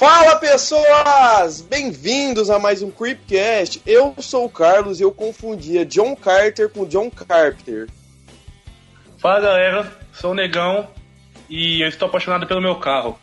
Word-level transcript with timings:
Fala 0.00 0.36
pessoas! 0.36 1.60
Bem-vindos 1.60 2.48
a 2.48 2.58
mais 2.58 2.80
um 2.80 2.90
Creepcast. 2.90 3.82
Eu 3.84 4.14
sou 4.18 4.46
o 4.46 4.48
Carlos 4.48 4.98
e 4.98 5.02
eu 5.02 5.12
confundia 5.12 5.84
John 5.84 6.16
Carter 6.16 6.70
com 6.70 6.86
John 6.86 7.10
Carpenter. 7.10 7.86
Fala 9.18 9.42
galera, 9.42 9.92
sou 10.14 10.30
o 10.30 10.34
Negão 10.34 10.88
e 11.50 11.82
eu 11.82 11.88
estou 11.88 12.08
apaixonado 12.08 12.46
pelo 12.46 12.62
meu 12.62 12.76
carro. 12.76 13.18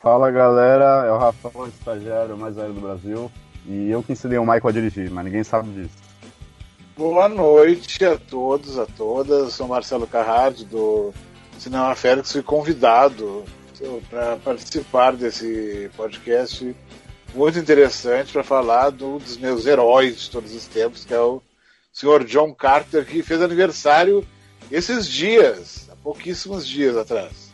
Fala 0.00 0.30
galera, 0.30 1.04
é 1.06 1.12
o 1.12 1.18
Rafael, 1.18 1.68
estagiário 1.68 2.34
mais 2.34 2.56
velho 2.56 2.72
do 2.72 2.80
Brasil 2.80 3.30
e 3.66 3.90
eu 3.90 4.02
que 4.02 4.12
ensinei 4.12 4.38
o 4.38 4.42
Michael 4.42 4.68
a 4.68 4.72
dirigir, 4.72 5.10
mas 5.10 5.26
ninguém 5.26 5.44
sabe 5.44 5.68
disso. 5.72 5.98
Boa 6.96 7.28
noite 7.28 8.02
a 8.06 8.16
todos, 8.16 8.78
a 8.78 8.86
todas. 8.86 9.52
Sou 9.52 9.68
Marcelo 9.68 10.06
Carrard 10.06 10.64
do 10.64 11.12
Cinema 11.58 11.94
Félix, 11.94 12.32
fui 12.32 12.42
convidado 12.42 13.44
para 14.10 14.36
participar 14.36 15.16
desse 15.16 15.90
podcast 15.96 16.74
muito 17.34 17.58
interessante 17.58 18.32
para 18.32 18.42
falar 18.42 18.90
de 18.90 19.04
um 19.04 19.18
dos 19.18 19.36
meus 19.36 19.66
heróis 19.66 20.22
de 20.22 20.30
todos 20.30 20.54
os 20.54 20.66
tempos, 20.66 21.04
que 21.04 21.14
é 21.14 21.20
o 21.20 21.42
senhor 21.92 22.24
John 22.24 22.54
Carter, 22.54 23.04
que 23.04 23.22
fez 23.22 23.42
aniversário 23.42 24.26
esses 24.70 25.08
dias, 25.08 25.88
há 25.90 25.96
pouquíssimos 25.96 26.66
dias 26.66 26.96
atrás. 26.96 27.48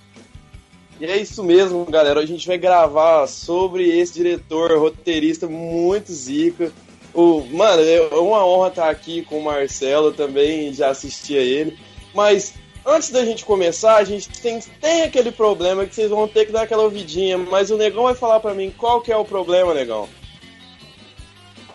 E 1.00 1.06
é 1.06 1.16
isso 1.16 1.42
mesmo, 1.42 1.84
galera. 1.86 2.20
A 2.20 2.26
gente 2.26 2.46
vai 2.46 2.56
gravar 2.56 3.26
sobre 3.26 3.88
esse 3.98 4.14
diretor, 4.14 4.76
roteirista 4.78 5.46
muito 5.48 6.12
zica. 6.12 6.72
O, 7.12 7.40
mano, 7.42 7.82
é 7.82 8.00
uma 8.14 8.44
honra 8.46 8.68
estar 8.68 8.90
aqui 8.90 9.22
com 9.22 9.38
o 9.38 9.44
Marcelo 9.44 10.12
também, 10.12 10.72
já 10.72 10.90
assisti 10.90 11.36
a 11.36 11.40
ele. 11.40 11.76
Mas 12.14 12.54
antes 12.84 13.10
da 13.10 13.24
gente 13.24 13.44
começar, 13.44 13.96
a 13.96 14.04
gente 14.04 14.28
tem, 14.40 14.60
tem 14.80 15.02
aquele 15.02 15.32
problema 15.32 15.86
que 15.86 15.94
vocês 15.94 16.10
vão 16.10 16.28
ter 16.28 16.46
que 16.46 16.52
dar 16.52 16.62
aquela 16.62 16.82
ouvidinha, 16.82 17.38
mas 17.38 17.70
o 17.70 17.76
Negão 17.76 18.04
vai 18.04 18.14
falar 18.14 18.40
para 18.40 18.54
mim 18.54 18.72
qual 18.76 19.00
que 19.00 19.12
é 19.12 19.16
o 19.16 19.24
problema, 19.24 19.74
Negão. 19.74 20.08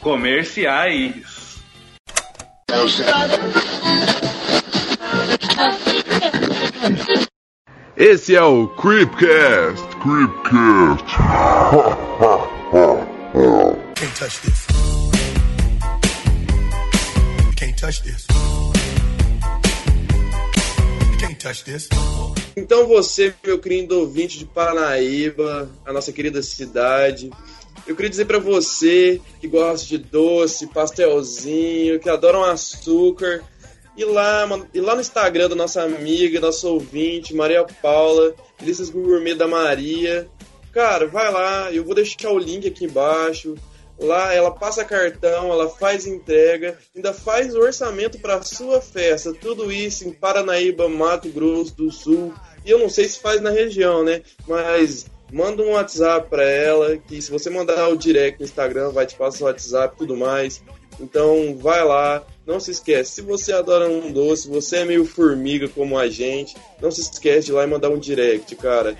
Comerciais. 0.02 1.40
Esse 7.98 8.36
é 8.36 8.42
o 8.42 8.68
Creepcast. 8.68 9.86
Creepcast. 9.98 11.06
Can't 13.96 14.16
touch 14.16 14.42
this. 14.42 14.68
Can't 17.58 17.78
touch 17.78 18.02
this. 18.04 18.59
Então 22.56 22.88
você, 22.88 23.34
meu 23.46 23.60
querido 23.60 24.00
ouvinte 24.00 24.38
de 24.38 24.46
Paranaíba, 24.46 25.70
a 25.86 25.94
nossa 25.94 26.12
querida 26.12 26.42
cidade, 26.42 27.30
eu 27.88 27.96
queria 27.96 28.10
dizer 28.10 28.26
para 28.26 28.40
você 28.40 29.22
que 29.40 29.48
gosta 29.48 29.88
de 29.88 29.98
doce, 29.98 30.68
pastelzinho, 30.68 32.00
que 32.00 32.10
adora 32.10 32.38
um 32.38 32.44
açúcar, 32.44 33.44
e 33.98 34.06
lá, 34.06 34.48
e 34.74 34.80
lá 34.80 34.96
no 34.96 35.02
Instagram 35.02 35.50
da 35.50 35.56
nossa 35.56 35.84
amiga, 35.84 36.40
nossa 36.40 36.68
ouvinte, 36.68 37.34
Maria 37.34 37.66
Paula, 37.82 38.34
Delícias 38.60 38.90
Gourmet 38.90 39.36
da 39.36 39.48
Maria. 39.48 40.28
Cara, 40.72 41.08
vai 41.08 41.32
lá, 41.32 41.72
eu 41.72 41.84
vou 41.84 41.96
deixar 41.96 42.30
o 42.32 42.38
link 42.38 42.68
aqui 42.68 42.86
embaixo. 42.86 43.56
Lá 44.00 44.34
ela 44.34 44.52
passa 44.52 44.86
cartão, 44.86 45.52
ela 45.52 45.70
faz 45.70 46.08
entrega, 46.08 46.78
ainda 46.96 47.14
faz 47.14 47.54
orçamento 47.54 48.18
para 48.20 48.42
sua 48.42 48.80
festa. 48.80 49.34
Tudo 49.34 49.72
isso 49.72 50.08
em 50.08 50.14
Paranaíba, 50.14 50.88
Mato 50.88 51.30
Grosso 51.30 51.76
do 51.76 51.92
Sul. 51.92 52.34
E 52.66 52.72
eu 52.72 52.80
não 52.80 52.90
sei 52.90 53.08
se 53.08 53.20
faz 53.20 53.42
na 53.42 53.50
região, 53.50 54.04
né? 54.04 54.22
Mas 54.48 55.06
manda 55.32 55.62
um 55.62 55.72
WhatsApp 55.72 56.30
para 56.30 56.44
ela, 56.44 56.98
que 56.98 57.22
se 57.22 57.30
você 57.30 57.50
mandar 57.50 57.90
o 57.90 57.98
direct 57.98 58.40
no 58.40 58.46
Instagram, 58.46 58.92
vai 58.92 59.06
te 59.06 59.16
passar 59.16 59.44
o 59.44 59.48
WhatsApp 59.48 59.96
e 59.96 59.98
tudo 59.98 60.16
mais. 60.16 60.62
Então 61.00 61.58
vai 61.58 61.84
lá, 61.84 62.26
não 62.46 62.60
se 62.60 62.72
esquece. 62.72 63.12
Se 63.12 63.22
você 63.22 63.54
adora 63.54 63.88
um 63.88 64.12
doce, 64.12 64.50
você 64.50 64.78
é 64.78 64.86
meio 64.86 65.06
formiga 65.06 65.68
como 65.70 65.98
a 65.98 66.10
gente, 66.10 66.56
não 66.82 66.92
se 66.92 67.02
esquece 67.02 67.46
de 67.48 67.52
ir 67.52 67.56
lá 67.56 67.64
e 67.64 67.68
mandar 67.68 67.90
um 67.90 68.00
direct, 68.00 68.56
cara. 68.56 68.98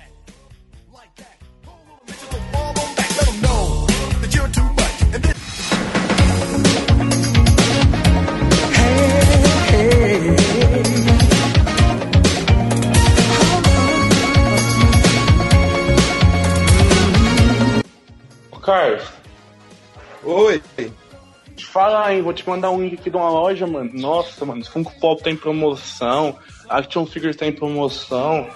Falar, 21.80 22.14
hein? 22.14 22.20
Vou 22.20 22.34
te 22.34 22.46
mandar 22.46 22.70
um 22.70 22.82
link 22.82 22.94
aqui 22.94 23.08
de 23.08 23.16
uma 23.16 23.30
loja, 23.30 23.66
mano. 23.66 23.90
Nossa, 23.94 24.44
mano, 24.44 24.62
Funko 24.64 24.92
Pop 25.00 25.22
tá 25.22 25.30
em 25.30 25.36
promoção, 25.36 26.36
Action 26.68 27.06
Figures 27.06 27.36
tá 27.36 27.46
em 27.46 27.52
promoção. 27.52 28.46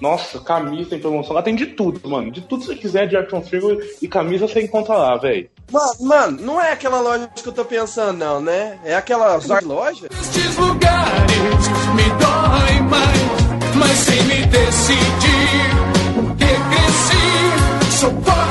Nossa, 0.00 0.40
camisa 0.40 0.90
tá 0.90 0.96
em 0.96 1.00
promoção. 1.00 1.34
Lá 1.34 1.42
tem 1.42 1.54
de 1.54 1.66
tudo, 1.66 2.06
mano. 2.08 2.30
De 2.30 2.42
tudo 2.42 2.60
que 2.60 2.66
você 2.66 2.76
quiser 2.76 3.06
de 3.06 3.16
Action 3.16 3.40
Figure 3.40 3.78
e 4.02 4.08
camisa 4.08 4.46
você 4.46 4.62
encontra 4.62 4.94
lá, 4.96 5.16
velho. 5.16 5.48
Mano, 5.72 5.94
mano, 6.00 6.42
não 6.42 6.60
é 6.60 6.72
aquela 6.72 7.00
loja 7.00 7.26
que 7.28 7.48
eu 7.48 7.52
tô 7.52 7.64
pensando, 7.64 8.18
não, 8.18 8.40
né? 8.40 8.78
É 8.84 8.94
aquela 8.94 9.40
loja? 9.62 10.08
Estes 10.12 10.56
lugares 10.58 11.68
me 11.94 12.04
doem 12.20 12.82
mais, 12.90 13.76
mas 13.76 13.98
sem 13.98 14.22
me 14.24 14.44
decidir. 14.46 15.70
Porque 16.14 16.44
cresci, 16.44 17.98
sou 17.98 18.10
forte, 18.20 18.43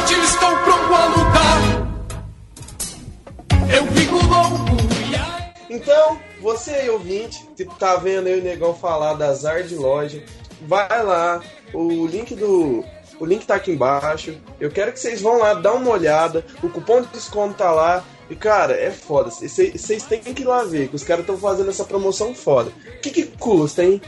Então, 5.69 6.19
você 6.39 6.71
aí, 6.71 6.89
ouvinte, 6.89 7.47
que 7.57 7.65
tá 7.65 7.95
vendo 7.95 8.27
aí 8.27 8.39
o 8.39 8.43
negão 8.43 8.75
falar 8.75 9.13
das 9.13 9.43
art 9.43 9.65
de 9.65 9.75
loja, 9.75 10.23
vai 10.67 11.03
lá, 11.03 11.41
o 11.73 12.05
link 12.05 12.35
do. 12.35 12.85
O 13.19 13.25
link 13.25 13.45
tá 13.45 13.55
aqui 13.55 13.71
embaixo. 13.71 14.35
Eu 14.59 14.69
quero 14.69 14.91
que 14.91 14.99
vocês 14.99 15.21
vão 15.21 15.39
lá 15.39 15.53
dar 15.53 15.73
uma 15.73 15.91
olhada. 15.91 16.45
O 16.61 16.69
cupom 16.69 17.01
de 17.01 17.07
desconto 17.07 17.55
tá 17.55 17.71
lá. 17.71 18.03
E 18.29 18.35
cara, 18.35 18.73
é 18.73 18.91
foda. 18.91 19.29
Vocês 19.29 20.03
têm 20.03 20.19
que 20.19 20.41
ir 20.41 20.45
lá 20.45 20.63
ver, 20.63 20.89
que 20.89 20.95
os 20.95 21.03
caras 21.03 21.23
estão 21.23 21.37
fazendo 21.37 21.69
essa 21.69 21.85
promoção 21.85 22.33
foda. 22.33 22.71
O 22.71 22.99
que, 22.99 23.09
que 23.09 23.23
custa, 23.23 23.83
hein? 23.83 24.01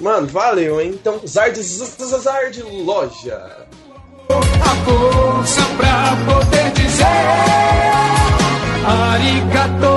Mano, 0.00 0.26
valeu, 0.26 0.80
hein? 0.80 0.90
Então, 0.94 1.20
Zard, 1.26 1.60
Zard 1.62 2.62
Loja. 2.62 3.66
a 4.28 4.84
força 4.84 5.62
pra 5.76 6.16
poder 6.26 6.72
dizer 6.72 8.41
Arigato. 8.84 9.92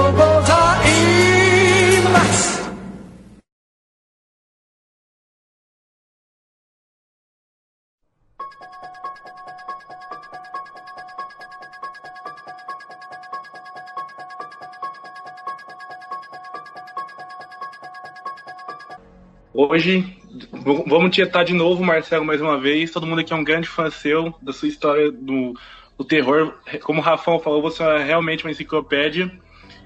Hoje, 19.58 20.18
vamos 20.86 21.16
tietar 21.16 21.46
de 21.46 21.54
novo, 21.54 21.82
Marcelo, 21.82 22.26
mais 22.26 22.42
uma 22.42 22.60
vez. 22.60 22.92
Todo 22.92 23.08
mundo 23.08 23.20
aqui 23.20 23.32
é 23.32 23.36
um 23.38 23.44
grande 23.44 23.70
fã 23.70 23.90
seu, 23.90 24.36
da 24.42 24.52
sua 24.52 24.68
história 24.68 25.10
do, 25.10 25.54
do 25.98 26.04
terror. 26.04 26.54
Como 26.84 27.00
o 27.00 27.04
Rafão 27.04 27.40
falou, 27.40 27.62
você 27.62 27.84
é 27.84 28.04
realmente 28.04 28.44
uma 28.44 28.52
enciclopédia. 28.52 29.32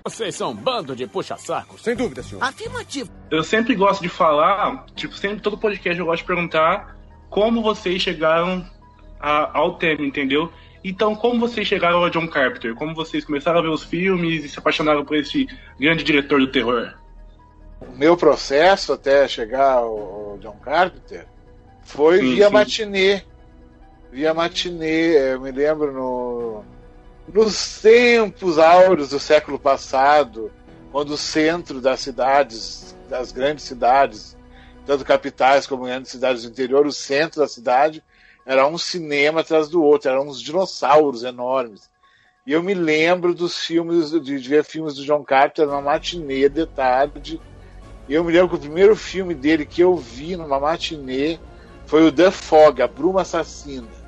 Vocês 0.03 0.33
são 0.35 0.51
um 0.51 0.55
bando 0.55 0.95
de 0.95 1.05
puxa-sacos. 1.05 1.81
Sem 1.83 1.95
dúvida, 1.95 2.23
senhor. 2.23 2.43
Afirmativo. 2.43 3.09
Eu 3.29 3.43
sempre 3.43 3.75
gosto 3.75 4.01
de 4.01 4.09
falar, 4.09 4.85
tipo, 4.95 5.13
sempre 5.15 5.41
todo 5.41 5.57
podcast 5.57 5.99
eu 5.99 6.05
gosto 6.05 6.21
de 6.21 6.27
perguntar 6.27 6.95
como 7.29 7.61
vocês 7.61 8.01
chegaram 8.01 8.65
a- 9.19 9.49
ao 9.57 9.75
tema, 9.77 10.05
entendeu? 10.05 10.51
Então, 10.83 11.13
como 11.13 11.39
vocês 11.39 11.67
chegaram 11.67 11.97
ao 12.01 12.09
John 12.09 12.27
Carpenter? 12.27 12.73
Como 12.73 12.95
vocês 12.95 13.25
começaram 13.25 13.59
a 13.59 13.61
ver 13.61 13.67
os 13.67 13.83
filmes 13.83 14.45
e 14.45 14.49
se 14.49 14.57
apaixonaram 14.57 15.03
por 15.03 15.17
esse 15.17 15.45
grande 15.77 16.03
diretor 16.03 16.39
do 16.39 16.47
terror? 16.47 16.93
O 17.81 17.91
meu 17.97 18.15
processo 18.15 18.93
até 18.93 19.27
chegar 19.27 19.73
ao, 19.73 20.31
ao 20.31 20.37
John 20.41 20.57
Carpenter 20.63 21.25
foi 21.83 22.19
Sim, 22.19 22.35
via 22.35 22.47
sim. 22.47 22.53
matinê. 22.53 23.21
Via 24.11 24.33
matinê, 24.33 25.33
eu 25.33 25.39
me 25.39 25.51
lembro 25.51 25.93
no, 25.93 26.63
nos 27.31 27.79
tempos 27.79 28.57
áureos 28.57 29.09
do 29.09 29.19
século 29.19 29.59
passado, 29.59 30.51
quando 30.91 31.11
o 31.11 31.17
centro 31.17 31.79
das 31.79 31.99
cidades, 31.99 32.95
das 33.07 33.31
grandes 33.31 33.65
cidades, 33.65 34.35
tanto 34.85 35.05
capitais 35.05 35.67
como 35.67 35.85
grandes 35.85 36.09
cidades 36.09 36.41
do 36.41 36.49
interior, 36.49 36.87
o 36.87 36.91
centro 36.91 37.41
da 37.41 37.47
cidade 37.47 38.03
era 38.47 38.65
um 38.65 38.79
cinema 38.79 39.41
atrás 39.41 39.69
do 39.69 39.83
outro, 39.83 40.09
eram 40.09 40.27
uns 40.27 40.41
dinossauros 40.41 41.23
enormes. 41.23 41.87
E 42.47 42.51
eu 42.51 42.63
me 42.63 42.73
lembro 42.73 43.35
dos 43.35 43.59
filmes, 43.59 44.09
de, 44.09 44.37
ver 44.39 44.63
filmes 44.63 44.95
do 44.95 45.05
John 45.05 45.23
Carpenter 45.23 45.67
numa 45.67 45.83
matinê 45.83 46.49
de 46.49 46.65
tarde. 46.65 47.39
E 48.07 48.13
eu 48.15 48.23
me 48.23 48.33
lembro 48.33 48.49
que 48.49 48.55
o 48.55 48.59
primeiro 48.59 48.95
filme 48.95 49.35
dele 49.35 49.67
que 49.67 49.81
eu 49.83 49.95
vi 49.95 50.35
numa 50.35 50.59
matinê 50.59 51.37
foi 51.85 52.07
o 52.07 52.11
The 52.11 52.31
Fog, 52.31 52.81
a 52.81 52.87
Bruma 52.87 53.21
Assassina. 53.21 53.98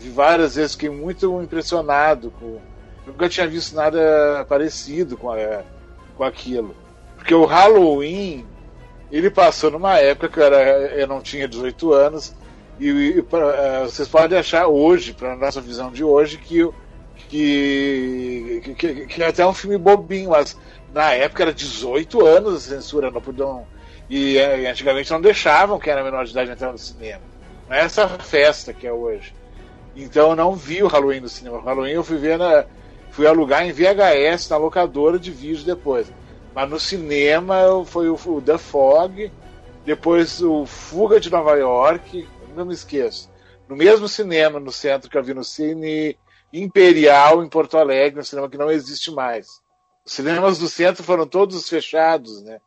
Vi 0.00 0.08
várias 0.08 0.54
vezes, 0.56 0.72
fiquei 0.72 0.90
muito 0.90 1.40
impressionado 1.42 2.30
com. 2.32 2.58
Nunca 3.06 3.28
tinha 3.28 3.46
visto 3.46 3.74
nada 3.74 4.44
parecido 4.48 5.16
com, 5.16 5.30
a- 5.30 5.62
com 6.16 6.24
aquilo. 6.24 6.74
Porque 7.16 7.34
o 7.34 7.44
Halloween, 7.44 8.46
ele 9.12 9.30
passou 9.30 9.70
numa 9.70 9.98
época 9.98 10.28
que 10.28 10.38
eu, 10.38 10.44
era, 10.44 10.58
eu 10.94 11.06
não 11.06 11.20
tinha 11.20 11.46
18 11.48 11.92
anos, 11.92 12.34
e, 12.78 12.88
e 12.88 13.22
pra- 13.22 13.54
eh, 13.56 13.84
vocês 13.84 14.08
podem 14.08 14.38
achar 14.38 14.66
hoje, 14.68 15.12
para 15.12 15.36
nossa 15.36 15.60
visão 15.60 15.90
de 15.90 16.02
hoje, 16.04 16.38
que, 16.38 16.62
o- 16.64 16.74
que, 17.28 18.74
que, 18.78 19.06
que 19.06 19.22
é 19.22 19.26
até 19.28 19.46
um 19.46 19.52
filme 19.52 19.76
bobinho, 19.78 20.30
mas 20.30 20.56
na 20.92 21.12
época 21.12 21.42
era 21.42 21.52
18 21.54 22.24
anos 22.26 22.54
a 22.56 22.74
censura, 22.76 23.10
não 23.10 23.20
podiam. 23.20 23.66
E, 24.08 24.38
eh, 24.38 24.68
antigamente 24.70 25.10
não 25.10 25.20
deixavam 25.20 25.78
quem 25.78 25.92
era 25.92 26.02
menor 26.02 26.24
de 26.24 26.32
idade 26.32 26.50
entrar 26.50 26.72
no 26.72 26.78
cinema. 26.78 27.20
Não 27.68 27.76
é 27.76 27.80
essa 27.80 28.08
festa 28.08 28.72
que 28.72 28.86
é 28.86 28.92
hoje. 28.92 29.32
Então 29.94 30.30
eu 30.30 30.36
não 30.36 30.54
vi 30.54 30.82
o 30.82 30.86
Halloween 30.86 31.20
no 31.20 31.28
cinema. 31.28 31.58
O 31.58 31.64
Halloween 31.64 31.92
eu 31.92 32.04
fui 32.04 32.16
ver 32.16 32.38
na. 32.38 32.64
Fui 33.10 33.26
alugar 33.26 33.66
em 33.66 33.72
VHS 33.72 34.48
na 34.50 34.56
locadora 34.56 35.18
de 35.18 35.30
vídeo 35.30 35.64
depois. 35.64 36.12
Mas 36.54 36.70
no 36.70 36.78
cinema 36.78 37.84
foi 37.84 38.08
o, 38.08 38.14
o 38.14 38.40
The 38.40 38.56
Fog, 38.56 39.32
depois 39.84 40.40
o 40.40 40.64
Fuga 40.64 41.18
de 41.18 41.30
Nova 41.30 41.56
York, 41.56 42.28
não 42.54 42.64
me 42.64 42.74
esqueço. 42.74 43.30
No 43.68 43.76
mesmo 43.76 44.08
cinema, 44.08 44.58
no 44.58 44.72
centro 44.72 45.08
que 45.08 45.16
eu 45.16 45.22
vi 45.22 45.34
no 45.34 45.44
Cine 45.44 46.16
Imperial 46.52 47.42
em 47.42 47.48
Porto 47.48 47.78
Alegre, 47.78 48.20
um 48.20 48.24
cinema 48.24 48.48
que 48.48 48.58
não 48.58 48.70
existe 48.70 49.10
mais. 49.10 49.60
Os 50.04 50.12
cinemas 50.12 50.58
do 50.58 50.68
centro 50.68 51.04
foram 51.04 51.26
todos 51.26 51.68
fechados, 51.68 52.42
né? 52.42 52.60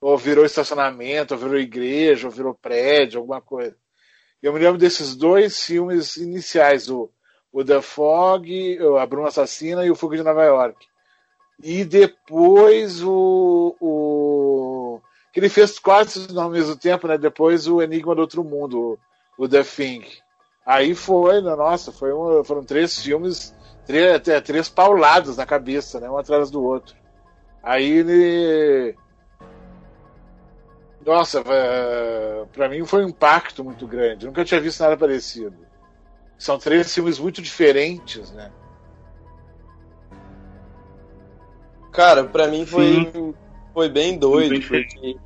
Ou 0.00 0.16
virou 0.16 0.44
estacionamento, 0.44 1.34
ou 1.34 1.40
virou 1.40 1.58
igreja, 1.58 2.26
ou 2.26 2.32
virou 2.32 2.54
prédio, 2.54 3.20
alguma 3.20 3.40
coisa. 3.40 3.76
Eu 4.42 4.52
me 4.52 4.58
lembro 4.58 4.78
desses 4.78 5.14
dois 5.14 5.64
filmes 5.64 6.16
iniciais, 6.16 6.88
o, 6.90 7.10
o 7.52 7.64
The 7.64 7.82
Fog, 7.82 8.78
A 9.00 9.06
Bruma 9.06 9.28
Assassina 9.28 9.84
e 9.84 9.90
o 9.90 9.94
Fuga 9.96 10.16
de 10.16 10.22
Nova 10.22 10.44
York. 10.44 10.86
E 11.62 11.84
depois 11.84 13.02
o, 13.02 13.76
o. 13.80 15.00
que 15.32 15.40
ele 15.40 15.48
fez 15.50 15.78
quase 15.78 16.26
ao 16.38 16.48
mesmo 16.48 16.74
tempo, 16.76 17.06
né? 17.06 17.18
Depois 17.18 17.66
o 17.68 17.82
Enigma 17.82 18.14
do 18.14 18.22
Outro 18.22 18.42
Mundo, 18.42 18.98
o, 19.38 19.44
o 19.44 19.48
The 19.48 19.62
Thing. 19.62 20.04
Aí 20.64 20.94
foi, 20.94 21.42
né, 21.42 21.54
nossa, 21.56 21.92
foi 21.92 22.12
um- 22.14 22.44
foram 22.44 22.64
três 22.64 22.98
filmes, 23.02 23.54
três, 23.86 24.20
três 24.44 24.68
pauladas 24.68 25.36
na 25.36 25.44
cabeça, 25.44 26.00
né? 26.00 26.08
Um 26.10 26.16
atrás 26.16 26.50
do 26.50 26.62
outro. 26.62 26.94
Aí 27.62 27.84
ele. 27.90 28.96
Nossa, 31.04 31.42
eh, 31.46 32.44
pra 32.52 32.68
mim 32.68 32.84
foi 32.84 33.04
um 33.04 33.08
impacto 33.08 33.64
muito 33.64 33.86
grande. 33.86 34.24
Eu 34.24 34.28
nunca 34.28 34.44
tinha 34.44 34.60
visto 34.60 34.80
nada 34.80 34.96
parecido. 34.96 35.56
São 36.38 36.58
três 36.58 36.94
filmes 36.94 37.18
muito 37.18 37.40
diferentes, 37.40 38.30
né? 38.32 38.50
Cara, 41.92 42.24
pra 42.24 42.46
mim 42.46 42.64
foi, 42.64 43.10
Sim. 43.12 43.34
foi 43.74 43.88
bem 43.88 44.18
doido, 44.18 44.58
Bem 44.58 44.60
porque 44.62 45.16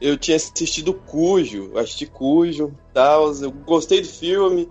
eu 0.00 0.16
tinha 0.16 0.36
assistido 0.36 0.94
Cujo, 0.94 1.76
assisti 1.78 2.06
Cujo, 2.06 2.72
tal, 2.92 3.32
eu 3.34 3.50
gostei 3.50 4.00
do 4.00 4.08
filme. 4.08 4.68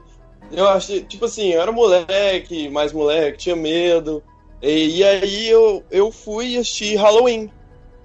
Eu 0.51 0.67
achei, 0.67 1.03
tipo 1.03 1.25
assim, 1.25 1.53
eu 1.53 1.61
era 1.61 1.71
moleque, 1.71 2.69
mais 2.69 2.91
moleque, 2.91 3.37
tinha 3.37 3.55
medo. 3.55 4.23
E, 4.61 4.97
e 4.97 5.03
aí 5.03 5.47
eu, 5.47 5.83
eu 5.91 6.11
fui 6.11 6.57
assistir 6.57 6.95
Halloween. 6.95 7.51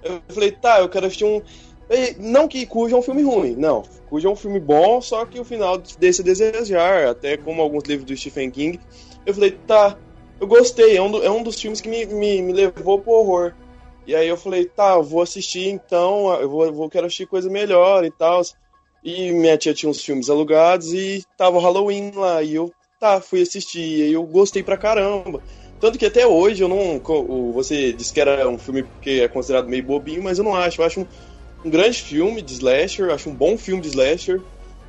Eu 0.03 0.21
falei, 0.29 0.51
tá, 0.51 0.79
eu 0.79 0.89
quero 0.89 1.07
assistir 1.07 1.25
um. 1.25 1.41
Não 2.17 2.47
que 2.47 2.65
Cujo 2.65 2.95
é 2.95 2.99
um 2.99 3.01
filme 3.01 3.21
ruim, 3.21 3.55
não. 3.55 3.83
Cujo 4.05 4.27
é 4.27 4.31
um 4.31 4.35
filme 4.35 4.59
bom, 4.59 5.01
só 5.01 5.25
que 5.25 5.39
o 5.39 5.45
final 5.45 5.75
a 5.75 6.23
desejar, 6.23 7.07
até 7.07 7.37
como 7.37 7.61
alguns 7.61 7.83
livros 7.83 8.05
do 8.05 8.15
Stephen 8.17 8.49
King. 8.51 8.79
Eu 9.25 9.33
falei, 9.33 9.51
tá, 9.51 9.97
eu 10.39 10.47
gostei, 10.47 10.97
é 10.97 11.01
um, 11.01 11.11
do- 11.11 11.23
é 11.23 11.29
um 11.29 11.43
dos 11.43 11.59
filmes 11.59 11.81
que 11.81 11.89
me, 11.89 12.05
me, 12.05 12.41
me 12.41 12.53
levou 12.53 12.99
pro 12.99 13.13
horror. 13.13 13.53
E 14.05 14.15
aí 14.15 14.27
eu 14.27 14.37
falei, 14.37 14.65
tá, 14.65 14.93
eu 14.95 15.03
vou 15.03 15.21
assistir 15.21 15.67
então, 15.69 16.31
eu 16.39 16.49
vou, 16.49 16.71
vou 16.71 16.89
quero 16.89 17.07
assistir 17.07 17.27
coisa 17.27 17.49
melhor 17.49 18.05
e 18.05 18.11
tal. 18.11 18.41
E 19.03 19.31
minha 19.31 19.57
tia 19.57 19.73
tinha 19.73 19.89
uns 19.89 20.01
filmes 20.03 20.29
alugados 20.29 20.91
e 20.93 21.23
tava 21.37 21.57
o 21.57 21.59
Halloween 21.61 22.11
lá. 22.15 22.41
E 22.41 22.55
eu, 22.55 22.73
tá, 22.99 23.21
fui 23.21 23.41
assistir. 23.41 23.79
E 24.09 24.13
eu 24.13 24.23
gostei 24.23 24.63
pra 24.63 24.77
caramba. 24.77 25.41
Tanto 25.79 25.97
que 25.99 26.05
até 26.05 26.25
hoje 26.25 26.63
eu 26.63 26.67
não. 26.67 26.99
Você 27.53 27.93
disse 27.93 28.13
que 28.13 28.19
era 28.19 28.47
um 28.49 28.57
filme 28.57 28.83
que 29.01 29.21
é 29.21 29.27
considerado 29.27 29.67
meio 29.69 29.83
bobinho, 29.85 30.23
mas 30.23 30.37
eu 30.39 30.43
não 30.43 30.55
acho. 30.55 30.81
Eu 30.81 30.85
acho 30.85 31.01
um, 31.01 31.07
um 31.65 31.69
grande 31.69 32.01
filme 32.01 32.43
de 32.43 32.53
slasher, 32.53 33.09
acho 33.09 33.29
um 33.29 33.33
bom 33.33 33.57
filme 33.57 33.81
de 33.81 33.87
slasher. 33.87 34.39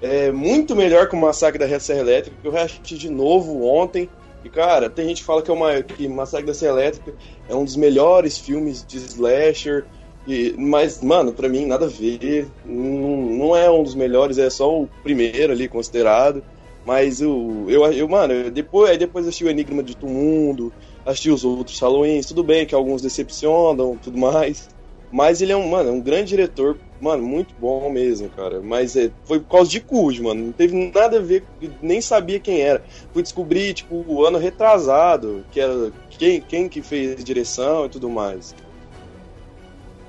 É 0.03 0.31
muito 0.31 0.77
melhor 0.77 1.09
que 1.09 1.17
o 1.17 1.19
Massacre 1.19 1.59
da 1.59 1.81
Serra 1.81 2.01
Elétrica, 2.01 2.37
que 2.41 2.47
eu 2.47 2.53
reassisti 2.53 2.99
de 2.99 3.09
novo 3.09 3.65
ontem. 3.65 4.11
E, 4.45 4.51
cara, 4.51 4.91
tem 4.91 5.09
gente 5.09 5.23
que 5.23 5.27
fala 5.27 5.43
que, 5.43 5.51
é 5.51 5.55
uma, 5.55 5.83
que 5.83 6.07
Massacre 6.07 6.47
da 6.47 6.53
Serra 6.53 6.73
Elétrica 6.75 7.15
é 7.49 7.55
um 7.55 7.65
dos 7.65 7.77
melhores 7.77 8.37
filmes 8.37 8.85
de 8.87 8.99
slasher. 8.99 9.87
E, 10.29 10.55
mas, 10.59 11.03
mano, 11.03 11.33
pra 11.33 11.49
mim, 11.49 11.65
nada 11.65 11.87
a 11.87 11.89
ver. 11.89 12.47
Não, 12.63 13.17
não 13.23 13.57
é 13.57 13.71
um 13.71 13.83
dos 13.83 13.95
melhores, 13.95 14.37
é 14.37 14.51
só 14.51 14.83
o 14.83 14.87
primeiro 15.03 15.55
ali 15.55 15.69
considerado. 15.69 16.45
Mas 16.85 17.23
o, 17.23 17.65
eu, 17.69 17.85
eu, 17.91 18.09
mano, 18.09 18.35
eu 18.35 18.51
depois, 18.51 18.91
aí 18.91 18.99
depois 18.99 19.27
assisti 19.27 19.45
o 19.45 19.51
Enigma 19.51 19.83
de 19.83 19.97
Todo 19.97 20.09
Mundo, 20.09 20.73
assisti 21.05 21.31
os 21.31 21.45
outros 21.45 21.81
Halloweens, 21.81 22.27
tudo 22.27 22.45
bem 22.45 22.65
que 22.65 22.77
alguns 22.77 23.03
decepcionam 23.03 23.97
tudo 23.97 24.17
mais. 24.17 24.69
Mas 25.11 25.41
ele 25.41 25.53
é 25.53 25.57
um, 25.57 25.69
mano, 25.69 25.89
é 25.89 25.93
um 25.93 26.01
grande 26.01 26.31
diretor, 26.31 26.77
mano, 27.01 27.23
muito 27.23 27.55
bom 27.59 27.91
mesmo, 27.91 28.29
cara. 28.31 28.61
Mas 28.61 28.97
é, 28.97 29.11
foi 29.25 29.41
por 29.41 29.51
causa 29.51 29.71
de 29.71 29.81
Cujo, 29.81 30.25
mano. 30.25 30.47
Não 30.47 30.53
teve 30.53 30.91
nada 30.93 31.19
a 31.19 31.23
ver, 31.23 31.45
nem 31.81 32.01
sabia 32.01 32.41
quem 32.41 32.61
era. 32.61 32.83
Fui 33.13 33.23
descobrir, 33.23 33.75
tipo, 33.75 34.05
o 34.07 34.25
ano 34.27 34.39
retrasado, 34.39 35.45
que 35.51 35.61
era 35.61 35.93
quem, 36.11 36.41
quem 36.41 36.69
que 36.69 36.83
fez 36.83 37.23
direção 37.25 37.87
e 37.87 37.89
tudo 37.89 38.11
mais. 38.11 38.55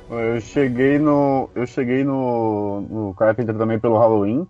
Eu 0.10 0.40
cheguei 0.40 0.98
no. 0.98 1.50
Eu 1.54 1.68
cheguei 1.68 2.04
no, 2.04 2.82
no 2.82 3.14
Carpenter 3.14 3.56
também 3.56 3.78
pelo 3.78 3.98
Halloween. 3.98 4.48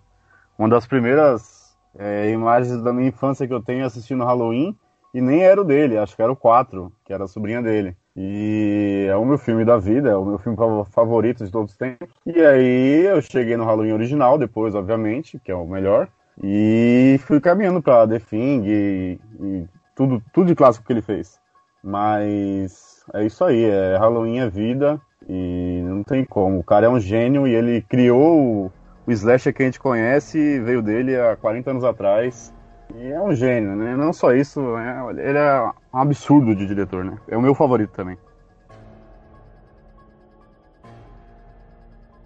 Uma 0.58 0.70
das 0.70 0.86
primeiras 0.86 1.76
é, 1.98 2.30
imagens 2.30 2.82
da 2.84 2.94
minha 2.94 3.10
infância 3.10 3.48
que 3.48 3.54
eu 3.54 3.62
tenho 3.62 3.86
assistindo 3.86 4.24
Halloween. 4.24 4.78
E 5.14 5.22
nem 5.22 5.42
era 5.42 5.60
o 5.60 5.64
dele, 5.64 5.98
acho 5.98 6.16
que 6.16 6.22
era 6.22 6.32
o 6.32 6.36
4, 6.36 6.92
que 7.04 7.12
era 7.12 7.24
a 7.24 7.28
sobrinha 7.28 7.62
dele. 7.62 7.96
E 8.18 9.06
é 9.08 9.16
o 9.16 9.24
meu 9.24 9.38
filme 9.38 9.64
da 9.64 9.78
vida, 9.78 10.10
é 10.10 10.16
o 10.16 10.26
meu 10.26 10.40
filme 10.40 10.58
fav- 10.58 10.88
favorito 10.90 11.46
de 11.46 11.52
todos 11.52 11.72
os 11.72 11.78
tempos. 11.78 12.10
E 12.26 12.42
aí 12.42 13.06
eu 13.06 13.22
cheguei 13.22 13.56
no 13.56 13.64
Halloween 13.64 13.94
original, 13.94 14.38
depois, 14.40 14.74
obviamente, 14.74 15.40
que 15.40 15.52
é 15.52 15.56
o 15.56 15.68
melhor. 15.68 16.08
E 16.44 17.20
fui 17.26 17.40
caminhando 17.40 17.82
pra 17.82 18.08
The 18.08 18.20
Thing 18.20 18.64
e, 18.66 19.20
e 19.40 19.66
tudo, 19.96 20.22
tudo 20.34 20.48
de 20.48 20.56
clássico 20.56 20.86
que 20.86 20.94
ele 20.94 21.02
fez. 21.02 21.40
Mas 21.84 23.04
é 23.14 23.24
isso 23.24 23.44
aí, 23.44 23.64
é 23.66 23.98
Halloween 23.98 24.40
é 24.40 24.50
vida 24.50 25.00
e 25.30 25.82
não 25.86 26.04
tem 26.04 26.26
como. 26.26 26.60
O 26.60 26.64
cara 26.64 26.88
é 26.88 26.90
um 26.90 27.00
gênio 27.00 27.48
e 27.48 27.54
ele 27.54 27.82
criou 27.84 28.66
o, 28.66 28.72
o 29.06 29.12
slasher 29.12 29.54
que 29.54 29.62
a 29.62 29.66
gente 29.66 29.80
conhece, 29.80 30.60
veio 30.60 30.82
dele 30.82 31.16
há 31.16 31.36
40 31.36 31.72
anos 31.72 31.84
atrás. 31.84 32.54
É 33.00 33.22
um 33.22 33.34
gênio, 33.34 33.76
né? 33.76 33.96
Não 33.96 34.12
só 34.12 34.34
isso, 34.34 34.60
é- 34.76 35.30
ele 35.30 35.38
é 35.38 35.62
um 35.94 36.00
absurdo 36.00 36.56
de 36.56 36.66
diretor, 36.66 37.06
né? 37.06 37.18
É 37.28 37.38
o 37.38 37.42
meu 37.42 37.54
favorito 37.54 37.92
também. 37.92 38.18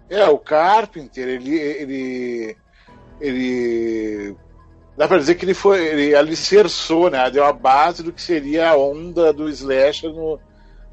É, 0.08 0.26
o 0.26 0.38
Carpenter, 0.38 1.28
ele. 1.28 1.58
ele, 1.58 2.56
ele 3.20 4.36
dá 4.96 5.06
pra 5.06 5.18
dizer 5.18 5.34
que 5.34 5.44
ele 5.44 5.54
foi. 5.54 5.84
Ele 5.86 6.14
alicerçou, 6.14 7.10
né? 7.10 7.30
Deu 7.30 7.44
a 7.44 7.52
base 7.52 8.02
do 8.02 8.12
que 8.12 8.20
seria 8.20 8.70
a 8.70 8.76
onda 8.76 9.32
do 9.32 9.48
slasher 9.48 10.10
no, 10.10 10.38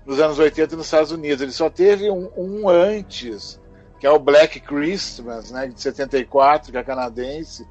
nos 0.06 0.20
anos 0.20 0.40
80 0.40 0.76
nos 0.76 0.86
Estados 0.86 1.12
Unidos. 1.12 1.42
Ele 1.42 1.52
só 1.52 1.70
teve 1.70 2.10
um, 2.10 2.30
um 2.36 2.70
antes, 2.70 3.60
que 4.00 4.08
é 4.08 4.12
o 4.12 4.20
Black 4.20 4.60
Christmas, 4.62 5.52
né? 5.52 5.68
De 5.68 5.82
74, 5.82 6.72
que 6.72 6.78
é 6.78 6.84
canadense, 6.84 7.68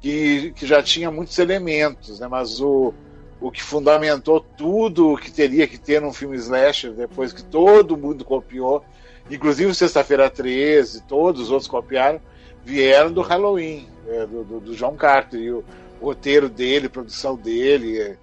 que, 0.00 0.52
que 0.52 0.66
já 0.66 0.82
tinha 0.82 1.10
muitos 1.10 1.38
elementos, 1.38 2.20
né? 2.20 2.28
Mas 2.28 2.60
o, 2.60 2.94
o 3.40 3.50
que 3.50 3.62
fundamentou 3.62 4.40
tudo 4.40 5.12
o 5.12 5.18
que 5.18 5.30
teria 5.30 5.66
que 5.66 5.78
ter 5.78 6.00
num 6.00 6.12
filme 6.12 6.36
slasher, 6.36 6.92
depois 6.92 7.32
que 7.32 7.42
todo 7.42 7.96
mundo 7.96 8.24
copiou, 8.24 8.84
inclusive 9.30 9.74
Sexta-feira 9.74 10.30
13, 10.30 11.02
todos 11.02 11.42
os 11.42 11.50
outros 11.50 11.68
copiaram, 11.68 12.20
vieram 12.64 13.12
do 13.12 13.22
Halloween, 13.22 13.88
é, 14.06 14.26
do, 14.26 14.44
do, 14.44 14.60
do 14.60 14.76
John 14.76 14.94
Carter, 14.96 15.40
e 15.40 15.52
o, 15.52 15.64
o 16.00 16.06
roteiro 16.06 16.48
dele, 16.48 16.86
a 16.86 16.90
produção 16.90 17.36
dele, 17.36 18.00
é, 18.00 18.16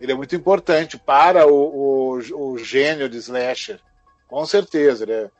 ele 0.00 0.12
é 0.12 0.14
muito 0.14 0.34
importante 0.34 0.98
para 0.98 1.46
o, 1.46 2.16
o, 2.16 2.52
o 2.52 2.58
gênio 2.58 3.08
de 3.08 3.18
slasher, 3.18 3.78
com 4.26 4.44
certeza. 4.46 5.04
Né? 5.04 5.30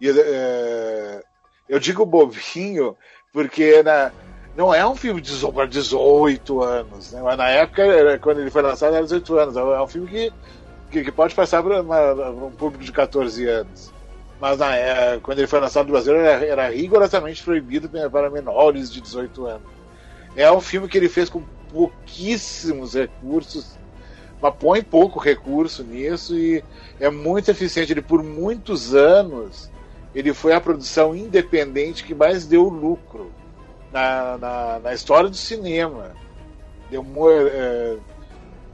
E, 0.00 0.08
é, 0.08 1.22
eu 1.68 1.78
digo 1.78 2.06
bobinho 2.06 2.96
porque 3.32 3.82
na, 3.82 4.10
não 4.56 4.74
é 4.74 4.86
um 4.86 4.94
filme 4.96 5.22
para 5.52 5.66
18 5.66 6.62
anos, 6.62 7.12
né? 7.12 7.20
mas 7.22 7.36
na 7.36 7.48
época, 7.48 7.82
era- 7.82 8.18
quando 8.18 8.40
ele 8.40 8.50
foi 8.50 8.62
lançado, 8.62 8.94
era 8.94 9.04
18 9.04 9.36
anos. 9.38 9.56
É 9.56 9.80
um 9.82 9.86
filme 9.86 10.08
que, 10.08 10.32
que, 10.90 11.04
que 11.04 11.12
pode 11.12 11.34
passar 11.34 11.62
para 11.62 11.82
um 11.82 12.50
público 12.50 12.82
de 12.82 12.90
14 12.90 13.46
anos. 13.46 13.92
Mas 14.40 14.58
na, 14.58 14.74
é, 14.74 15.18
quando 15.20 15.38
ele 15.38 15.46
foi 15.46 15.60
lançado 15.60 15.86
no 15.86 15.92
Brasil, 15.92 16.14
era, 16.16 16.44
era 16.44 16.68
rigorosamente 16.70 17.42
proibido 17.42 17.88
para 18.10 18.30
menores 18.30 18.90
de 18.90 19.00
18 19.00 19.46
anos. 19.46 19.68
É 20.34 20.50
um 20.50 20.60
filme 20.60 20.88
que 20.88 20.96
ele 20.96 21.08
fez 21.08 21.28
com 21.28 21.42
pouquíssimos 21.70 22.94
recursos, 22.94 23.78
mas 24.40 24.54
põe 24.58 24.82
pouco 24.82 25.18
recurso 25.18 25.82
nisso 25.82 26.34
e 26.34 26.62
é 26.98 27.10
muito 27.10 27.50
eficiente. 27.50 27.92
Ele, 27.92 28.02
por 28.02 28.22
muitos 28.22 28.94
anos, 28.94 29.70
ele 30.14 30.32
foi 30.32 30.54
a 30.54 30.60
produção 30.60 31.14
independente 31.14 32.04
que 32.04 32.14
mais 32.14 32.46
deu 32.46 32.64
lucro 32.64 33.30
na, 33.96 34.36
na, 34.38 34.78
na 34.80 34.92
história 34.94 35.30
do 35.30 35.36
cinema. 35.36 36.10
Mo- 36.92 37.30
é, 37.30 37.96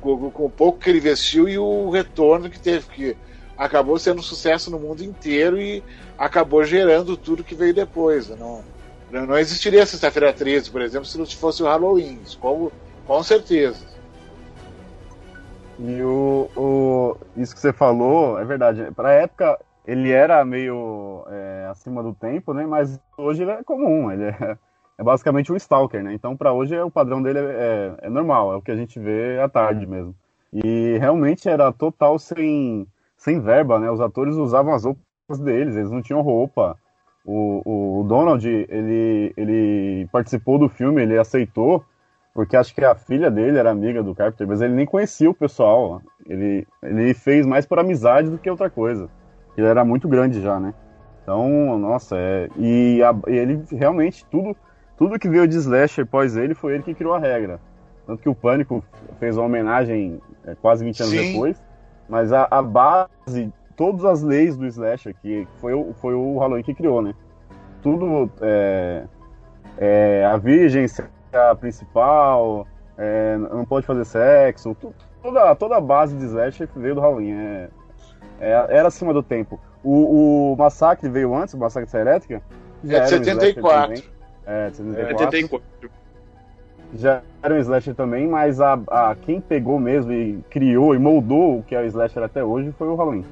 com, 0.01 0.31
com 0.33 0.47
o 0.47 0.51
pouco 0.51 0.81
que 0.81 0.91
ele 0.91 0.99
investiu 0.99 1.49
e 1.49 1.57
o 1.57 1.89
retorno 1.91 2.51
que 2.51 2.59
teve, 2.59 2.87
que 2.89 3.17
acabou 3.57 3.99
sendo 3.99 4.19
um 4.19 4.23
sucesso 4.23 4.69
no 4.71 4.81
mundo 4.81 5.05
inteiro 5.05 5.61
e 5.61 5.83
acabou 6.19 6.65
gerando 6.65 7.17
tudo 7.17 7.45
que 7.45 7.55
veio 7.55 7.73
depois. 7.73 8.29
Não, 8.31 8.65
não 9.13 9.27
não 9.27 9.39
existiria 9.39 9.87
Sexta-feira 9.87 10.33
13, 10.33 10.71
por 10.71 10.83
exemplo, 10.83 11.07
se 11.07 11.17
não 11.17 11.25
fosse 11.25 11.63
o 11.63 11.67
Halloween. 11.67 12.19
Com, 12.41 12.71
com 13.07 13.23
certeza. 13.23 13.87
E 15.79 16.03
o, 16.03 16.51
o- 16.57 17.17
isso 17.37 17.55
que 17.55 17.61
você 17.61 17.73
falou 17.73 18.39
é 18.41 18.45
verdade. 18.45 18.89
Pra 18.95 19.13
época 19.13 19.57
ele 19.87 20.11
era 20.11 20.45
meio 20.45 21.25
é, 21.29 21.69
acima 21.71 22.03
do 22.03 22.13
tempo, 22.13 22.53
né? 22.53 22.67
Mas 22.67 22.99
hoje 23.17 23.43
ele 23.43 23.53
é 23.53 23.63
comum. 23.63 24.11
Ele 24.11 24.25
é, 24.25 24.57
é 25.03 25.05
basicamente 25.05 25.53
um 25.53 25.57
stalker, 25.57 26.03
né? 26.03 26.15
Então 26.15 26.37
pra 26.37 26.53
hoje 26.53 26.79
o 26.81 26.91
padrão 26.91 27.21
dele 27.23 27.41
é, 27.41 27.43
é, 28.03 28.07
é 28.07 28.09
normal, 28.09 28.53
é 28.53 28.57
o 28.57 28.63
que 28.63 28.71
a 28.71 28.77
gente 28.77 28.99
vê 28.99 29.39
à 29.41 29.49
tarde 29.49 29.87
mesmo. 29.87 30.15
E 30.53 30.97
realmente 30.99 31.49
era 31.49 31.73
total 31.73 32.19
sem, 32.19 32.87
sem 33.17 33.41
verba, 33.41 33.79
né? 33.79 33.91
Os 33.91 34.01
atores 34.01 34.37
usavam 34.37 34.73
as 34.73 34.85
roupas 34.85 35.39
deles, 35.41 35.77
eles 35.77 35.91
não 35.91 36.01
tinham 36.03 36.21
roupa. 36.23 36.79
O, 37.25 37.63
o, 37.65 38.01
o 38.01 38.05
Donald, 38.05 38.47
ele, 38.49 39.33
ele 39.37 40.09
participou 40.13 40.59
do 40.59 40.69
filme, 40.69 41.03
ele 41.03 41.19
aceitou, 41.19 41.85
porque 42.35 42.57
acho 42.57 42.75
que 42.75 42.85
a 42.85 42.95
filha 42.95 43.31
dele 43.31 43.59
era 43.59 43.71
amiga 43.71 44.03
do 44.03 44.15
Carpenter, 44.15 44.47
mas 44.47 44.61
ele 44.61 44.75
nem 44.75 44.87
conhecia 44.87 45.31
o 45.31 45.35
pessoal. 45.35 46.03
Ele, 46.27 46.67
ele 46.83 47.15
fez 47.15 47.47
mais 47.47 47.65
por 47.67 47.79
amizade 47.79 48.29
do 48.29 48.39
que 48.39 48.51
outra 48.51 48.69
coisa. 48.69 49.09
Ele 49.57 49.67
era 49.67 49.85
muito 49.85 50.09
grande 50.09 50.41
já, 50.41 50.59
né? 50.59 50.75
Então, 51.23 51.79
nossa, 51.79 52.17
é. 52.19 52.49
E, 52.59 53.03
a- 53.03 53.15
e 53.29 53.37
ele 53.37 53.63
realmente, 53.71 54.25
tudo, 54.31 54.57
tudo 55.03 55.19
que 55.19 55.29
veio 55.29 55.49
de 55.49 55.57
Slasher 55.57 56.07
pós 56.07 56.37
ele 56.37 56.55
foi 56.55 56.75
ele 56.75 56.83
que 56.85 56.95
criou 56.95 57.13
a 57.13 57.19
regra. 57.19 57.59
Tanto 58.07 58.23
que 58.23 58.29
o 58.29 58.35
Pânico 58.37 58.85
fez 59.19 59.37
uma 59.37 59.47
homenagem 59.47 60.21
é, 60.47 60.55
quase 60.55 60.85
20 60.85 61.01
anos 61.03 61.13
Sim. 61.15 61.33
depois. 61.33 61.61
Mas 62.09 62.33
a, 62.33 62.47
a 62.49 62.63
base, 62.63 63.53
todas 63.77 64.05
as 64.05 64.23
leis 64.23 64.57
do 64.57 64.65
Slasher, 64.65 65.13
que 65.21 65.47
foi, 65.61 65.75
o- 65.75 65.93
foi 65.95 66.15
o 66.15 66.39
Halloween 66.39 66.63
que 66.63 66.73
criou, 66.73 67.03
né? 67.03 67.15
Tudo. 67.83 68.31
É, 68.41 69.05
é, 69.79 70.25
a 70.25 70.37
virgem 70.37 70.87
a 71.33 71.55
principal, 71.57 72.65
é, 72.97 73.37
não 73.39 73.65
pode 73.65 73.85
fazer 73.87 74.05
sexo, 74.05 74.77
tu- 74.81 74.95
toda, 75.21 75.53
toda 75.57 75.77
a 75.79 75.81
base 75.81 76.17
de 76.17 76.25
Slasher 76.27 76.69
veio 76.77 76.95
do 76.95 77.01
Halloween. 77.01 77.33
É, 77.33 77.69
é- 78.41 78.67
era 78.77 78.87
acima 78.87 79.13
do 79.13 79.23
tempo. 79.23 79.59
O, 79.83 80.53
o 80.53 80.57
Massacre 80.57 81.09
veio 81.09 81.35
antes, 81.35 81.55
o 81.55 81.59
Massacre 81.59 81.91
da 81.91 82.01
Elétrica? 82.01 82.41
É 82.85 82.87
de 82.87 82.95
era 82.95 83.03
um 83.05 83.07
slasher 83.09 83.25
74. 83.25 84.22
É, 84.47 84.71
de 84.71 84.77
74. 84.77 85.25
84. 85.27 85.91
Já 86.95 87.23
era 87.43 87.55
um 87.55 87.59
slasher 87.59 87.95
também, 87.95 88.27
mas 88.27 88.61
a, 88.61 88.75
a, 88.89 89.17
quem 89.17 89.41
pegou 89.41 89.79
mesmo 89.79 90.13
e 90.13 90.43
criou 90.51 90.95
e 90.95 90.99
moldou 90.99 91.59
o 91.59 91.63
que 91.63 91.75
é 91.75 91.81
o 91.81 91.87
slasher 91.87 92.23
até 92.23 92.45
hoje 92.45 92.73
foi 92.77 92.87
o 92.89 92.95
Halloween. 92.95 93.25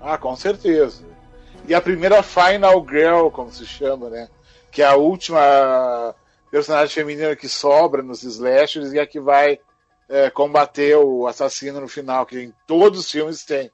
Ah, 0.00 0.16
com 0.16 0.34
certeza. 0.36 1.04
E 1.68 1.74
a 1.74 1.80
primeira 1.80 2.22
Final 2.22 2.86
Girl, 2.88 3.28
como 3.28 3.50
se 3.50 3.66
chama, 3.66 4.08
né? 4.08 4.28
Que 4.70 4.82
é 4.82 4.86
a 4.86 4.94
última 4.94 6.14
personagem 6.50 6.94
feminina 6.94 7.36
que 7.36 7.48
sobra 7.48 8.02
nos 8.02 8.22
slashers 8.22 8.92
e 8.92 9.00
a 9.00 9.06
que 9.06 9.20
vai 9.20 9.58
é, 10.08 10.30
combater 10.30 10.96
o 10.96 11.26
assassino 11.26 11.80
no 11.80 11.88
final, 11.88 12.24
que 12.24 12.40
em 12.40 12.54
todos 12.66 13.00
os 13.00 13.10
filmes 13.10 13.44
tem. 13.44 13.70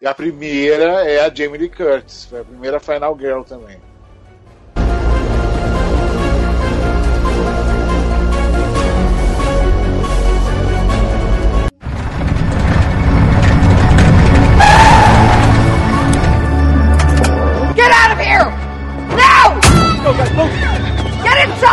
E 0.00 0.06
a 0.06 0.14
primeira 0.14 1.08
é 1.08 1.20
a 1.20 1.32
Jamie 1.32 1.58
Lee 1.58 1.70
Curtis, 1.70 2.24
foi 2.24 2.40
a 2.40 2.44
primeira 2.44 2.80
Final 2.80 3.16
Girl 3.18 3.42
também. 3.42 3.80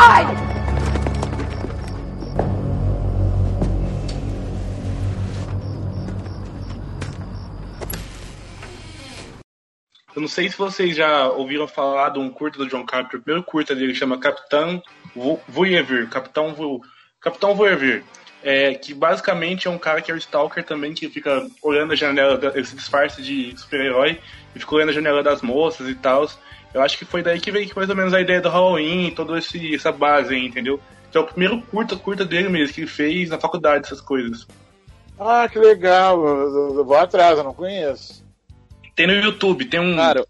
Inside! 0.02 0.36
Eu 10.14 10.22
não 10.22 10.28
sei 10.28 10.50
se 10.50 10.58
vocês 10.58 10.96
já 10.96 11.30
ouviram 11.30 11.68
falar 11.68 12.10
de 12.10 12.20
um 12.20 12.30
curta 12.30 12.58
do 12.58 12.68
John 12.68 12.86
Carpenter. 12.86 13.20
O 13.20 13.24
primeiro 13.24 13.46
curta 13.46 13.74
dele 13.74 13.96
chama 13.96 14.18
Capitão 14.20 14.82
Vo- 15.16 15.40
Voyeur. 15.48 16.10
Capitão, 16.10 16.54
Vo... 16.54 16.82
Capitão 17.22 17.56
Voyeur. 17.56 18.04
É, 18.44 18.74
que 18.74 18.94
basicamente 18.94 19.68
é 19.68 19.72
um 19.72 19.78
cara 19.78 20.02
que 20.02 20.12
é 20.12 20.16
o 20.16 20.18
Stalker 20.18 20.64
também, 20.66 20.96
que 20.96 21.08
fica 21.10 21.48
olhando 21.62 21.94
a 21.94 21.96
janela, 21.96 22.40
ele 22.56 22.66
se 22.66 22.76
disfarça 22.76 23.22
de 23.22 23.56
super-herói 23.56 24.20
e 24.56 24.60
fica 24.60 24.74
olhando 24.76 24.90
a 24.90 24.94
janela 24.94 25.22
das 25.22 25.44
moças 25.44 25.88
e 25.88 25.94
tal. 25.94 26.28
Eu 26.74 26.82
acho 26.82 26.98
que 26.98 27.06
foi 27.06 27.22
daí 27.22 27.40
que 27.40 27.52
veio 27.52 27.70
mais 27.76 27.90
ou 27.90 27.96
menos 27.96 28.14
a 28.14 28.22
ideia 28.22 28.40
do 28.42 28.50
Halloween, 28.50 29.12
toda 29.12 29.38
essa 29.38 29.92
base 29.92 30.34
aí, 30.34 30.46
entendeu? 30.46 30.80
Então 31.10 31.22
é 31.22 31.26
o 31.26 31.28
primeiro 31.28 31.62
curta, 31.64 31.96
curta 31.98 32.24
dele 32.24 32.48
mesmo, 32.48 32.74
que 32.74 32.82
ele 32.82 32.88
fez 32.88 33.30
na 33.30 33.38
faculdade, 33.40 33.86
essas 33.86 34.00
coisas. 34.00 34.48
Ah, 35.20 35.48
que 35.52 35.60
legal, 35.60 36.26
eu, 36.26 36.76
eu 36.78 36.86
vou 36.86 36.96
atrás, 36.98 37.38
eu 37.38 37.44
não 37.44 37.54
conheço. 37.54 38.26
Tem 38.96 39.06
no 39.06 39.14
YouTube, 39.14 39.66
tem 39.66 39.80
um. 39.80 39.96
Cara, 39.96 40.26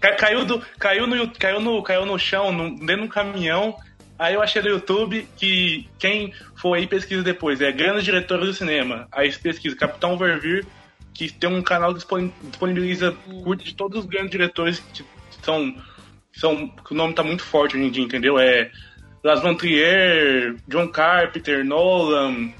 Ca- 0.00 0.16
Caiu, 0.16 0.44
do, 0.44 0.60
caiu, 0.78 1.06
no, 1.06 1.30
caiu, 1.30 1.60
no, 1.60 1.82
caiu 1.82 2.04
no 2.04 2.18
chão, 2.18 2.50
no- 2.52 2.74
dentro 2.74 2.96
de 2.96 3.02
um 3.02 3.08
caminhão. 3.08 3.76
Aí 4.18 4.34
eu 4.34 4.42
achei 4.42 4.60
no 4.62 4.68
YouTube 4.68 5.28
que 5.36 5.88
quem 5.98 6.32
for 6.56 6.74
aí 6.74 6.86
pesquisa 6.86 7.22
depois. 7.22 7.60
É 7.60 7.70
grandes 7.70 8.04
diretores 8.04 8.46
do 8.46 8.54
cinema. 8.54 9.06
Aí 9.12 9.32
pesquisa 9.32 9.76
Capitão 9.76 10.16
Vervir, 10.16 10.64
que 11.14 11.32
tem 11.32 11.48
um 11.48 11.62
canal 11.62 11.90
que 11.90 11.96
dispon- 11.98 12.30
disponibiliza 12.42 13.14
curta 13.44 13.64
de 13.64 13.74
todos 13.74 14.00
os 14.00 14.06
grandes 14.06 14.30
diretores 14.30 14.80
que 14.92 15.04
são. 15.42 15.74
são 16.32 16.68
que 16.68 16.92
o 16.92 16.96
nome 16.96 17.14
tá 17.14 17.22
muito 17.22 17.42
forte 17.44 17.76
hoje 17.76 17.86
em 17.86 17.90
dia, 17.90 18.04
entendeu? 18.04 18.38
É 18.38 18.70
Las 19.22 19.40
Trier, 19.58 20.56
John 20.66 20.88
Carpenter, 20.88 21.64
Nolan, 21.64 22.52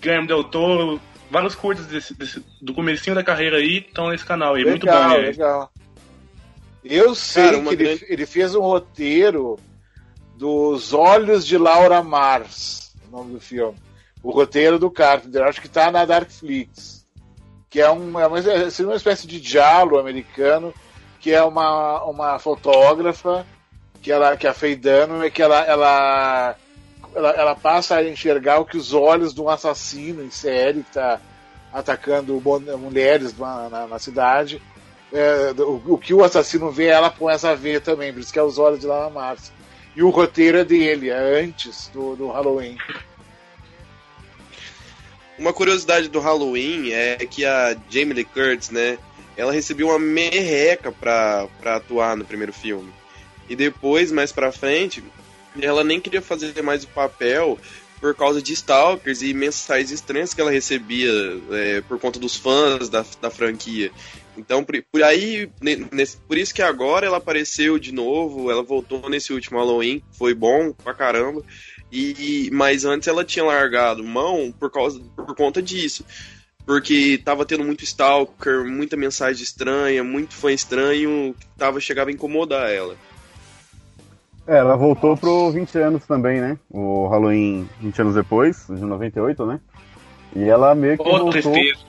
Guillermo 0.00 0.26
Del 0.28 0.44
Toro. 0.44 1.00
Vários 1.30 1.54
curtas 1.54 1.86
desse- 1.86 2.14
desse- 2.14 2.42
do 2.60 2.74
comecinho 2.74 3.14
da 3.14 3.22
carreira 3.22 3.56
aí 3.58 3.78
estão 3.78 4.08
nesse 4.10 4.24
canal 4.24 4.54
aí. 4.54 4.64
muito 4.64 4.86
bom, 4.86 5.08
né? 5.08 5.16
legal. 5.18 5.70
Eu 6.84 7.14
sei 7.14 7.44
Cara, 7.44 7.62
que 7.62 7.68
ele, 7.68 7.84
grande- 7.84 8.06
ele 8.08 8.26
fez 8.26 8.54
um 8.54 8.62
roteiro 8.62 9.58
dos 10.36 10.92
Olhos 10.94 11.46
de 11.46 11.58
Laura 11.58 12.02
Mars, 12.02 12.96
o 13.08 13.16
nome 13.16 13.34
do 13.34 13.40
filme. 13.40 13.76
O 14.22 14.30
roteiro 14.30 14.78
do 14.78 14.90
Carpenter, 14.90 15.42
acho 15.42 15.60
que 15.60 15.68
tá 15.68 15.90
na 15.90 16.04
Darkflix. 16.04 17.06
Que 17.68 17.80
é, 17.80 17.90
um, 17.90 18.18
é 18.18 18.26
uma, 18.26 18.40
seria 18.70 18.90
uma 18.90 18.96
espécie 18.96 19.26
de 19.26 19.40
diálogo 19.40 19.98
americano, 19.98 20.74
que 21.20 21.32
é 21.32 21.42
uma, 21.42 22.02
uma 22.04 22.38
fotógrafa, 22.38 23.46
que, 24.02 24.10
ela, 24.10 24.36
que 24.36 24.46
a 24.46 24.52
Dunham, 24.52 25.22
é 25.22 25.30
que 25.30 25.42
ela, 25.42 25.58
ela, 25.64 26.56
ela, 27.14 27.30
ela 27.32 27.54
passa 27.54 27.96
a 27.96 28.08
enxergar 28.08 28.58
o 28.58 28.64
que 28.64 28.76
os 28.78 28.92
olhos 28.94 29.34
de 29.34 29.40
um 29.40 29.48
assassino 29.48 30.22
em 30.24 30.30
série 30.30 30.82
que 30.82 30.88
está 30.88 31.20
atacando 31.72 32.40
mulheres 32.78 33.36
na, 33.38 33.68
na- 33.68 33.86
na 33.86 33.98
cidade. 33.98 34.60
É, 35.12 35.52
o, 35.58 35.94
o 35.94 35.98
que 35.98 36.14
o 36.14 36.24
assassino 36.24 36.70
vê, 36.70 36.86
ela 36.86 37.10
começa 37.10 37.50
a 37.50 37.54
ver 37.54 37.80
também, 37.80 38.12
por 38.12 38.20
isso 38.20 38.32
que 38.32 38.38
é 38.38 38.42
os 38.42 38.58
olhos 38.58 38.80
de 38.80 38.86
Lana 38.86 39.10
Mars. 39.10 39.52
E 39.94 40.02
o 40.02 40.10
roteiro 40.10 40.56
é 40.58 40.64
dele, 40.64 41.10
é 41.10 41.42
antes 41.42 41.88
do, 41.88 42.14
do 42.16 42.28
Halloween. 42.30 42.76
Uma 45.38 45.52
curiosidade 45.52 46.08
do 46.08 46.20
Halloween 46.20 46.90
é 46.92 47.16
que 47.16 47.44
a 47.46 47.74
Jamie 47.88 48.12
Lee 48.14 48.24
Curtis, 48.24 48.70
né? 48.70 48.98
Ela 49.40 49.52
recebeu 49.52 49.88
uma 49.88 49.98
merreca 49.98 50.92
pra, 50.92 51.48
atuar 51.64 52.16
no 52.16 52.24
primeiro 52.24 52.52
filme. 52.52 52.92
E 53.48 53.56
depois, 53.56 54.12
mais 54.12 54.30
pra 54.30 54.52
frente, 54.52 55.02
ela 55.60 55.82
nem 55.82 56.00
queria 56.00 56.22
fazer 56.22 56.62
mais 56.62 56.84
o 56.84 56.88
papel 56.88 57.58
por 58.00 58.14
causa 58.14 58.40
de 58.40 58.52
stalkers 58.52 59.20
e 59.22 59.34
mensagens 59.34 59.90
estranhas 59.90 60.32
que 60.32 60.40
ela 60.40 60.50
recebia 60.50 61.10
é, 61.52 61.80
por 61.82 61.98
conta 61.98 62.18
dos 62.18 62.36
fãs 62.36 62.88
da, 62.88 63.04
da 63.20 63.30
franquia. 63.30 63.90
Então, 64.36 64.64
por, 64.64 64.74
por 64.90 65.02
aí, 65.02 65.50
ne- 65.60 65.86
nesse- 65.92 66.16
por 66.16 66.38
isso 66.38 66.54
que 66.54 66.62
agora 66.62 67.06
ela 67.06 67.18
apareceu 67.18 67.78
de 67.78 67.92
novo, 67.92 68.50
ela 68.50 68.62
voltou 68.62 69.08
nesse 69.10 69.32
último 69.32 69.58
Halloween, 69.58 70.02
foi 70.12 70.32
bom 70.34 70.72
pra 70.72 70.94
caramba. 70.94 71.42
E, 71.92 72.48
mas 72.52 72.84
antes 72.84 73.08
ela 73.08 73.24
tinha 73.24 73.44
largado 73.44 74.04
mão 74.04 74.54
por 74.58 74.70
causa 74.70 75.00
por 75.16 75.34
conta 75.34 75.60
disso. 75.60 76.04
Porque 76.66 77.20
tava 77.24 77.44
tendo 77.44 77.64
muito 77.64 77.82
stalker, 77.84 78.64
muita 78.64 78.96
mensagem 78.96 79.42
estranha, 79.42 80.04
muito 80.04 80.34
fã 80.34 80.52
estranho, 80.52 81.34
que 81.38 81.46
tava, 81.58 81.80
chegava 81.80 82.10
a 82.10 82.12
incomodar 82.12 82.70
ela. 82.70 82.94
É, 84.46 84.58
ela 84.58 84.76
voltou 84.76 85.16
pro 85.16 85.50
20 85.50 85.78
anos 85.78 86.06
também, 86.06 86.40
né? 86.40 86.58
O 86.70 87.06
Halloween 87.08 87.68
20 87.80 88.00
anos 88.02 88.14
depois, 88.14 88.66
de 88.68 88.80
98, 88.84 89.46
né? 89.46 89.60
E 90.34 90.44
ela 90.48 90.74
meio 90.74 90.96
que 90.96 91.02
Ô, 91.08 91.18
voltou. 91.18 91.30
tristeza. 91.32 91.80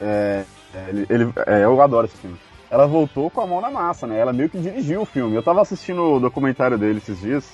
É, 0.00 0.44
é, 0.74 0.88
ele, 0.90 1.06
ele- 1.08 1.32
é, 1.46 1.64
eu 1.64 1.80
adoro 1.80 2.06
esse 2.06 2.16
filme. 2.16 2.36
Ela 2.70 2.86
voltou 2.86 3.30
com 3.30 3.40
a 3.40 3.46
mão 3.46 3.60
na 3.60 3.70
massa, 3.70 4.06
né? 4.06 4.18
Ela 4.18 4.32
meio 4.32 4.48
que 4.50 4.58
dirigiu 4.58 5.02
o 5.02 5.06
filme. 5.06 5.34
Eu 5.34 5.42
tava 5.42 5.62
assistindo 5.62 6.02
o 6.02 6.20
documentário 6.20 6.76
dele 6.78 6.98
esses 6.98 7.20
dias. 7.20 7.50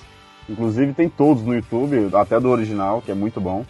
Inclusive 0.49 0.93
tem 0.93 1.09
todos 1.09 1.43
no 1.43 1.55
YouTube, 1.55 2.09
até 2.15 2.39
do 2.39 2.49
original, 2.49 3.01
que 3.01 3.11
é 3.11 3.15
muito 3.15 3.39
bom. 3.41 3.65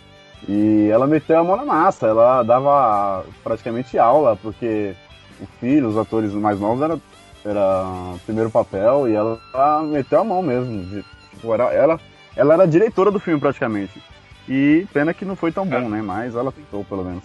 E 0.47 0.89
ela 0.91 1.07
meteu 1.07 1.39
a 1.39 1.43
mão 1.43 1.55
na 1.57 1.65
massa, 1.65 2.07
ela 2.07 2.43
dava 2.43 3.25
praticamente 3.43 3.97
aula, 3.97 4.35
porque 4.35 4.93
o 5.41 5.45
filho, 5.59 5.87
os 5.87 5.97
atores 5.97 6.31
mais 6.33 6.59
novos, 6.59 6.81
era, 6.83 6.99
era 7.43 7.83
o 8.15 8.19
primeiro 8.25 8.51
papel, 8.51 9.07
e 9.09 9.15
ela, 9.15 9.39
ela 9.53 9.81
meteu 9.83 10.19
a 10.19 10.23
mão 10.23 10.41
mesmo. 10.43 10.83
de- 10.85 11.03
tipo, 11.31 11.51
era, 11.53 11.63
ela, 11.73 11.99
ela 12.35 12.53
era 12.53 12.67
diretora 12.67 13.09
do 13.09 13.19
filme 13.19 13.39
praticamente. 13.39 14.01
E 14.47 14.85
pena 14.93 15.13
que 15.15 15.25
não 15.25 15.35
foi 15.35 15.51
tão 15.51 15.65
bom, 15.65 15.89
né? 15.89 16.01
Mas 16.03 16.35
ela 16.35 16.51
tentou, 16.51 16.85
pelo 16.85 17.03
menos. 17.03 17.23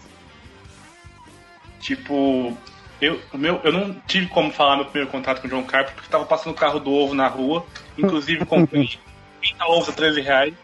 Tipo, 1.79 2.57
eu, 3.01 3.21
o 3.33 3.39
meu, 3.39 3.61
eu 3.65 3.73
não 3.73 3.95
tive 4.07 4.27
como 4.29 4.51
falar 4.51 4.77
meu 4.77 4.85
primeiro 4.87 5.11
contato 5.11 5.41
com 5.43 5.47
o 5.47 5.51
John 5.51 5.63
Carpenter 5.65 5.95
porque 5.95 6.11
tava 6.11 6.25
passando 6.25 6.53
o 6.53 6.57
carro 6.57 6.79
do 6.81 6.91
ovo 6.91 7.15
na 7.15 7.29
rua. 7.29 7.65
Inclusive 7.99 8.45
comprei 8.47 8.89
30 9.43 9.65
ovos 9.67 9.89
a 9.91 9.93
13 9.93 10.21
reais. 10.23 10.55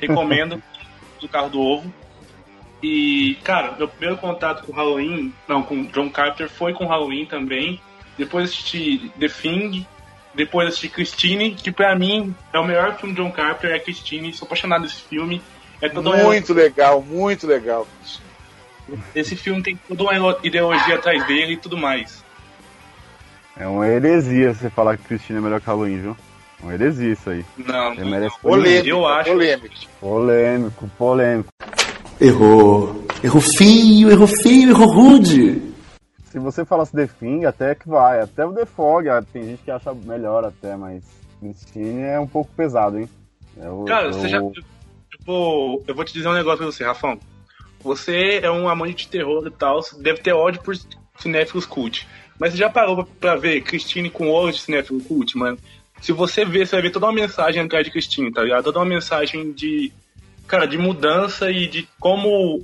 Recomendo 0.00 0.62
do 1.20 1.28
carro 1.28 1.48
do 1.48 1.60
ovo. 1.60 1.92
E, 2.86 3.36
cara, 3.42 3.72
meu 3.78 3.88
primeiro 3.88 4.18
contato 4.18 4.62
com 4.66 4.72
Halloween, 4.72 5.32
não, 5.48 5.62
com 5.62 5.84
John 5.86 6.10
Carpenter 6.10 6.50
foi 6.50 6.74
com 6.74 6.84
Halloween 6.86 7.24
também. 7.24 7.80
Depois 8.18 8.50
assisti 8.50 9.10
The 9.18 9.26
Thing, 9.28 9.86
depois 10.34 10.68
assisti 10.68 10.90
Christine, 10.90 11.54
que 11.54 11.72
pra 11.72 11.96
mim 11.98 12.34
é 12.52 12.58
o 12.58 12.64
melhor 12.64 12.94
filme 12.98 13.14
de 13.14 13.22
John 13.22 13.30
Carpenter, 13.30 13.70
é 13.74 13.78
Christine, 13.78 14.34
sou 14.34 14.44
apaixonado 14.44 14.82
nesse 14.82 15.00
filme. 15.00 15.40
É 15.80 15.88
todo 15.88 16.10
um- 16.12 16.24
Muito 16.24 16.52
legal, 16.52 17.00
muito 17.00 17.46
legal. 17.46 17.88
esse 19.14 19.34
filme 19.34 19.62
tem 19.62 19.80
toda 19.88 20.02
uma 20.02 20.36
ideologia 20.42 20.96
atrás 20.96 21.26
dele 21.26 21.54
e 21.54 21.56
tudo 21.56 21.78
mais. 21.78 22.22
É 23.56 23.66
uma 23.66 23.88
heresia 23.88 24.52
você 24.52 24.68
falar 24.68 24.98
que 24.98 25.04
Cristina 25.04 25.38
é 25.38 25.42
melhor 25.42 25.58
que 25.58 25.66
Halloween, 25.68 26.02
viu? 26.02 26.16
É 26.60 26.64
uma 26.66 26.74
heresia 26.74 27.12
isso 27.14 27.30
aí. 27.30 27.44
Não, 27.56 27.94
merece 27.94 28.38
Polêmico, 28.40 28.88
Eu 28.88 29.06
acho. 29.08 29.30
polêmico. 29.30 29.74
Polêmico, 30.00 30.90
polêmico. 30.98 31.48
Errou. 32.20 33.04
Errou 33.22 33.40
feio, 33.40 34.10
errou 34.10 34.26
feio, 34.26 34.70
errou 34.70 34.86
rude. 34.86 35.62
Se 36.26 36.38
você 36.38 36.64
falasse 36.64 36.92
The 36.92 37.06
Thing, 37.06 37.44
até 37.44 37.74
que 37.74 37.88
vai. 37.88 38.20
Até 38.20 38.44
o 38.44 38.52
The 38.52 38.66
Fog, 38.66 39.08
ah, 39.08 39.22
tem 39.32 39.44
gente 39.44 39.62
que 39.62 39.70
acha 39.70 39.94
melhor 39.94 40.44
até, 40.44 40.76
mas 40.76 41.02
Christine 41.40 42.02
é 42.02 42.18
um 42.20 42.26
pouco 42.26 42.50
pesado, 42.56 42.98
hein? 42.98 43.08
Eu, 43.56 43.84
Cara, 43.86 44.06
eu- 44.08 44.12
você 44.12 44.28
já. 44.28 44.40
Vou, 45.24 45.82
eu 45.86 45.94
vou 45.94 46.04
te 46.04 46.12
dizer 46.12 46.28
um 46.28 46.32
negócio 46.34 46.58
pra 46.58 46.66
você, 46.66 46.84
Rafão. 46.84 47.18
Você 47.82 48.40
é 48.42 48.50
um 48.50 48.68
amante 48.68 49.04
de 49.04 49.08
terror 49.08 49.46
e 49.46 49.50
tal, 49.50 49.82
você 49.82 49.96
deve 50.02 50.20
ter 50.20 50.32
ódio 50.32 50.60
por 50.62 50.74
cinéfilos 51.18 51.64
cult. 51.66 52.06
Mas 52.38 52.52
você 52.52 52.58
já 52.58 52.68
parou 52.68 52.96
pra, 52.96 53.06
pra 53.20 53.36
ver 53.36 53.60
Christine 53.62 54.10
com 54.10 54.30
ódio 54.30 54.54
de 54.54 54.60
cinéfilo 54.62 55.00
cult, 55.00 55.36
mano? 55.38 55.56
Se 56.00 56.12
você 56.12 56.44
ver, 56.44 56.66
você 56.66 56.76
vai 56.76 56.82
ver 56.82 56.90
toda 56.90 57.06
uma 57.06 57.12
mensagem 57.12 57.62
atrás 57.62 57.84
de 57.84 57.90
Christine, 57.92 58.32
tá 58.32 58.42
ligado? 58.42 58.64
Toda 58.64 58.80
uma 58.80 58.84
mensagem 58.84 59.52
de. 59.52 59.92
Cara, 60.46 60.66
de 60.66 60.76
mudança 60.78 61.50
e 61.50 61.66
de 61.66 61.88
como. 61.98 62.62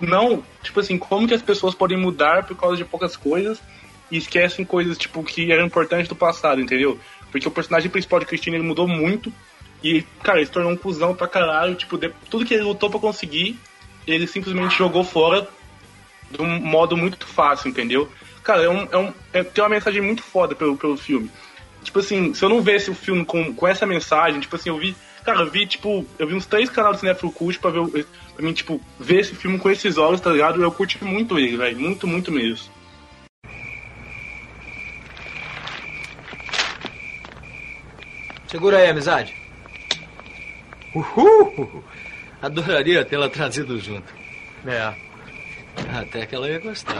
Não, 0.00 0.42
tipo 0.62 0.78
assim, 0.80 0.96
como 0.96 1.26
que 1.26 1.34
as 1.34 1.42
pessoas 1.42 1.74
podem 1.74 1.98
mudar 1.98 2.44
por 2.44 2.56
causa 2.56 2.76
de 2.76 2.84
poucas 2.84 3.16
coisas 3.16 3.60
e 4.10 4.16
esquecem 4.16 4.64
coisas, 4.64 4.96
tipo, 4.96 5.22
que 5.24 5.50
eram 5.52 5.66
importantes 5.66 6.08
do 6.08 6.14
passado, 6.14 6.60
entendeu? 6.60 6.98
Porque 7.32 7.46
o 7.48 7.50
personagem 7.50 7.90
principal 7.90 8.20
de 8.20 8.26
Christine 8.26 8.56
ele 8.56 8.64
mudou 8.66 8.86
muito 8.88 9.32
e, 9.82 10.02
cara, 10.22 10.38
ele 10.38 10.46
se 10.46 10.52
tornou 10.52 10.72
um 10.72 10.76
cuzão 10.76 11.14
pra 11.14 11.26
caralho. 11.28 11.74
Tipo, 11.74 11.98
de- 11.98 12.12
tudo 12.30 12.44
que 12.44 12.54
ele 12.54 12.62
lutou 12.62 12.88
pra 12.88 13.00
conseguir, 13.00 13.58
ele 14.06 14.26
simplesmente 14.26 14.78
jogou 14.78 15.02
fora 15.04 15.46
de 16.30 16.40
um 16.40 16.60
modo 16.60 16.96
muito 16.96 17.26
fácil, 17.26 17.68
entendeu? 17.68 18.10
Cara, 18.42 18.62
é 18.62 18.68
um, 18.68 18.88
é 18.90 18.96
um, 18.96 19.12
é- 19.32 19.42
tem 19.44 19.62
uma 19.62 19.70
mensagem 19.70 20.00
muito 20.00 20.22
foda 20.22 20.54
pelo, 20.54 20.76
pelo 20.76 20.96
filme. 20.96 21.28
Tipo 21.82 21.98
assim, 21.98 22.32
se 22.34 22.44
eu 22.44 22.48
não 22.48 22.62
visse 22.62 22.90
o 22.90 22.94
filme 22.94 23.24
com, 23.24 23.52
com 23.52 23.66
essa 23.66 23.84
mensagem, 23.84 24.40
tipo 24.40 24.54
assim, 24.56 24.68
eu 24.70 24.78
vi. 24.78 24.94
Cara, 25.28 25.40
eu 25.40 25.50
vi, 25.50 25.66
tipo, 25.66 26.06
eu 26.18 26.26
vi 26.26 26.34
uns 26.34 26.46
três 26.46 26.70
canais 26.70 26.96
do 26.96 27.00
Cinefilo 27.00 27.30
Cult 27.32 27.58
pra 27.58 27.70
ver 27.70 28.06
pra 28.34 28.42
mim, 28.42 28.52
tipo, 28.54 28.80
ver 28.98 29.20
esse 29.20 29.34
filme 29.34 29.58
com 29.58 29.68
esses 29.70 29.98
olhos, 29.98 30.22
tá 30.22 30.30
ligado? 30.30 30.62
Eu 30.62 30.72
curti 30.72 31.04
muito 31.04 31.38
ele, 31.38 31.56
velho. 31.58 31.78
Muito, 31.78 32.06
muito 32.06 32.32
mesmo. 32.32 32.70
Segura 38.46 38.78
aí, 38.78 38.88
amizade. 38.90 39.34
Uhul! 40.94 41.84
Adoraria 42.40 43.04
tê-la 43.04 43.28
trazido 43.28 43.78
junto. 43.78 44.12
É. 44.66 44.94
Até 45.96 46.26
que 46.26 46.34
ela 46.34 46.48
ia 46.48 46.58
gostar. 46.58 46.96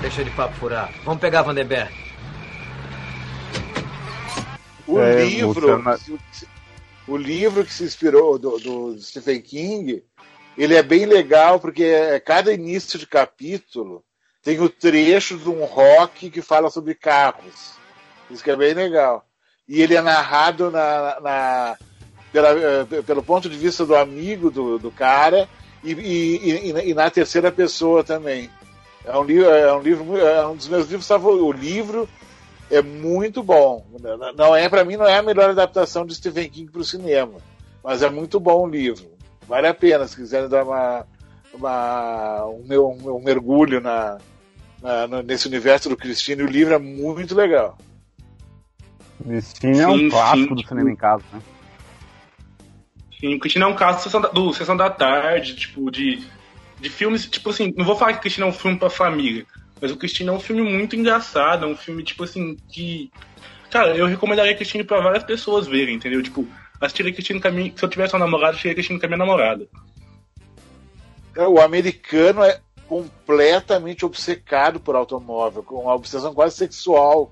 Deixa 0.00 0.22
de 0.24 0.30
papo 0.30 0.54
furar. 0.56 0.90
Vamos 1.04 1.20
pegar 1.20 1.40
a 1.40 1.42
Vandenberg. 1.42 1.90
O 4.86 5.00
É, 5.00 5.24
livro, 5.24 5.78
Luciana- 5.78 5.98
o 7.06 7.16
livro 7.16 7.64
que 7.64 7.72
se 7.72 7.84
inspirou 7.84 8.38
do, 8.38 8.58
do 8.58 8.98
Stephen 9.00 9.40
King, 9.40 10.02
ele 10.56 10.74
é 10.74 10.82
bem 10.82 11.04
legal 11.06 11.60
porque 11.60 11.84
é- 11.84 12.20
cada 12.20 12.52
início 12.52 12.98
de 12.98 13.06
capítulo 13.06 14.02
tem 14.42 14.60
o 14.60 14.68
trecho 14.68 15.38
de 15.38 15.48
um 15.48 15.64
rock 15.64 16.30
que 16.30 16.42
fala 16.42 16.70
sobre 16.70 16.94
carros. 16.94 17.74
Isso 18.30 18.42
que 18.42 18.50
é 18.50 18.56
bem 18.56 18.74
legal. 18.74 19.26
E 19.68 19.80
ele 19.80 19.94
é 19.94 20.00
narrado 20.02 20.70
na, 20.70 21.20
na- 21.20 21.78
pela- 22.32 22.50
eh, 22.50 23.02
pelo 23.06 23.22
ponto 23.22 23.48
de 23.48 23.56
vista 23.56 23.84
do 23.86 23.94
amigo 23.96 24.50
do, 24.50 24.78
do 24.78 24.90
cara 24.90 25.48
e, 25.82 25.92
e- 25.92 26.90
e- 26.90 26.94
na 26.94 27.10
terceira 27.10 27.50
pessoa 27.52 28.02
também. 28.04 28.50
É 29.04 29.16
um 29.16 29.24
livro, 29.24 29.48
é 29.50 29.72
um 29.74 29.80
livro, 29.80 30.16
é 30.18 30.46
um 30.46 30.56
dos 30.56 30.68
meus 30.68 30.88
livros. 30.88 31.08
O 31.10 31.52
livro 31.52 32.08
é 32.70 32.82
muito 32.82 33.42
bom. 33.42 33.84
Não 34.36 34.54
é 34.54 34.68
para 34.68 34.84
mim 34.84 34.96
não 34.96 35.06
é 35.06 35.18
a 35.18 35.22
melhor 35.22 35.50
adaptação 35.50 36.04
de 36.06 36.14
Stephen 36.14 36.48
King 36.48 36.70
para 36.70 36.80
o 36.80 36.84
cinema, 36.84 37.34
mas 37.82 38.02
é 38.02 38.10
muito 38.10 38.38
bom 38.40 38.64
o 38.64 38.68
livro. 38.68 39.06
Vale 39.46 39.66
a 39.66 39.74
pena 39.74 40.06
se 40.06 40.16
quiserem 40.16 40.48
dar 40.48 40.64
uma, 40.64 41.06
uma- 41.52 42.46
um, 42.46 43.16
um 43.16 43.22
mergulho 43.22 43.80
na, 43.80 44.18
na- 44.82 45.22
nesse 45.22 45.46
universo 45.48 45.88
do 45.88 45.96
Cristine. 45.96 46.42
O 46.42 46.46
livro 46.46 46.74
é 46.74 46.78
muito 46.78 47.34
legal. 47.34 47.76
Christine 49.22 49.80
é 49.80 49.88
um 49.88 49.98
Sim, 49.98 50.08
clássico 50.10 50.48
sim, 50.48 50.54
do 50.62 50.68
cinema 50.68 50.90
em 50.90 50.96
casa, 50.96 51.24
né? 51.32 51.40
Sim, 53.20 53.38
Cristina 53.38 53.64
é 53.66 53.68
um 53.68 53.76
caso 53.76 53.98
do 53.98 54.02
Sessão 54.02 54.20
da, 54.20 54.28
do 54.28 54.52
Sessão 54.52 54.76
da 54.76 54.90
Tarde, 54.90 55.54
tipo, 55.56 55.90
de, 55.90 56.22
de 56.80 56.90
filmes, 56.90 57.24
tipo 57.26 57.48
assim, 57.50 57.72
não 57.76 57.84
vou 57.84 57.96
falar 57.96 58.14
que 58.14 58.20
Cristina 58.20 58.46
é 58.46 58.48
um 58.48 58.52
filme 58.52 58.78
pra 58.78 58.90
família, 58.90 59.46
mas 59.84 59.92
o 59.92 59.98
Cristina 59.98 60.32
é 60.32 60.34
um 60.34 60.40
filme 60.40 60.62
muito 60.62 60.96
engraçado, 60.96 61.66
é 61.66 61.68
um 61.68 61.76
filme, 61.76 62.02
tipo 62.02 62.24
assim, 62.24 62.56
que. 62.70 63.12
Cara, 63.70 63.94
eu 63.94 64.06
recomendaria 64.06 64.56
Cristina 64.56 64.82
pra 64.82 65.02
várias 65.02 65.24
pessoas 65.24 65.66
verem, 65.66 65.96
entendeu? 65.96 66.22
Tipo, 66.22 66.48
assistiria 66.80 67.12
Cristina 67.12 67.38
com 67.38 67.48
a 67.48 67.50
minha. 67.50 67.70
Se 67.76 67.84
eu 67.84 67.88
tivesse 67.90 68.14
uma 68.14 68.20
namorada, 68.20 68.52
assistiria 68.52 68.74
Cristina 68.74 68.98
com 68.98 69.04
a 69.04 69.08
minha 69.10 69.18
namorada. 69.18 69.68
O 71.36 71.60
americano 71.60 72.42
é 72.42 72.62
completamente 72.88 74.06
obcecado 74.06 74.80
por 74.80 74.96
automóvel, 74.96 75.62
com 75.62 75.82
uma 75.82 75.94
obsessão 75.94 76.32
quase 76.32 76.56
sexual 76.56 77.30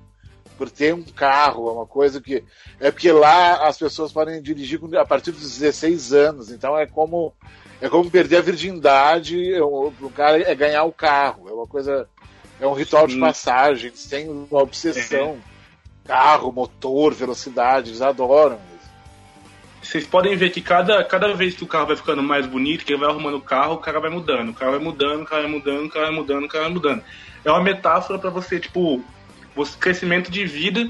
por 0.59 0.69
ter 0.69 0.93
um 0.93 1.03
carro, 1.03 1.71
é 1.71 1.73
uma 1.73 1.87
coisa 1.87 2.21
que 2.21 2.45
é 2.79 2.91
porque 2.91 3.11
lá 3.11 3.67
as 3.67 3.79
pessoas 3.79 4.12
podem 4.12 4.43
dirigir 4.43 4.79
a 4.99 5.07
partir 5.07 5.33
dos 5.33 5.59
16 5.59 6.12
anos, 6.12 6.51
então 6.51 6.79
é 6.79 6.85
como 6.85 7.33
é 7.81 7.88
como 7.88 8.11
perder 8.11 8.37
a 8.37 8.43
virgindade, 8.43 9.59
o 9.59 9.91
o 10.03 10.11
cara 10.11 10.38
é 10.38 10.55
ganhar 10.55 10.85
o 10.85 10.93
carro, 10.93 11.49
é 11.49 11.53
uma 11.53 11.67
coisa 11.67 12.07
é 12.62 12.66
um 12.66 12.75
ritual 12.75 13.09
de 13.09 13.14
Sim. 13.14 13.20
passagem, 13.20 13.88
eles 13.88 14.07
têm 14.07 14.29
uma 14.29 14.62
obsessão, 14.62 15.37
carro, 16.05 16.53
motor, 16.53 17.12
velocidade, 17.12 17.90
eles 17.90 18.01
adoram. 18.01 18.61
Vocês 19.83 20.07
podem 20.07 20.37
ver 20.37 20.51
que 20.51 20.61
cada, 20.61 21.03
cada 21.03 21.35
vez 21.35 21.57
que 21.57 21.64
o 21.64 21.66
carro 21.66 21.88
vai 21.88 21.96
ficando 21.96 22.22
mais 22.22 22.46
bonito, 22.46 22.85
que 22.85 22.92
ele 22.92 23.01
vai 23.01 23.11
arrumando 23.11 23.37
o 23.37 23.40
carro, 23.40 23.75
o 23.75 23.79
cara 23.79 23.98
vai 23.98 24.11
mudando, 24.11 24.51
o 24.51 24.55
cara 24.55 24.70
vai 24.70 24.81
mudando, 24.81 25.22
o 25.22 25.25
cara 25.25 25.42
vai 25.42 25.51
mudando, 25.51 25.87
o 25.87 25.90
cara 25.90 26.07
vai 26.07 26.14
mudando, 26.14 26.44
o 26.44 26.48
cara 26.48 26.64
vai 26.64 26.72
mudando. 26.72 27.03
É 27.44 27.51
uma 27.51 27.61
metáfora 27.61 28.16
pra 28.16 28.31
você, 28.31 28.61
tipo, 28.61 29.03
você, 29.57 29.77
crescimento 29.77 30.31
de 30.31 30.46
vida 30.46 30.88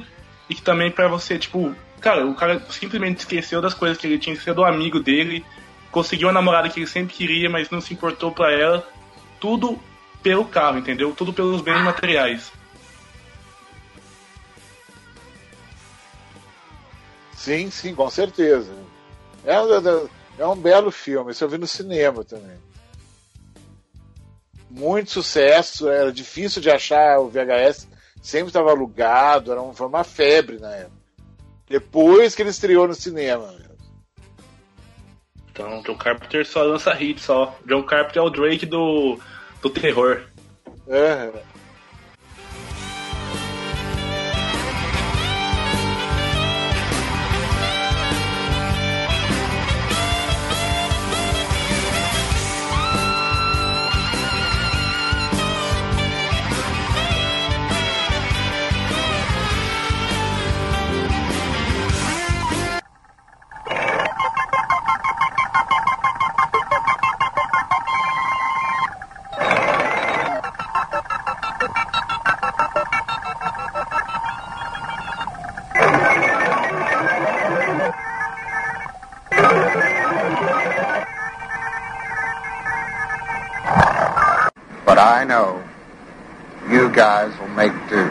e 0.51 0.55
que 0.55 0.61
também 0.61 0.91
pra 0.91 1.09
você, 1.09 1.39
tipo, 1.39 1.75
cara, 2.03 2.27
o 2.27 2.35
cara 2.35 2.61
simplesmente 2.69 3.21
esqueceu 3.21 3.63
das 3.63 3.73
coisas 3.73 3.97
que 3.97 4.07
ele 4.07 4.19
tinha, 4.19 4.35
esqueceu 4.35 4.55
do 4.55 4.63
amigo 4.63 5.01
dele, 5.01 5.43
conseguiu 5.91 6.29
a 6.29 6.33
namorada 6.33 6.69
que 6.69 6.81
ele 6.81 6.87
sempre 6.87 7.15
queria, 7.15 7.49
mas 7.49 7.71
não 7.71 7.81
se 7.81 7.95
importou 7.95 8.31
pra 8.31 8.53
ela. 8.53 8.87
Tudo 9.41 9.81
pelo 10.23 10.45
carro, 10.47 10.79
entendeu? 10.79 11.15
Tudo 11.15 11.33
pelos 11.33 11.61
bens 11.63 11.83
materiais. 11.83 12.53
Sim, 17.35 17.71
sim, 17.71 17.95
com 17.95 18.09
certeza. 18.09 18.73
É 19.45 19.61
um, 19.61 20.09
é 20.39 20.47
um 20.47 20.57
belo 20.57 20.91
filme, 20.91 21.33
isso 21.33 21.43
eu 21.43 21.49
vi 21.49 21.59
no 21.59 21.67
cinema 21.67 22.25
também. 22.25 22.57
Muito 24.71 25.11
sucesso, 25.11 25.89
era 25.89 26.13
difícil 26.13 26.63
de 26.63 26.71
achar 26.71 27.19
o 27.19 27.29
VHS, 27.29 27.89
sempre 28.23 28.47
estava 28.49 28.71
alugado, 28.71 29.51
era 29.53 29.61
um- 29.61 29.75
foi 29.75 29.87
uma 29.87 30.05
febre 30.05 30.59
na 30.59 30.71
época. 30.71 31.03
Depois 31.69 32.35
que 32.35 32.43
ele 32.43 32.51
estreou 32.51 32.87
no 32.87 32.95
cinema. 32.95 33.55
Então, 35.51 35.83
John 35.83 35.97
Carpenter 35.97 36.47
só 36.47 36.63
lança 36.63 36.95
hit 36.95 37.21
só. 37.21 37.59
John 37.67 37.83
Carpenter 37.83 38.23
é 38.23 38.25
o 38.25 38.31
Drake 38.31 38.65
do, 38.65 39.19
do 39.63 39.71
terror. 39.71 40.23
É. 40.89 41.31
I 85.13 85.25
know 85.25 85.63
you 86.71 86.91
guys 86.91 87.39
will 87.39 87.49
make 87.49 87.71
do. 87.91 88.09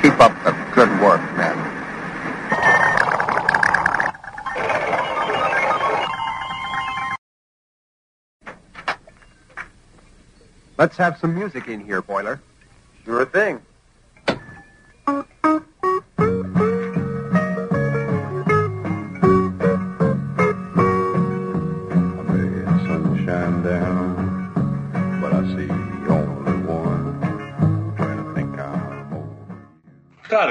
Keep 0.00 0.18
up 0.18 0.32
the 0.44 0.52
good 0.74 0.88
work, 1.02 1.20
men. 1.36 1.58
Let's 10.78 10.96
have 10.96 11.18
some 11.18 11.34
music 11.34 11.68
in 11.68 11.84
here, 11.84 12.00
Boiler. 12.00 12.40
Sure 13.04 13.26
thing. 13.26 13.60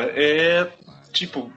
Cara, 0.01 0.13
é. 0.15 0.67
Tipo. 1.11 1.51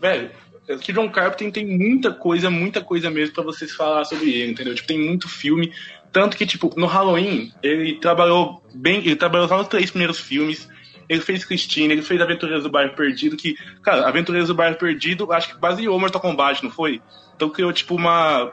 Velho, 0.00 0.30
é 0.68 0.76
que 0.76 0.92
John 0.92 1.10
Carpenter 1.10 1.52
tem 1.52 1.66
muita 1.66 2.12
coisa, 2.12 2.50
muita 2.50 2.80
coisa 2.80 3.10
mesmo 3.10 3.34
pra 3.34 3.44
vocês 3.44 3.72
falar 3.72 4.04
sobre 4.04 4.30
ele, 4.30 4.52
entendeu? 4.52 4.74
Tipo, 4.74 4.88
tem 4.88 4.98
muito 4.98 5.28
filme. 5.28 5.72
Tanto 6.12 6.36
que, 6.36 6.46
tipo, 6.46 6.72
no 6.76 6.86
Halloween, 6.86 7.52
ele 7.62 7.98
trabalhou 8.00 8.62
bem. 8.74 8.98
Ele 8.98 9.16
trabalhou 9.16 9.46
só 9.46 9.58
nos 9.58 9.68
três 9.68 9.90
primeiros 9.90 10.18
filmes. 10.18 10.68
Ele 11.08 11.20
fez 11.20 11.44
Christine, 11.44 11.92
ele 11.92 12.02
fez 12.02 12.20
Aventureiros 12.20 12.62
do 12.62 12.70
Bairro 12.70 12.94
Perdido, 12.94 13.36
que, 13.36 13.56
cara, 13.82 14.06
Aventureiros 14.06 14.48
do 14.48 14.54
Bairro 14.54 14.76
Perdido, 14.76 15.32
acho 15.32 15.52
que 15.52 15.60
baseou 15.60 15.98
Mortal 15.98 16.20
Kombat, 16.20 16.62
não 16.62 16.70
foi? 16.70 17.02
Então 17.34 17.50
criou, 17.50 17.72
tipo, 17.72 17.96
uma. 17.96 18.52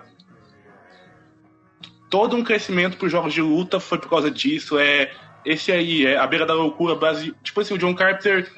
Todo 2.09 2.35
um 2.35 2.43
crescimento 2.43 2.97
pros 2.97 3.11
jogos 3.11 3.33
de 3.33 3.41
luta 3.41 3.79
foi 3.79 3.99
por 3.99 4.09
causa 4.09 4.31
disso. 4.31 4.77
É. 4.79 5.11
Esse 5.45 5.71
aí, 5.71 6.05
é 6.05 6.17
A 6.17 6.27
Beira 6.27 6.45
da 6.45 6.53
Loucura, 6.53 6.95
base... 6.95 7.33
tipo 7.41 7.61
assim, 7.61 7.75
o 7.75 7.77
John 7.77 7.93
Carpenter 7.95 8.51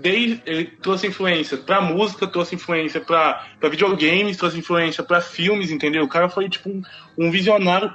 desde, 0.00 0.40
ele 0.46 0.64
trouxe 0.82 1.06
influência 1.06 1.56
pra 1.56 1.80
música, 1.80 2.26
trouxe 2.26 2.54
influência 2.54 3.00
pra, 3.00 3.46
pra 3.58 3.68
videogames, 3.68 4.36
trouxe 4.36 4.58
influência 4.58 5.02
pra 5.02 5.20
filmes, 5.20 5.70
entendeu? 5.70 6.04
O 6.04 6.08
cara 6.08 6.28
foi, 6.28 6.48
tipo, 6.48 6.68
um, 6.70 6.82
um 7.16 7.30
visionário 7.30 7.90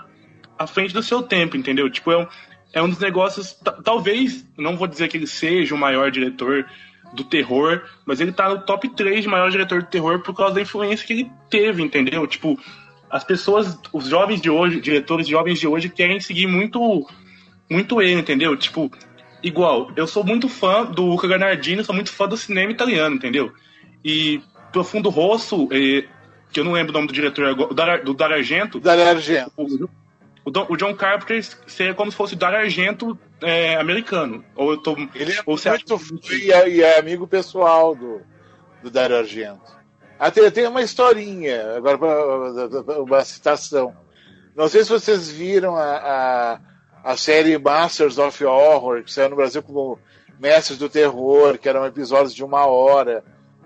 à 0.58 0.68
frente 0.68 0.94
do 0.94 1.02
seu 1.04 1.22
tempo, 1.24 1.58
entendeu? 1.58 1.90
Tipo, 1.90 2.12
é 2.12 2.18
um, 2.18 2.28
é 2.74 2.82
um 2.82 2.90
dos 2.90 3.00
negócios. 3.00 3.54
ta- 3.54 3.72
Talvez, 3.84 4.46
não 4.58 4.76
vou 4.78 4.88
dizer 4.88 5.08
que 5.08 5.18
ele 5.18 5.28
seja 5.28 5.74
o 5.74 5.78
maior 5.78 6.12
diretor 6.12 6.66
do 7.14 7.24
terror, 7.24 7.84
mas 8.06 8.20
ele 8.20 8.32
tá 8.32 8.50
no 8.50 8.60
top 8.66 8.90
3 8.90 9.22
de 9.22 9.28
maior 9.28 9.50
diretor 9.52 9.84
de 9.84 9.90
terror 9.90 10.20
por 10.22 10.36
causa 10.36 10.56
da 10.56 10.62
influência 10.62 11.06
que 11.06 11.14
ele 11.14 11.32
teve, 11.50 11.84
entendeu? 11.84 12.26
Tipo, 12.26 12.60
as 13.10 13.24
pessoas, 13.24 13.78
os 13.94 14.08
jovens 14.08 14.42
de 14.42 14.50
hoje, 14.50 14.82
diretores 14.82 15.28
jovens 15.28 15.60
de 15.60 15.68
hoje, 15.68 15.90
querem 15.90 16.20
seguir 16.20 16.48
muito, 16.48 17.08
muito 17.70 18.02
ele, 18.02 18.20
entendeu? 18.20 18.58
Tipo, 18.58 18.92
igual, 19.44 19.92
eu 19.96 20.08
sou 20.08 20.24
muito 20.24 20.48
fã 20.50 20.86
do 20.86 21.06
Luca 21.06 21.28
Guadagnino, 21.28 21.84
sou 21.84 21.94
muito 21.94 22.12
fã 22.12 22.28
do 22.28 22.38
cinema 22.38 22.72
italiano, 22.72 23.16
entendeu? 23.16 23.52
E 24.04 24.42
Profundo 24.72 25.10
Rosso, 25.10 25.68
eh, 25.72 26.06
que 26.52 26.60
eu 26.60 26.64
não 26.64 26.72
lembro 26.72 26.92
o 26.92 26.94
nome 26.94 27.08
do 27.08 27.14
diretor 27.14 27.46
agora, 27.46 27.68
do 27.70 28.14
Dar- 28.14 28.28
Dario 28.30 28.38
Argento. 28.38 28.80
Dario 28.80 29.08
Argento. 29.08 29.52
O, 29.58 29.64
o 30.46 30.74
o 30.74 30.78
John 30.78 30.94
Carpenter 30.96 31.44
seria 31.68 31.94
como 31.94 32.12
se 32.12 32.18
fosse 32.18 32.34
o 32.34 32.38
Dario 32.38 32.60
Argento 32.60 33.18
eh, 33.42 33.76
americano. 33.76 34.44
Ou 34.56 34.72
eu 34.72 34.78
tô. 34.78 34.96
Ele 35.14 35.32
é 35.34 35.42
ou 35.46 35.58
muito 35.58 36.34
e 36.34 36.52
é, 36.52 36.70
e 36.70 36.82
é 36.82 37.00
amigo 37.00 37.28
pessoal 37.28 37.96
do, 37.96 38.22
do 38.82 38.90
Dario 38.90 39.18
Argento. 39.18 39.74
Até 40.20 40.50
tem 40.52 40.68
uma 40.68 40.82
historinha, 40.82 41.76
agora 41.76 41.98
uma 43.02 43.24
citação. 43.26 43.96
Não 44.56 44.68
sei 44.68 44.84
se 44.84 44.90
vocês 44.90 45.30
viram 45.30 45.76
a, 45.76 45.96
a, 45.98 46.60
a 47.04 47.18
série 47.18 47.58
Masters 47.58 48.18
of 48.18 48.44
Horror, 48.46 49.04
que 49.04 49.12
saiu 49.12 49.30
no 49.30 49.36
Brasil 49.36 49.62
como 49.62 50.00
Mestres 50.40 50.78
do 50.78 50.90
Terror, 50.90 51.58
que 51.58 51.68
eram 51.70 51.86
episódios 51.86 52.34
de 52.34 52.44
uma 52.44 52.66
hora, 52.66 53.24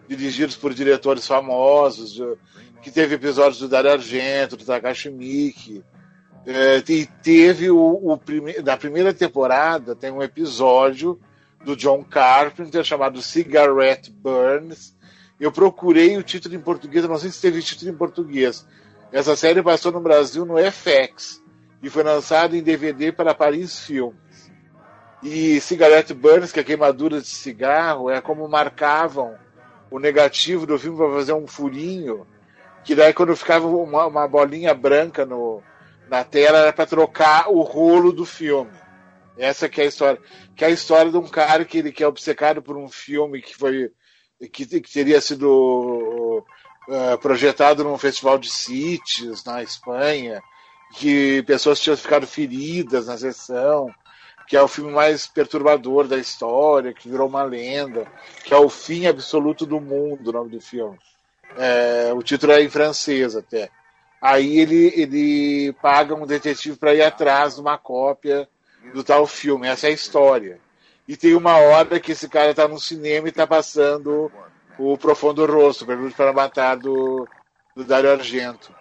dirigidos 0.08 0.56
por 0.56 0.74
diretores 0.74 1.28
famosos, 1.28 2.14
de- 2.14 2.36
que 2.82 2.90
teve 2.92 3.16
episódios 3.16 3.60
do 3.60 3.68
Dario 3.68 3.92
Argento, 3.92 4.56
do 4.58 4.66
Takashi 4.66 5.10
Miike. 5.10 5.84
É, 6.46 6.82
e 6.90 7.06
teve 7.06 7.70
o, 7.70 7.78
o 8.12 8.18
prime... 8.18 8.56
na 8.64 8.78
primeira 8.78 9.14
temporada 9.14 9.94
tem 9.96 10.12
um 10.12 10.24
episódio 10.24 11.20
do 11.66 11.76
John 11.76 12.04
Carpenter 12.04 12.84
chamado 12.86 13.22
Cigarette 13.22 14.10
Burns. 14.12 14.96
Eu 15.40 15.52
procurei 15.52 16.16
o 16.18 16.24
título 16.24 16.56
em 16.56 16.60
português, 16.62 17.06
não 17.06 17.18
sei 17.18 17.30
se 17.32 17.42
teve 17.42 17.62
título 17.62 17.92
em 17.92 17.96
português. 17.98 18.66
Essa 19.12 19.36
série 19.36 19.62
passou 19.62 19.92
no 19.92 20.00
Brasil 20.00 20.46
no 20.46 20.56
FX 20.58 21.44
e 21.82 21.90
foi 21.90 22.04
lançada 22.04 22.58
em 22.58 22.64
DVD 22.64 23.12
para 23.12 23.36
Paris 23.36 23.80
Filmes. 23.80 24.52
E 25.22 25.60
Cigarette 25.62 26.14
Burns, 26.14 26.52
que 26.52 26.60
é 26.60 26.64
queimadura 26.64 27.20
de 27.20 27.28
cigarro, 27.28 28.10
é 28.10 28.22
como 28.22 28.48
marcavam 28.48 29.36
o 29.90 30.00
negativo 30.00 30.66
do 30.66 30.78
filme 30.78 30.98
para 30.98 31.12
fazer 31.12 31.34
um 31.34 31.48
furinho, 31.48 32.28
que 32.84 32.94
daí 32.94 33.14
quando 33.14 33.36
ficava 33.36 33.68
uma, 33.68 34.06
uma 34.06 34.28
bolinha 34.28 34.74
branca 34.74 35.26
no, 35.26 35.62
na 36.10 36.24
tela 36.24 36.60
era 36.60 36.74
para 36.74 36.86
trocar 36.86 37.50
o 37.50 37.62
rolo 37.62 38.12
do 38.12 38.26
filme. 38.26 38.72
Essa 39.38 39.70
que 39.70 39.82
é 39.82 39.84
a 39.86 39.88
história. 39.88 40.20
Que 40.56 40.66
é 40.66 40.68
a 40.68 40.72
história 40.72 41.12
de 41.12 41.18
um 41.18 41.28
cara 41.28 41.64
que 41.64 41.78
ele 41.78 41.92
que 41.92 42.04
é 42.04 42.08
obcecado 42.08 42.62
por 42.62 42.76
um 42.76 42.90
filme 42.90 43.42
que 43.42 43.56
foi 43.56 43.92
que, 44.52 44.66
que 44.66 44.92
teria 44.92 45.20
sido 45.22 46.44
uh, 46.88 47.18
projetado 47.20 47.84
num 47.84 47.98
festival 47.98 48.38
de 48.38 48.50
Sitges 48.50 49.44
na 49.44 49.64
Espanha, 49.64 50.42
que 50.94 51.44
pessoas 51.44 51.80
tinham 51.80 51.98
ficado 51.98 52.26
feridas 52.26 53.08
na 53.08 53.18
sessão, 53.18 53.94
que 54.48 54.56
é 54.56 54.62
o 54.62 54.68
filme 54.68 54.92
mais 54.92 55.28
perturbador 55.28 56.08
da 56.08 56.18
história, 56.18 56.94
que 56.94 57.10
virou 57.10 57.28
uma 57.28 57.44
lenda, 57.44 58.08
que 58.44 58.54
é 58.54 58.58
o 58.58 58.70
fim 58.70 59.06
absoluto 59.06 59.66
do 59.66 59.82
mundo, 59.82 60.30
o 60.30 60.34
nome 60.34 60.52
do 60.52 60.62
filme. 60.62 60.98
É, 61.58 62.12
o 62.14 62.22
título 62.22 62.54
é 62.54 62.62
em 62.62 62.70
francês 62.70 63.36
até. 63.36 63.70
Aí 64.22 64.60
ele, 64.60 64.94
ele 64.96 65.74
paga 65.82 66.16
um 66.16 66.26
detetive 66.26 66.78
para 66.78 66.94
ir 66.94 67.04
atrás 67.04 67.56
de 67.56 67.62
uma 67.62 67.78
cópia 67.78 68.48
do 68.94 69.04
tal 69.04 69.28
filme. 69.28 69.68
Essa 69.68 69.88
é 69.88 69.90
a 69.90 69.94
história. 69.94 70.60
E 71.08 71.16
tem 71.16 71.36
uma 71.36 71.58
hora 71.58 72.00
que 72.00 72.12
esse 72.12 72.28
cara 72.28 72.54
tá 72.54 72.68
no 72.68 72.80
cinema 72.80 73.30
e 73.30 73.32
tá 73.32 73.46
passando 73.46 74.32
o 74.78 74.98
Profundo 74.98 75.46
Rosto, 75.46 75.86
Pergunta 75.86 76.16
para 76.16 76.34
Matar 76.34 76.78
do, 76.78 77.28
do 77.76 77.84
Dario 77.84 78.12
Argento. 78.12 78.74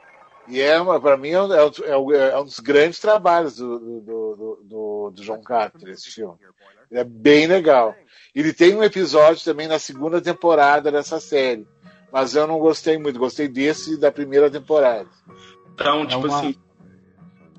E 0.49 0.61
é, 0.61 0.79
para 1.01 1.17
mim, 1.17 1.31
é 1.31 1.43
um, 1.43 1.53
é, 1.53 1.65
um, 1.97 2.13
é 2.13 2.41
um, 2.41 2.45
dos 2.45 2.61
grandes 2.61 2.99
trabalhos 2.99 3.57
do, 3.57 3.79
do, 3.79 4.01
do, 4.01 4.61
do, 4.65 5.11
do 5.15 5.23
John 5.23 5.41
Carter, 5.43 5.89
esse 5.89 6.11
filme. 6.11 6.37
Ele 6.91 7.01
é 7.01 7.05
bem 7.05 7.47
legal. 7.47 7.95
Ele 8.35 8.53
tem 8.53 8.75
um 8.75 8.85
episódio 8.85 9.45
também 9.45 9.67
na 9.67 9.79
segunda 9.79 10.21
temporada 10.21 10.93
dessa 10.93 11.19
série. 11.19 11.67
Mas 12.13 12.35
eu 12.35 12.47
não 12.47 12.59
gostei 12.59 12.99
muito. 12.99 13.19
Gostei 13.19 13.49
desse 13.49 13.99
da 13.99 14.13
primeira 14.13 14.51
temporada. 14.51 15.09
Então, 15.75 16.07
tipo 16.07 16.27
uma- 16.27 16.39
assim, 16.39 16.55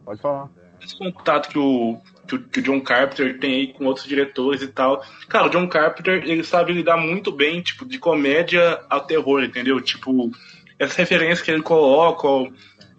Pode 0.06 0.22
falar. 0.22 0.50
esse 0.82 0.98
contato 0.98 1.50
que 1.50 1.60
o, 1.60 2.00
que 2.28 2.36
o, 2.36 2.44
que 2.44 2.60
o 2.60 2.64
John 2.64 2.82
Carpenter 2.82 3.40
tem 3.40 3.54
aí 3.54 3.74
com 3.74 3.86
outros 3.86 4.06
diretores 4.06 4.62
e 4.62 4.68
tal. 4.68 5.04
Cara, 5.28 5.48
o 5.48 5.50
John 5.50 5.68
Carpenter, 5.68 6.24
ele 6.26 6.44
sabe 6.44 6.74
lidar 6.74 6.98
muito 6.98 7.32
bem, 7.32 7.62
tipo, 7.62 7.86
de 7.86 8.00
comédia 8.00 8.82
ao 8.90 9.02
terror, 9.02 9.44
entendeu? 9.44 9.82
Tipo, 9.82 10.32
essas 10.80 10.96
referências 10.96 11.42
que 11.42 11.52
ele 11.52 11.62
coloca, 11.62 12.28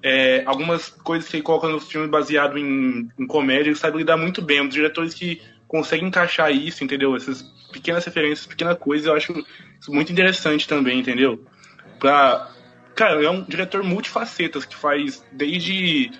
é, 0.02 0.42
algumas 0.46 0.88
coisas 0.88 1.28
que 1.28 1.36
ele 1.36 1.42
coloca 1.42 1.68
no 1.68 1.80
filme 1.80 2.08
baseado 2.08 2.58
em, 2.58 3.10
em 3.18 3.26
comédia, 3.26 3.70
ele 3.70 3.76
sabe 3.76 3.98
lidar 3.98 4.16
muito 4.16 4.40
bem. 4.40 4.60
Um 4.60 4.66
dos 4.66 4.74
diretores 4.74 5.14
que 5.14 5.40
consegue 5.66 6.04
encaixar 6.04 6.50
isso, 6.52 6.84
entendeu? 6.84 7.16
Essas 7.16 7.42
pequenas 7.72 8.04
referências, 8.04 8.46
pequenas 8.46 8.78
coisas, 8.78 9.06
eu 9.06 9.14
acho 9.14 9.44
muito 9.88 10.12
interessante 10.12 10.66
também, 10.66 11.00
entendeu? 11.00 11.44
Pra... 11.98 12.50
Cara, 12.94 13.22
é 13.22 13.30
um 13.30 13.42
diretor 13.44 13.84
multifacetas 13.84 14.64
que 14.64 14.74
faz 14.74 15.24
desde 15.30 16.10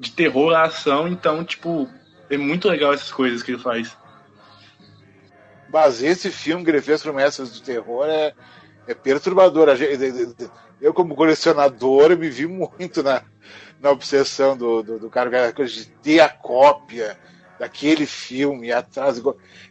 de 0.00 0.12
terror 0.12 0.52
a 0.54 0.64
ação, 0.64 1.08
então, 1.08 1.44
tipo, 1.44 1.88
é 2.30 2.36
muito 2.36 2.68
legal 2.68 2.92
essas 2.92 3.10
coisas 3.10 3.42
que 3.42 3.52
ele 3.52 3.62
faz. 3.62 3.96
Mas 5.72 6.02
esse 6.02 6.30
filme 6.30 6.68
ele 6.68 6.80
fez 6.80 7.02
Promessas 7.02 7.52
do 7.52 7.60
Terror 7.60 8.06
é, 8.06 8.32
é 8.88 8.94
perturbador. 8.94 9.68
Eu, 10.80 10.94
como 10.94 11.14
colecionador, 11.14 12.16
me 12.16 12.28
vi 12.30 12.46
muito 12.46 13.02
na, 13.02 13.22
na 13.80 13.90
obsessão 13.90 14.56
do, 14.56 14.82
do, 14.82 14.98
do 14.98 15.10
cara 15.10 15.52
coisa 15.52 15.72
de 15.72 15.86
ter 15.86 16.20
a 16.20 16.28
cópia 16.28 17.18
daquele 17.58 18.06
filme 18.06 18.68
e 18.68 18.72
atrás 18.72 19.20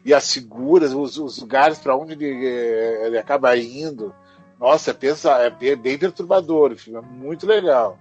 e 0.03 0.13
as 0.13 0.31
figuras, 0.33 0.93
os, 0.93 1.17
os 1.17 1.39
lugares 1.39 1.77
para 1.79 1.95
onde 1.95 2.13
ele, 2.13 2.45
eh, 2.45 3.07
ele 3.07 3.17
acaba 3.17 3.55
indo. 3.57 4.13
Nossa, 4.59 4.91
é, 4.91 4.93
pensa, 4.93 5.31
é 5.37 5.49
bem- 5.49 5.77
perturbador 5.97 6.71
o 6.71 6.77
filme, 6.77 6.99
é 6.99 7.01
muito 7.01 7.45
legal. 7.47 7.97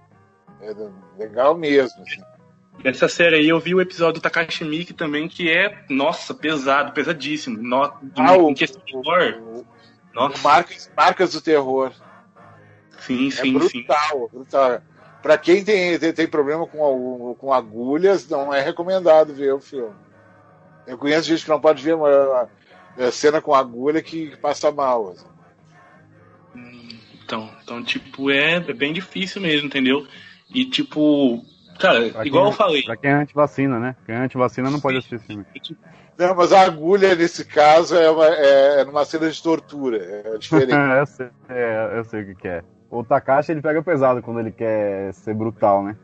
É 0.61 0.73
legal 1.17 1.55
mesmo. 1.57 2.01
assim. 2.01 2.21
Essa 2.83 3.07
série 3.07 3.37
aí 3.37 3.49
eu 3.49 3.59
vi 3.59 3.73
o 3.73 3.81
episódio 3.81 4.19
do 4.19 4.23
Takashi 4.23 4.63
Miike 4.63 4.93
também, 4.93 5.27
que 5.27 5.49
é, 5.49 5.83
nossa, 5.89 6.33
pesado, 6.33 6.91
pesadíssimo. 6.91 7.57
No, 7.61 7.83
Ah, 8.15 8.37
o- 8.37 8.53
horror. 8.93 9.63
Nossa. 10.17 10.41
Marcas, 10.41 10.89
marcas 10.95 11.31
do 11.33 11.41
terror. 11.41 11.93
Sim, 12.99 13.27
É 13.27 13.31
sim, 13.31 13.59
sim. 13.69 13.83
brutal, 13.83 14.29
brutal. 14.33 14.81
Pra 15.21 15.37
quem 15.37 15.63
tem, 15.63 15.97
tem, 15.99 16.13
tem 16.13 16.27
problema 16.27 16.65
com, 16.67 17.35
com 17.39 17.53
agulhas, 17.53 18.27
não 18.27 18.53
é 18.53 18.61
recomendado 18.61 19.33
ver 19.33 19.53
o 19.53 19.59
filme. 19.59 19.95
Eu 20.85 20.97
conheço 20.97 21.27
gente 21.27 21.43
que 21.43 21.49
não 21.49 21.59
pode 21.59 21.83
ver 21.83 21.95
uma, 21.95 22.49
uma 22.95 23.11
cena 23.11 23.41
com 23.41 23.53
agulha 23.53 24.01
que 24.01 24.35
passa 24.37 24.71
mal. 24.71 25.09
assim. 25.09 25.27
Então, 27.23 27.53
então, 27.61 27.83
tipo, 27.83 28.31
é, 28.31 28.55
é 28.55 28.73
bem 28.73 28.93
difícil 28.93 29.41
mesmo, 29.41 29.67
entendeu? 29.67 30.07
E, 30.49 30.65
tipo, 30.65 31.43
cara, 31.77 32.09
Pra 32.09 32.25
igual 32.25 32.45
quem- 32.45 32.51
eu 32.53 32.57
falei, 32.57 32.83
Pra 32.83 32.97
quem 32.97 33.11
é 33.11 33.13
antivacina, 33.15 33.79
né? 33.79 33.95
Quem 34.05 34.15
é 34.15 34.19
antivacina 34.19 34.71
não 34.71 34.79
pode 34.79 34.97
assistir 34.97 35.19
filme. 35.19 35.45
Não, 36.17 36.33
mas 36.35 36.51
a 36.51 36.61
agulha 36.61 37.15
nesse 37.15 37.45
caso 37.45 37.95
é, 37.95 38.09
uma, 38.09 38.25
é, 38.27 38.81
é 38.81 38.85
numa 38.85 39.05
cena 39.05 39.29
de 39.29 39.41
tortura. 39.41 39.97
É 39.97 40.37
diferente. 40.39 40.73
eu, 40.73 41.05
sei, 41.05 41.29
é, 41.49 41.91
eu 41.97 42.03
sei 42.05 42.21
o 42.31 42.35
que, 42.35 42.47
é. 42.47 42.63
O 42.89 43.03
Takashi 43.03 43.51
ele 43.51 43.61
pega 43.61 43.83
pesado 43.83 44.21
quando 44.21 44.39
ele 44.39 44.51
quer 44.51 45.13
ser 45.13 45.33
brutal, 45.33 45.83
né? 45.83 45.95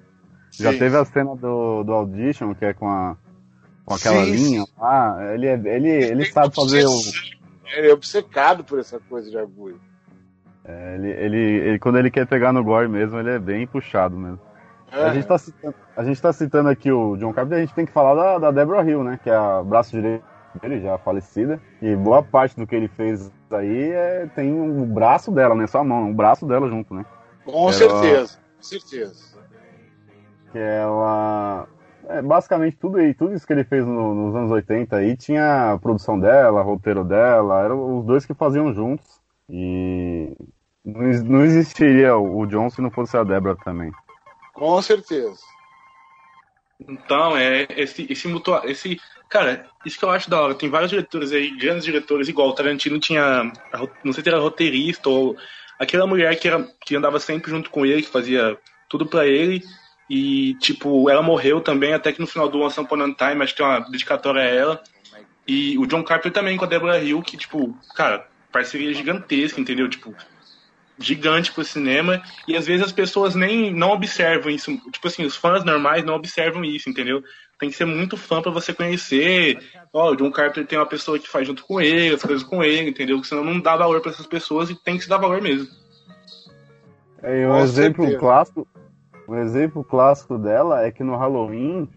Já 0.52 0.72
Sim. 0.72 0.80
teve 0.80 0.98
a 0.98 1.06
cena 1.06 1.36
do, 1.36 1.84
do 1.84 1.94
Audition, 1.94 2.54
que 2.54 2.66
é 2.66 2.74
com, 2.74 2.88
a, 2.88 3.16
com 3.86 3.96
aquela 3.96 4.24
Sim, 4.26 4.32
linha 4.32 4.66
lá. 4.78 5.34
Ele, 5.34 5.48
é- 5.48 5.62
ele, 5.66 5.90
ele 5.90 6.26
sabe 6.26 6.54
fazer 6.54 6.86
o. 6.86 6.92
Ele 7.76 7.90
é 7.90 7.94
obcecado 7.94 8.64
por 8.64 8.78
essa 8.80 9.00
coisa 9.00 9.32
de 9.32 9.38
agulha. 9.38 9.78
é, 10.66 10.96
Ele, 10.96 11.10
ele, 11.10 11.38
ele- 11.70 11.80
quando 11.80 11.98
ele 11.98 12.12
quer 12.12 12.28
pegar 12.28 12.54
no 12.54 12.64
gore 12.64 12.88
mesmo, 12.88 13.18
ele 13.18 13.32
é 13.32 13.40
bem 13.40 13.66
puxado 13.66 14.16
mesmo. 14.16 14.40
É. 14.94 15.04
A, 15.06 15.14
gente 15.14 15.28
tá 15.28 15.38
citando, 15.38 15.76
a 15.98 16.04
gente 16.04 16.22
tá 16.22 16.34
citando 16.34 16.70
aqui 16.70 16.92
o 16.92 17.18
John 17.18 17.34
Carpenter, 17.34 17.58
a 17.58 17.62
gente 17.62 17.74
tem 17.74 17.86
que 17.86 17.92
falar 17.92 18.14
da, 18.16 18.38
da 18.38 18.52
Deborah 18.52 18.84
Hill, 18.88 19.04
né? 19.04 19.20
Que 19.24 19.30
é 19.30 19.36
a 19.36 19.64
braço 19.64 19.92
direito 19.92 20.24
dele, 20.62 20.80
já 20.82 20.98
falecida. 21.00 21.60
E 21.82 21.96
boa 21.96 22.22
parte 22.22 22.56
do 22.56 22.68
que 22.68 22.76
ele 22.76 22.88
fez 22.88 23.32
aí 23.52 23.92
é, 23.92 24.28
tem 24.36 24.54
o 24.60 24.86
braço 24.86 25.32
dela, 25.32 25.56
né? 25.56 25.66
Só 25.68 25.80
a 25.80 25.84
mão, 25.84 26.12
o 26.12 26.14
braço 26.14 26.46
dela 26.46 26.70
junto, 26.70 26.94
né? 26.94 27.06
Com 27.44 27.64
Ela- 27.64 27.74
certeza, 27.74 28.38
com 28.58 28.64
certeza. 28.64 29.34
Que 30.52 30.60
ela. 30.60 31.68
É, 32.08 32.22
basicamente 32.22 32.76
tudo 32.78 32.98
aí, 32.98 33.14
tudo 33.14 33.34
isso 33.34 33.48
que 33.48 33.54
ele 33.54 33.64
fez 33.64 33.86
no- 33.86 34.14
nos 34.14 34.36
anos 34.36 34.52
80 34.52 34.98
aí 34.98 35.16
tinha 35.16 35.72
a 35.74 35.80
produção 35.80 36.20
dela, 36.20 36.62
roteiro 36.62 37.04
dela, 37.04 37.64
eram 37.64 37.98
os 38.00 38.06
dois 38.06 38.26
que 38.26 38.34
faziam 38.34 38.74
juntos. 38.74 39.20
E 39.50 40.36
não, 40.86 41.02
não 41.26 41.46
existiria 41.46 42.16
o 42.18 42.40
o 42.42 42.46
John 42.46 42.70
se 42.70 42.82
não 42.82 42.92
fosse 42.92 43.16
a 43.18 43.24
Deborah 43.24 43.56
também. 43.64 43.92
Com 44.64 44.82
certeza. 44.82 45.42
Então, 46.80 47.36
é 47.36 47.68
esse, 47.76 48.08
esse 48.10 48.30
esse. 48.64 49.02
Cara, 49.28 49.68
isso 49.86 50.00
que 50.00 50.06
eu 50.06 50.10
acho 50.10 50.30
da 50.30 50.40
hora. 50.40 50.56
Tem 50.56 50.70
vários 50.70 50.90
diretores 50.90 51.34
aí, 51.34 51.52
grandes 51.58 51.84
diretores, 51.84 52.30
igual 52.30 52.48
o 52.48 52.56
Tarantino 52.56 52.98
tinha. 52.98 53.52
Não 54.06 54.14
sei 54.14 54.24
se 54.24 54.30
era 54.30 54.40
roteirista 54.40 55.10
ou 55.10 55.36
aquela 55.78 56.08
mulher 56.08 56.40
que, 56.40 56.48
era, 56.48 56.66
que 56.80 56.96
andava 56.96 57.20
sempre 57.20 57.52
junto 57.52 57.70
com 57.70 57.86
ele, 57.86 58.04
que 58.04 58.08
fazia 58.08 58.58
tudo 58.88 59.06
pra 59.06 59.28
ele. 59.28 59.62
E, 60.10 60.54
tipo, 60.60 61.10
ela 61.10 61.22
morreu 61.22 61.60
também, 61.60 61.94
até 61.94 62.14
que 62.14 62.22
no 62.22 62.28
final 62.28 62.48
do 62.48 62.62
Once 62.62 62.80
Upon 62.80 63.02
a 63.02 63.14
Time, 63.14 63.44
acho 63.44 63.54
que 63.54 63.62
tem 63.62 63.66
uma 63.66 63.82
dedicatória 63.82 64.44
a 64.44 64.46
ela. 64.46 64.84
E 65.46 65.78
o 65.78 65.86
John 65.86 66.06
Carpenter 66.06 66.32
também 66.32 66.56
com 66.56 66.64
a 66.64 66.70
Deborah 66.70 67.00
Hill, 67.00 67.22
que, 67.22 67.36
tipo, 67.36 67.78
cara, 67.96 68.26
parceria 68.50 68.94
gigantesca, 68.94 69.60
entendeu? 69.60 69.90
Tipo, 69.90 70.16
gigante 71.00 71.52
pro 71.52 71.64
cinema 71.64 72.22
e 72.48 72.56
às 72.56 72.66
vezes 72.68 72.86
as 72.86 72.92
pessoas 72.92 73.36
nem 73.36 73.74
não 73.74 73.92
observam 73.92 74.52
isso. 74.52 74.76
Tipo 74.92 75.08
assim, 75.08 75.26
os 75.26 75.36
fãs 75.36 75.64
normais 75.64 76.04
não 76.04 76.16
observam 76.16 76.64
isso, 76.64 76.90
entendeu? 76.90 77.24
Tem 77.60 77.70
que 77.70 77.76
ser 77.76 77.86
muito 77.86 78.18
fã 78.18 78.42
pra 78.42 78.52
você 78.52 78.74
conhecer. 78.74 79.60
Ó, 79.94 80.12
o 80.12 80.16
John 80.16 80.32
Carpenter 80.32 80.68
tem 80.68 80.78
uma 80.78 80.86
pessoa 80.86 81.18
que 81.18 81.30
faz 81.30 81.48
junto 81.48 81.64
com 81.66 81.80
ele, 81.80 82.16
as 82.16 82.22
coisas 82.22 82.44
com 82.44 82.64
ele, 82.64 82.90
entendeu? 82.90 83.18
Porque 83.18 83.30
senão 83.30 83.44
não 83.44 83.60
dá 83.60 83.76
valor 83.76 84.02
pra 84.02 84.12
essas 84.12 84.28
pessoas 84.28 84.70
e 84.70 84.76
tem 84.76 84.98
que 84.98 85.04
se 85.04 85.10
dar 85.10 85.18
valor 85.18 85.42
mesmo. 85.42 85.68
É, 87.22 87.48
um 87.48 87.52
Com 87.52 87.60
exemplo 87.60 88.04
certeza. 88.04 88.20
clássico, 88.20 88.68
um 89.28 89.36
exemplo 89.38 89.84
clássico 89.84 90.38
dela 90.38 90.86
é 90.86 90.92
que 90.92 91.04
no 91.04 91.16
Halloween 91.16 91.88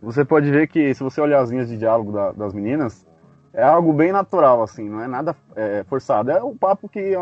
você 0.00 0.24
pode 0.24 0.50
ver 0.50 0.68
que 0.68 0.94
se 0.94 1.02
você 1.02 1.20
olhar 1.20 1.40
as 1.40 1.50
linhas 1.50 1.68
de 1.68 1.76
diálogo 1.76 2.12
da- 2.12 2.32
das 2.32 2.54
meninas 2.54 3.04
é 3.52 3.64
algo 3.64 3.92
bem 3.92 4.12
natural 4.12 4.62
assim, 4.62 4.88
não 4.88 5.02
é 5.02 5.08
nada 5.08 5.34
é, 5.56 5.84
forçado, 5.88 6.30
é 6.30 6.40
o 6.42 6.54
papo 6.54 6.88
que 6.88 7.16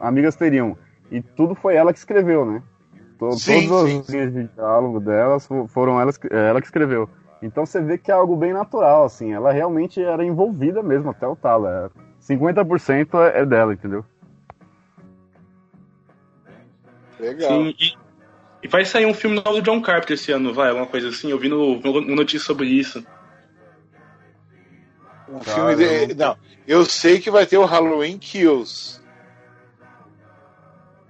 amigas 0.00 0.36
teriam 0.36 0.76
e 1.10 1.20
tudo 1.20 1.54
foi 1.54 1.74
ela 1.74 1.92
que 1.92 1.98
escreveu, 1.98 2.44
né? 2.44 2.62
Sim, 3.38 3.68
Todas 3.68 3.88
sim, 3.88 4.00
as 4.00 4.08
linhas 4.08 4.32
de 4.32 4.44
diálogo 4.48 5.00
delas 5.00 5.46
fo- 5.46 5.66
foram 5.68 6.00
elas, 6.00 6.16
que- 6.16 6.28
ela 6.32 6.60
que 6.60 6.66
escreveu. 6.66 7.08
Então 7.40 7.64
você 7.64 7.80
vê 7.80 7.96
que 7.98 8.10
é 8.10 8.14
algo 8.14 8.36
bem 8.36 8.52
natural 8.52 9.04
assim, 9.04 9.32
ela 9.32 9.52
realmente 9.52 10.02
era 10.02 10.24
envolvida 10.24 10.82
mesmo 10.82 11.10
até 11.10 11.26
o 11.26 11.36
talo. 11.36 11.66
é- 11.66 11.90
50% 12.20 13.18
é 13.18 13.40
é 13.40 13.46
dela, 13.46 13.74
entendeu? 13.74 14.04
Legal. 17.20 17.48
Sim, 17.50 17.74
e, 17.78 17.96
e 18.62 18.68
vai 18.68 18.84
sair 18.84 19.06
um 19.06 19.14
filme 19.14 19.36
novo 19.36 19.52
do 19.60 19.62
John 19.62 19.80
Carpenter 19.80 20.14
esse 20.14 20.32
ano, 20.32 20.52
vai, 20.52 20.68
alguma 20.70 20.86
coisa 20.86 21.08
assim. 21.08 21.30
Eu 21.30 21.38
vi 21.38 21.48
no, 21.48 21.78
no, 21.80 22.00
no 22.00 22.16
notícia 22.16 22.46
sobre 22.46 22.66
isso. 22.66 23.04
Um 25.28 25.40
filme 25.40 25.74
de... 25.76 26.14
Não, 26.14 26.36
eu 26.66 26.84
sei 26.84 27.20
que 27.20 27.30
vai 27.30 27.46
ter 27.46 27.56
o 27.58 27.64
Halloween 27.64 28.18
Kills. 28.18 29.00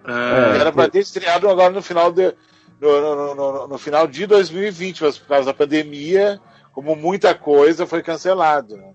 Ah, 0.05 0.55
Era 0.61 0.71
pra 0.73 0.89
ter 0.89 0.99
estreado 1.01 1.49
agora 1.49 1.73
no 1.73 1.83
final 1.83 2.13
de, 2.13 2.35
no, 2.81 3.01
no- 3.01 3.17
no- 3.17 3.35
no- 3.35 3.69
no 3.69 3.79
final 3.79 4.07
de 4.07 4.27
2020, 4.27 5.03
mas 5.03 5.17
por 5.19 5.29
causa 5.29 5.47
da 5.47 5.55
pandemia, 5.55 6.39
como 6.73 6.95
muita 6.95 7.35
coisa, 7.35 7.87
foi 7.87 8.03
cancelado. 8.03 8.77
né? 8.77 8.93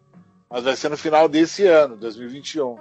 Mas 0.49 0.63
vai 0.63 0.75
ser 0.75 0.89
no 0.89 0.97
final 0.97 1.27
desse 1.27 1.65
ano, 1.65 1.95
2021. 1.97 2.77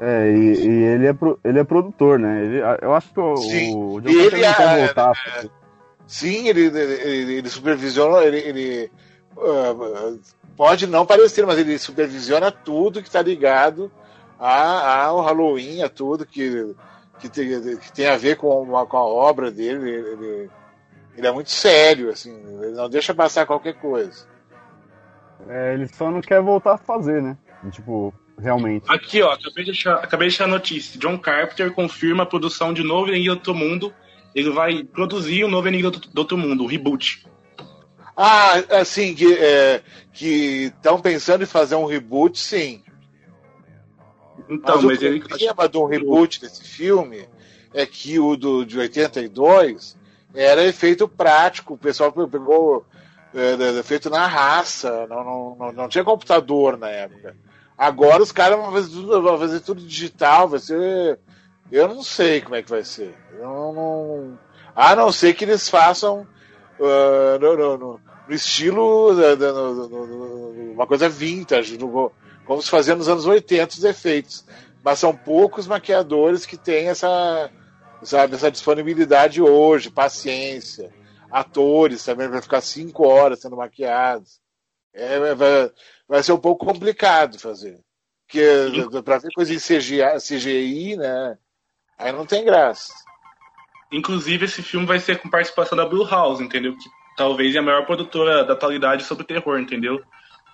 É, 0.00 0.30
e, 0.30 0.66
e 0.66 0.84
ele, 0.84 1.06
é 1.08 1.12
pro- 1.12 1.38
ele 1.44 1.58
é 1.58 1.64
produtor, 1.64 2.18
né? 2.20 2.44
Ele, 2.44 2.60
eu 2.82 2.94
acho 2.94 3.12
que 3.12 3.18
o, 3.20 3.36
Sim. 3.36 3.74
o 3.74 3.98
E 3.98 4.02
Carpenter 4.02 4.34
ele 4.34 4.46
não 4.46 4.54
quer 4.54 4.78
é- 4.78 4.84
voltar. 4.86 5.12
Sim, 6.06 6.48
ele, 6.48 6.60
ele, 6.66 7.32
ele- 7.34 7.48
supervisiona, 7.50 8.22
ele, 8.22 8.38
ele, 8.38 8.92
ah, 9.36 10.14
pode 10.56 10.86
não 10.86 11.04
parecer, 11.04 11.44
mas 11.44 11.58
ele 11.58 11.76
supervisiona 11.78 12.50
tudo 12.52 13.02
que 13.02 13.08
está 13.08 13.20
ligado 13.20 13.90
a- 14.38 15.04
ao 15.06 15.20
Halloween, 15.22 15.82
a 15.82 15.88
tudo 15.88 16.24
que, 16.26 16.74
que, 17.18 17.28
tem, 17.28 17.76
que 17.78 17.92
tem 17.92 18.06
a 18.06 18.16
ver 18.16 18.36
com, 18.36 18.76
a- 18.76 18.86
com 18.86 18.96
a 18.96 19.04
obra 19.04 19.50
dele. 19.50 19.90
Ele, 19.90 20.08
ele- 20.10 20.50
ele 21.16 21.26
é 21.26 21.32
muito 21.32 21.50
sério, 21.50 22.10
assim, 22.10 22.32
ele 22.62 22.72
não 22.72 22.88
deixa 22.88 23.12
passar 23.14 23.44
qualquer 23.46 23.74
coisa. 23.74 24.26
É, 25.48 25.74
ele 25.74 25.88
só 25.88 26.10
não 26.10 26.20
quer 26.20 26.40
voltar 26.40 26.74
a 26.74 26.78
fazer, 26.78 27.20
né? 27.22 27.36
Tipo, 27.72 28.12
realmente. 28.38 28.84
Aqui, 28.88 29.20
ó, 29.22 29.32
acabei 29.32 29.64
de, 29.64 29.70
achar, 29.72 29.94
acabei 29.96 30.28
de 30.28 30.34
achar 30.34 30.44
a 30.44 30.48
notícia. 30.48 30.98
John 30.98 31.18
Carpenter 31.18 31.72
confirma 31.72 32.22
a 32.22 32.26
produção 32.26 32.72
de 32.72 32.82
novo 32.84 33.08
Enigma 33.10 33.34
do 33.34 33.38
Outro 33.38 33.54
Mundo. 33.54 33.92
Ele 34.34 34.50
vai 34.50 34.84
produzir 34.84 35.42
o 35.44 35.48
novo 35.48 35.66
Enigma 35.66 35.90
do, 35.90 35.98
do 35.98 36.18
Outro 36.18 36.36
Mundo, 36.38 36.64
o 36.64 36.66
reboot. 36.66 37.26
Ah, 38.16 38.54
assim, 38.80 39.14
que 39.14 39.32
é, 39.34 39.80
estão 40.20 41.00
pensando 41.00 41.42
em 41.42 41.46
fazer 41.46 41.76
um 41.76 41.86
reboot, 41.86 42.38
sim. 42.38 42.82
Então, 44.48 44.76
mas, 44.76 44.84
mas 44.84 45.00
o 45.02 45.04
ele- 45.04 45.20
problema 45.20 45.68
do 45.68 45.84
reboot 45.84 46.40
desse 46.40 46.64
filme 46.64 47.28
é 47.74 47.84
que 47.86 48.18
o 48.18 48.36
do, 48.36 48.64
de 48.64 48.78
82 48.78 49.96
era 50.34 50.64
efeito 50.64 51.06
prático, 51.08 51.74
o 51.74 51.78
pessoal 51.78 52.12
pegou 52.12 52.84
é, 53.34 53.82
feito 53.82 54.08
na 54.08 54.26
raça, 54.26 55.06
não, 55.08 55.24
não, 55.24 55.56
não, 55.58 55.72
não 55.72 55.88
tinha 55.88 56.02
computador 56.04 56.78
na 56.78 56.88
época. 56.88 57.36
Agora 57.76 58.22
os 58.22 58.32
caras 58.32 58.58
vão 58.58 58.72
fazer 58.72 58.90
tudo, 58.90 59.22
vão 59.22 59.38
fazer 59.38 59.60
tudo 59.60 59.80
digital, 59.82 60.48
vai 60.48 60.58
ser. 60.58 61.18
Eu 61.70 61.86
não 61.88 62.02
sei 62.02 62.40
como 62.40 62.56
é 62.56 62.62
que 62.62 62.70
vai 62.70 62.82
ser. 62.82 63.14
Eu 63.38 63.72
não, 63.72 64.38
a 64.74 64.96
não 64.96 65.12
ser 65.12 65.34
que 65.34 65.44
eles 65.44 65.68
façam 65.68 66.26
ah, 66.80 67.38
no, 67.40 67.56
no- 67.56 67.78
no- 67.78 68.00
no 68.28 68.34
estilo 68.34 69.12
no- 69.12 69.88
no- 69.88 70.72
uma 70.72 70.86
coisa 70.86 71.08
vintage, 71.08 71.76
no- 71.78 72.10
como 72.48 72.62
se 72.62 72.70
fazia 72.70 72.96
nos 72.96 73.10
anos 73.10 73.26
80 73.26 73.74
os 73.74 73.84
efeitos. 73.84 74.44
Mas 74.82 74.98
são 74.98 75.14
poucos 75.14 75.66
maquiadores 75.66 76.46
que 76.46 76.56
têm 76.56 76.88
essa, 76.88 77.50
sabe, 78.02 78.34
essa 78.34 78.50
disponibilidade 78.50 79.42
hoje, 79.42 79.90
paciência. 79.90 80.90
Atores 81.30 82.02
também 82.02 82.26
vai 82.26 82.40
ficar 82.40 82.62
cinco 82.62 83.06
horas 83.06 83.40
sendo 83.40 83.54
maquiados. 83.54 84.40
É, 84.94 85.34
vai, 85.34 85.70
vai 86.08 86.22
ser 86.22 86.32
um 86.32 86.38
pouco 86.38 86.64
complicado 86.64 87.38
fazer. 87.38 87.78
Porque 88.26 88.42
para 89.04 89.18
ver 89.18 89.28
coisa 89.34 89.52
em 89.52 89.58
CGI, 89.58 90.16
CGI, 90.16 90.96
né? 90.96 91.36
Aí 91.98 92.12
não 92.12 92.24
tem 92.24 92.46
graça. 92.46 92.92
Inclusive, 93.92 94.46
esse 94.46 94.62
filme 94.62 94.86
vai 94.86 95.00
ser 95.00 95.18
com 95.18 95.28
participação 95.28 95.76
da 95.76 95.84
Blue 95.84 96.08
House, 96.08 96.40
entendeu? 96.40 96.72
Que 96.72 96.88
talvez 97.14 97.54
é 97.54 97.58
a 97.58 97.62
maior 97.62 97.84
produtora 97.84 98.42
da 98.42 98.54
atualidade 98.54 99.04
sobre 99.04 99.24
terror, 99.24 99.58
entendeu? 99.58 100.02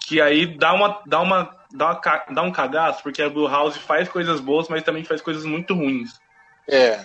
Que 0.00 0.20
aí 0.20 0.46
dá 0.56 0.72
uma, 0.72 1.02
dá 1.06 1.20
uma, 1.20 1.63
dá 1.74 2.00
dá 2.30 2.42
um 2.42 2.52
cagaço, 2.52 3.02
porque 3.02 3.20
a 3.20 3.28
Blue 3.28 3.48
House 3.48 3.76
faz 3.76 4.08
coisas 4.08 4.40
boas, 4.40 4.68
mas 4.68 4.82
também 4.82 5.04
faz 5.04 5.20
coisas 5.20 5.44
muito 5.44 5.74
ruins. 5.74 6.20
É. 6.68 7.04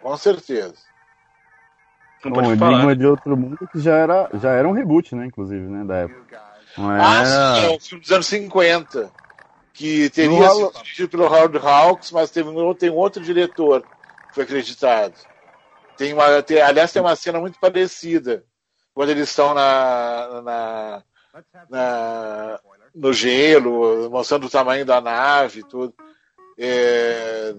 Com 0.00 0.16
certeza. 0.16 0.76
Não 2.24 2.32
Bom, 2.32 2.42
pode 2.42 2.56
falar. 2.58 2.72
Enigma 2.72 2.96
de 2.96 3.06
Outro 3.06 3.36
Mundo 3.36 3.68
que 3.68 3.80
já 3.80 3.96
era, 3.96 4.30
já 4.40 4.52
era 4.52 4.68
um 4.68 4.72
reboot, 4.72 5.14
né, 5.14 5.26
inclusive, 5.26 5.62
né, 5.62 5.84
da 5.84 5.96
época. 5.96 6.40
Não 6.78 6.90
Ah, 6.90 7.24
sim, 7.24 7.64
é 7.66 7.70
um 7.70 7.80
filme 7.80 8.02
dos 8.02 8.12
anos 8.12 8.26
50. 8.26 9.12
Que 9.72 10.08
teria 10.08 10.48
No 10.48 10.54
sido 10.54 10.82
dirigido 10.82 11.08
pelo 11.10 11.24
Howard 11.24 11.58
Hawks, 11.58 12.10
mas 12.10 12.30
teve 12.30 12.48
um, 12.48 12.74
tem 12.74 12.88
um 12.90 12.94
outro 12.96 13.22
diretor 13.22 13.82
que 13.82 14.34
foi 14.34 14.44
acreditado. 14.44 15.14
Tem 15.96 16.14
uma, 16.14 16.42
tem- 16.42 16.60
aliás, 16.62 16.92
tem 16.92 17.02
uma 17.02 17.14
cena 17.14 17.38
muito 17.40 17.58
parecida 17.58 18.44
quando 18.94 19.10
eles 19.10 19.28
estão 19.28 19.52
na, 19.52 20.40
na, 20.42 21.02
na- 21.68 22.60
no 22.96 23.12
gelo, 23.12 24.10
mostrando 24.10 24.46
o 24.46 24.50
tamanho 24.50 24.86
da 24.86 25.00
nave 25.00 25.60
e 25.60 25.62
tudo. 25.62 25.94
É, 26.58 27.54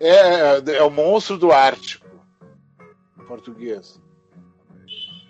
é, 0.00 0.76
é 0.78 0.82
o 0.82 0.90
monstro 0.90 1.38
do 1.38 1.52
Ártico, 1.52 2.06
em 3.18 3.24
português. 3.24 4.00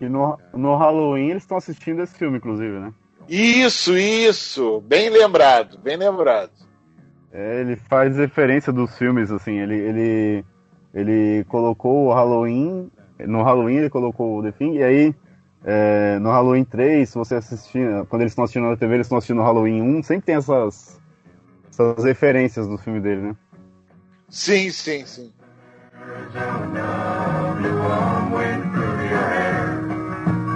E 0.01 0.09
no, 0.09 0.39
no 0.55 0.75
Halloween 0.77 1.31
eles 1.31 1.43
estão 1.43 1.59
assistindo 1.59 2.03
esse 2.03 2.17
filme, 2.17 2.39
inclusive, 2.39 2.81
né? 2.81 2.93
Isso, 3.29 3.97
isso, 3.97 4.81
bem 4.81 5.11
lembrado, 5.11 5.79
bem 5.79 5.97
lembrado. 5.97 6.51
É, 7.33 7.61
ele 7.61 7.77
faz 7.77 8.17
referência 8.17 8.73
dos 8.73 8.97
filmes, 8.99 9.31
assim, 9.31 9.59
ele, 9.59 9.77
ele, 9.77 10.45
ele 10.93 11.45
colocou 11.45 12.07
o 12.07 12.13
Halloween, 12.13 12.91
no 13.21 13.43
Halloween 13.43 13.77
ele 13.77 13.91
colocou 13.91 14.39
o 14.39 14.43
The 14.43 14.53
Thing, 14.53 14.75
e 14.75 14.83
aí 14.83 15.15
é, 15.65 16.19
no 16.19 16.31
Halloween 16.31 16.65
3, 16.65 17.09
se 17.09 17.15
você 17.15 17.37
assistir, 17.37 18.05
quando 18.09 18.23
eles 18.23 18.33
estão 18.33 18.45
assistindo 18.45 18.69
na 18.69 18.77
TV, 18.77 18.95
eles 18.95 19.07
estão 19.07 19.19
assistindo 19.19 19.43
Halloween 19.43 19.81
1, 19.83 20.03
sempre 20.03 20.27
tem 20.27 20.35
essas, 20.35 21.01
essas 21.71 22.05
referências 22.05 22.67
do 22.67 22.77
filme 22.77 23.01
dele, 23.01 23.21
né? 23.21 23.37
Sim, 24.29 24.71
sim, 24.71 25.05
sim. 25.07 25.33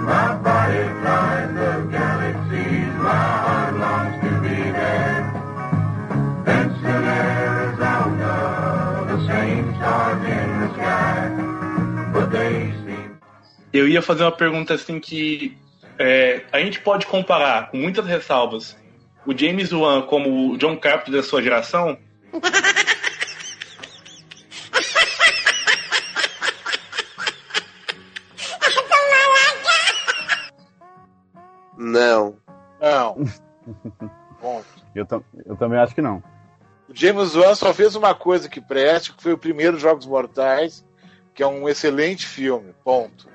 My 0.07 0.35
body 0.41 1.56
Eu 13.73 13.87
ia 13.87 14.01
fazer 14.01 14.23
uma 14.23 14.31
pergunta 14.31 14.73
assim 14.73 14.99
que 14.99 15.57
é, 15.99 16.43
a 16.51 16.59
gente 16.59 16.79
pode 16.79 17.05
comparar, 17.05 17.69
com 17.69 17.77
muitas 17.77 18.05
ressalvas, 18.05 18.77
o 19.25 19.37
James 19.37 19.71
Wan 19.73 20.03
como 20.03 20.51
o 20.53 20.57
John 20.57 20.77
Carpenter 20.77 21.13
da 21.13 21.23
sua 21.23 21.41
geração? 21.41 21.97
Não. 31.77 32.37
Não. 32.81 33.15
Bom, 34.41 34.63
Eu, 34.95 35.07
eu 35.45 35.55
também 35.55 35.79
acho 35.79 35.93
que 35.93 36.01
não. 36.01 36.23
o 36.87 36.95
James 36.95 37.35
Wan 37.35 37.55
só 37.55 37.73
fez 37.73 37.95
uma 37.95 38.13
coisa 38.15 38.49
que 38.49 38.61
preste, 38.61 39.13
que 39.13 39.21
foi 39.21 39.33
o 39.33 39.37
primeiro 39.37 39.79
Jogos 39.79 40.05
Mortais, 40.05 40.85
que 41.33 41.43
é 41.43 41.47
um 41.47 41.67
excelente 41.67 42.25
filme. 42.25 42.73
Ponto. 42.83 43.27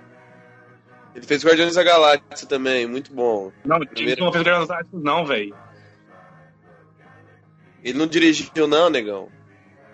Ele 1.14 1.26
fez 1.26 1.44
Guardiões 1.44 1.74
da 1.74 1.82
Galáxia 1.82 2.48
também, 2.48 2.86
muito 2.86 3.12
bom. 3.12 3.52
Não, 3.64 3.76
James 3.76 3.90
Primeiro- 3.92 4.24
Wan 4.24 4.32
fez 4.32 4.44
Guardiões 4.44 4.68
das 4.68 4.76
Galáxias, 4.78 5.02
não, 5.02 5.26
velho. 5.26 5.54
Ele 7.84 7.98
não 7.98 8.06
dirigiu, 8.06 8.66
não, 8.66 8.88
negão. 8.88 9.28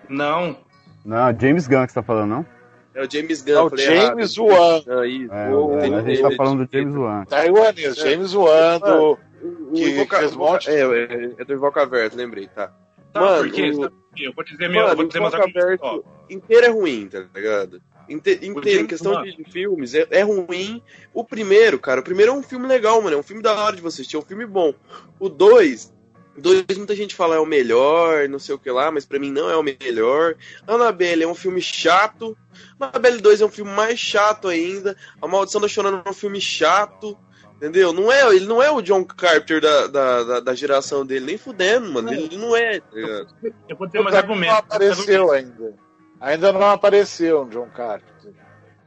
Não. 0.07 0.57
Não, 1.03 1.39
James 1.39 1.67
Gunn 1.67 1.85
que 1.85 1.91
você 1.91 1.99
tá 1.99 2.03
falando, 2.03 2.29
não? 2.29 2.45
É 2.93 3.03
o 3.05 3.09
James 3.11 3.41
Gunn. 3.41 3.51
É 3.53 3.61
o 3.61 3.69
falei 3.69 3.85
James. 3.85 4.37
Wan. 4.37 4.81
Não, 4.85 5.05
isso. 5.05 5.33
É, 5.33 5.49
O- 5.55 5.79
é, 5.79 5.85
a 5.95 6.01
gente 6.01 6.21
tá 6.21 6.31
falando 6.35 6.65
do 6.65 6.71
James 6.77 6.95
Wan. 6.95 7.25
Taiwanês, 7.25 7.95
James 7.95 8.33
Wan 8.33 8.79
do. 8.79 9.17
O 9.41 9.71
que 9.73 9.89
Invoca- 9.91 10.19
fez 10.19 10.35
monte- 10.35 10.69
é, 10.69 10.81
é, 10.81 11.31
é 11.37 11.45
do 11.45 11.53
Invocaverso, 11.53 12.17
lembrei, 12.17 12.47
tá. 12.47 12.73
Tá, 13.13 13.21
Mano, 13.21 13.43
por 13.45 13.51
quê? 13.53 13.71
o-? 13.71 13.89
Eu 14.21 14.33
vou 14.33 14.43
dizer 14.43 14.67
meu, 14.69 14.81
eu 14.81 14.83
Mano, 14.87 14.95
vou 14.97 15.05
o 15.05 15.07
dizer 15.07 15.19
mais 15.21 15.33
argumentos, 15.33 15.79
ó. 15.81 16.01
Inteiro 16.29 16.65
é 16.65 16.69
ruim, 16.69 17.07
tá 17.07 17.23
ligado? 17.33 17.81
Inte- 18.09 18.39
inteiro, 18.43 18.81
em 18.83 18.87
questão 18.87 19.21
de, 19.23 19.35
de 19.35 19.43
filmes, 19.51 19.93
é, 19.93 20.07
é 20.09 20.21
ruim. 20.23 20.81
O 21.13 21.23
primeiro, 21.23 21.77
cara, 21.79 22.01
o 22.01 22.03
primeiro 22.03 22.31
é 22.31 22.35
um 22.35 22.43
filme 22.43 22.67
legal, 22.67 23.01
mano. 23.01 23.15
É 23.15 23.19
um 23.19 23.23
filme 23.23 23.41
da 23.43 23.53
hora 23.55 23.75
de 23.75 23.81
você 23.81 24.01
assistir, 24.01 24.15
é 24.15 24.19
um 24.19 24.23
filme 24.23 24.45
bom. 24.45 24.73
O 25.19 25.29
dois, 25.29 25.93
dois 26.37 26.65
muita 26.77 26.95
gente 26.95 27.13
fala 27.15 27.35
é 27.35 27.39
o 27.39 27.45
melhor, 27.45 28.27
não 28.27 28.39
sei 28.39 28.55
o 28.55 28.59
que 28.59 28.71
lá, 28.71 28.91
mas 28.91 29.05
pra 29.05 29.19
mim 29.19 29.31
não 29.31 29.49
é 29.49 29.55
o 29.55 29.63
melhor. 29.63 30.35
Annabelle 30.67 31.23
é 31.23 31.27
um 31.27 31.35
filme 31.35 31.61
chato. 31.61 32.35
Annabelle 32.79 33.21
2 33.21 33.41
é 33.41 33.45
um 33.45 33.49
filme 33.49 33.71
mais 33.71 33.99
chato 33.99 34.47
ainda. 34.47 34.95
A 35.21 35.27
Maldição 35.27 35.61
da 35.61 35.67
Chorando 35.67 36.01
é 36.05 36.09
um 36.09 36.13
filme 36.13 36.41
chato. 36.41 37.17
Entendeu? 37.57 37.91
Não 37.91 38.09
é, 38.09 38.25
ele 38.33 38.45
não 38.45 38.63
é 38.63 38.71
o 38.71 38.81
John 38.81 39.03
Carpenter 39.03 39.59
da, 39.59 39.87
da, 39.87 40.23
da, 40.23 40.39
da 40.39 40.55
geração 40.55 41.05
dele, 41.05 41.25
nem 41.25 41.37
fudendo, 41.37 41.91
mano. 41.91 42.09
Ele 42.13 42.37
não 42.37 42.55
é, 42.55 42.79
tá 42.79 42.87
ligado? 42.93 43.35
Eu 43.67 43.75
vou 43.75 43.89
ter 43.89 43.99
mais 44.01 44.13
Não 44.13 44.21
argumentos. 44.21 44.57
apareceu 44.59 45.29
ainda. 45.29 45.73
Ainda 46.21 46.51
não 46.51 46.69
apareceu 46.71 47.43
um 47.43 47.49
John 47.49 47.69
Carpenter. 47.69 48.33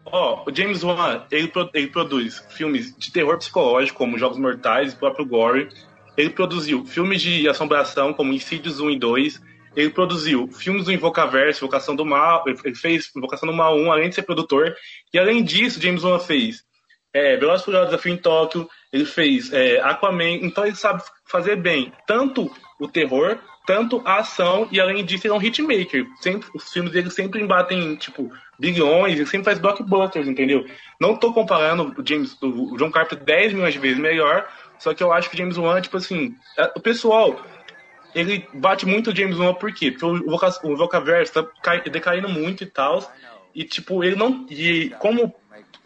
Ó, 0.05 0.45
o 0.47 0.55
James 0.55 0.83
Wan, 0.83 1.25
ele, 1.31 1.49
pro- 1.49 1.71
ele 1.73 1.87
produz 1.87 2.45
filmes 2.51 2.95
de 2.97 3.13
terror 3.13 3.39
psicológico, 3.39 3.99
como 3.99 4.19
Jogos 4.19 4.39
Mortais, 4.39 4.93
o 4.93 4.97
próprio 4.99 5.25
Gore. 5.25 5.69
Ele 6.17 6.31
produziu 6.31 6.85
filmes 6.85 7.23
de 7.23 7.49
assombração, 7.49 8.13
como 8.13 8.33
Insidious 8.33 8.81
1 8.81 8.91
e 8.91 8.99
2. 8.99 9.41
Ele 9.75 9.89
produziu 9.91 10.49
filmes 10.49 10.85
do 10.85 10.93
Invocaverso, 10.93 11.65
Invocação 11.65 11.97
do 11.97 12.05
Mal. 12.05 12.45
Ele 12.47 12.75
fez 12.75 13.11
Invocação 13.17 13.49
do 13.49 13.55
Mal 13.55 13.77
1, 13.79 13.93
além 13.93 14.09
de 14.11 14.17
ser 14.17 14.23
produtor. 14.23 14.75
E 15.15 15.19
além 15.19 15.43
disso, 15.43 15.81
James 15.81 16.05
Wan 16.05 16.19
fez 16.19 16.63
é, 17.15 17.37
Velozes 17.37 17.65
Furiosos 17.65 17.91
Desafio 17.91 18.13
em 18.13 18.17
Tóquio. 18.19 18.69
Ele 18.93 19.07
fez 19.07 19.51
é, 19.53 19.81
Aquaman. 19.81 20.33
Então 20.43 20.67
ele 20.67 20.77
sabe 20.77 21.03
fazer 21.27 21.57
bem 21.57 21.93
tanto 22.07 22.51
o 22.79 22.89
terror, 22.89 23.39
tanto 23.67 24.03
a 24.05 24.19
ação. 24.19 24.69
E 24.71 24.81
além 24.81 25.05
disso, 25.05 25.27
ele 25.27 25.35
é 25.35 25.37
um 25.37 25.43
hitmaker. 25.43 26.07
Sempre, 26.21 26.49
os 26.55 26.73
filmes 26.73 26.93
dele 26.93 27.11
sempre 27.11 27.41
embatem, 27.41 27.97
tipo, 27.97 28.31
bilhões. 28.59 29.15
Ele 29.15 29.27
sempre 29.27 29.45
faz 29.45 29.59
blockbusters, 29.59 30.27
entendeu? 30.29 30.67
Não 31.01 31.17
tô 31.17 31.33
comparando 31.33 31.95
o, 31.97 32.07
James, 32.07 32.37
o 32.43 32.77
John 32.77 32.91
Carpenter 32.91 33.25
10 33.25 33.53
milhões 33.53 33.75
de 33.75 33.81
vezes 33.81 33.99
melhor. 33.99 34.47
Só 34.79 34.93
que 34.93 35.03
eu 35.03 35.13
acho 35.13 35.29
que 35.31 35.37
o 35.37 35.39
James 35.39 35.57
Wan, 35.57 35.81
tipo 35.81 35.97
assim, 35.97 36.35
é, 36.59 36.73
o 36.77 36.81
pessoal 36.81 37.41
ele 38.15 38.47
bate 38.53 38.85
muito 38.85 39.11
o 39.11 39.17
James 39.17 39.39
Wan 39.39 39.55
por 39.55 39.73
quê? 39.73 39.91
Porque 39.91 40.05
o, 40.05 40.31
Voca, 40.31 40.49
o 40.65 41.23
tá 41.27 41.47
cai- 41.63 41.83
decaindo 41.83 42.29
muito 42.29 42.63
e 42.65 42.67
tal. 42.67 43.01
E 43.55 43.65
tipo, 43.65 44.03
ele 44.03 44.17
não. 44.17 44.47
E 44.51 44.91
como. 44.99 45.35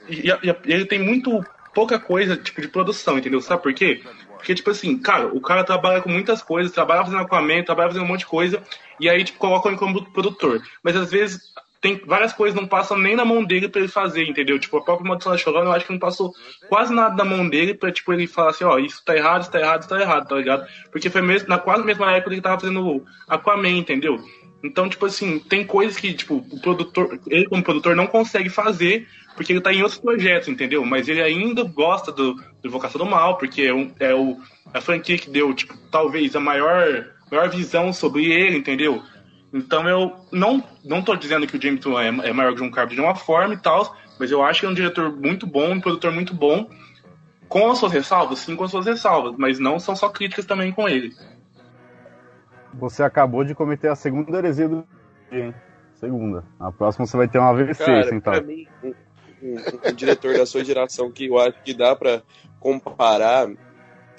E, 0.08 0.28
e- 0.30 0.56
ele 0.72 0.86
tem 0.86 0.98
muito 0.98 1.44
pouca 1.74 1.98
coisa, 1.98 2.36
tipo, 2.36 2.60
de 2.62 2.68
produção, 2.68 3.18
entendeu? 3.18 3.40
Sabe 3.40 3.62
por 3.62 3.74
quê? 3.74 4.02
Porque, 4.46 4.54
tipo 4.54 4.70
assim, 4.70 4.96
cara, 4.96 5.26
o 5.26 5.40
cara 5.40 5.64
trabalha 5.64 6.00
com 6.00 6.08
muitas 6.08 6.40
coisas, 6.40 6.70
trabalha 6.70 7.02
fazendo 7.02 7.20
Aquaman, 7.20 7.64
trabalha 7.64 7.88
fazendo 7.88 8.04
um 8.04 8.08
monte 8.08 8.20
de 8.20 8.26
coisa, 8.26 8.62
e 9.00 9.10
aí, 9.10 9.24
tipo, 9.24 9.40
coloca 9.40 9.68
ele 9.68 9.76
como 9.76 10.08
produtor. 10.12 10.62
Mas 10.84 10.94
às 10.94 11.10
vezes 11.10 11.52
tem 11.80 12.00
várias 12.06 12.32
coisas 12.32 12.54
não 12.54 12.66
passam 12.66 12.96
nem 12.96 13.16
na 13.16 13.24
mão 13.24 13.44
dele 13.44 13.68
pra 13.68 13.80
ele 13.80 13.90
fazer, 13.90 14.24
entendeu? 14.24 14.56
Tipo, 14.56 14.76
a 14.76 14.84
própria 14.84 15.16
da 15.16 15.36
Chorona, 15.36 15.70
eu 15.70 15.72
acho 15.72 15.84
que 15.86 15.92
não 15.92 15.98
passou 15.98 16.32
quase 16.68 16.94
nada 16.94 17.16
na 17.16 17.24
mão 17.24 17.48
dele 17.48 17.74
pra, 17.74 17.90
tipo, 17.90 18.12
ele 18.12 18.28
falar 18.28 18.50
assim, 18.50 18.62
ó, 18.62 18.78
isso 18.78 19.04
tá 19.04 19.16
errado, 19.16 19.42
isso 19.42 19.50
tá 19.50 19.58
errado, 19.58 19.80
isso 19.80 19.88
tá 19.88 20.00
errado, 20.00 20.28
tá 20.28 20.36
ligado? 20.36 20.64
Porque 20.92 21.10
foi 21.10 21.22
mesmo, 21.22 21.48
na 21.48 21.58
quase 21.58 21.84
mesma 21.84 22.12
época 22.12 22.30
que 22.30 22.36
ele 22.36 22.40
tava 22.42 22.60
fazendo 22.60 23.04
Aquaman, 23.26 23.70
entendeu? 23.70 24.24
Então, 24.66 24.88
tipo 24.88 25.06
assim, 25.06 25.38
tem 25.38 25.64
coisas 25.64 25.96
que, 25.96 26.12
tipo, 26.12 26.44
o 26.50 26.60
produtor, 26.60 27.20
ele 27.28 27.46
como 27.46 27.62
produtor 27.62 27.94
não 27.94 28.06
consegue 28.06 28.50
fazer 28.50 29.06
porque 29.36 29.52
ele 29.52 29.60
tá 29.60 29.72
em 29.72 29.82
outros 29.82 30.00
projetos, 30.00 30.48
entendeu? 30.48 30.84
Mas 30.84 31.08
ele 31.08 31.22
ainda 31.22 31.62
gosta 31.62 32.10
do, 32.10 32.34
do 32.34 32.42
Invocação 32.64 32.98
do 32.98 33.10
Mal, 33.10 33.36
porque 33.36 33.62
é, 33.62 33.74
um, 33.74 33.92
é 34.00 34.14
o, 34.14 34.38
a 34.72 34.80
franquia 34.80 35.18
que 35.18 35.30
deu, 35.30 35.52
tipo, 35.52 35.76
talvez 35.90 36.34
a 36.34 36.40
maior, 36.40 37.06
maior 37.30 37.48
visão 37.50 37.92
sobre 37.92 38.24
ele, 38.32 38.56
entendeu? 38.56 39.02
Então 39.52 39.86
eu 39.88 40.16
não, 40.32 40.64
não 40.82 41.02
tô 41.02 41.14
dizendo 41.14 41.46
que 41.46 41.56
o 41.56 41.62
James 41.62 41.84
Wan 41.84 42.02
é, 42.02 42.30
é 42.30 42.32
maior 42.32 42.54
que 42.54 42.62
o 42.62 42.64
John 42.64 42.70
Carpenter 42.70 42.96
de 42.96 43.06
uma 43.06 43.14
forma 43.14 43.54
e 43.54 43.58
tal, 43.58 43.94
Mas 44.18 44.30
eu 44.30 44.42
acho 44.42 44.60
que 44.60 44.66
é 44.66 44.68
um 44.68 44.74
diretor 44.74 45.14
muito 45.14 45.46
bom, 45.46 45.72
um 45.72 45.80
produtor 45.80 46.10
muito 46.10 46.34
bom, 46.34 46.68
com 47.46 47.70
as 47.70 47.78
suas 47.78 47.92
ressalvas, 47.92 48.40
sim, 48.40 48.56
com 48.56 48.64
as 48.64 48.70
suas 48.70 48.86
ressalvas, 48.86 49.34
mas 49.36 49.58
não 49.58 49.78
são 49.78 49.94
só 49.94 50.08
críticas 50.08 50.46
também 50.46 50.72
com 50.72 50.88
ele. 50.88 51.12
Você 52.78 53.02
acabou 53.02 53.44
de 53.44 53.54
cometer 53.54 53.88
a 53.88 53.94
segunda 53.96 54.38
heresia 54.38 54.68
do 54.68 54.84
dia, 55.30 55.46
hein? 55.46 55.54
Segunda. 55.94 56.44
A 56.60 56.70
próxima 56.70 57.06
você 57.06 57.16
vai 57.16 57.26
ter 57.28 57.38
uma 57.38 57.48
AVC, 57.50 57.84
Cara, 57.84 58.14
então. 58.14 58.32
pra 58.34 58.42
mim, 58.42 58.66
um, 58.82 58.94
um- 59.42 59.56
um 59.90 59.94
diretor 59.94 60.34
da 60.36 60.44
sua 60.44 60.62
geração 60.64 61.10
que 61.10 61.26
eu 61.26 61.38
acho 61.38 61.62
que 61.62 61.72
dá 61.72 61.96
pra 61.96 62.22
comparar, 62.60 63.48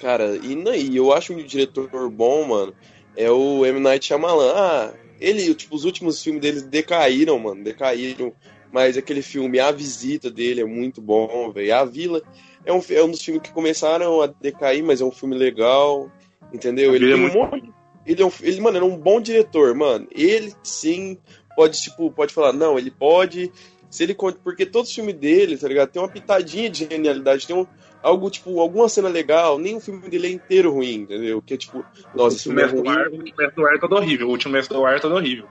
cara, 0.00 0.36
e, 0.42 0.54
não- 0.56 0.74
e 0.74 0.96
eu 0.96 1.12
acho 1.12 1.32
um 1.32 1.36
diretor 1.36 1.88
bom, 2.10 2.44
mano, 2.44 2.74
é 3.16 3.30
o 3.30 3.64
M. 3.64 3.78
Night 3.80 4.06
Shyamalan. 4.06 4.52
Ah, 4.56 4.92
ele, 5.20 5.54
tipo, 5.54 5.76
os 5.76 5.84
últimos 5.84 6.22
filmes 6.22 6.42
deles 6.42 6.62
decaíram, 6.64 7.38
mano, 7.38 7.62
decaíram, 7.62 8.32
mas 8.72 8.96
aquele 8.96 9.22
filme 9.22 9.60
A 9.60 9.70
Visita 9.70 10.30
dele 10.30 10.60
é 10.62 10.64
muito 10.64 11.00
bom, 11.00 11.50
velho. 11.52 11.74
A 11.76 11.84
Vila 11.84 12.22
é 12.64 12.72
um, 12.72 12.80
é 12.90 13.02
um 13.02 13.10
dos 13.10 13.22
filmes 13.22 13.42
que 13.42 13.52
começaram 13.52 14.20
a 14.20 14.26
decair, 14.26 14.82
mas 14.84 15.00
é 15.00 15.04
um 15.04 15.12
filme 15.12 15.36
legal, 15.36 16.10
entendeu? 16.52 16.92
A 16.92 16.94
Ele 16.96 17.12
é 17.12 17.14
tem 17.16 17.24
um 17.24 17.32
monte 17.32 17.67
ele 18.12 18.22
é 18.22 18.26
um, 18.26 18.32
ele, 18.40 18.60
mano, 18.60 18.78
ele 18.78 18.84
é 18.84 18.88
um 18.88 18.96
bom 18.96 19.20
diretor, 19.20 19.74
mano. 19.74 20.06
Ele 20.10 20.54
sim 20.62 21.18
pode, 21.54 21.80
tipo, 21.80 22.10
pode 22.10 22.32
falar, 22.32 22.52
não, 22.52 22.78
ele 22.78 22.90
pode. 22.90 23.52
Se 23.90 24.02
ele 24.02 24.14
porque 24.14 24.64
todos 24.64 24.88
os 24.88 24.94
filmes 24.94 25.14
dele, 25.14 25.56
tá 25.56 25.68
ligado? 25.68 25.90
Tem 25.90 26.00
uma 26.00 26.08
pitadinha 26.08 26.70
de 26.70 26.86
genialidade, 26.90 27.46
tem 27.46 27.56
um, 27.56 27.66
algo, 28.02 28.30
tipo, 28.30 28.60
alguma 28.60 28.88
cena 28.88 29.08
legal, 29.08 29.58
nem 29.58 29.76
o 29.76 29.80
filme 29.80 30.08
dele 30.08 30.26
é 30.26 30.30
inteiro 30.30 30.72
ruim, 30.72 31.00
entendeu? 31.00 31.42
Que 31.42 31.54
é 31.54 31.56
tipo, 31.56 31.84
nossa, 32.14 32.36
o 32.36 32.40
filme 32.40 32.62
é 32.62 32.68
do 32.68 32.88
Ar, 32.88 33.08
ruim. 33.08 33.18
o 33.18 33.22
Mestre 33.24 33.54
do 33.54 33.66
Ar 33.66 33.78
todo 33.78 33.96
horrível. 33.96 34.28
O 34.28 34.30
último 34.30 34.52
Mestre 34.52 34.76
do 34.76 34.84
Ar 34.84 35.00
todo 35.00 35.14
horrível. 35.14 35.46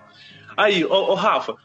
Aí, 0.55 0.83
ô, 0.83 1.11
ô, 1.11 1.13
Rafa, 1.13 1.55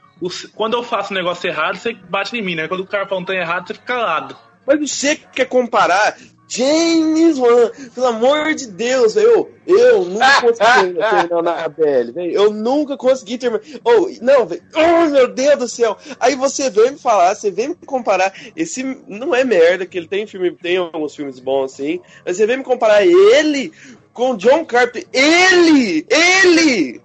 quando 0.55 0.75
eu 0.75 0.83
faço 0.83 1.13
um 1.13 1.17
negócio 1.17 1.49
errado, 1.49 1.77
você 1.77 1.95
bate 1.95 2.37
em 2.37 2.43
mim, 2.43 2.55
né? 2.55 2.69
Quando 2.69 2.81
o 2.81 2.87
cara 2.87 3.07
fala 3.07 3.21
um 3.21 3.25
tá 3.25 3.35
errado, 3.35 3.67
você 3.67 3.75
fica 3.75 3.87
calado. 3.87 4.37
Mas 4.67 4.91
você 4.91 5.17
quer 5.17 5.47
comparar 5.47 6.17
James 6.55 7.39
Wan, 7.39 7.71
pelo 7.95 8.07
amor 8.09 8.55
de 8.55 8.67
Deus, 8.67 9.15
velho. 9.15 9.51
Eu, 9.67 9.79
eu 9.79 10.05
nunca 10.05 10.41
consegui 10.43 10.99
terminar 10.99 11.43
na 11.43 11.69
BL, 11.69 12.13
velho. 12.13 12.31
Eu 12.31 12.53
nunca 12.53 12.97
consegui 12.99 13.39
terminar. 13.39 13.63
Oh, 13.83 14.11
não, 14.21 14.47
velho. 14.47 14.63
Oh, 14.75 15.09
meu 15.09 15.29
Deus 15.29 15.59
do 15.59 15.69
céu. 15.69 15.97
Aí 16.21 16.37
você 16.37 16.69
vem 16.69 16.91
me 16.91 16.99
falar, 16.99 17.35
você 17.35 17.51
vem 17.51 17.71
me 17.71 17.75
comparar. 17.87 18.35
Esse 18.55 18.83
não 19.09 19.35
é 19.35 19.45
merda, 19.45 19.87
que 19.87 19.97
ele 19.97 20.07
tem 20.07 20.27
filme, 20.27 20.51
tem 20.51 20.77
alguns 20.77 21.17
filmes 21.17 21.39
bons 21.39 21.73
assim. 21.73 22.01
Mas 22.27 22.37
você 22.37 22.47
vem 22.47 22.59
me 22.59 22.65
comparar 22.65 23.07
ele 23.07 23.73
com 24.13 24.37
John 24.37 24.67
Carpenter. 24.67 25.07
Ele! 25.11 26.07
Ele! 26.11 27.01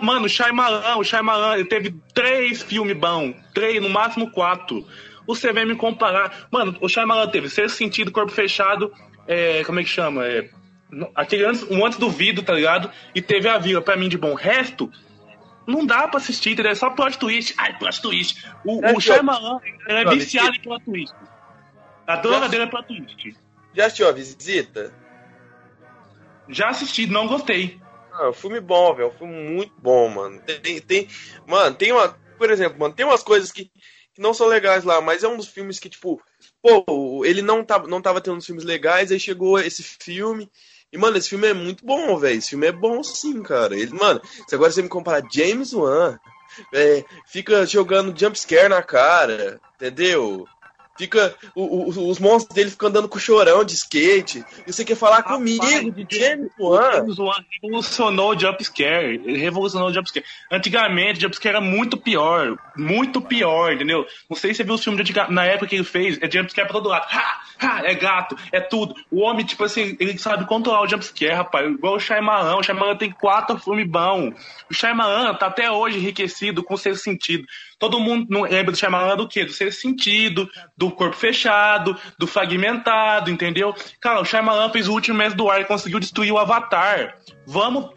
Mano, 0.00 0.26
o 0.26 0.28
Shyamalan, 0.28 0.98
o 0.98 1.04
Shyamalan, 1.04 1.56
ele 1.56 1.68
teve 1.68 1.92
três 2.14 2.62
filmes 2.62 2.96
bons. 2.96 3.34
Três, 3.52 3.82
no 3.82 3.88
máximo 3.88 4.30
quatro. 4.30 4.86
Você 5.28 5.52
vem 5.52 5.66
me 5.66 5.76
comparar. 5.76 6.48
Mano, 6.50 6.74
o 6.80 6.88
Shyamalan 6.88 7.28
teve 7.28 7.50
Ser 7.50 7.68
Sentido, 7.68 8.10
Corpo 8.10 8.32
Fechado, 8.32 8.90
é, 9.26 9.62
como 9.64 9.78
é 9.78 9.84
que 9.84 9.90
chama? 9.90 10.26
É, 10.26 10.48
aquele 11.14 11.44
antes, 11.44 11.62
um 11.64 11.84
antes 11.84 11.98
do 11.98 12.08
vidro, 12.08 12.42
tá 12.42 12.54
ligado? 12.54 12.90
E 13.14 13.20
teve 13.20 13.46
a 13.46 13.58
Vila, 13.58 13.82
pra 13.82 13.94
mim, 13.94 14.08
de 14.08 14.16
bom. 14.16 14.32
Resto, 14.32 14.90
não 15.66 15.84
dá 15.84 16.08
pra 16.08 16.16
assistir, 16.16 16.52
entendeu? 16.52 16.72
É 16.72 16.74
só 16.74 16.88
plot 16.88 17.18
twist. 17.18 17.54
Ai, 17.58 17.78
plot 17.78 18.00
twist. 18.00 18.42
O, 18.64 18.82
É, 18.82 18.94
o 18.94 19.00
Shyamalan, 19.00 19.60
ele 19.86 19.98
é 19.98 20.04
viciado 20.06 20.56
em 20.56 20.60
plot 20.60 20.82
twist. 20.82 21.14
A 22.06 22.16
droga 22.16 22.48
dele 22.48 22.62
é 22.62 22.66
plot 22.66 22.86
twist. 22.86 23.36
Já 23.74 23.84
assistiu 23.84 24.08
a 24.08 24.12
visita? 24.12 24.94
Já 26.48 26.70
assisti, 26.70 27.06
não 27.06 27.26
gostei. 27.26 27.78
Ah, 28.14 28.28
é 28.28 28.32
filme 28.32 28.60
bom, 28.60 28.94
velho. 28.94 29.08
É 29.08 29.10
filme 29.10 29.34
muito 29.34 29.74
bom, 29.76 30.08
mano. 30.08 30.40
Tem, 30.40 30.80
tem, 30.80 31.06
mano, 31.46 31.76
tem 31.76 31.92
uma. 31.92 32.16
Por 32.38 32.50
exemplo, 32.50 32.78
mano, 32.78 32.94
tem 32.94 33.04
umas 33.04 33.22
coisas 33.22 33.52
que, 33.52 33.70
não 34.18 34.34
são 34.34 34.48
legais 34.48 34.84
lá, 34.84 35.00
mas 35.00 35.22
é 35.22 35.28
um 35.28 35.36
dos 35.36 35.46
filmes 35.46 35.78
que, 35.78 35.88
tipo, 35.88 36.20
pô, 36.60 37.24
ele 37.24 37.40
não 37.40 37.64
tava, 37.64 37.86
não 37.86 38.02
tava 38.02 38.20
tendo 38.20 38.36
uns 38.36 38.46
filmes 38.46 38.64
legais, 38.64 39.12
aí 39.12 39.20
chegou 39.20 39.58
esse 39.58 39.82
filme. 39.82 40.50
E, 40.92 40.98
mano, 40.98 41.16
esse 41.16 41.28
filme 41.28 41.46
é 41.46 41.54
muito 41.54 41.86
bom, 41.86 42.18
velho. 42.18 42.38
Esse 42.38 42.50
filme 42.50 42.66
é 42.66 42.72
bom 42.72 43.02
sim, 43.02 43.42
cara. 43.42 43.78
Ele, 43.78 43.94
mano, 43.94 44.20
se 44.46 44.54
agora 44.54 44.72
você 44.72 44.82
me 44.82 44.88
comparar 44.88 45.26
James 45.30 45.72
Wan, 45.72 46.18
é, 46.74 47.04
fica 47.26 47.64
jogando 47.64 48.18
jumpscare 48.18 48.68
na 48.68 48.82
cara, 48.82 49.60
entendeu? 49.76 50.46
Fica. 50.98 51.34
o- 51.54 51.88
o- 51.88 52.10
os 52.10 52.18
monstros 52.18 52.54
dele 52.54 52.70
ficam 52.70 52.88
andando 52.88 53.08
com 53.08 53.18
chorão 53.18 53.64
de 53.64 53.74
skate. 53.74 54.44
E 54.66 54.72
você 54.72 54.84
quer 54.84 54.96
falar 54.96 55.22
comigo 55.22 55.64
de 55.92 56.18
James 56.18 56.50
Wan? 56.58 56.92
James 56.92 57.18
Wan 57.18 57.44
revolucionou 57.62 58.30
o 58.34 58.38
jumpscare. 58.38 59.14
Ele 59.24 59.38
revolucionou 59.38 59.88
o 59.88 59.92
jumpscare. 59.94 60.24
Antigamente, 60.50 61.18
o 61.18 61.22
jumpscare 61.22 61.56
era 61.56 61.64
muito 61.64 61.96
pior. 61.96 62.56
Muito 62.76 63.20
pior, 63.20 63.72
entendeu? 63.72 64.06
Não 64.28 64.36
sei 64.36 64.50
se 64.52 64.58
você 64.58 64.64
viu 64.64 64.74
os 64.74 64.82
filmes 64.84 65.04
de 65.04 65.14
na 65.30 65.44
época 65.44 65.68
que 65.68 65.76
ele 65.76 65.84
fez. 65.84 66.18
É 66.20 66.30
jumpscare 66.30 66.66
pra 66.68 66.76
todo 66.76 66.88
lado. 66.88 67.06
Ha! 67.10 67.40
Ha! 67.60 67.82
É 67.84 67.94
gato, 67.94 68.36
é 68.52 68.60
tudo. 68.60 68.94
O 69.10 69.20
homem, 69.20 69.44
tipo 69.44 69.64
assim, 69.64 69.96
ele 70.00 70.16
sabe 70.18 70.46
controlar 70.46 70.82
o 70.82 70.88
jumpscare, 70.88 71.32
rapaz. 71.34 71.68
Igual 71.70 71.94
o 71.96 72.00
Shyamalan. 72.00 72.56
O 72.56 72.62
Shyamalan 72.62 72.96
tem 72.96 73.10
quatro 73.10 73.58
filmes 73.58 73.88
bons. 73.88 74.34
O 74.70 74.74
Shyamalan 74.74 75.34
tá 75.34 75.46
até 75.46 75.70
hoje 75.70 75.98
enriquecido 75.98 76.62
com 76.62 76.74
o 76.74 76.78
sexto 76.78 77.02
sentido. 77.04 77.44
Todo 77.78 78.00
mundo 78.00 78.26
lembra 78.42 78.72
do 78.72 78.76
Shyamalan 78.76 79.16
do 79.16 79.28
quê? 79.28 79.44
Do 79.44 79.52
sexto 79.52 79.80
sentido, 79.80 80.48
do 80.76 80.90
corpo 80.90 81.14
fechado, 81.16 81.96
do 82.18 82.26
fragmentado, 82.26 83.30
entendeu? 83.30 83.72
Cara, 84.00 84.20
o 84.20 84.24
Shyamalan 84.24 84.70
fez 84.70 84.88
o 84.88 84.92
último 84.92 85.16
mês 85.18 85.32
do 85.34 85.48
ar 85.48 85.60
e 85.60 85.64
conseguiu 85.64 86.00
destruir 86.00 86.32
o 86.32 86.38
Avatar. 86.38 87.16
Vamos. 87.46 87.90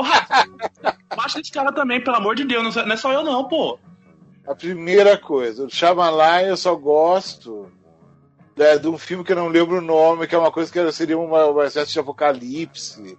Rafa, 0.00 0.48
baixa 1.16 1.40
esse 1.40 1.52
cara 1.52 1.72
também, 1.72 2.00
pelo 2.02 2.16
amor 2.16 2.34
de 2.34 2.44
Deus. 2.44 2.64
Não 2.64 2.72
sou- 2.72 2.84
não 2.86 2.94
é 2.94 2.96
só 2.96 3.12
eu, 3.12 3.22
não, 3.22 3.44
pô. 3.46 3.78
A 4.46 4.54
primeira 4.54 5.16
coisa, 5.16 5.66
o 5.66 5.70
Shyamalan 5.70 6.40
eu 6.42 6.56
só 6.56 6.74
gosto 6.74 7.70
é, 8.58 8.76
de 8.76 8.88
um 8.88 8.98
filme 8.98 9.22
que 9.22 9.30
eu 9.30 9.36
não 9.36 9.46
lembro 9.48 9.78
o 9.78 9.80
nome, 9.80 10.26
que 10.26 10.34
é 10.34 10.38
uma 10.38 10.50
coisa 10.50 10.72
que 10.72 10.90
seria 10.92 11.16
uma, 11.16 11.46
uma 11.46 11.66
espécie 11.66 11.92
de 11.92 12.00
apocalipse. 12.00 13.16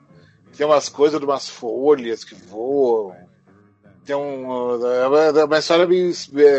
Tem 0.57 0.65
umas 0.65 0.89
coisas 0.89 1.17
de 1.17 1.25
umas 1.25 1.47
folhas 1.47 2.25
que 2.25 2.35
voam. 2.35 3.15
Tem 4.09 4.15
um, 4.15 4.83
é 4.87 5.07
uma- 5.07 5.39
é 5.39 5.43
uma 5.45 5.59
história 5.59 5.85
bem, 5.85 6.11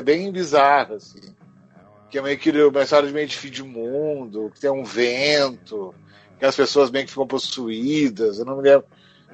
bem 0.05 0.31
bizarra, 0.31 0.95
assim. 0.95 1.35
Que 2.09 2.19
é 2.19 2.23
meio 2.23 2.39
que 2.39 2.49
uma 2.53 2.83
história 2.83 3.09
de 3.09 3.13
meio 3.13 3.27
de 3.27 3.37
fim 3.37 3.51
de 3.51 3.65
mundo, 3.65 4.53
que 4.55 4.61
tem 4.61 4.71
um 4.71 4.85
vento, 4.85 5.93
que 6.39 6.45
as 6.47 6.55
pessoas 6.55 6.93
meio 6.93 7.07
que 7.07 7.11
ficam 7.11 7.27
possuídas. 7.27 8.39
Eu 8.39 8.45
não 8.45 8.59
me 8.59 8.63
lembro. 8.63 8.87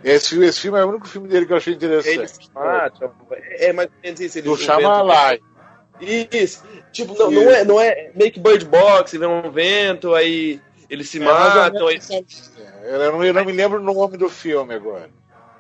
Esse, 0.03 0.31
filme- 0.31 0.47
esse 0.47 0.61
filme 0.61 0.79
é 0.79 0.85
o 0.87 0.89
único 0.89 1.07
filme 1.07 1.29
dele 1.29 1.45
que 1.45 1.53
eu 1.53 1.59
achei 1.59 1.75
interessante. 1.75 2.19
Eles 2.19 2.51
matam. 2.55 3.13
É 3.59 3.71
mais 3.75 3.89
ou 3.89 3.95
menos 4.03 4.21
isso. 4.21 4.39
Eles 4.39 4.51
Do 4.51 4.57
Shyamalan. 4.57 5.37
Isso. 6.01 6.65
Tipo, 6.93 7.19
não, 7.19 7.31
não, 7.31 7.51
é, 7.51 7.65
não 7.67 7.79
é 7.79 8.13
make 8.15 8.41
bird 8.41 8.65
box, 8.65 9.15
vem 9.15 9.29
um 9.29 9.51
vento, 9.51 10.15
aí 10.15 10.59
eles 10.89 11.11
se 11.11 11.23
É, 11.23 11.29
ou 11.29 11.35
matam. 11.35 11.87
Aí... 11.89 11.99
Eu 12.83 13.13
não, 13.13 13.25
eu 13.25 13.35
não 13.35 13.45
me 13.45 13.53
lembro 13.53 13.79
o 13.79 13.83
nome 13.85 14.17
do 14.17 14.31
filme 14.31 14.73
agora. 14.73 15.11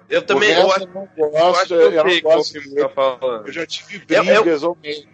Eu 0.08 0.22
também 0.22 0.50
eu 0.50 0.70
acho, 0.70 0.84
eu 0.84 0.88
não 0.88 1.08
eu 1.16 1.46
acho 1.54 1.66
que 1.66 1.72
eu, 1.72 1.92
eu 1.92 2.22
gosto 2.22 2.62
você 2.62 2.74
tá 2.76 2.88
falando. 2.88 3.46
Eu 3.46 3.52
já 3.52 3.66
tive 3.66 4.02
É- 4.08 4.14
é- 4.16 4.22
brigas 4.22 4.62
ou 4.62 4.76
meias 4.82 5.06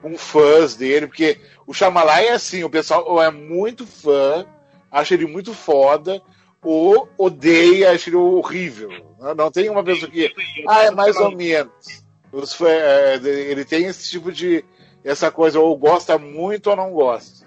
com- 0.00 0.16
fãs 0.16 0.74
dele, 0.74 1.06
porque 1.06 1.38
o 1.66 1.74
Shyamalan 1.74 2.12
é 2.20 2.32
assim, 2.32 2.64
o 2.64 2.70
pessoal 2.70 3.04
ou 3.06 3.22
é 3.22 3.30
muito 3.30 3.86
fã, 3.86 4.46
acha 4.90 5.14
ele 5.14 5.26
muito 5.26 5.52
foda, 5.52 6.22
ou 6.62 7.08
odeia, 7.18 7.92
acha 7.92 8.08
ele 8.08 8.16
horrível. 8.16 8.90
Não, 9.18 9.34
não 9.34 9.50
tem 9.50 9.68
uma 9.68 9.82
pessoa 9.84 10.10
que, 10.10 10.32
ah, 10.66 10.84
é 10.84 10.90
mais 10.90 11.16
ou 11.16 11.30
menos. 11.34 11.72
Os 12.32 12.60
é, 12.60 13.14
ele 13.16 13.64
tem 13.64 13.86
esse 13.86 14.10
tipo 14.10 14.30
de, 14.30 14.64
essa 15.04 15.30
coisa, 15.30 15.58
ou 15.60 15.76
gosta 15.76 16.16
muito 16.18 16.70
ou 16.70 16.76
não 16.76 16.90
gosta. 16.92 17.37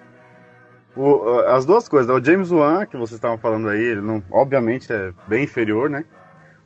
O- 0.96 1.40
as 1.48 1.66
duas 1.66 1.88
coisas, 1.88 2.14
o 2.14 2.24
James 2.24 2.52
Wan, 2.52 2.86
que 2.86 2.98
vocês 2.98 3.16
estavam 3.18 3.38
falando 3.38 3.70
aí, 3.70 3.82
ele 3.82 4.02
não, 4.02 4.22
obviamente 4.30 4.92
é 4.92 5.12
bem 5.28 5.44
inferior, 5.46 5.90
né? 5.90 6.04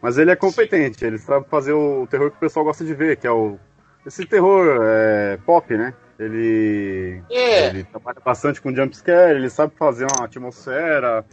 Mas 0.02 0.18
ele 0.18 0.32
é 0.32 0.36
competente, 0.36 1.04
ele 1.06 1.18
sabe 1.18 1.46
fazer 1.50 1.74
o 1.74 2.08
terror 2.10 2.30
que 2.32 2.38
o 2.38 2.40
pessoal 2.40 2.66
gosta 2.66 2.84
de 2.84 2.94
ver, 2.94 3.18
que 3.18 3.28
é 3.28 3.32
o 3.32 3.58
esse 4.06 4.24
terror 4.26 4.80
é, 4.84 5.38
pop, 5.46 5.76
né? 5.76 5.94
Ele, 6.20 7.22
É. 7.32 7.68
ele 7.68 7.84
trabalha 7.84 8.18
bastante 8.24 8.62
com 8.62 8.74
jumpscare, 8.74 9.36
ele 9.36 9.50
sabe 9.50 9.74
fazer 9.78 10.06
uma 10.16 10.26
atmosfera, 10.26 11.26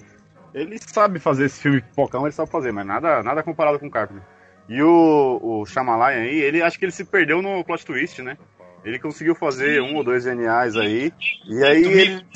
ele 0.55 0.78
sabe 0.78 1.18
fazer 1.18 1.47
esse 1.47 1.61
filme 1.61 1.80
pipocão, 1.82 2.22
ele 2.26 2.32
sabe 2.32 2.51
fazer, 2.51 2.72
mas 2.72 2.86
nada, 2.86 3.22
nada 3.22 3.43
comparado 3.43 3.78
com 3.78 3.86
o 3.86 3.90
Carpenter. 3.90 4.22
E 4.68 4.82
o, 4.82 5.38
o 5.43 5.66
Shyamalan 5.66 6.07
aí, 6.07 6.40
ele 6.40 6.62
acho 6.62 6.78
que 6.78 6.84
ele 6.84 6.93
se 6.93 7.05
perdeu 7.05 7.43
no 7.43 7.62
plot 7.64 7.84
twist, 7.84 8.22
né? 8.22 8.38
Ele 8.84 8.99
conseguiu 8.99 9.34
fazer 9.34 9.80
um 9.82 9.97
ou 9.97 10.03
dois 10.05 10.24
geniais 10.24 10.74
aí, 10.76 11.12
e 11.47 11.62
aí 11.62 11.84
ele, 11.84 12.26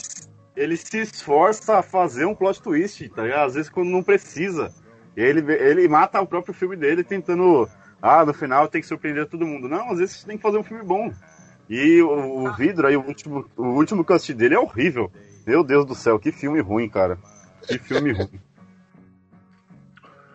ele 0.57 0.77
se 0.77 0.99
esforça 0.99 1.79
a 1.79 1.83
fazer 1.83 2.25
um 2.25 2.35
plot 2.35 2.63
twist, 2.63 3.09
tá 3.11 3.23
ligado? 3.23 3.47
Às 3.47 3.55
vezes 3.55 3.71
quando 3.71 3.91
não 3.91 4.03
precisa. 4.03 4.73
Ele, 5.17 5.41
ele 5.53 5.89
mata 5.89 6.21
o 6.21 6.27
próprio 6.27 6.55
filme 6.55 6.77
dele 6.77 7.05
tentando, 7.05 7.69
ah, 8.01 8.25
no 8.25 8.35
final 8.35 8.69
tem 8.69 8.81
que 8.81 8.87
surpreender 8.87 9.27
todo 9.27 9.47
mundo. 9.47 9.69
Não, 9.69 9.91
às 9.91 9.99
vezes 9.99 10.25
tem 10.25 10.37
que 10.37 10.43
fazer 10.43 10.59
um 10.59 10.63
filme 10.63 10.83
bom. 10.83 11.13
E 11.69 12.01
o, 12.03 12.45
o 12.45 12.53
vidro 12.55 12.87
aí, 12.87 12.97
o 12.97 13.05
último, 13.05 13.49
o 13.57 13.69
último 13.69 14.05
que 14.05 14.13
eu 14.13 14.17
assisti 14.17 14.35
dele 14.35 14.55
é 14.55 14.59
horrível. 14.59 15.11
Meu 15.47 15.63
Deus 15.63 15.85
do 15.85 15.95
céu, 15.95 16.19
que 16.19 16.33
filme 16.33 16.61
ruim, 16.61 16.89
cara. 16.89 17.19
Que 17.67 17.79
filme 17.79 18.13
ruim. 18.13 18.29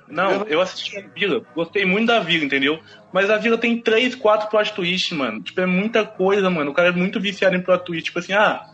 Não, 0.08 0.44
eu 0.44 0.60
assisti 0.60 0.98
a 0.98 1.08
Vila, 1.08 1.42
gostei 1.56 1.86
muito 1.86 2.08
da 2.08 2.20
Vila, 2.20 2.44
entendeu? 2.44 2.82
Mas 3.14 3.30
a 3.30 3.38
Vila 3.38 3.58
tem 3.58 3.82
três, 3.82 4.14
quatro 4.14 4.50
plot 4.50 4.74
twists, 4.74 5.18
mano. 5.18 5.42
Tipo, 5.42 5.62
é 5.62 5.66
muita 5.66 6.06
coisa, 6.06 6.50
mano. 6.50 6.72
O 6.72 6.74
cara 6.74 6.90
é 6.90 6.92
muito 6.92 7.18
viciado 7.18 7.56
em 7.56 7.62
plot 7.62 7.86
twist. 7.86 8.04
Tipo 8.04 8.20
assim, 8.20 8.34
ah, 8.34 8.66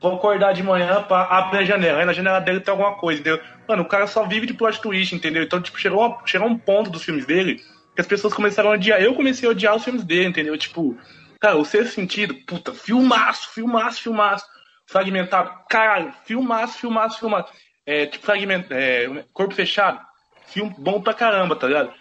vou 0.00 0.14
acordar 0.14 0.52
de 0.52 0.62
manhã, 0.62 1.02
pra, 1.02 1.22
abre 1.22 1.58
a 1.58 1.64
janela. 1.64 2.00
Aí 2.00 2.04
na 2.04 2.12
janela 2.12 2.40
dele 2.40 2.60
tem 2.60 2.72
alguma 2.72 2.94
coisa, 2.94 3.20
entendeu? 3.20 3.40
Mano, 3.68 3.82
o 3.82 3.88
cara 3.88 4.06
só 4.06 4.24
vive 4.24 4.46
de 4.46 4.54
plot 4.54 4.80
twist, 4.80 5.14
entendeu? 5.14 5.42
Então, 5.42 5.60
tipo, 5.60 5.78
chegou, 5.78 6.18
chegou 6.24 6.48
um 6.48 6.58
ponto 6.58 6.90
dos 6.90 7.04
filmes 7.04 7.26
dele 7.26 7.56
que 7.94 8.00
as 8.00 8.06
pessoas 8.06 8.32
começaram 8.32 8.70
a 8.70 8.74
odiar. 8.74 9.00
Eu 9.00 9.14
comecei 9.14 9.48
a 9.48 9.52
odiar 9.52 9.76
os 9.76 9.84
filmes 9.84 10.04
dele, 10.04 10.28
entendeu? 10.28 10.56
Tipo, 10.56 10.96
cara, 11.40 11.56
o 11.56 11.64
sexto 11.64 11.94
sentido, 11.94 12.34
puta, 12.46 12.72
filmaço, 12.72 13.50
filmaço, 13.50 14.02
filmaço. 14.02 14.46
Fragmentado, 14.86 15.52
caralho, 15.68 16.12
filmaço, 16.24 16.78
filmaço, 16.78 17.20
filmaço. 17.20 17.52
É, 17.86 18.06
tipo, 18.06 18.24
fragmentado, 18.24 18.74
é, 18.74 19.24
corpo 19.32 19.54
fechado, 19.54 20.00
filme 20.46 20.74
bom 20.78 21.00
pra 21.00 21.14
caramba, 21.14 21.54
tá 21.54 21.66
ligado? 21.66 21.92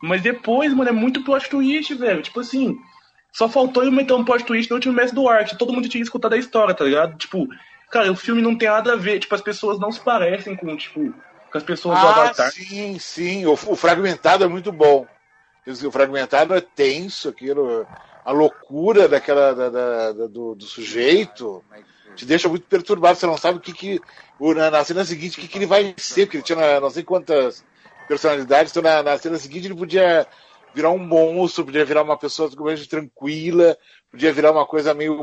Mas 0.00 0.22
depois, 0.22 0.72
mano, 0.72 0.90
é 0.90 0.92
muito 0.92 1.24
plot 1.24 1.48
twist, 1.48 1.94
velho. 1.94 2.22
Tipo 2.22 2.40
assim, 2.40 2.76
só 3.32 3.48
faltou 3.48 3.82
ele 3.82 3.92
meter 3.92 4.12
um 4.14 4.24
plot 4.24 4.44
twist 4.44 4.70
no 4.70 4.76
último 4.76 4.94
mês 4.94 5.12
do 5.12 5.28
Ark. 5.28 5.56
Todo 5.56 5.72
mundo 5.72 5.88
tinha 5.88 6.02
escutado 6.02 6.32
a 6.32 6.38
história, 6.38 6.74
tá 6.74 6.84
ligado? 6.84 7.16
Tipo, 7.16 7.46
cara, 7.90 8.10
o 8.10 8.16
filme 8.16 8.42
não 8.42 8.56
tem 8.56 8.68
nada 8.68 8.94
a 8.94 8.96
ver. 8.96 9.18
Tipo, 9.20 9.34
as 9.34 9.40
pessoas 9.42 9.78
não 9.78 9.92
se 9.92 10.00
parecem 10.00 10.56
com, 10.56 10.76
tipo, 10.76 11.00
com 11.50 11.58
as 11.58 11.64
pessoas 11.64 12.00
do 12.00 12.06
Ah, 12.06 12.10
Avatar. 12.10 12.50
sim, 12.50 12.98
sim. 12.98 13.46
O, 13.46 13.52
o 13.52 13.76
fragmentado 13.76 14.44
é 14.44 14.48
muito 14.48 14.72
bom. 14.72 15.06
Quer 15.64 15.72
dizer, 15.72 15.86
O 15.86 15.92
fragmentado 15.92 16.54
é 16.54 16.60
tenso, 16.60 17.28
aquilo, 17.28 17.86
a 18.24 18.32
loucura 18.32 19.08
daquela 19.08 19.54
da- 19.54 19.68
da- 19.70 20.12
da- 20.12 20.26
do, 20.26 20.54
do 20.54 20.64
sujeito 20.64 21.64
te 22.16 22.24
deixa 22.26 22.48
muito 22.48 22.66
perturbado. 22.66 23.18
Você 23.18 23.26
não 23.26 23.36
sabe 23.36 23.58
o 23.58 23.60
que 23.60 23.72
que 23.72 24.00
na, 24.54 24.70
na 24.70 24.84
cena 24.84 25.04
seguinte 25.04 25.38
o 25.38 25.40
que, 25.40 25.48
que 25.48 25.58
ele 25.58 25.66
vai 25.66 25.94
ser, 25.98 26.26
porque 26.26 26.38
ele 26.38 26.44
tinha 26.44 26.80
não 26.80 26.90
sei 26.90 27.02
quantas 27.02 27.64
personalidades. 28.06 28.70
Então 28.72 28.82
na, 28.82 29.02
na 29.02 29.18
cena 29.18 29.38
seguinte 29.38 29.66
ele 29.66 29.74
podia 29.76 30.26
virar 30.74 30.90
um 30.90 30.98
monstro, 30.98 31.64
podia 31.64 31.84
virar 31.84 32.02
uma 32.02 32.16
pessoa 32.16 32.48
totalmente 32.48 32.88
tranquila, 32.88 33.76
podia 34.10 34.32
virar 34.32 34.52
uma 34.52 34.66
coisa 34.66 34.94
meio, 34.94 35.18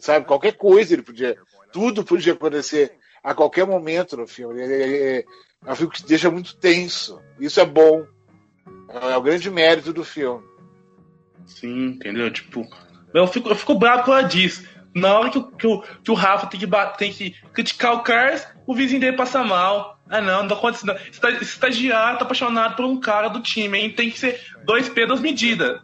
sabe, 0.00 0.26
qualquer 0.26 0.52
coisa 0.52 0.94
ele 0.94 1.02
podia, 1.02 1.36
tudo 1.72 2.04
podia 2.04 2.32
acontecer 2.32 2.92
a 3.22 3.34
qualquer 3.34 3.66
momento 3.66 4.16
no 4.16 4.26
filme. 4.26 4.62
Ele- 4.62 4.74
ele- 4.74 4.96
ele- 4.96 5.26
é 5.66 5.72
um 5.72 5.74
filme 5.76 5.92
que 5.92 6.02
deixa 6.04 6.30
muito 6.30 6.56
tenso. 6.56 7.20
Isso 7.38 7.60
é 7.60 7.64
bom. 7.64 8.04
É 8.88 9.16
o 9.16 9.22
grande 9.22 9.50
mérito 9.50 9.92
do 9.92 10.04
filme. 10.04 10.44
Sim, 11.46 11.88
entendeu? 11.96 12.30
Tipo, 12.30 12.66
eu 13.12 13.26
fico, 13.26 13.48
eu 13.48 13.56
fico 13.56 13.74
bravo 13.74 14.04
por 14.04 14.12
causa 14.12 14.28
disso. 14.28 14.66
Na 14.94 15.18
hora 15.18 15.30
que, 15.30 15.40
que, 15.42 15.80
que 16.04 16.10
o 16.10 16.14
Rafa 16.14 16.46
tem 16.46 16.60
que, 16.60 16.66
tem 16.96 17.12
que 17.12 17.30
criticar 17.52 17.94
o 17.94 18.02
Cars, 18.02 18.46
o 18.66 18.74
vizinho 18.74 19.00
dele 19.00 19.16
passa 19.16 19.44
mal. 19.44 19.97
Ah, 20.10 20.20
não, 20.20 20.42
não 20.44 20.56
acontece 20.56 20.86
não. 20.86 20.94
Esta- 20.94 21.30
Estagiário 21.30 22.18
tá 22.18 22.24
apaixonado 22.24 22.76
por 22.76 22.84
um 22.84 22.98
cara 22.98 23.28
do 23.28 23.40
time, 23.40 23.78
hein? 23.78 23.90
Tem 23.92 24.10
que 24.10 24.18
ser 24.18 24.40
dois 24.64 24.88
P, 24.88 25.04
duas 25.06 25.20
medidas. 25.20 25.80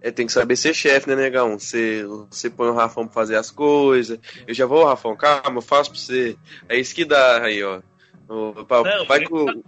É, 0.00 0.10
tem 0.10 0.26
que 0.26 0.32
saber 0.32 0.56
ser 0.56 0.74
chefe, 0.74 1.08
né, 1.08 1.14
negão? 1.14 1.58
Você, 1.58 2.04
você 2.30 2.50
põe 2.50 2.68
o 2.68 2.74
Rafão 2.74 3.04
pra 3.06 3.14
fazer 3.14 3.36
as 3.36 3.50
coisas. 3.50 4.18
Eu 4.46 4.54
já 4.54 4.66
vou, 4.66 4.84
Rafão, 4.84 5.14
calma, 5.16 5.58
eu 5.58 5.62
faço 5.62 5.90
pra 5.90 5.98
você. 6.00 6.36
É 6.68 6.76
isso 6.78 6.94
que 6.94 7.04
dá 7.04 7.42
aí, 7.44 7.62
ó. 7.62 7.80
O- 8.28 8.64
pa- 8.64 8.82
Não, 8.82 9.06
vai 9.06 9.22
eu- 9.22 9.28
com. 9.28 9.62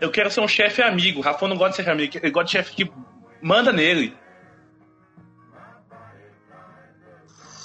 Eu 0.00 0.10
quero 0.10 0.30
ser 0.30 0.40
um 0.40 0.48
chefe 0.48 0.82
amigo. 0.82 1.20
O 1.20 1.22
Rafa 1.22 1.48
não 1.48 1.56
gosta 1.56 1.70
de 1.70 1.76
chefe 1.76 1.90
amigo, 1.90 2.18
ele 2.20 2.30
gosta 2.30 2.46
de 2.46 2.52
chefe 2.52 2.74
que 2.74 2.92
manda 3.40 3.72
nele. 3.72 4.14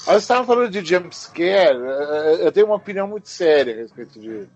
Mas 0.05 0.15
você 0.15 0.17
estava 0.17 0.45
falando 0.45 0.69
de 0.71 0.83
jumpscare, 0.83 1.77
eh, 1.77 2.37
eu 2.47 2.51
tenho 2.51 2.65
uma 2.65 2.75
opinião 2.75 3.07
muito 3.07 3.29
séria 3.29 3.73
a 3.73 3.77
respeito 3.77 4.19
disso. 4.19 4.49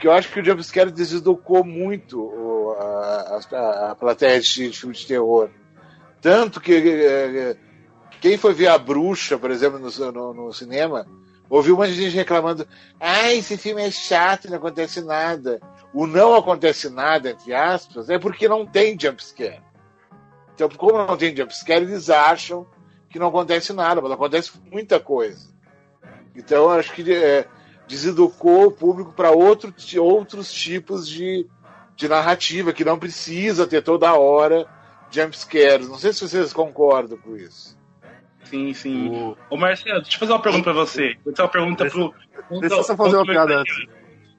Porque 0.00 0.08
eu 0.08 0.12
acho 0.12 0.30
que 0.32 0.40
o 0.40 0.44
jumpscare 0.44 0.90
deseducou 0.90 1.62
muito 1.62 2.18
o- 2.22 2.72
a, 2.72 3.38
a- 3.52 3.90
a 3.90 3.94
plateia 3.94 4.40
de, 4.40 4.72
filme 4.72 4.94
de 4.94 5.06
terror. 5.06 5.50
Tanto 6.22 6.58
que 6.58 6.72
eh, 6.74 7.54
quem 8.18 8.38
foi 8.38 8.54
ver 8.54 8.68
A 8.68 8.78
Bruxa, 8.78 9.36
por 9.38 9.50
exemplo, 9.50 9.78
no, 9.78 10.10
no- 10.10 10.32
no 10.32 10.52
cinema, 10.54 11.06
ouviu 11.50 11.74
uma 11.74 11.86
gente 11.86 12.16
reclamando: 12.16 12.66
ah, 12.98 13.30
esse 13.30 13.58
filme 13.58 13.82
é 13.82 13.90
chato, 13.90 14.48
não 14.48 14.56
acontece 14.56 15.02
nada. 15.02 15.60
O 15.92 16.06
não 16.06 16.34
acontece 16.34 16.88
nada, 16.88 17.28
entre 17.32 17.52
aspas, 17.52 18.08
é 18.08 18.18
porque 18.18 18.48
não 18.48 18.64
tem 18.64 18.98
jumpscare. 18.98 19.60
Então, 20.54 20.66
como 20.70 20.96
não 20.96 21.14
tem 21.14 21.36
jumpscare, 21.36 21.84
eles 21.84 22.08
acham 22.08 22.66
que 23.10 23.18
não 23.18 23.26
acontece 23.26 23.74
nada, 23.74 24.00
mas 24.00 24.12
acontece 24.12 24.52
muita 24.72 24.98
coisa. 24.98 25.46
Então, 26.34 26.70
acho 26.70 26.90
que 26.94 27.12
é, 27.12 27.46
deseducou 27.90 28.68
o 28.68 28.70
público 28.70 29.12
para 29.12 29.32
outro, 29.32 29.74
outros 29.98 30.52
tipos 30.52 31.08
de, 31.08 31.44
de 31.96 32.08
narrativa, 32.08 32.72
que 32.72 32.84
não 32.84 32.96
precisa 32.96 33.66
ter 33.66 33.82
toda 33.82 34.14
hora 34.14 34.64
jumpscares. 35.10 35.88
Não 35.88 35.98
sei 35.98 36.12
se 36.12 36.20
vocês 36.20 36.52
concordam 36.52 37.18
com 37.18 37.36
isso. 37.36 37.76
Sim, 38.44 38.72
sim. 38.72 39.34
Ô 39.50 39.56
Marcelo, 39.56 40.00
deixa 40.02 40.16
eu 40.16 40.20
fazer 40.20 40.32
uma 40.32 40.42
pergunta 40.42 40.64
pra 40.64 40.72
você. 40.72 41.16
Vou 41.24 41.34
fazer 41.34 41.42
uma 41.42 41.48
pergunta 41.48 41.86
pro. 41.86 42.14
Deixa 42.60 42.76
eu 42.76 42.84
só 42.84 42.96
fazer 42.96 43.16
uma 43.16 43.26
piada 43.26 43.58
antes. 43.58 43.76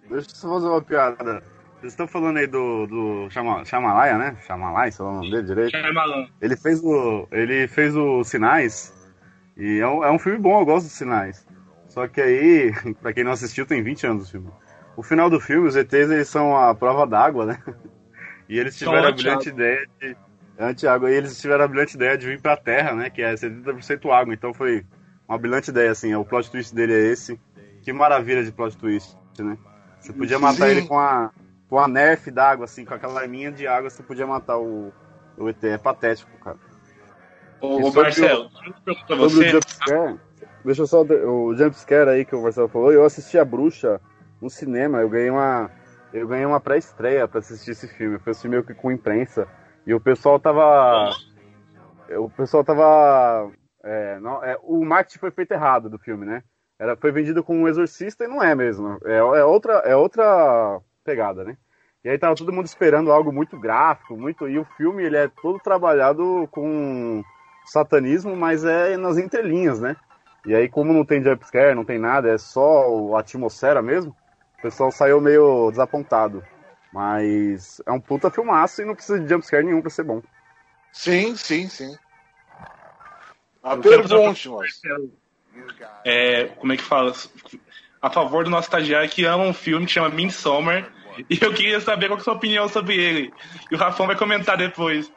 Deixa 0.09 0.29
eu 0.29 0.35
só 0.35 0.49
fazer 0.49 0.67
uma 0.67 0.81
piada. 0.81 1.43
Vocês 1.79 1.93
estão 1.93 2.07
falando 2.07 2.37
aí 2.37 2.47
do, 2.47 2.85
do 2.87 3.29
Chama, 3.31 3.65
Chamalaya, 3.65 4.17
né? 4.17 4.37
Chamalaya, 4.45 4.91
sei 4.91 5.03
lá 5.03 5.11
o 5.11 5.15
nome 5.15 5.31
dele 5.31 5.43
direito. 5.43 5.71
Ele 6.41 6.55
fez 6.55 6.81
o. 6.83 7.27
Ele 7.31 7.67
fez 7.67 7.95
o 7.95 8.23
Sinais. 8.23 8.93
E 9.57 9.79
é 9.79 9.87
um, 9.87 10.03
é 10.03 10.11
um 10.11 10.19
filme 10.19 10.37
bom, 10.37 10.59
eu 10.59 10.65
gosto 10.65 10.85
dos 10.85 10.93
Sinais. 10.93 11.45
Só 11.93 12.07
que 12.07 12.21
aí, 12.21 12.71
pra 13.01 13.11
quem 13.13 13.23
não 13.23 13.31
assistiu, 13.33 13.65
tem 13.65 13.83
20 13.83 14.07
anos 14.07 14.27
o 14.27 14.31
filme. 14.31 14.49
O 14.95 15.03
final 15.03 15.29
do 15.29 15.39
filme, 15.39 15.67
os 15.67 15.75
ETs 15.75 16.09
eles 16.09 16.27
são 16.29 16.55
a 16.55 16.73
prova 16.73 17.05
d'água, 17.05 17.45
né? 17.45 17.61
E 18.49 18.59
eles 18.59 18.77
tiveram 18.77 19.07
a 19.07 19.11
brilhante 19.13 19.47
ideia 19.47 19.87
de. 20.01 20.17
Anti-água. 20.59 21.09
E 21.09 21.13
eles 21.15 21.39
tiveram 21.39 21.63
a 21.63 21.67
brilhante 21.69 21.95
ideia 21.95 22.17
de 22.17 22.27
vir 22.27 22.41
pra 22.41 22.57
Terra, 22.57 22.93
né? 22.93 23.09
Que 23.09 23.21
é 23.21 23.33
70% 23.33 24.11
água. 24.11 24.33
Então 24.33 24.53
foi 24.53 24.85
uma 25.25 25.37
brilhante 25.37 25.69
ideia, 25.71 25.89
assim. 25.89 26.13
O 26.15 26.25
plot 26.25 26.51
twist 26.51 26.75
dele 26.75 26.93
é 26.93 26.99
esse. 27.13 27.39
Que 27.81 27.93
maravilha 27.93 28.43
de 28.43 28.51
plot 28.51 28.75
twist, 28.77 29.15
né? 29.39 29.57
Você 30.01 30.11
podia 30.11 30.37
matar 30.37 30.65
Sim. 30.65 30.71
ele 30.71 30.81
com 30.81 30.99
a, 30.99 31.31
com 31.69 31.79
a 31.79 31.87
nerf 31.87 32.29
d'água, 32.29 32.65
assim, 32.65 32.83
com 32.83 32.93
aquela 32.93 33.21
arminha 33.21 33.53
de 33.53 33.65
água, 33.65 33.89
você 33.89 34.03
podia 34.03 34.27
matar 34.27 34.57
o, 34.57 34.91
o 35.37 35.47
ET. 35.49 35.63
É 35.63 35.77
patético, 35.77 36.37
cara. 36.43 36.57
Ô, 37.61 37.89
Marcelo, 37.89 38.47
o- 38.47 38.49
deixa 38.49 38.67
eu 38.67 38.73
perguntar 38.83 39.05
pra 39.07 39.15
Sobre 39.15 39.25
o 39.25 39.29
você. 39.29 39.49
jumpscare, 39.49 40.19
deixa 40.63 40.81
eu 40.81 40.87
só. 40.87 41.01
O 41.01 41.55
jumpscare 41.55 42.09
aí 42.09 42.25
que 42.25 42.35
o 42.35 42.41
Marcelo 42.41 42.67
falou, 42.67 42.91
eu 42.91 43.05
assisti 43.05 43.37
a 43.37 43.45
Bruxa 43.45 43.99
no 44.41 44.49
cinema, 44.49 44.99
eu 44.99 45.09
ganhei 45.09 45.29
uma. 45.29 45.69
Eu 46.13 46.27
ganhei 46.27 46.45
uma 46.45 46.59
pré-estreia 46.59 47.27
pra 47.27 47.39
assistir 47.39 47.71
esse 47.71 47.87
filme. 47.87 48.19
Fui 48.19 48.31
assistir 48.31 48.49
meio 48.49 48.63
que 48.63 48.73
com 48.73 48.91
imprensa. 48.91 49.47
E 49.85 49.93
o 49.93 49.99
pessoal 49.99 50.39
tava. 50.39 51.09
O 52.17 52.29
pessoal 52.29 52.63
tava. 52.63 53.51
é, 53.83 54.19
não, 54.19 54.43
é, 54.43 54.57
o 54.63 54.83
marketing 54.83 55.19
foi 55.19 55.31
feito 55.31 55.53
errado 55.53 55.89
do 55.89 55.97
filme, 55.97 56.25
né? 56.25 56.43
Era, 56.77 56.97
foi 56.97 57.11
vendido 57.11 57.43
como 57.43 57.59
um 57.59 57.67
exorcista 57.67 58.25
e 58.25 58.27
não 58.27 58.41
é 58.41 58.55
mesmo. 58.55 58.97
É, 59.05 59.17
é, 59.17 59.45
outra, 59.45 59.73
é 59.85 59.95
outra 59.95 60.81
pegada, 61.03 61.43
né? 61.43 61.55
E 62.03 62.09
aí 62.09 62.17
tava 62.17 62.35
todo 62.35 62.51
mundo 62.51 62.65
esperando 62.65 63.11
algo 63.11 63.31
muito 63.31 63.59
gráfico, 63.59 64.17
muito. 64.17 64.49
E 64.49 64.57
o 64.57 64.65
filme 64.75 65.03
ele 65.03 65.15
é 65.15 65.29
todo 65.41 65.59
trabalhado 65.59 66.47
com 66.49 67.23
satanismo, 67.65 68.35
mas 68.35 68.65
é 68.65 68.97
nas 68.97 69.17
entrelinhas, 69.17 69.79
né? 69.79 69.95
E 70.45 70.55
aí, 70.55 70.67
como 70.67 70.91
não 70.91 71.05
tem 71.05 71.23
jumpscare, 71.23 71.75
não 71.75 71.85
tem 71.85 71.99
nada, 71.99 72.29
é 72.29 72.37
só 72.37 73.15
a 73.15 73.19
atmosfera 73.19 73.81
mesmo, 73.81 74.15
o 74.57 74.61
pessoal 74.61 74.91
saiu 74.91 75.21
meio 75.21 75.69
desapontado. 75.69 76.43
Mas 76.91 77.81
é 77.85 77.91
um 77.91 77.99
puta 77.99 78.29
filmaço 78.29 78.81
e 78.81 78.85
não 78.85 78.95
precisa 78.95 79.19
de 79.19 79.29
jumpscare 79.29 79.63
nenhum 79.63 79.81
pra 79.81 79.89
ser 79.89 80.03
bom. 80.03 80.21
Sim, 80.91 81.35
sim, 81.35 81.69
sim. 81.69 81.95
A 83.63 83.75
Eu 83.75 83.83
fazer 83.83 84.15
uma 84.15 84.33
pergunta, 84.33 84.49
Marcelo. 84.49 85.11
É, 86.03 86.45
como 86.45 86.73
é 86.73 86.77
que 86.77 86.83
fala? 86.83 87.13
A 88.01 88.09
favor 88.09 88.43
do 88.43 88.49
nosso 88.49 88.67
estagiário 88.67 89.09
que 89.09 89.23
ama 89.23 89.43
um 89.43 89.53
filme 89.53 89.85
que 89.85 89.91
chama 89.91 90.09
Midsommar. 90.09 90.91
E 91.29 91.37
eu 91.41 91.53
queria 91.53 91.79
saber 91.79 92.07
qual 92.07 92.17
que 92.17 92.21
é 92.21 92.23
a 92.23 92.25
sua 92.25 92.33
opinião 92.33 92.67
sobre 92.67 92.95
ele. 92.95 93.33
E 93.69 93.75
o 93.75 93.77
Rafão 93.77 94.07
vai 94.07 94.17
comentar 94.17 94.57
depois. 94.57 95.11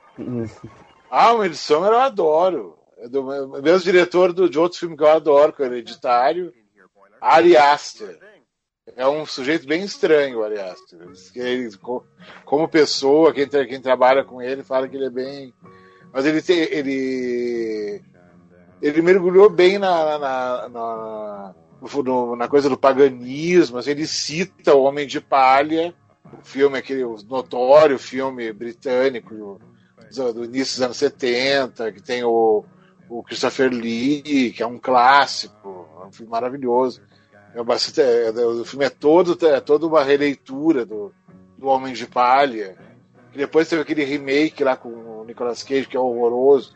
Ah, 1.10 1.32
o 1.32 1.38
Midsommar 1.38 1.92
eu 1.92 2.00
adoro. 2.00 2.78
Do 3.08 3.60
mesmo 3.62 3.80
diretor 3.80 4.32
do, 4.32 4.48
de 4.48 4.58
outro 4.58 4.78
filme 4.78 4.96
que 4.96 5.02
eu 5.02 5.08
adoro, 5.08 5.52
que 5.52 5.62
é 5.62 5.66
Hereditário. 5.66 6.52
Ari 7.20 7.56
Aster. 7.56 8.18
É 8.96 9.06
um 9.08 9.24
sujeito 9.24 9.66
bem 9.66 9.82
estranho, 9.82 10.38
o 10.40 10.44
Ari 10.44 10.60
Aster. 10.60 10.98
Ele, 11.34 11.76
co- 11.78 12.04
como 12.44 12.68
pessoa, 12.68 13.32
quem, 13.32 13.48
quem 13.48 13.80
trabalha 13.80 14.22
com 14.24 14.42
ele 14.42 14.62
fala 14.62 14.88
que 14.88 14.96
ele 14.96 15.06
é 15.06 15.10
bem. 15.10 15.54
Mas 16.12 16.26
ele 16.26 16.40
tem. 16.42 16.58
Ele, 16.58 18.02
ele 18.80 19.02
mergulhou 19.02 19.48
bem 19.48 19.78
na, 19.78 20.18
na, 20.18 20.68
na, 20.68 21.54
na 22.36 22.48
coisa 22.48 22.68
do 22.68 22.76
paganismo. 22.76 23.78
assim, 23.78 23.90
ele 23.90 24.06
cita 24.06 24.74
o 24.74 24.82
Homem 24.82 25.06
de 25.06 25.20
Palha, 25.20 25.94
o 26.32 26.44
filme, 26.44 26.78
aquele 26.78 27.04
notório 27.26 27.98
filme 27.98 28.52
britânico 28.52 29.58
do, 30.14 30.32
do 30.32 30.44
início 30.44 30.74
dos 30.74 30.82
anos 30.82 30.96
70, 30.98 31.90
que 31.92 32.02
tem 32.02 32.22
o, 32.22 32.64
o 33.08 33.22
Christopher 33.22 33.70
Lee, 33.70 34.52
que 34.52 34.62
é 34.62 34.66
um 34.66 34.78
clássico, 34.78 35.86
é 36.02 36.06
um 36.06 36.12
filme 36.12 36.30
maravilhoso. 36.30 37.00
É 37.54 37.62
bastante, 37.62 38.00
é, 38.00 38.30
o 38.30 38.64
filme 38.64 38.84
é 38.84 38.90
todo, 38.90 39.38
é 39.46 39.60
toda 39.60 39.86
uma 39.86 40.02
releitura 40.02 40.84
do, 40.84 41.12
do 41.56 41.66
Homem 41.68 41.92
de 41.92 42.06
Palha. 42.06 42.76
E 43.32 43.38
depois 43.38 43.68
teve 43.68 43.82
aquele 43.82 44.04
remake 44.04 44.64
lá 44.64 44.76
com 44.76 44.88
o 44.88 45.24
Nicolas 45.24 45.62
Cage, 45.62 45.86
que 45.86 45.96
é 45.96 46.00
horroroso. 46.00 46.74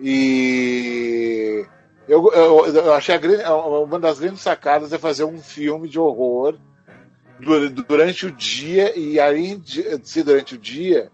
E 0.00 1.64
eu, 2.08 2.30
eu, 2.32 2.66
eu 2.66 2.92
achei 2.92 3.16
grande- 3.18 3.44
uma 3.44 3.98
das 3.98 4.18
grandes 4.18 4.40
sacadas 4.42 4.92
é 4.92 4.98
fazer 4.98 5.24
um 5.24 5.38
filme 5.38 5.88
de 5.88 5.98
horror 5.98 6.58
du- 7.38 7.70
durante 7.70 8.26
o 8.26 8.30
dia, 8.32 8.98
e 8.98 9.18
além 9.18 9.58
de 9.58 9.82
ser 10.06 10.24
durante 10.24 10.54
o 10.54 10.58
dia, 10.58 11.10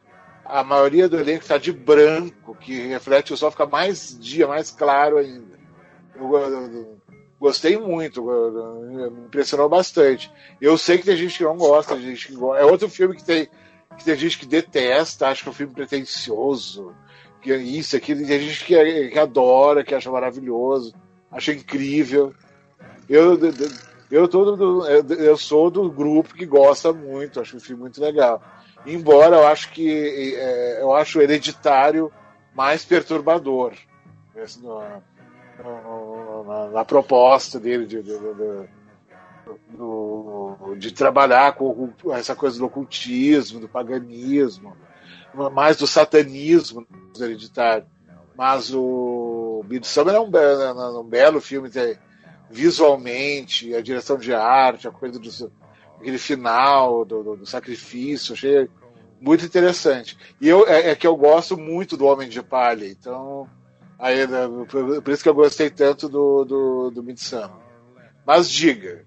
a 0.53 0.65
maioria 0.65 1.09
do 1.09 1.19
elenco 1.19 1.43
está 1.43 1.57
de 1.59 1.73
branco, 1.73 2.55
que 2.61 2.87
reflete 2.89 3.33
o 3.33 3.37
sol, 3.37 3.51
fica 3.51 3.67
mais 3.67 4.19
dia, 4.19 4.47
mais 4.47 4.71
claro 4.71 5.19
ainda. 5.19 5.59
Eu, 6.15 6.37
eu- 6.37 6.73
eu 6.73 6.99
gostei 7.39 7.77
muito, 7.79 8.23
me 8.25 9.07
impressionou 9.27 9.69
bastante. 9.69 10.31
Eu 10.61 10.77
sei 10.77 10.99
que 10.99 11.05
tem 11.05 11.17
gente 11.17 11.39
que 11.39 11.45
não 11.45 11.57
gosta, 11.57 11.99
gente 12.01 12.27
que 12.29 12.35
gosta. 12.35 12.63
É 12.63 12.65
outro 12.65 12.89
filme 12.89 13.17
que 13.17 13.25
tem, 13.25 13.49
que 13.97 14.05
tem 14.05 14.17
gente 14.17 14.39
que 14.39 14.47
detesta, 14.47 15.29
acha 15.29 15.43
que 15.43 15.49
é 15.49 15.53
um 15.53 15.55
filme 15.55 15.73
pretencioso, 15.73 16.95
que 17.41 17.53
é 17.53 17.57
isso, 17.57 17.97
aquilo, 17.97 18.27
tem 18.27 18.41
gente 18.41 18.65
que, 18.65 19.09
que 19.09 19.19
adora, 19.19 19.83
que 19.83 19.95
acha 19.95 20.11
maravilhoso, 20.11 20.95
acha 21.31 21.53
incrível. 21.53 22.35
Eu, 23.09 23.39
eu, 24.11 24.27
do- 24.29 24.87
eu, 24.87 25.37
sou 25.37 25.71
do 25.71 25.91
grupo 25.91 26.35
que 26.35 26.45
gosta 26.47 26.93
muito, 26.93 27.41
acho 27.41 27.57
o 27.57 27.61
filme 27.61 27.83
muito 27.83 28.01
legal. 28.01 28.43
Embora 28.85 29.37
eu 29.37 29.47
acho 29.47 29.71
que 29.73 30.35
é, 30.37 30.83
eu 30.83 30.95
acho 30.95 31.21
hereditário 31.21 32.11
mais 32.55 32.85
perturbador 32.85 33.73
no- 34.63 35.03
no- 35.63 36.45
na, 36.45 36.69
na 36.69 36.85
proposta 36.85 37.61
dele 37.61 37.87
de, 37.87 38.03
de, 38.03 38.19
de- 38.19 38.69
de 40.79 40.93
trabalhar 40.93 41.55
com 41.55 41.93
essa 42.13 42.35
coisa 42.35 42.59
do 42.59 42.67
ocultismo, 42.67 43.61
do 43.61 43.69
paganismo, 43.69 44.77
mais 45.53 45.77
do 45.77 45.87
satanismo 45.87 46.87
do 47.15 47.25
hereditário. 47.25 47.87
Mas 48.37 48.73
o 48.73 49.63
Midsummer 49.69 50.15
é 50.15 50.21
um, 50.21 50.31
be- 50.31 50.39
é 50.39 50.73
um 50.73 51.05
belo 51.05 51.41
filme, 51.41 51.69
tem- 51.69 51.97
visualmente, 52.51 53.75
a 53.75 53.81
direção 53.81 54.19
de 54.19 54.35
arte, 54.35 54.89
a 54.89 54.91
coisa 54.91 55.19
do 55.19 55.31
aquele 56.01 56.19
final 56.19 57.05
do, 57.05 57.23
do- 57.23 57.37
do 57.37 57.47
sacrifício, 57.47 58.33
achei 58.33 58.69
muito 59.21 59.45
interessante. 59.45 60.17
E 60.41 60.49
eu, 60.49 60.67
é, 60.67 60.91
é 60.91 60.97
que 60.97 61.07
eu 61.07 61.15
gosto 61.17 61.57
muito 61.57 61.97
do 61.97 62.07
Homem 62.07 62.29
de 62.29 62.43
Palha, 62.43 62.87
então 62.87 63.47
aí, 63.99 64.27
né, 64.27 64.49
por, 64.69 65.03
por 65.03 65.13
isso 65.13 65.23
que 65.23 65.29
eu 65.29 65.35
gostei 65.35 65.71
tanto 65.71 66.09
do, 66.09 66.45
do, 66.45 66.91
do. 66.91 67.05
Mas 68.27 68.51
diga, 68.51 69.05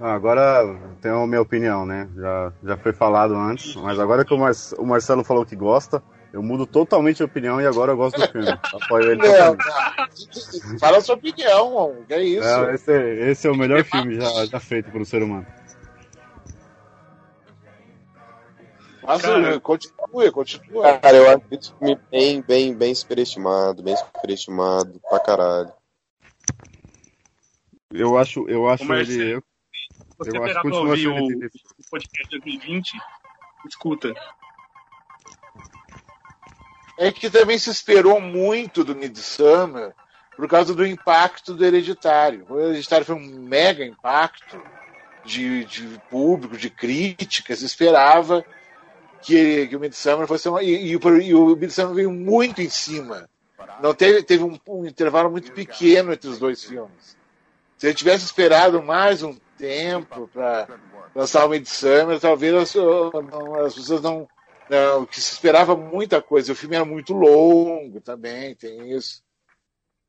Ah, 0.00 0.14
agora 0.14 0.64
tenho 1.00 1.22
a 1.22 1.26
minha 1.28 1.40
opinião, 1.40 1.86
né? 1.86 2.08
Já, 2.16 2.52
já 2.64 2.76
foi 2.76 2.92
falado 2.92 3.34
antes, 3.34 3.76
mas 3.76 4.00
agora 4.00 4.24
que 4.24 4.34
o, 4.34 4.38
Mar 4.38 4.52
o 4.78 4.84
Marcelo 4.84 5.22
falou 5.22 5.46
que 5.46 5.54
gosta, 5.54 6.02
eu 6.32 6.42
mudo 6.42 6.66
totalmente 6.66 7.22
a 7.22 7.26
opinião 7.26 7.60
e 7.60 7.66
agora 7.66 7.92
eu 7.92 7.96
gosto 7.96 8.18
do 8.18 8.26
filme. 8.32 8.48
Apoio 8.48 9.12
ele 9.12 9.22
Não, 9.22 9.56
totalmente. 9.56 10.78
fala 10.80 10.96
a 10.96 11.00
sua 11.00 11.14
opinião, 11.14 12.04
que 12.06 12.14
é 12.14 12.22
isso. 12.22 12.48
Não, 12.48 12.70
esse, 12.70 12.90
é, 12.92 13.30
esse 13.30 13.46
é 13.46 13.50
o 13.50 13.56
melhor 13.56 13.84
filme 13.84 14.14
já, 14.14 14.46
já 14.46 14.58
feito 14.58 14.90
por 14.90 15.00
um 15.00 15.04
ser 15.04 15.22
humano. 15.22 15.46
Mas 19.02 19.20
Cara. 19.20 19.60
continue, 19.60 20.30
continue. 20.30 20.82
Cara, 21.02 21.16
eu 21.16 21.28
acho 21.28 21.42
esse 21.50 21.74
filme 21.74 22.00
bem, 22.10 22.40
bem, 22.40 22.74
bem 22.74 22.94
superestimado, 22.94 23.82
bem 23.82 23.96
superestimado 23.96 25.00
pra 25.10 25.18
caralho. 25.18 25.72
Eu 27.92 28.16
acho, 28.16 28.48
eu 28.48 28.68
acho 28.68 28.84
Ô, 28.84 28.86
Marcelo, 28.86 29.20
ele. 29.20 29.34
Eu, 29.34 29.40
Se 29.42 30.18
você 30.18 30.30
eu 30.30 30.44
acho 30.44 30.54
pegar 30.54 30.62
que 30.62 30.68
pra 30.68 30.70
continua 30.70 31.20
o, 31.20 31.26
85. 31.26 31.74
o 31.78 31.90
podcast 31.90 32.30
de 32.30 32.38
2020, 32.38 32.92
escuta. 33.68 34.14
É 36.98 37.10
que 37.10 37.30
também 37.30 37.58
se 37.58 37.70
esperou 37.70 38.20
muito 38.20 38.84
do 38.84 38.94
Midsummer 38.94 39.92
por 40.36 40.48
causa 40.48 40.74
do 40.74 40.86
impacto 40.86 41.54
do 41.54 41.64
Hereditário. 41.64 42.46
O 42.48 42.58
Hereditário 42.58 43.06
foi 43.06 43.14
um 43.14 43.26
mega 43.40 43.84
impacto 43.84 44.60
de, 45.24 45.64
de 45.64 46.00
público, 46.10 46.56
de 46.56 46.70
crítica. 46.70 47.54
Se 47.54 47.64
esperava 47.64 48.44
que, 49.20 49.66
que 49.68 49.76
o 49.76 49.80
Midsummer 49.80 50.26
fosse 50.26 50.48
uma, 50.48 50.62
e, 50.62 50.92
e, 50.92 50.92
e 50.92 51.34
o 51.34 51.56
Midsummer 51.56 51.94
veio 51.94 52.10
muito 52.10 52.60
em 52.60 52.68
cima. 52.68 53.28
Não 53.80 53.94
teve, 53.94 54.22
teve 54.22 54.44
um, 54.44 54.58
um 54.68 54.86
intervalo 54.86 55.30
muito 55.30 55.52
pequeno 55.52 56.12
entre 56.12 56.28
os 56.28 56.38
dois 56.38 56.64
filmes. 56.64 57.16
Se 57.78 57.86
ele 57.86 57.94
tivesse 57.94 58.24
esperado 58.24 58.82
mais 58.82 59.22
um 59.22 59.36
tempo 59.58 60.28
para 60.32 60.68
lançar 61.14 61.44
o 61.46 61.48
Midsummer, 61.48 62.20
talvez 62.20 62.54
as, 62.54 62.76
as 63.64 63.74
pessoas 63.74 64.00
não, 64.02 64.28
não, 64.72 65.04
que 65.04 65.20
se 65.20 65.32
esperava 65.34 65.76
muita 65.76 66.22
coisa. 66.22 66.52
O 66.52 66.56
filme 66.56 66.76
era 66.76 66.84
muito 66.84 67.12
longo 67.12 68.00
também, 68.00 68.54
tem 68.54 68.90
isso. 68.90 69.22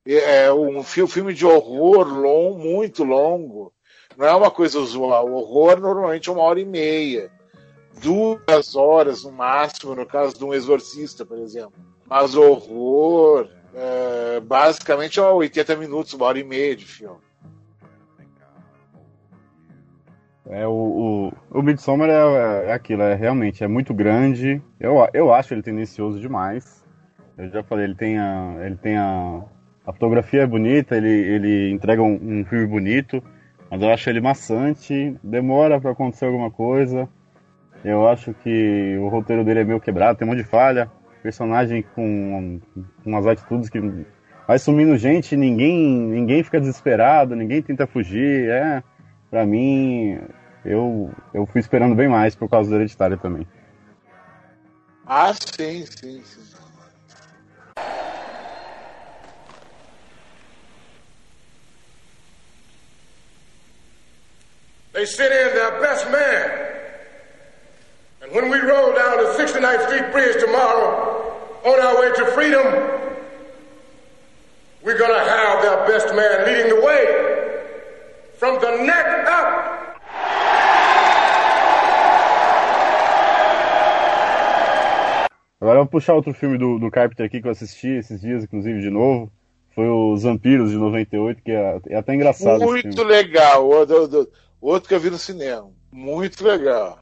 É 0.06 0.52
um 0.54 0.82
fi- 0.84 1.06
filme 1.08 1.34
de 1.34 1.46
horror 1.46 2.08
long, 2.08 2.58
muito 2.58 3.04
longo. 3.04 3.74
Não 4.18 4.26
é 4.26 4.34
uma 4.34 4.50
coisa 4.50 4.80
usual. 4.80 5.28
O 5.28 5.34
horror 5.36 5.80
normalmente 5.82 6.30
é 6.30 6.32
uma 6.32 6.44
hora 6.44 6.60
e 6.62 6.66
meia. 6.66 7.30
Duas 8.02 8.76
horas 8.76 9.24
no 9.24 9.32
máximo, 9.34 9.96
no 9.96 10.06
caso 10.06 10.38
de 10.38 10.44
um 10.46 10.54
exorcista, 10.54 11.26
por 11.26 11.38
exemplo. 11.40 11.74
Mas 12.06 12.34
horror, 12.36 13.50
é, 13.74 14.40
basicamente, 14.40 15.20
é 15.20 15.24
80 15.24 15.76
minutos, 15.76 16.14
uma 16.14 16.26
hora 16.26 16.40
e 16.40 16.44
meia 16.44 16.76
de 16.76 16.86
filme. 16.86 17.20
É, 20.50 20.68
o, 20.68 21.32
o, 21.52 21.60
o 21.60 21.62
Midsommar 21.62 22.10
é, 22.10 22.70
é 22.70 22.74
aquilo, 22.74 23.02
é 23.02 23.16
realmente 23.16 23.64
é 23.64 23.68
muito 23.68 23.94
grande. 23.94 24.62
Eu, 24.80 25.08
eu 25.14 25.34
acho 25.34 25.54
ele 25.54 25.62
tendencioso 25.62 26.20
demais. 26.20 26.84
Eu 27.38 27.50
já 27.50 27.64
falei, 27.64 27.86
ele 27.86 27.96
tem 27.96 28.20
a, 28.20 28.56
ele 28.62 28.76
tem 28.76 28.98
a, 28.98 29.42
a 29.86 29.94
fotografia 29.94 30.42
é 30.44 30.48
bonita, 30.48 30.96
ele, 30.96 31.10
ele 31.10 31.72
entrega 31.72 32.02
um, 32.02 32.14
um 32.22 32.46
filme 32.46 32.68
bonito, 32.68 33.24
mas 33.72 33.82
eu 33.82 33.90
acho 33.90 34.10
ele 34.10 34.22
maçante, 34.22 35.16
demora 35.24 35.80
pra 35.80 35.92
acontecer 35.92 36.26
alguma 36.26 36.52
coisa. 36.52 37.08
Eu 37.84 38.08
acho 38.08 38.34
que 38.34 38.98
o 38.98 39.08
roteiro 39.08 39.44
dele 39.44 39.62
é 39.62 39.64
meio 39.64 39.80
quebrado, 39.80 40.18
tem 40.18 40.28
um 40.28 40.32
monte 40.32 40.44
de 40.44 40.50
falha, 40.50 40.90
personagem 41.22 41.84
com, 41.96 42.60
com 42.76 43.10
umas 43.10 43.26
atitudes 43.26 43.70
que 43.70 43.80
vai 44.48 44.60
sumindo 44.60 44.98
gente, 44.98 45.36
ninguém 45.36 45.98
ninguém 45.98 46.44
fica 46.44 46.60
desesperado, 46.60 47.36
ninguém 47.36 47.62
tenta 47.62 47.88
fugir, 47.88 48.50
é 48.50 48.84
Pra 49.34 49.48
mim, 49.48 50.22
eu, 50.64 51.10
eu 51.34 51.44
fui 51.48 51.60
esperando 51.60 51.96
bem 51.96 52.08
mais 52.08 52.36
por 52.36 52.48
causa 52.48 52.70
do 52.70 52.76
Hereditário 52.76 53.18
também. 53.18 53.48
Ah, 55.08 55.34
sim, 55.34 55.88
sim, 55.88 56.22
sim. 56.24 56.54
They 64.94 65.08
sent 65.08 65.34
in 65.34 65.56
their 65.56 65.82
best 65.82 66.12
man. 66.12 66.52
And 68.22 68.32
when 68.34 68.52
we 68.52 68.60
roll 68.60 68.94
down 68.94 69.18
the 69.18 69.34
69th 69.36 69.88
Street 69.88 70.12
Bridge 70.12 70.40
tomorrow 70.42 71.60
on 71.66 71.80
our 71.80 72.00
way 72.02 72.12
to 72.18 72.26
freedom, 72.34 72.68
we're 74.84 75.00
going 75.00 75.12
to 75.12 75.28
have 75.28 75.64
their 75.64 75.88
best 75.88 76.14
man 76.14 76.46
leading 76.46 76.70
the 76.70 76.86
way 76.86 77.33
from 78.44 78.60
the 78.60 78.72
neck 78.84 79.08
up. 79.26 79.64
Agora 85.62 85.78
eu 85.80 85.84
vou 85.84 85.88
puxar 85.92 86.14
outro 86.14 86.34
filme 86.34 86.58
do, 86.58 86.78
do 86.78 86.92
Carpenter 86.92 87.26
aqui 87.26 87.42
que 87.42 87.48
eu 87.48 87.52
assisti 87.52 87.88
esses 87.88 88.20
dias, 88.20 88.44
inclusive, 88.44 88.82
de 88.82 88.90
novo. 88.90 89.32
Foi 89.74 89.88
Os 89.88 90.24
Vampiros 90.24 90.72
de 90.72 90.78
98, 90.78 91.42
que 91.42 91.52
é, 91.52 91.80
é 91.88 91.96
até 91.98 92.14
engraçado. 92.14 92.58
esse 92.58 92.66
Muito 92.66 92.92
filme. 92.98 93.12
legal. 93.12 93.66
Outro, 93.66 93.96
outro- 94.02 94.28
outro 94.60 94.90
que 94.90 94.94
eu 94.96 95.00
vi 95.00 95.10
no 95.10 95.18
cinema. 95.18 95.70
Muito 95.90 96.44
legal. 96.46 97.00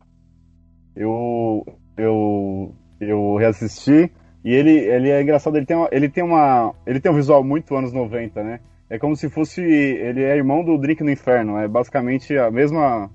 Eu, 0.95 1.65
eu, 1.97 2.75
eu 2.99 3.35
reassisti 3.37 4.11
e 4.45 4.53
ele, 4.53 4.77
ele 4.77 5.09
é 5.09 5.21
engraçado, 5.23 5.57
ele 5.57 5.65
tem, 5.65 5.75
uma, 5.75 5.89
ele, 5.91 6.07
tem 6.07 6.23
uma, 6.23 6.75
ele 6.85 6.99
tem 6.99 7.11
um 7.11 7.15
visual 7.15 7.43
muito 7.43 7.75
anos 7.75 7.91
90, 7.91 8.43
né? 8.43 8.59
É 8.91 8.99
como 8.99 9.15
se 9.15 9.29
fosse. 9.29 9.61
Ele 9.61 10.21
é 10.21 10.35
irmão 10.35 10.65
do 10.65 10.77
Drink 10.77 11.01
no 11.01 11.09
Inferno, 11.09 11.57
é 11.57 11.65
basicamente 11.65 12.37
a 12.37 12.51
mesma. 12.51 13.09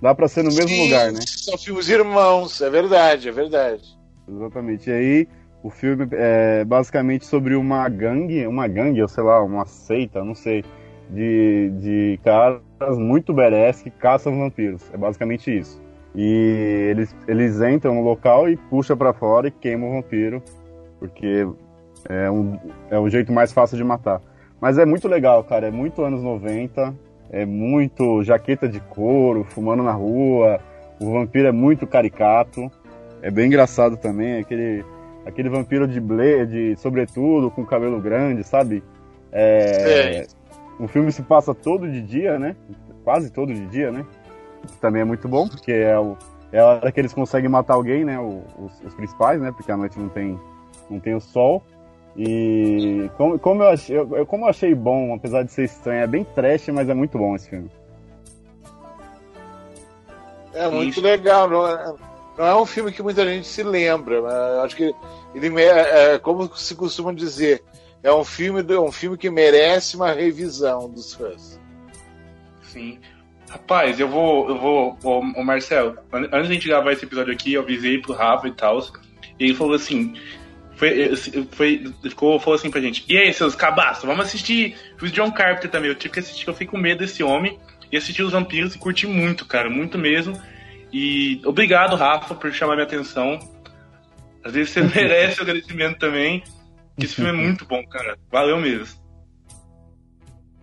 Dá 0.00 0.14
pra 0.14 0.28
ser 0.28 0.42
no 0.42 0.50
mesmo 0.50 0.68
Sim, 0.68 0.84
lugar, 0.84 1.10
né? 1.10 1.20
São 1.26 1.56
filmes 1.56 1.88
irmãos, 1.88 2.60
é 2.60 2.68
verdade, 2.68 3.30
é 3.30 3.32
verdade. 3.32 3.82
Exatamente. 4.28 4.90
E 4.90 4.92
aí, 4.92 5.28
o 5.62 5.70
filme 5.70 6.06
é 6.12 6.64
basicamente 6.66 7.24
sobre 7.24 7.54
uma 7.54 7.88
gangue, 7.88 8.46
uma 8.46 8.68
gangue, 8.68 9.00
ou 9.00 9.08
sei 9.08 9.24
lá, 9.24 9.42
uma 9.42 9.64
seita, 9.64 10.22
não 10.22 10.34
sei, 10.34 10.64
de, 11.08 11.70
de 11.78 12.20
caras 12.22 12.60
muito 12.98 13.32
badass 13.32 13.80
que 13.80 13.90
caçam 13.90 14.38
vampiros. 14.38 14.82
É 14.92 14.98
basicamente 14.98 15.56
isso. 15.56 15.80
E 16.14 16.88
eles, 16.90 17.16
eles 17.26 17.58
entram 17.62 17.94
no 17.94 18.02
local 18.02 18.50
e 18.50 18.56
puxam 18.56 18.98
pra 18.98 19.14
fora 19.14 19.48
e 19.48 19.50
queimam 19.50 19.88
o 19.88 19.92
vampiro, 19.94 20.42
porque 20.98 21.46
é 22.06 22.30
um, 22.30 22.58
é 22.90 22.98
o 22.98 23.08
jeito 23.08 23.32
mais 23.32 23.50
fácil 23.50 23.78
de 23.78 23.84
matar. 23.84 24.20
Mas 24.62 24.78
é 24.78 24.86
muito 24.86 25.08
legal, 25.08 25.42
cara, 25.44 25.66
é 25.66 25.70
muito 25.72 26.02
anos 26.02 26.22
90. 26.22 26.94
é 27.30 27.44
muito 27.44 28.22
jaqueta 28.22 28.68
de 28.68 28.78
couro, 28.78 29.42
fumando 29.44 29.82
na 29.82 29.92
rua. 29.92 30.60
O 31.00 31.10
vampiro 31.12 31.48
é 31.48 31.52
muito 31.52 31.86
caricato. 31.86 32.70
É 33.22 33.30
bem 33.30 33.46
engraçado 33.46 33.96
também, 33.96 34.38
aquele, 34.38 34.84
aquele 35.26 35.48
vampiro 35.48 35.88
de 35.88 35.98
ble, 36.00 36.46
de 36.46 36.76
sobretudo, 36.76 37.50
com 37.50 37.64
cabelo 37.66 38.00
grande, 38.00 38.44
sabe? 38.44 38.82
É, 39.32 40.26
o 40.78 40.86
filme 40.86 41.10
se 41.10 41.22
passa 41.22 41.54
todo 41.54 41.90
de 41.90 42.02
dia, 42.02 42.38
né? 42.38 42.54
Quase 43.02 43.32
todo 43.32 43.52
de 43.52 43.66
dia, 43.66 43.90
né? 43.90 44.04
Também 44.80 45.02
é 45.02 45.04
muito 45.04 45.26
bom, 45.26 45.48
porque 45.48 45.72
é, 45.72 45.98
o, 45.98 46.16
é 46.52 46.60
a 46.60 46.66
hora 46.66 46.92
que 46.92 47.00
eles 47.00 47.12
conseguem 47.14 47.48
matar 47.48 47.74
alguém, 47.74 48.04
né? 48.04 48.18
O- 48.18 48.42
os, 48.58 48.80
os 48.84 48.94
principais, 48.94 49.40
né? 49.40 49.50
Porque 49.56 49.72
à 49.72 49.76
noite 49.76 49.98
não 49.98 50.08
tem, 50.10 50.38
não 50.90 51.00
tem 51.00 51.14
o 51.14 51.20
sol. 51.20 51.62
E 52.16 53.10
como, 53.16 53.38
como, 53.38 53.62
eu 53.62 53.68
achei, 53.70 53.96
eu- 53.96 54.26
como 54.26 54.44
eu 54.44 54.50
achei 54.50 54.74
bom, 54.74 55.14
apesar 55.14 55.42
de 55.44 55.52
ser 55.52 55.64
estranho, 55.64 56.02
é 56.02 56.06
bem 56.06 56.24
trash, 56.24 56.68
mas 56.68 56.88
é 56.88 56.94
muito 56.94 57.16
bom 57.16 57.34
esse 57.34 57.48
filme. 57.48 57.70
É 60.54 60.68
muito 60.68 61.00
legal. 61.00 61.48
Não 61.48 61.66
é, 61.66 61.94
não 62.38 62.46
é 62.46 62.56
um 62.60 62.66
filme 62.66 62.92
que 62.92 63.02
muita 63.02 63.24
gente 63.26 63.46
se 63.46 63.62
lembra, 63.62 64.20
mas 64.20 64.32
eu 64.34 64.60
acho 64.62 64.76
que 64.76 64.94
ele, 65.34 65.50
me- 65.50 65.62
é, 65.62 66.18
como 66.18 66.54
se 66.56 66.74
costuma 66.74 67.12
dizer, 67.12 67.62
é 68.02 68.12
um 68.12 68.24
filme, 68.24 68.62
um 68.76 68.92
filme 68.92 69.16
que 69.16 69.30
merece 69.30 69.96
uma 69.96 70.12
revisão 70.12 70.90
dos 70.90 71.14
fãs. 71.14 71.58
Sim. 72.62 72.98
Rapaz, 73.48 74.00
eu 74.00 74.08
vou. 74.08 74.48
Eu 74.48 74.58
vou. 74.58 74.98
Ô, 75.04 75.18
ô 75.18 75.44
Marcelo, 75.44 75.96
an- 76.12 76.28
antes 76.32 76.46
de 76.48 76.52
a 76.52 76.54
gente 76.54 76.68
gravar 76.68 76.92
esse 76.92 77.04
episódio 77.04 77.32
aqui, 77.32 77.52
eu 77.54 77.62
avisei 77.62 77.98
pro 78.00 78.14
Rafa 78.14 78.48
e 78.48 78.52
tal. 78.52 78.78
E 79.38 79.44
ele 79.44 79.54
falou 79.54 79.74
assim. 79.74 80.14
Foi, 80.76 81.16
foi, 81.52 81.92
ficou, 82.02 82.40
falou 82.40 82.54
assim 82.54 82.70
pra 82.70 82.80
gente: 82.80 83.04
E 83.08 83.16
aí, 83.16 83.32
seus 83.32 83.54
cabaços, 83.54 84.04
vamos 84.04 84.26
assistir 84.26 84.76
os 85.00 85.12
John 85.12 85.30
Carpenter 85.30 85.70
também. 85.70 85.88
Eu 85.88 85.94
tive 85.94 86.14
que 86.14 86.20
assistir, 86.20 86.48
eu 86.48 86.54
fiquei 86.54 86.66
com 86.66 86.78
medo 86.78 86.98
desse 86.98 87.22
homem. 87.22 87.58
E 87.90 87.96
assisti 87.96 88.22
os 88.22 88.32
vampiros 88.32 88.74
e 88.74 88.78
curti 88.78 89.06
muito, 89.06 89.44
cara, 89.44 89.68
muito 89.68 89.98
mesmo. 89.98 90.40
E 90.90 91.42
obrigado, 91.44 91.94
Rafa, 91.94 92.34
por 92.34 92.50
chamar 92.52 92.74
minha 92.74 92.86
atenção. 92.86 93.38
Às 94.42 94.52
vezes 94.52 94.70
você 94.70 94.80
merece 94.96 95.40
o 95.40 95.42
agradecimento 95.42 95.98
também. 95.98 96.42
Que 96.98 97.06
esse 97.06 97.14
filme 97.14 97.30
é 97.30 97.32
muito 97.32 97.66
bom, 97.66 97.84
cara. 97.86 98.18
Valeu 98.30 98.58
mesmo. 98.58 99.00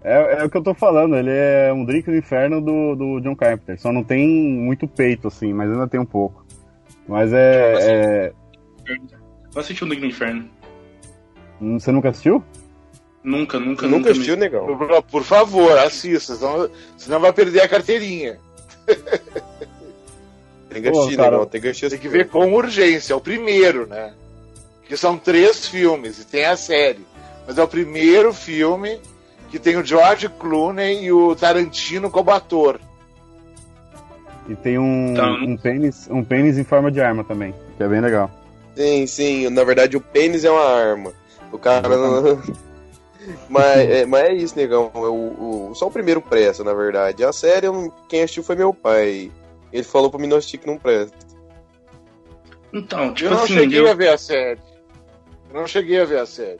É, 0.03 0.41
é 0.41 0.43
o 0.43 0.49
que 0.49 0.57
eu 0.57 0.63
tô 0.63 0.73
falando, 0.73 1.17
ele 1.17 1.31
é 1.31 1.73
um 1.73 1.83
drink 1.83 2.09
do 2.09 2.15
inferno 2.15 2.61
do, 2.61 2.95
do 2.95 3.19
John 3.19 3.35
Carpenter. 3.35 3.79
Só 3.79 3.91
não 3.91 4.03
tem 4.03 4.27
muito 4.27 4.87
peito, 4.87 5.27
assim, 5.27 5.53
mas 5.53 5.69
ainda 5.69 5.87
tem 5.87 5.99
um 5.99 6.05
pouco. 6.05 6.45
Mas 7.07 7.33
é. 7.33 7.73
é... 7.79 8.33
Eu 9.53 9.61
assisti 9.61 9.83
o 9.83 9.87
Drink 9.87 10.01
no 10.01 10.07
Inferno. 10.07 10.49
Hum, 11.61 11.79
Você 11.79 11.91
nunca 11.91 12.09
assistiu? 12.09 12.43
Nunca, 13.23 13.59
nunca, 13.59 13.85
Nunca 13.87 14.11
assistiu, 14.11 14.37
negão? 14.37 14.65
Por, 14.77 15.03
por 15.03 15.23
favor, 15.23 15.77
assista, 15.79 16.35
senão, 16.35 16.69
senão 16.97 17.19
vai 17.19 17.33
perder 17.33 17.61
a 17.61 17.67
carteirinha. 17.67 18.39
Tem 20.69 20.81
que 20.83 20.91
Pô, 20.91 20.99
assistir, 20.99 21.17
cara, 21.17 21.31
negão. 21.31 21.45
Tem 21.47 21.59
que 21.61 21.67
assistir. 21.67 21.89
Tem 21.89 21.99
que 21.99 22.07
ver 22.07 22.29
com 22.29 22.53
urgência, 22.53 23.13
é 23.13 23.15
o 23.15 23.19
primeiro, 23.21 23.87
né? 23.87 24.13
Que 24.87 24.95
são 24.95 25.17
três 25.17 25.67
filmes 25.67 26.19
e 26.19 26.25
tem 26.25 26.45
a 26.45 26.55
série. 26.55 27.05
Mas 27.45 27.57
é 27.57 27.63
o 27.63 27.67
primeiro 27.67 28.33
filme 28.33 28.99
que 29.49 29.59
tem 29.59 29.75
o 29.77 29.83
George 29.83 30.29
Clooney 30.29 31.03
e 31.05 31.11
o 31.11 31.35
Tarantino 31.35 32.09
como 32.09 32.31
ator. 32.31 32.79
E 34.47 34.55
tem 34.55 34.77
um, 34.79 35.13
Tá. 35.15 35.29
um, 35.31 35.57
pênis, 35.57 36.07
um 36.09 36.23
pênis 36.23 36.57
em 36.57 36.63
forma 36.63 36.91
de 36.91 37.01
arma 37.01 37.23
também, 37.23 37.53
que 37.77 37.83
é 37.83 37.87
bem 37.87 37.99
legal. 38.01 38.31
Sim, 38.75 39.07
sim. 39.07 39.49
Na 39.49 39.63
verdade, 39.63 39.97
o 39.97 40.01
pênis 40.01 40.43
é 40.45 40.51
uma 40.51 40.63
arma. 40.65 41.13
O 41.51 41.57
cara 41.57 41.87
não. 41.89 42.41
mas, 43.49 43.77
é, 43.89 44.05
mas 44.05 44.23
é 44.25 44.33
isso, 44.33 44.55
negão. 44.55 44.91
O, 44.93 45.69
o- 45.71 45.75
só 45.75 45.87
o 45.87 45.91
primeiro 45.91 46.21
presta, 46.21 46.63
na 46.63 46.73
verdade. 46.73 47.23
A 47.23 47.31
série, 47.33 47.67
quem 48.07 48.21
assistiu 48.23 48.43
foi 48.43 48.55
meu 48.55 48.73
pai. 48.73 49.31
Ele 49.71 49.83
falou 49.83 50.09
pra 50.09 50.19
mim 50.19 50.27
não 50.27 50.37
assistir 50.37 50.57
que 50.59 50.67
não 50.67 50.77
presta. 50.77 51.17
Então, 52.71 53.13
tipo 53.13 53.29
eu 53.29 53.35
não 53.35 53.43
assim, 53.43 53.53
cheguei 53.55 53.79
eu- 53.79 53.89
a 53.89 53.93
ver 53.93 54.09
a 54.09 54.17
série. 54.17 54.59
Eu 55.51 55.59
não 55.59 55.67
cheguei 55.67 55.99
a 55.99 56.05
ver 56.05 56.19
a 56.19 56.25
série. 56.25 56.59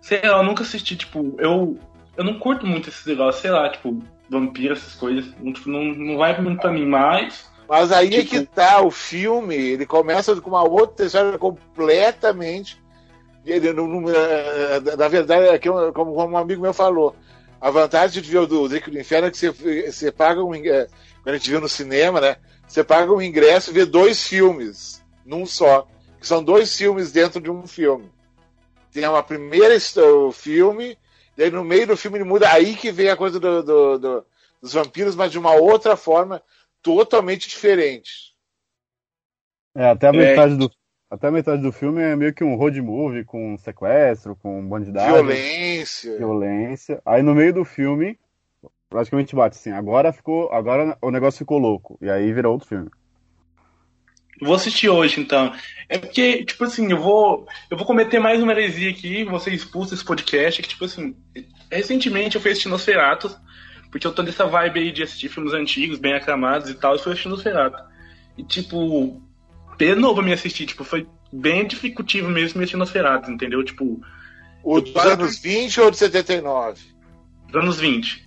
Sei 0.00 0.20
lá, 0.22 0.38
eu 0.38 0.42
nunca 0.42 0.62
assisti, 0.62 0.96
tipo, 0.96 1.34
eu. 1.38 1.78
Eu 2.16 2.24
não 2.24 2.38
curto 2.38 2.66
muito 2.66 2.88
esses 2.88 3.04
negócios, 3.06 3.40
sei 3.42 3.50
lá, 3.50 3.68
tipo, 3.70 3.98
vampiro, 4.28 4.74
essas 4.74 4.94
coisas. 4.94 5.32
Não, 5.40 5.52
tipo, 5.52 5.68
não, 5.68 5.82
não 5.84 6.16
vai 6.18 6.38
muito 6.40 6.60
pra 6.60 6.70
mim, 6.72 6.86
mas. 6.86 7.48
Mas 7.68 7.90
aí 7.92 8.08
é 8.08 8.22
Tipo- 8.22 8.30
que 8.30 8.46
tá, 8.46 8.80
o 8.82 8.90
filme, 8.90 9.54
ele 9.56 9.86
começa 9.86 10.38
com 10.40 10.50
uma 10.50 10.62
outra 10.62 11.06
história 11.06 11.38
completamente. 11.38 12.82
Ele, 13.44 13.72
não- 13.72 13.86
não- 13.86 14.10
eh, 14.10 14.80
na 14.96 15.08
verdade, 15.08 15.46
é 15.48 15.58
como, 15.58 15.92
como 15.92 16.14
um 16.14 16.36
amigo 16.36 16.62
meu 16.62 16.72
falou, 16.72 17.14
a 17.60 17.70
vantagem 17.70 18.22
de 18.22 18.30
ver 18.30 18.38
o 18.38 18.46
do 18.46 18.68
Drink 18.68 18.90
do 18.90 18.98
Inferno 18.98 19.28
é 19.28 19.30
que 19.30 19.36
você, 19.38 19.50
você 19.90 20.12
paga 20.12 20.42
um 20.42 20.54
ingresso, 20.54 20.90
quando 21.22 21.34
a 21.34 21.38
gente 21.38 21.50
viu 21.50 21.60
no 21.60 21.68
cinema, 21.68 22.20
né? 22.20 22.36
Você 22.66 22.82
paga 22.82 23.12
um 23.12 23.20
ingresso 23.22 23.70
e 23.70 23.74
vê 23.74 23.84
dois 23.84 24.22
filmes 24.26 25.02
num 25.24 25.44
só. 25.46 25.86
Que 26.20 26.26
são 26.26 26.42
dois 26.42 26.74
filmes 26.74 27.12
dentro 27.12 27.40
de 27.40 27.50
um 27.50 27.66
filme. 27.66 28.10
Tem 28.92 29.06
uma 29.06 29.22
primeira 29.22 29.76
o 30.18 30.32
filme, 30.32 30.96
e 31.36 31.42
aí 31.42 31.50
no 31.50 31.62
meio 31.64 31.86
do 31.86 31.96
filme 31.96 32.16
ele 32.18 32.24
muda. 32.24 32.50
Aí 32.50 32.74
que 32.74 32.90
vem 32.90 33.10
a 33.10 33.16
coisa 33.16 33.38
do- 33.38 33.62
do- 33.62 33.98
do- 33.98 34.24
dos 34.62 34.72
vampiros, 34.72 35.14
mas 35.14 35.30
de 35.30 35.38
uma 35.38 35.52
outra 35.52 35.96
forma 35.96 36.42
totalmente 36.84 37.48
diferente. 37.48 38.34
É, 39.74 39.86
até 39.88 40.06
a 40.08 40.10
É. 40.10 40.12
metade 40.12 40.56
do. 40.56 40.70
Até 41.10 41.28
a 41.28 41.32
metade 41.32 41.62
do 41.62 41.72
filme 41.72 42.02
é 42.02 42.14
meio 42.16 42.34
que 42.34 42.42
um 42.44 42.56
road 42.56 42.80
movie 42.82 43.24
com 43.24 43.56
sequestro, 43.58 44.36
com 44.36 44.66
bandidagem, 44.68 45.12
Violência. 45.12 46.16
violência. 46.18 47.02
Aí 47.04 47.22
no 47.22 47.34
meio 47.34 47.52
do 47.54 47.64
filme, 47.64 48.18
praticamente 48.88 49.34
bate 49.34 49.56
assim, 49.56 49.70
agora 49.70 50.12
ficou. 50.12 50.52
Agora 50.52 50.96
o 51.00 51.10
negócio 51.10 51.38
ficou 51.38 51.58
louco. 51.58 51.98
E 52.00 52.10
aí 52.10 52.32
virou 52.32 52.52
outro 52.52 52.68
filme. 52.68 52.90
Vou 54.40 54.54
assistir 54.56 54.88
hoje, 54.88 55.20
então. 55.20 55.52
É 55.88 55.96
porque, 55.98 56.44
tipo 56.44 56.64
assim, 56.64 56.90
eu 56.90 57.00
vou. 57.00 57.46
Eu 57.70 57.76
vou 57.76 57.86
cometer 57.86 58.18
mais 58.18 58.42
uma 58.42 58.50
heresia 58.50 58.90
aqui, 58.90 59.22
vou 59.24 59.38
ser 59.38 59.52
expulso 59.54 59.92
desse 59.92 60.04
podcast, 60.04 60.60
que, 60.60 60.68
tipo 60.68 60.84
assim, 60.84 61.14
recentemente 61.70 62.34
eu 62.34 62.42
fui 62.42 62.50
assistir 62.50 62.68
porque 63.94 64.08
eu 64.08 64.12
tô 64.12 64.24
nessa 64.24 64.44
vibe 64.44 64.80
aí 64.80 64.90
de 64.90 65.04
assistir 65.04 65.28
filmes 65.28 65.52
antigos, 65.52 66.00
bem 66.00 66.14
aclamados 66.14 66.68
e 66.68 66.74
tal, 66.74 66.96
e 66.96 66.98
fui 66.98 67.12
assistir 67.12 67.28
Nosferatu. 67.28 67.80
E, 68.36 68.42
tipo, 68.42 69.22
de 69.78 69.94
novo 69.94 70.20
me 70.20 70.32
assistir, 70.32 70.66
tipo, 70.66 70.82
foi 70.82 71.06
bem 71.32 71.64
dificultivo 71.64 72.28
mesmo 72.28 72.58
me 72.58 72.64
assistir 72.64 72.76
Nosferatu, 72.76 73.30
entendeu? 73.30 73.62
Tipo, 73.62 74.00
O 74.64 74.80
dos 74.80 74.96
anos 74.96 75.38
20 75.38 75.80
ou 75.80 75.92
de 75.92 75.96
79? 75.98 76.82
dos 77.46 77.62
anos 77.62 77.78
20. 77.78 78.26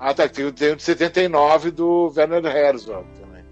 Ah, 0.00 0.14
tá. 0.14 0.28
Tem, 0.28 0.44
o- 0.44 0.50
o 0.50 0.52
de 0.52 0.80
79 0.80 1.72
do 1.72 2.12
Werner 2.16 2.46
Herzog 2.46 3.04
também. 3.20 3.42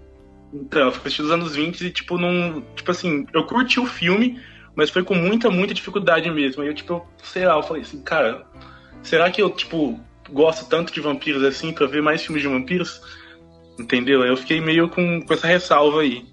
Então, 0.53 0.83
eu 0.85 0.91
fui 0.93 1.01
assistir 1.01 1.23
dos 1.23 1.31
anos 1.31 1.53
20 1.53 1.81
e, 1.81 1.91
tipo, 1.91 2.17
não. 2.17 2.61
Tipo 2.77 2.91
assim, 2.91 3.25
eu 3.33 3.43
curti 3.45 3.77
o 3.81 3.85
filme, 3.85 4.39
mas 4.73 4.89
foi 4.89 5.03
com 5.03 5.15
muita, 5.15 5.49
muita 5.49 5.73
dificuldade 5.73 6.31
mesmo. 6.31 6.61
Aí 6.61 6.69
eu, 6.69 6.73
tipo, 6.73 7.05
sei 7.21 7.45
lá, 7.45 7.55
eu 7.57 7.63
falei 7.63 7.81
assim, 7.81 8.01
cara, 8.01 8.45
será 9.03 9.29
que 9.29 9.41
eu, 9.41 9.49
tipo, 9.49 9.99
gosto 10.31 10.67
tanto 10.69 10.93
de 10.93 10.99
vampiros 11.01 11.43
assim 11.43 11.71
pra 11.73 11.87
ver 11.87 12.01
mais 12.01 12.23
filmes 12.23 12.41
de 12.41 12.47
vampiros? 12.49 13.01
Entendeu? 13.79 14.23
Eu 14.23 14.35
fiquei 14.37 14.59
meio 14.59 14.89
com, 14.89 15.21
com 15.21 15.33
essa 15.33 15.47
ressalva 15.47 16.01
aí. 16.01 16.25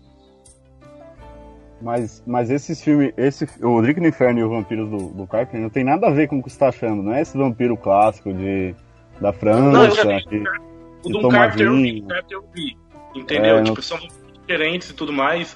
Mas, 1.83 2.23
mas 2.27 2.51
esses 2.51 2.83
filmes, 2.83 3.13
esse, 3.17 3.47
o 3.63 3.83
Drink 3.83 4.01
no 4.01 4.09
Inferno 4.09 4.41
e 4.41 4.45
o 4.45 4.49
Vampiros 4.49 4.89
do, 4.89 5.09
do 5.11 5.27
Carpenter 5.27 5.61
não 5.61 5.69
tem 5.69 5.85
nada 5.85 6.07
a 6.07 6.11
ver 6.11 6.29
com 6.29 6.39
o 6.39 6.43
que 6.43 6.49
você 6.51 6.59
tá 6.59 6.69
achando. 6.69 7.03
Não 7.03 7.13
é 7.13 7.21
esse 7.21 7.37
vampiro 7.37 7.77
clássico 7.77 8.33
de, 8.33 8.75
da 9.21 9.33
Não, 9.43 9.85
eu 9.85 9.91
França, 9.91 10.03
já 10.03 10.17
vi. 10.19 10.25
que, 10.25 10.37
O 10.39 11.03
que 11.03 11.13
do 11.13 11.21
toma 11.21 11.33
Carter 11.39 11.67
eu 11.67 11.75
vi, 11.77 12.03
Carter 12.03 12.39
eu 12.39 12.45
vi. 12.55 12.77
Entendeu? 13.15 13.57
É, 13.59 13.63
tipo, 13.63 13.77
não- 13.77 13.83
são 13.83 13.99
diferentes 14.41 14.89
e 14.89 14.95
tudo 14.95 15.13
mais. 15.13 15.55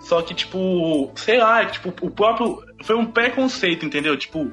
Só 0.00 0.22
que, 0.22 0.34
tipo, 0.34 1.10
sei 1.16 1.38
lá, 1.38 1.64
tipo, 1.66 1.92
o 2.00 2.10
próprio. 2.10 2.62
Foi 2.84 2.94
um 2.94 3.06
preconceito, 3.06 3.84
entendeu? 3.84 4.16
Tipo, 4.16 4.48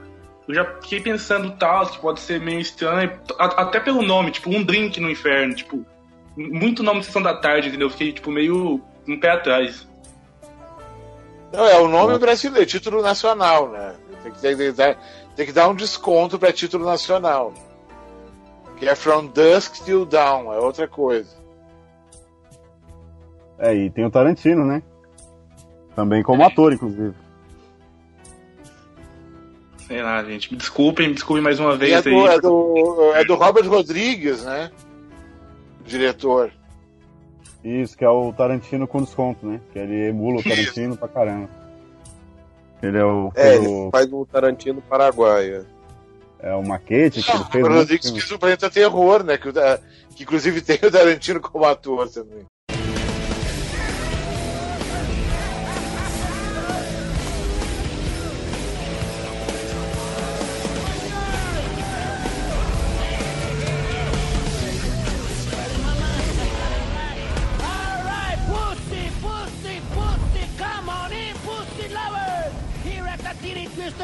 eu 0.48 0.54
já 0.54 0.66
fiquei 0.82 1.00
pensando 1.00 1.52
tal, 1.52 1.86
que 1.88 2.00
pode 2.00 2.20
ser 2.20 2.40
meio 2.40 2.60
estranho. 2.60 3.20
Até 3.38 3.80
pelo 3.80 4.02
nome, 4.02 4.32
tipo, 4.32 4.50
um 4.50 4.64
drink 4.64 5.00
no 5.00 5.10
inferno, 5.10 5.56
tipo, 5.56 5.86
muito 6.36 6.84
nome 6.84 7.00
de 7.00 7.06
sessão 7.06 7.22
da 7.22 7.36
tarde, 7.36 7.70
entendeu? 7.70 7.88
Eu 7.88 7.92
fiquei, 7.92 8.12
tipo, 8.12 8.32
meio 8.32 8.82
um 9.08 9.20
pé 9.20 9.32
atrás. 9.32 9.88
Não, 11.52 11.66
é 11.66 11.80
o 11.80 11.88
nome 11.88 12.18
brasileiro, 12.18 12.66
título 12.66 13.02
nacional, 13.02 13.70
né? 13.70 13.96
Tem 14.24 14.32
que, 14.32 14.42
tem 14.42 14.58
que 14.58 14.72
dar, 14.72 14.98
tem 15.36 15.46
que 15.46 15.52
dar 15.52 15.70
um 15.70 15.76
desconto 15.76 16.40
para 16.40 16.52
título 16.52 16.86
nacional. 16.86 17.54
Que 18.78 18.88
é 18.88 18.96
From 18.96 19.28
Dusk 19.28 19.84
Till 19.86 20.06
Dawn, 20.06 20.52
é 20.52 20.58
outra 20.58 20.88
coisa. 20.88 21.38
É, 23.60 23.74
e 23.74 23.90
tem 23.90 24.04
o 24.04 24.10
Tarantino, 24.10 24.66
né? 24.66 24.82
Também 25.96 26.24
como 26.24 26.44
ator, 26.44 26.74
inclusive. 26.74 27.23
Sei 29.94 30.02
lá, 30.02 30.24
gente. 30.24 30.52
Me 30.52 30.58
desculpem, 30.58 31.08
me 31.10 31.14
desculpem 31.14 31.44
mais 31.44 31.60
uma 31.60 31.74
E 31.76 31.78
vez 31.78 31.92
é, 31.92 31.98
aí. 31.98 32.04
do, 32.16 32.28
é, 32.28 32.42
do, 32.42 33.14
é 33.16 33.24
do 33.26 33.36
Robert 33.36 33.68
Rodrigues, 33.70 34.44
né? 34.44 34.72
O 35.80 35.84
diretor. 35.84 36.52
Isso, 37.64 37.96
que 37.96 38.04
é 38.04 38.10
o 38.10 38.34
Tarantino 38.34 38.88
com 38.88 39.04
desconto, 39.04 39.46
né? 39.46 39.62
Que 39.72 39.78
ele 39.80 40.10
emula 40.10 40.40
o 40.40 40.44
Tarantino 40.44 40.98
pra 40.98 41.08
caramba. 41.08 41.48
Ele 42.82 42.98
é 42.98 43.06
o. 43.06 43.32
É, 43.36 43.60
o- 43.60 43.64
ele 43.84 43.92
faz 43.92 44.12
o 44.12 44.26
Tarantino 44.26 44.82
paraguaio. 44.82 45.66
é 46.40 46.54
o 46.56 46.68
Maquete, 46.68 47.22
que 47.22 47.32
ele 47.32 47.38
O 47.40 47.46
fez. 47.46 47.64
muito 47.64 47.78
Rodrigues 47.78 48.32
o 48.32 48.40
Planeta 48.40 48.70
Terror, 48.72 49.24
né? 49.24 49.38
Que, 49.38 49.50
o 49.50 49.54
que 50.16 50.24
inclusive 50.24 50.60
tem 50.66 50.78
o 50.84 50.92
Tarantino 50.92 51.40
como 51.40 51.66
ator 51.66 52.10
também. 52.10 52.44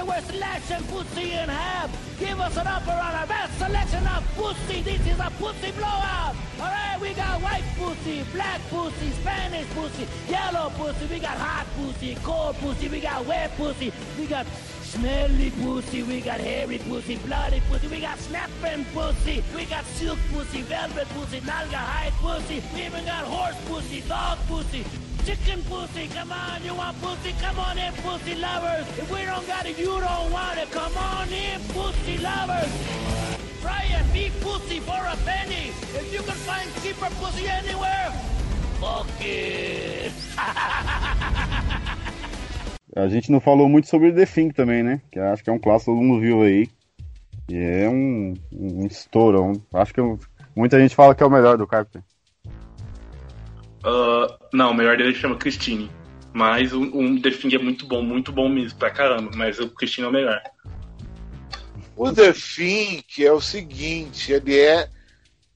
We're 0.10 0.22
slashing 0.22 0.84
pussy 0.88 1.34
in 1.34 1.50
half. 1.50 1.92
Give 2.20 2.40
us 2.40 2.58
an 2.58 2.66
upper 2.66 2.90
on 2.90 3.14
our 3.14 3.28
best 3.28 3.56
selection 3.60 4.08
of 4.08 4.26
pussy. 4.36 4.82
This 4.82 5.06
is 5.06 5.20
a 5.20 5.32
pussy 5.38 5.72
blowout. 5.74 6.36
Alright, 6.60 7.00
we 7.00 7.14
got 7.14 7.40
white 7.44 7.64
pussy, 7.78 8.24
black 8.34 8.60
pussy, 8.72 9.12
Spanish 9.22 9.70
pussy, 9.70 10.08
yellow 10.28 10.72
pussy. 10.72 11.06
We 11.06 11.20
got 11.20 11.38
hot 11.38 11.68
pussy, 11.78 12.16
cold 12.24 12.56
pussy. 12.56 12.90
We 12.90 13.02
got 13.02 13.24
wet 13.28 13.56
pussy. 13.56 13.94
We 14.18 14.26
got 14.26 14.48
smelly 14.82 15.52
pussy. 15.62 16.02
We 16.02 16.22
got 16.22 16.40
hairy 16.40 16.80
pussy, 16.80 17.18
bloody 17.18 17.62
pussy. 17.70 17.88
We 17.88 18.02
got 18.02 18.18
snapping 18.18 18.86
pussy. 18.86 19.44
We 19.56 19.66
got 19.66 19.86
silk 19.86 20.18
pussy, 20.34 20.64
velvet 20.64 21.08
pussy, 21.10 21.40
nalga 21.42 21.76
hide 21.76 22.14
pussy. 22.14 22.64
We 22.74 22.88
even 22.88 23.06
got 23.06 23.26
horse 23.26 23.62
pussy, 23.68 24.02
dog 24.10 24.40
pussy. 24.48 24.84
Chicken 25.26 25.62
pussy, 25.64 26.08
come 26.08 26.32
on, 26.32 26.64
you 26.64 26.74
want 26.74 27.00
pussy? 27.02 27.34
Come 27.42 27.60
on 27.60 27.78
in, 27.78 27.94
pussy 28.04 28.36
lovers. 28.36 28.88
If 28.98 29.12
we 29.12 29.26
don't 29.26 29.46
got 29.48 29.66
it, 29.66 29.78
you 29.78 29.86
don't 30.00 30.32
want 30.32 30.58
it. 30.58 30.72
Come 30.72 30.98
on 30.98 31.28
in, 31.30 31.60
pussy 31.74 32.18
lovers. 32.18 32.72
Try 33.62 33.84
and 33.94 34.12
be 34.14 34.32
pussy 34.42 34.80
for 34.80 34.98
a 35.06 35.16
penny. 35.26 35.70
If 36.00 36.12
you 36.14 36.22
can 36.24 36.36
find 36.48 36.68
cheaper 36.82 37.10
pussy 37.22 37.48
anywhere, 37.48 38.12
fuck 38.80 39.08
it. 39.22 40.12
A 42.96 43.08
gente 43.08 43.32
não 43.32 43.40
falou 43.40 43.70
muito 43.70 43.88
sobre 43.88 44.12
The 44.12 44.26
Thing 44.26 44.50
também, 44.50 44.82
né? 44.84 45.00
Que 45.12 45.20
acho 45.20 45.44
que 45.44 45.50
é 45.50 45.54
um 45.54 45.60
clássico, 45.60 45.92
todo 45.92 46.02
mundo 46.02 46.20
viu 46.20 46.42
aí. 46.42 46.68
E 47.48 47.56
é 47.58 47.88
um, 47.88 48.34
um 48.52 48.86
estouro. 48.88 49.44
um- 49.44 49.62
acho 49.78 49.94
que 49.94 50.02
muita 50.56 50.80
gente 50.80 50.96
fala 50.96 51.14
que 51.14 51.22
é 51.22 51.26
o 51.26 51.30
melhor 51.30 51.56
do 51.58 51.68
Carpenter. 51.68 52.02
Ah, 53.84 54.38
não, 54.54 54.72
o 54.72 54.74
melhor 54.74 54.98
dele 54.98 55.14
chama 55.14 55.38
Christine. 55.38 55.90
Mas 56.34 56.74
o, 56.74 56.82
um 56.82 57.20
The 57.20 57.32
Thing 57.32 57.56
é 57.56 57.58
muito 57.58 57.88
bom, 57.88 58.04
muito 58.04 58.32
bom 58.32 58.48
mesmo, 58.50 58.78
pra 58.78 58.92
caramba. 58.92 59.32
Mas 59.36 59.60
o 59.60 59.70
Christine 59.70 60.06
é 60.06 60.10
o 60.10 60.14
melhor. 60.14 60.42
O 61.96 62.12
The 62.14 62.34
Fink 62.34 63.26
é 63.26 63.32
o 63.32 63.42
seguinte, 63.42 64.32
ele 64.32 64.58
é 64.58 64.90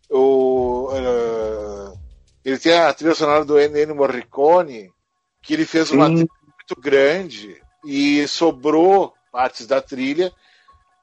o 0.09 0.89
eh, 0.93 1.97
ele 2.43 2.57
tem 2.57 2.74
a 2.74 2.93
trilha 2.93 3.15
sonora 3.15 3.45
do 3.45 3.57
Ennio 3.57 3.95
Morricone, 3.95 4.91
que 5.41 5.53
ele 5.53 5.65
fez 5.65 5.89
uma 5.91 6.07
trilha 6.07 6.28
muito 6.45 6.82
grande 6.82 7.61
e 7.86 8.28
sobrou 8.28 9.13
partes 9.32 9.65
da 9.65 9.82
trilha. 9.82 10.34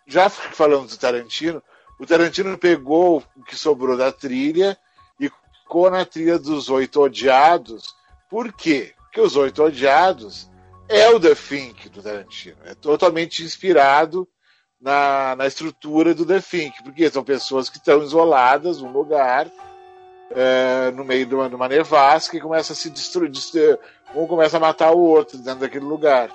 Já 0.06 0.28
falando 0.28 0.88
do 0.88 0.98
Tarantino, 0.98 1.62
o 1.98 2.04
Tarantino 2.04 2.58
pegou 2.58 3.24
o 3.34 3.42
que 3.42 3.56
sobrou 3.56 3.96
da 3.96 4.12
trilha 4.12 4.76
e 5.70 5.72
colocou 5.72 5.90
na 5.90 6.04
trilha 6.04 6.38
dos 6.38 6.68
Oito 6.68 7.00
Odiados. 7.00 7.94
Por 8.28 8.52
quê? 8.52 8.92
Porque 9.04 9.20
os 9.20 9.36
Oito 9.36 9.62
Odiados 9.62 10.50
é 10.88 11.08
o 11.08 11.20
The 11.20 11.34
Fink 11.36 11.88
do 11.88 12.02
Tarantino. 12.02 12.56
É 12.64 12.74
totalmente 12.74 13.44
inspirado 13.44 14.26
na, 14.80 15.36
na 15.36 15.46
estrutura 15.46 16.12
do 16.12 16.26
The 16.26 16.40
Fink, 16.40 16.82
porque 16.82 17.08
são 17.08 17.22
pessoas 17.22 17.68
que 17.68 17.78
estão 17.78 18.02
isoladas 18.02 18.80
num 18.80 18.90
lugar, 18.90 19.48
é, 20.32 20.90
no 20.90 21.04
meio 21.04 21.24
de 21.26 21.34
uma, 21.34 21.48
de 21.48 21.54
uma 21.54 21.68
nevasca, 21.68 22.36
e 22.36 22.40
começa 22.40 22.72
a 22.72 22.76
se 22.76 22.90
destruir. 22.90 23.30
destru- 23.30 23.78
um 24.14 24.26
começa 24.26 24.56
a 24.56 24.60
matar 24.60 24.90
o 24.90 24.98
outro 24.98 25.38
dentro 25.38 25.60
daquele 25.60 25.84
lugar. 25.84 26.30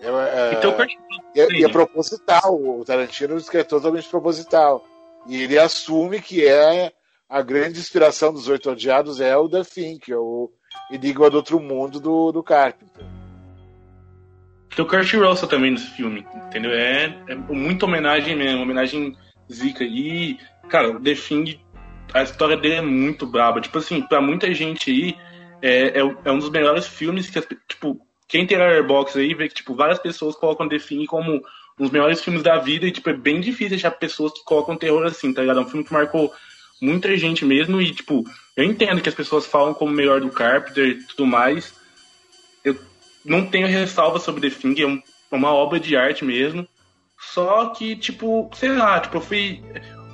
É, 0.00 0.06
é, 0.08 0.54
Então, 0.58 0.72
Kurt 0.72 0.90
e 1.34 1.40
é, 1.40 1.46
e 1.52 1.64
é 1.64 1.68
proposital, 1.68 2.54
o 2.54 2.84
Tarantino 2.84 3.36
diz 3.36 3.48
que 3.48 3.58
é 3.58 3.64
totalmente 3.64 4.08
proposital. 4.08 4.84
E 5.26 5.42
ele 5.42 5.58
assume 5.58 6.20
que 6.20 6.46
é 6.46 6.92
a 7.32 7.40
grande 7.40 7.78
inspiração 7.78 8.30
dos 8.30 8.46
Oito 8.46 8.70
Odiados 8.70 9.18
é 9.18 9.34
o 9.34 9.48
The 9.48 9.64
Fink, 9.64 10.12
é 10.12 10.16
o 10.16 10.50
Enigma 10.90 11.30
do 11.30 11.38
Outro 11.38 11.58
Mundo 11.58 11.98
do, 11.98 12.30
do 12.30 12.42
Carpenter. 12.42 13.06
Tem 14.76 14.84
o 14.84 14.86
Kurt 14.86 15.14
Russell 15.14 15.48
também 15.48 15.70
nesse 15.70 15.86
filme, 15.92 16.26
entendeu? 16.46 16.72
É, 16.72 17.04
é 17.28 17.34
muita 17.34 17.86
homenagem 17.86 18.36
mesmo, 18.36 18.60
homenagem 18.60 19.16
zica. 19.50 19.82
E, 19.82 20.38
cara, 20.68 20.90
o 20.90 21.00
The 21.00 21.14
Thing, 21.14 21.58
a 22.12 22.22
história 22.22 22.54
dele 22.54 22.74
é 22.74 22.82
muito 22.82 23.26
braba. 23.26 23.62
Tipo 23.62 23.78
assim, 23.78 24.02
pra 24.02 24.20
muita 24.20 24.52
gente 24.52 24.90
aí, 24.90 25.16
é, 25.62 26.00
é, 26.00 26.16
é 26.26 26.32
um 26.32 26.38
dos 26.38 26.50
melhores 26.50 26.86
filmes 26.86 27.30
que, 27.30 27.40
tipo, 27.66 27.98
quem 28.28 28.46
tem 28.46 28.58
Airbox 28.58 29.16
aí 29.16 29.32
vê 29.32 29.48
que, 29.48 29.54
tipo, 29.54 29.74
várias 29.74 29.98
pessoas 29.98 30.36
colocam 30.36 30.68
The 30.68 30.78
Thing 30.78 31.06
como 31.06 31.36
um 31.36 31.42
dos 31.78 31.90
melhores 31.90 32.22
filmes 32.22 32.42
da 32.42 32.58
vida 32.58 32.86
e, 32.86 32.92
tipo, 32.92 33.08
é 33.08 33.14
bem 33.14 33.40
difícil 33.40 33.78
achar 33.78 33.90
pessoas 33.92 34.34
que 34.34 34.44
colocam 34.44 34.76
terror 34.76 35.06
assim, 35.06 35.32
tá 35.32 35.40
ligado? 35.40 35.60
É 35.60 35.62
um 35.62 35.68
filme 35.68 35.84
que 35.84 35.92
marcou 35.94 36.30
muita 36.82 37.16
gente 37.16 37.44
mesmo 37.44 37.80
e, 37.80 37.92
tipo, 37.92 38.24
eu 38.56 38.64
entendo 38.64 39.00
que 39.00 39.08
as 39.08 39.14
pessoas 39.14 39.46
falam 39.46 39.72
como 39.72 39.92
o 39.92 39.94
melhor 39.94 40.20
do 40.20 40.28
Carpenter 40.28 40.88
e 40.88 41.02
tudo 41.04 41.24
mais, 41.24 41.72
eu 42.64 42.76
não 43.24 43.46
tenho 43.46 43.68
ressalva 43.68 44.18
sobre 44.18 44.50
The 44.50 44.56
Thing, 44.56 44.82
é 44.82 45.12
é 45.32 45.36
uma 45.36 45.50
obra 45.50 45.80
de 45.80 45.96
arte 45.96 46.24
mesmo. 46.24 46.68
Só 47.18 47.70
que, 47.70 47.96
tipo, 47.96 48.50
sei 48.52 48.70
lá, 48.70 49.00
tipo, 49.00 49.16
eu 49.16 49.20
fui. 49.20 49.62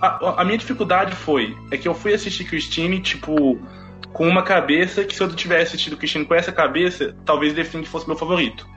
A, 0.01 0.43
a 0.43 0.45
minha 0.45 0.59
dificuldade 0.59 1.16
foi, 1.16 1.57
é 1.73 1.77
que 1.77 1.89
eu 1.89 1.95
fui 1.95 2.14
assistir 2.14 2.45
Christine, 2.45 3.01
tipo, 3.01 3.59
com 4.12 4.29
uma 4.29 4.45
cabeça 4.45 5.05
que 5.05 5.14
se 5.14 5.21
eu 5.21 5.35
tivesse 5.35 5.75
assistido 5.75 5.97
Christine 5.97 6.25
com 6.25 6.35
essa 6.35 6.53
cabeça, 6.53 7.16
talvez 7.25 7.55
The 7.55 7.64
Thing 7.64 7.85
fosse 7.85 8.07
meu 8.07 8.16
favorito. 8.16 8.69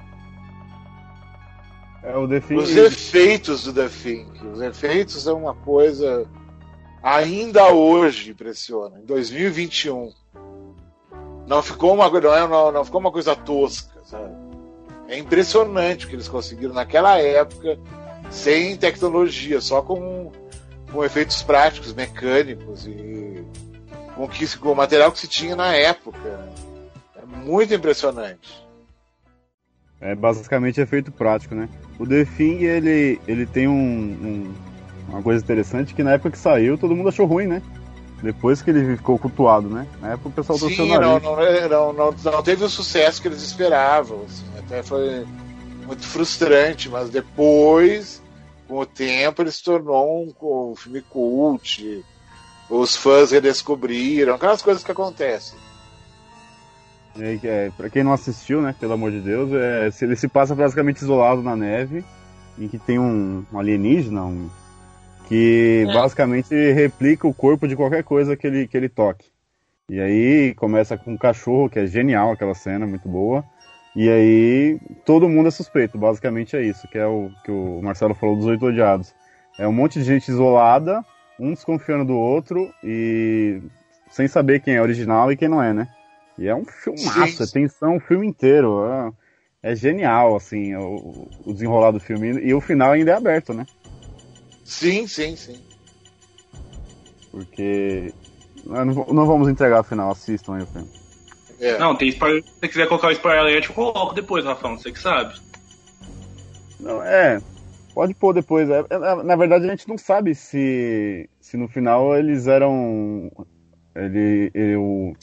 É 2.01 2.15
o 2.17 2.27
The 2.27 2.39
Thing. 2.39 2.55
Os 2.55 2.75
efeitos 2.75 3.65
do 3.65 3.73
The 3.73 3.89
Fink. 3.89 4.47
Os 4.47 4.61
efeitos 4.61 5.21
são 5.21 5.37
uma 5.37 5.53
coisa 5.53 6.27
ainda 7.01 7.71
hoje 7.71 8.31
impressiona. 8.31 8.99
Em 8.99 9.05
2021. 9.05 10.11
Não 11.47 11.61
ficou 11.61 11.93
uma, 11.93 12.09
não, 12.09 12.33
é- 12.33 12.47
não, 12.47 12.71
não 12.71 12.85
ficou 12.85 12.99
uma 13.01 13.11
coisa 13.11 13.35
tosca, 13.35 13.99
sabe? 14.05 14.33
É 15.07 15.17
impressionante 15.17 16.05
o 16.05 16.09
que 16.09 16.15
eles 16.15 16.29
conseguiram 16.29 16.73
naquela 16.73 17.17
época, 17.17 17.77
sem 18.29 18.77
tecnologia, 18.77 19.59
só 19.59 19.81
com, 19.81 20.31
com 20.91 21.03
efeitos 21.03 21.41
práticos, 21.43 21.93
mecânicos 21.93 22.87
e 22.87 23.43
com, 24.15 24.27
que, 24.27 24.57
com 24.57 24.71
o 24.71 24.75
material 24.75 25.11
que 25.11 25.19
se 25.19 25.27
tinha 25.27 25.55
na 25.55 25.75
época. 25.75 26.49
É 27.17 27.25
muito 27.25 27.73
impressionante. 27.73 28.65
É 29.99 30.15
basicamente 30.15 30.79
efeito 30.79 31.11
prático, 31.11 31.53
né? 31.53 31.67
O 31.99 32.07
The 32.07 32.25
Thing, 32.25 32.63
ele, 32.63 33.19
ele 33.27 33.45
tem 33.45 33.67
um, 33.67 33.73
um- 33.73 34.53
uma 35.11 35.21
coisa 35.21 35.43
interessante 35.43 35.93
que 35.93 36.03
na 36.03 36.11
época 36.13 36.31
que 36.31 36.37
saiu, 36.37 36.77
todo 36.77 36.95
mundo 36.95 37.09
achou 37.09 37.25
ruim, 37.25 37.47
né? 37.47 37.61
Depois 38.21 38.61
que 38.61 38.69
ele 38.69 38.95
ficou 38.97 39.17
cultuado, 39.17 39.67
né? 39.67 39.87
Na 39.99 40.09
época 40.13 40.29
o 40.29 40.31
pessoal 40.31 40.59
torceu 40.59 40.85
o 40.85 40.87
Sim, 40.87 40.93
não, 40.97 41.19
nariz. 41.19 41.69
não, 41.69 41.93
não, 41.93 42.15
não, 42.23 42.43
teve 42.43 42.63
o 42.63 42.69
sucesso 42.69 43.21
que 43.21 43.27
eles 43.27 43.41
esperavam. 43.41 44.23
assim, 44.25 44.45
até 44.59 44.83
foi 44.83 45.25
muito 45.85 46.05
frustrante, 46.05 46.87
mas 46.87 47.09
depois, 47.09 48.21
com 48.67 48.77
o 48.79 48.85
tempo, 48.85 49.41
ele 49.41 49.51
se 49.51 49.63
tornou 49.63 50.23
um, 50.23 50.71
um 50.71 50.75
filme 50.75 51.01
cult. 51.01 52.05
Os 52.69 52.95
fãs 52.95 53.31
redescobriram, 53.31 54.35
aquelas 54.35 54.61
coisas 54.61 54.83
que 54.83 54.91
acontecem. 54.91 55.57
Aí, 57.19 57.39
é, 57.43 57.69
pra 57.75 57.89
quem 57.89 58.03
não 58.03 58.13
assistiu, 58.13 58.61
né, 58.61 58.73
pelo 58.79 58.93
amor 58.93 59.11
de 59.11 59.19
Deus, 59.19 59.51
é, 59.51 59.91
se- 59.91 60.05
ele 60.05 60.15
se 60.15 60.27
passa 60.29 60.55
praticamente 60.55 61.03
isolado 61.03 61.41
na 61.41 61.55
neve, 61.55 62.05
em 62.57 62.67
que 62.69 62.77
tem 62.77 62.97
um, 62.99 63.43
um 63.51 63.59
alienígena, 63.59 64.23
um, 64.23 64.49
que 65.31 65.85
É. 65.87 65.93
basicamente 65.93 66.53
replica 66.73 67.25
o 67.25 67.33
corpo 67.33 67.65
de 67.65 67.73
qualquer 67.73 68.03
coisa 68.03 68.35
que 68.35 68.45
ele, 68.45 68.67
que 68.67 68.75
ele 68.75 68.89
toque. 68.89 69.27
E 69.89 69.97
aí 69.97 70.53
começa 70.55 70.97
com 70.97 71.13
um 71.13 71.17
cachorro, 71.17 71.69
que 71.69 71.79
é 71.79 71.85
genial 71.85 72.33
aquela 72.33 72.53
cena, 72.53 72.85
muito 72.85 73.07
boa. 73.07 73.41
E 73.95 74.09
aí 74.09 74.77
todo 75.05 75.29
mundo 75.29 75.47
é 75.47 75.51
suspeito, 75.51 75.97
basicamente 75.97 76.57
é 76.57 76.61
isso, 76.61 76.85
que 76.89 76.97
é 76.97 77.07
o 77.07 77.29
que 77.45 77.51
o 77.51 77.81
Marcelo 77.81 78.13
falou 78.13 78.35
dos 78.35 78.45
oito 78.45 78.65
odiados. 78.65 79.13
É 79.57 79.65
um 79.65 79.71
monte 79.71 79.99
de 79.99 80.05
gente 80.05 80.27
isolada, 80.27 81.01
um 81.39 81.53
desconfiando 81.53 82.03
do 82.03 82.17
outro 82.17 82.69
e 82.83 83.61
sem 84.09 84.27
saber 84.27 84.59
quem 84.59 84.75
é 84.75 84.81
original 84.81 85.31
e 85.31 85.37
quem 85.37 85.47
não 85.47 85.63
é, 85.63 85.71
né? 85.73 85.87
E 86.37 86.47
é 86.49 86.53
um 86.55 86.65
filmaço, 86.65 87.41
é 87.41 87.45
tensão 87.47 87.95
o 87.95 88.01
filme 88.01 88.27
inteiro. 88.27 88.83
É, 89.63 89.71
é 89.71 89.75
genial, 89.75 90.35
assim, 90.35 90.75
o, 90.75 91.29
o 91.45 91.53
desenrolar 91.53 91.91
do 91.91 92.01
filme. 92.01 92.31
E 92.41 92.53
o 92.53 92.59
final 92.59 92.91
ainda 92.91 93.11
é 93.11 93.15
aberto, 93.15 93.53
né? 93.53 93.65
Sim, 94.63 95.07
sim, 95.07 95.35
sim. 95.35 95.59
Porque. 97.31 98.13
Não, 98.65 98.85
não 98.85 99.25
vamos 99.25 99.49
entregar 99.49 99.79
o 99.81 99.83
final, 99.83 100.11
assistam 100.11 100.55
aí 100.55 100.63
o 100.63 100.67
filme. 100.67 100.89
É. 101.59 101.77
Não, 101.77 101.95
tem 101.95 102.09
spoiler. 102.09 102.43
Se 102.43 102.49
você 102.59 102.67
quiser 102.67 102.87
colocar 102.87 103.07
o 103.07 103.11
spoiler 103.11 103.41
alert, 103.41 103.69
eu 103.69 103.75
coloco 103.75 104.13
depois, 104.13 104.43
Rafão, 104.45 104.77
você 104.77 104.91
que 104.91 104.99
sabe. 104.99 105.33
Não, 106.79 107.01
é. 107.03 107.41
Pode 107.93 108.13
pôr 108.15 108.33
depois. 108.33 108.69
É, 108.69 108.83
é, 108.89 108.97
na- 108.97 109.23
na 109.23 109.35
verdade, 109.35 109.65
a 109.65 109.69
gente 109.69 109.87
não 109.87 109.97
sabe 109.97 110.33
se, 110.33 111.29
se 111.39 111.57
no 111.57 111.67
final 111.67 112.15
eles 112.17 112.47
eram. 112.47 113.29
Ele, 113.95 114.49
ele- 114.53 114.75
o, 114.77 115.13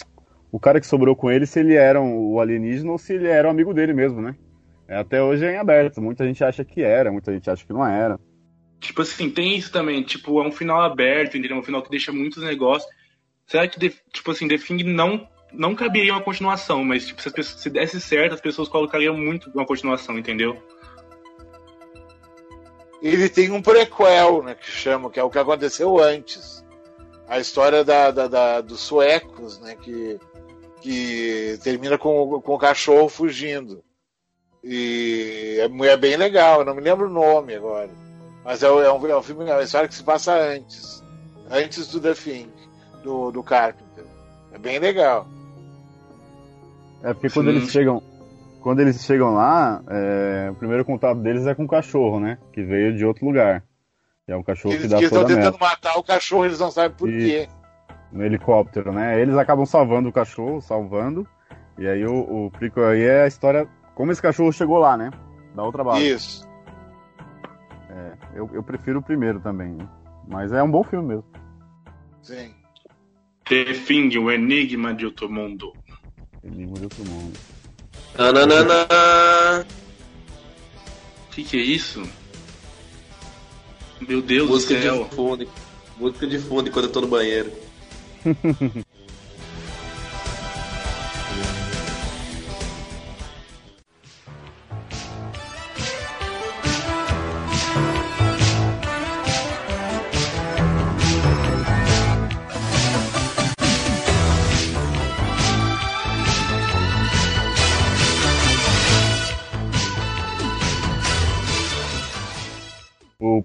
o 0.53 0.61
cara 0.61 0.81
que 0.81 0.87
sobrou 0.87 1.17
com 1.17 1.31
ele, 1.31 1.47
se 1.47 1.61
ele 1.61 1.75
era 1.75 2.01
o 2.01 2.41
alienígena 2.41 2.93
ou 2.93 2.99
se 2.99 3.15
ele 3.15 3.29
era 3.29 3.49
um 3.49 3.51
amigo 3.51 3.73
dele 3.75 3.93
mesmo, 3.95 4.21
né? 4.21 4.35
É, 4.87 4.97
até 4.97 5.23
hoje 5.23 5.45
é 5.45 5.53
em 5.53 5.59
aberto. 5.59 6.01
Muita 6.01 6.27
gente 6.27 6.43
acha 6.45 6.65
que 6.65 6.83
era, 6.83 7.11
muita 7.13 7.33
gente 7.33 7.49
acha 7.51 7.65
que 7.65 7.73
não 7.73 7.87
era. 7.87 8.19
Tipo 8.81 9.03
assim, 9.03 9.29
tem 9.31 9.57
isso 9.57 9.73
também, 9.73 10.03
tipo, 10.03 10.41
é 10.43 10.47
um 10.47 10.53
final 10.53 10.81
aberto, 10.81 11.37
entendeu? 11.37 11.57
É 11.57 11.61
um 11.61 11.65
final 11.65 11.83
que 11.83 11.91
deixa 11.91 12.13
muitos 12.13 12.43
negócios. 12.43 12.91
Será 13.47 13.67
que, 13.67 13.79
tipo 14.13 14.31
assim, 14.31 14.47
The 14.47 14.59
Thing 14.59 14.83
não, 14.85 15.29
não 15.53 15.75
caberia 15.75 16.13
uma 16.13 16.23
continuação, 16.23 16.85
mas 16.85 17.07
tipo, 17.07 17.21
se, 17.21 17.29
as 17.29 17.35
pessoas, 17.35 17.61
se 17.61 17.71
desse 17.71 18.01
certo, 18.01 18.35
as 18.35 18.41
pessoas 18.41 18.69
colocariam 18.69 19.17
muito 19.17 19.51
uma 19.51 19.67
continuação, 19.67 20.19
entendeu? 20.19 20.57
Ele 23.01 23.29
tem 23.29 23.51
um 23.51 23.63
prequel, 23.63 24.43
né, 24.43 24.55
que 24.55 24.71
chama, 24.71 25.11
que 25.11 25.21
é 25.21 25.23
o 25.23 25.31
que 25.31 25.39
aconteceu 25.39 25.99
antes. 25.99 26.65
A 27.29 27.39
história 27.39 27.85
da, 27.85 28.11
da- 28.11 28.27
da- 28.29 28.61
dos 28.61 28.81
suecos, 28.81 29.59
né, 29.61 29.77
que, 29.77 30.19
que 30.81 31.59
termina 31.63 31.97
com, 31.97 32.41
com 32.41 32.55
o 32.55 32.59
cachorro 32.59 33.09
fugindo. 33.09 33.83
E 34.65 35.59
é, 35.61 35.87
é 35.87 35.97
bem 35.97 36.17
legal, 36.17 36.61
eu 36.61 36.67
não 36.67 36.75
me 36.75 36.81
lembro 36.81 37.07
o 37.07 37.13
nome 37.13 37.55
agora. 37.55 37.91
Mas 38.49 38.63
é, 38.63 38.67
é 38.67 38.71
um, 38.91 39.07
é 39.07 39.15
um 39.19 39.23
filme, 39.23 39.45
é 39.47 39.53
uma 39.53 39.63
história 39.63 39.87
que 39.87 39.95
se 39.95 40.03
passa 40.03 40.33
antes. 40.35 41.05
Antes 41.51 41.87
do 41.89 42.01
The 42.01 42.15
Thing, 42.15 42.49
do, 43.05 43.31
do 43.31 43.43
Carpenter. 43.43 44.07
É 44.51 44.57
bem 44.57 44.79
legal. 44.79 45.27
É 47.03 47.13
porque 47.13 47.29
quando 47.29 47.51
Sim. 47.51 47.57
eles 47.59 47.71
chegam. 47.71 48.03
Quando 48.63 48.81
eles 48.81 49.05
chegam 49.05 49.35
lá, 49.35 49.83
é, 49.87 50.49
o 50.51 50.55
primeiro 50.55 50.83
contato 50.83 51.19
deles 51.21 51.47
é 51.47 51.55
com 51.55 51.65
o 51.65 51.69
cachorro, 51.69 52.19
né? 52.19 52.39
Que 52.55 52.63
veio 52.63 52.97
de 52.97 53.05
outro 53.05 53.27
lugar. 53.27 53.63
É 54.27 54.35
um 54.35 54.43
cachorro 54.43 54.73
Eles 54.73 54.85
que 54.87 54.89
dá 54.89 54.97
que 54.97 55.05
estão 55.05 55.21
toda 55.21 55.35
a 55.35 55.37
tentando 55.37 55.59
merda. 55.61 55.67
matar 55.67 55.99
o 55.99 56.03
cachorro, 56.03 56.47
eles 56.47 56.59
não 56.59 56.71
sabem 56.71 56.97
por 56.97 57.09
E- 57.11 57.19
quê. 57.19 57.49
No 58.11 58.25
helicóptero, 58.25 58.93
né? 58.93 59.21
Eles 59.21 59.37
acabam 59.37 59.67
salvando 59.67 60.09
o 60.09 60.13
cachorro, 60.13 60.63
salvando. 60.63 61.29
E 61.79 61.87
aí 61.87 62.07
o, 62.07 62.47
o 62.47 62.51
prequel 62.51 62.87
aí 62.87 63.03
é 63.03 63.25
a 63.25 63.27
história. 63.27 63.69
Como 63.95 64.11
esse 64.11 64.23
cachorro 64.23 64.51
chegou 64.55 64.79
lá, 64.79 64.97
né? 64.97 65.11
Da 65.55 65.63
outra 65.63 65.85
base. 65.85 66.09
Isso. 66.09 66.48
É, 67.99 68.13
eu, 68.35 68.49
eu 68.53 68.63
prefiro 68.63 69.01
o 69.01 69.03
primeiro 69.03 69.41
também. 69.41 69.73
né? 69.73 69.89
Mas 70.29 70.53
é 70.53 70.63
um 70.63 70.71
bom 70.71 70.85
filme 70.85 71.09
mesmo. 71.09 71.25
Sim. 72.23 72.55
The 73.49 73.73
Thing, 73.73 74.17
o 74.19 74.31
enigma 74.31 74.95
de 74.95 75.05
outro 75.07 75.29
mundo. 75.29 75.73
Enigma 76.45 76.75
de 76.75 76.85
outro 76.85 77.05
mundo. 77.07 77.37
Nananana. 78.17 79.67
O 81.27 81.31
que, 81.33 81.43
que 81.45 81.57
é 81.57 81.61
isso? 81.61 82.03
Meu 84.07 84.23
Deus 84.23 84.49
Música 84.49 84.75
do 84.75 84.83
céu. 84.83 85.05
de 85.05 85.15
fundo. 85.15 85.49
Música 85.97 86.27
de 86.27 86.39
fundo 86.39 86.69
enquanto 86.69 86.85
eu 86.87 86.93
tô 86.93 87.01
no 87.01 87.09
banheiro. 87.09 87.51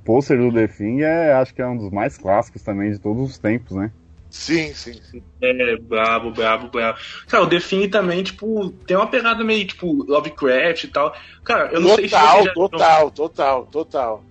pôster 0.04 0.38
do 0.38 0.52
The 0.52 0.68
Thing 0.68 1.02
é, 1.02 1.34
acho 1.34 1.54
que 1.54 1.62
é 1.62 1.68
um 1.68 1.78
dos 1.78 1.92
mais 1.92 2.18
clássicos 2.18 2.62
também 2.62 2.92
de 2.92 3.00
todos 3.00 3.32
os 3.32 3.38
tempos, 3.38 3.76
né? 3.76 3.92
Sim, 4.30 4.74
sim, 4.74 4.94
sim. 5.12 5.22
É, 5.42 5.78
brabo, 5.78 6.32
brabo, 6.32 6.68
brabo. 6.68 6.98
Cara, 7.28 7.44
o 7.44 7.48
The 7.48 7.60
Thing 7.60 7.88
também, 7.88 8.24
tipo, 8.24 8.72
tem 8.88 8.98
uma 8.98 9.06
pegada 9.06 9.44
meio, 9.44 9.66
tipo, 9.68 10.04
Lovecraft 10.06 10.86
e 10.86 10.88
tal. 10.88 11.16
Cara, 11.44 11.72
eu 11.72 11.80
não 11.80 11.96
sei 11.96 12.08
se 12.08 12.16
total, 12.16 12.38
você 12.38 12.44
já... 12.46 12.54
total, 12.54 13.12
total, 13.12 13.66
total. 13.68 14.24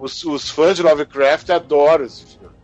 Os, 0.00 0.24
os 0.24 0.48
fãs 0.48 0.76
de 0.76 0.82
Lovecraft 0.82 1.50
adoram 1.50 2.06
esse 2.06 2.24
filme. 2.24 2.54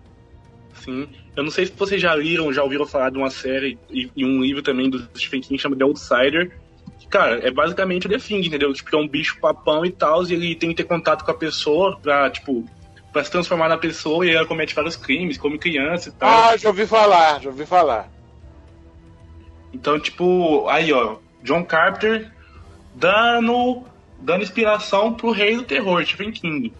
Sim. 0.75 1.09
Eu 1.37 1.45
não 1.45 1.51
sei 1.51 1.67
se 1.67 1.73
vocês 1.77 2.01
já 2.01 2.15
leram, 2.15 2.51
já 2.51 2.63
ouviram 2.63 2.87
falar 2.87 3.11
de 3.11 3.19
uma 3.19 3.29
série 3.29 3.79
e, 3.91 4.11
e 4.17 4.25
um 4.25 4.41
livro 4.41 4.63
também 4.63 4.89
do 4.89 5.07
Stephen 5.15 5.43
King 5.43 5.61
chamado 5.61 5.79
The 5.79 5.85
Outsider. 5.85 6.59
Cara, 7.09 7.47
é 7.47 7.51
basicamente 7.51 8.07
o 8.07 8.11
The 8.11 8.19
Thing, 8.19 8.47
entendeu? 8.47 8.73
Tipo, 8.73 8.97
é 8.97 8.99
um 8.99 9.09
bicho 9.09 9.39
papão 9.41 9.87
e 9.87 9.91
tal, 9.91 10.25
e 10.27 10.33
ele 10.33 10.55
tem 10.55 10.71
que 10.71 10.77
ter 10.77 10.85
contato 10.85 11.25
com 11.25 11.31
a 11.31 11.35
pessoa 11.35 11.99
pra, 12.01 12.29
tipo, 12.31 12.65
pra 13.13 13.23
se 13.23 13.31
transformar 13.31 13.69
na 13.69 13.79
pessoa 13.79 14.27
e 14.27 14.31
ela 14.31 14.47
comete 14.47 14.75
vários 14.75 14.97
crimes, 14.97 15.39
como 15.39 15.59
criança 15.59 16.09
e 16.09 16.13
tal. 16.13 16.29
Ah, 16.29 16.57
já 16.57 16.69
ouvi 16.69 16.87
falar, 16.87 17.41
já 17.41 17.49
ouvi 17.49 17.65
falar. 17.65 18.11
Então, 19.73 19.99
tipo, 20.01 20.69
aí, 20.69 20.93
ó, 20.93 21.17
John 21.43 21.65
Carpenter 21.65 22.33
dando, 22.95 23.85
dando 24.19 24.43
inspiração 24.43 25.15
pro 25.15 25.31
rei 25.31 25.57
do 25.57 25.63
terror, 25.63 26.05
Stephen 26.05 26.33
King. 26.33 26.75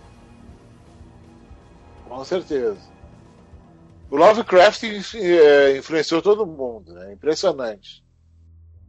Com 2.09 2.25
certeza. 2.25 2.79
O 4.11 4.17
Lovecraft 4.17 4.85
eh, 4.85 5.77
influenciou 5.79 6.23
todo 6.23 6.47
mundo, 6.47 6.95
né? 6.95 7.13
Impressionante. 7.13 8.03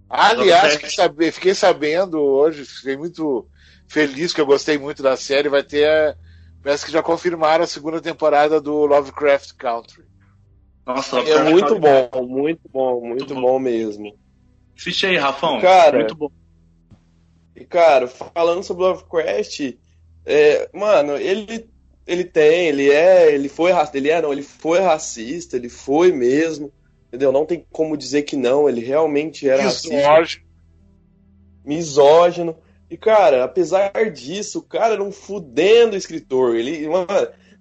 Aliás, 0.10 0.94
sabe- 0.96 1.32
fiquei 1.32 1.54
sabendo 1.54 2.22
hoje, 2.22 2.66
fiquei 2.66 2.96
muito 2.98 3.48
feliz 3.88 4.34
que 4.34 4.40
eu 4.42 4.46
gostei 4.46 4.78
muito 4.78 5.04
da 5.04 5.18
série. 5.18 5.50
Vai 5.50 5.64
ter, 5.64 5.88
a- 5.90 6.16
parece 6.62 6.86
que 6.86 6.92
já 6.92 7.04
confirmaram 7.04 7.64
a 7.64 7.68
segunda 7.68 8.02
temporada 8.02 8.62
do 8.62 8.86
Lovecraft 8.86 9.54
Country. 9.58 10.04
Nossa, 10.86 11.18
É 11.18 11.20
Lovecraft 11.20 11.52
muito 11.52 11.80
Country. 11.80 12.10
bom, 12.12 12.28
muito 12.28 12.62
bom, 12.70 13.02
muito 13.06 13.36
bom 13.36 13.60
mesmo. 13.60 14.18
Assiste 14.78 15.08
aí, 15.08 15.18
Rafão. 15.18 15.60
Cara, 15.60 15.98
Muito 15.98 16.16
bom. 16.16 16.32
E, 17.56 17.66
cara, 17.66 18.08
falando 18.08 18.64
sobre 18.64 18.84
Lovecraft, 18.84 19.78
é, 20.26 20.70
mano, 20.78 21.18
ele, 21.18 21.68
ele 22.06 22.24
tem, 22.24 22.68
ele 22.68 22.92
é, 22.92 23.34
ele 23.34 23.50
foi 23.50 23.72
racista, 23.72 23.98
ele 23.98 24.10
é, 24.10 24.22
não, 24.22 24.32
ele 24.32 24.44
foi 24.44 24.80
racista, 24.80 25.56
ele 25.58 25.68
foi 25.68 26.12
mesmo, 26.12 26.72
entendeu? 27.08 27.32
Não 27.32 27.46
tem 27.46 27.66
como 27.72 27.98
dizer 27.98 28.24
que 28.24 28.36
não, 28.36 28.70
ele 28.70 28.82
realmente 28.82 29.48
era 29.48 29.64
racista. 29.64 29.96
Misógino. 29.96 30.46
Misógino. 31.66 32.56
E, 32.90 32.96
cara, 32.96 33.44
apesar 33.44 33.92
disso, 34.12 34.60
o 34.60 34.64
cara 34.64 34.94
era 34.94 35.04
um 35.04 35.12
fudendo 35.12 35.96
escritor. 35.96 36.56
Ele, 36.56 36.88
mano, 36.88 37.08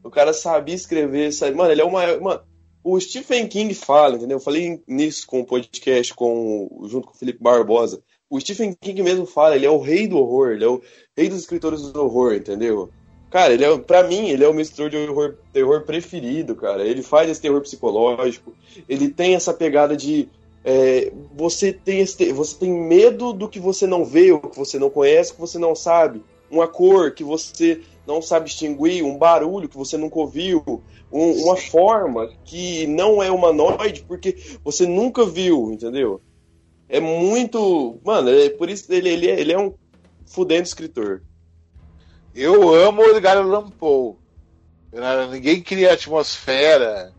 o 0.03 0.11
cara 0.11 0.33
sabia 0.33 0.75
escrever, 0.75 1.33
sabe? 1.33 1.57
Mano, 1.57 1.73
ele 1.73 1.81
é 1.81 1.85
uma. 1.85 2.21
Mano, 2.21 2.43
o 2.85 3.01
Stephen 3.01 3.49
King 3.49 3.75
fala, 3.75 4.15
entendeu? 4.15 4.37
Eu 4.37 4.43
falei 4.43 4.81
nisso 4.87 5.27
com 5.27 5.41
o 5.41 5.45
podcast 5.45 6.15
com, 6.15 6.69
junto 6.85 7.09
com 7.09 7.15
o 7.15 7.19
Felipe 7.19 7.43
Barbosa. 7.43 8.01
O 8.31 8.41
Stephen 8.41 8.73
King 8.81 9.03
mesmo 9.03 9.27
fala, 9.27 9.57
ele 9.57 9.67
é 9.67 9.71
o 9.71 9.81
rei 9.81 10.07
do 10.07 10.19
horror, 10.19 10.51
ele 10.53 10.65
é 10.65 10.69
o 10.69 10.81
rei 11.17 11.29
dos 11.29 11.41
escritores 11.41 11.83
do 11.83 12.05
horror, 12.05 12.35
entendeu? 12.35 12.89
Cara, 13.31 13.53
ele 13.53 13.65
é, 13.65 13.79
pra 13.79 14.05
mim, 14.05 14.29
ele 14.29 14.45
é 14.45 14.49
o 14.49 14.53
meu 14.55 14.63
escritor 14.63 14.89
de 14.89 14.97
horror, 14.97 15.35
terror 15.53 15.83
preferido, 15.85 16.55
cara. 16.55 16.85
Ele 16.87 17.03
faz 17.03 17.29
esse 17.31 17.41
terror 17.41 17.61
psicológico, 17.61 18.55
ele 18.89 19.09
tem 19.09 19.35
essa 19.35 19.53
pegada 19.53 19.97
de 19.97 20.29
é, 20.65 21.13
você 21.35 21.73
tem 21.73 22.01
esse, 22.01 22.33
você 22.33 22.57
tem 22.57 22.73
medo 22.73 23.33
do 23.33 23.49
que 23.49 23.61
você 23.61 23.87
não 23.87 24.05
vê, 24.05 24.33
o 24.33 24.41
que 24.41 24.57
você 24.57 24.79
não 24.79 24.91
conhece, 24.91 25.31
o 25.31 25.35
que 25.35 25.41
você 25.41 25.59
não 25.59 25.75
sabe. 25.75 26.23
Uma 26.51 26.69
cor 26.69 27.13
que 27.13 27.25
você 27.25 27.81
não 28.07 28.23
sabe 28.23 28.47
distinguir, 28.47 29.05
um 29.05 29.19
barulho 29.19 29.69
que 29.69 29.77
você 29.77 29.97
nunca 29.97 30.19
ouviu, 30.19 30.63
um- 31.13 31.45
uma 31.45 31.57
forma 31.57 32.31
que 32.45 32.87
não 32.87 33.21
é 33.23 33.31
humanoide 33.31 34.05
porque 34.07 34.37
você 34.65 34.87
nunca 34.87 35.25
viu, 35.27 35.73
entendeu? 35.73 36.21
É 36.89 37.01
muito. 37.01 37.99
Mano, 38.05 38.31
é 38.31 38.49
por 38.51 38.71
isso 38.71 38.93
ele, 38.93 39.09
ele, 39.09 39.29
é, 39.29 39.41
ele 39.41 39.53
é 39.53 39.59
um 39.59 39.75
fudendo 40.27 40.63
escritor. 40.63 41.23
Eu 42.37 42.75
amo 42.75 43.01
o 43.01 43.07
Edgar 43.07 43.39
Allan 43.39 43.71
Poe. 43.71 44.15
Eu- 44.93 45.31
Ninguém 45.31 45.63
cria 45.63 45.95
atmosfera 45.95 47.11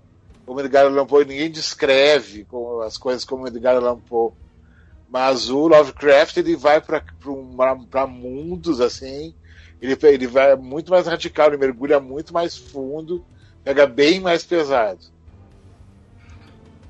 como 0.46 0.60
Edgar 0.62 0.86
Allan 0.86 1.06
Poe, 1.08 1.26
ninguém 1.26 1.50
descreve 1.50 2.46
as 2.86 2.98
coisas 2.98 3.26
como 3.26 3.48
Edgar 3.48 3.76
Allan 3.76 4.00
Poe. 4.00 4.32
Mas 5.10 5.50
o 5.50 5.68
Lovecraft 5.68 6.38
ele 6.38 6.56
vai 6.56 6.80
para 6.82 8.06
mundos 8.08 8.80
assim, 8.80 9.34
ele, 9.82 9.98
ele 10.04 10.28
vai 10.28 10.56
muito 10.56 10.92
mais 10.92 11.08
radical, 11.08 11.48
ele 11.48 11.58
mergulha 11.58 12.00
muito 12.00 12.34
mais 12.34 12.58
fundo, 12.58 13.26
pega 13.64 13.88
bem 13.88 14.20
mais 14.20 14.46
pesado. 14.46 15.00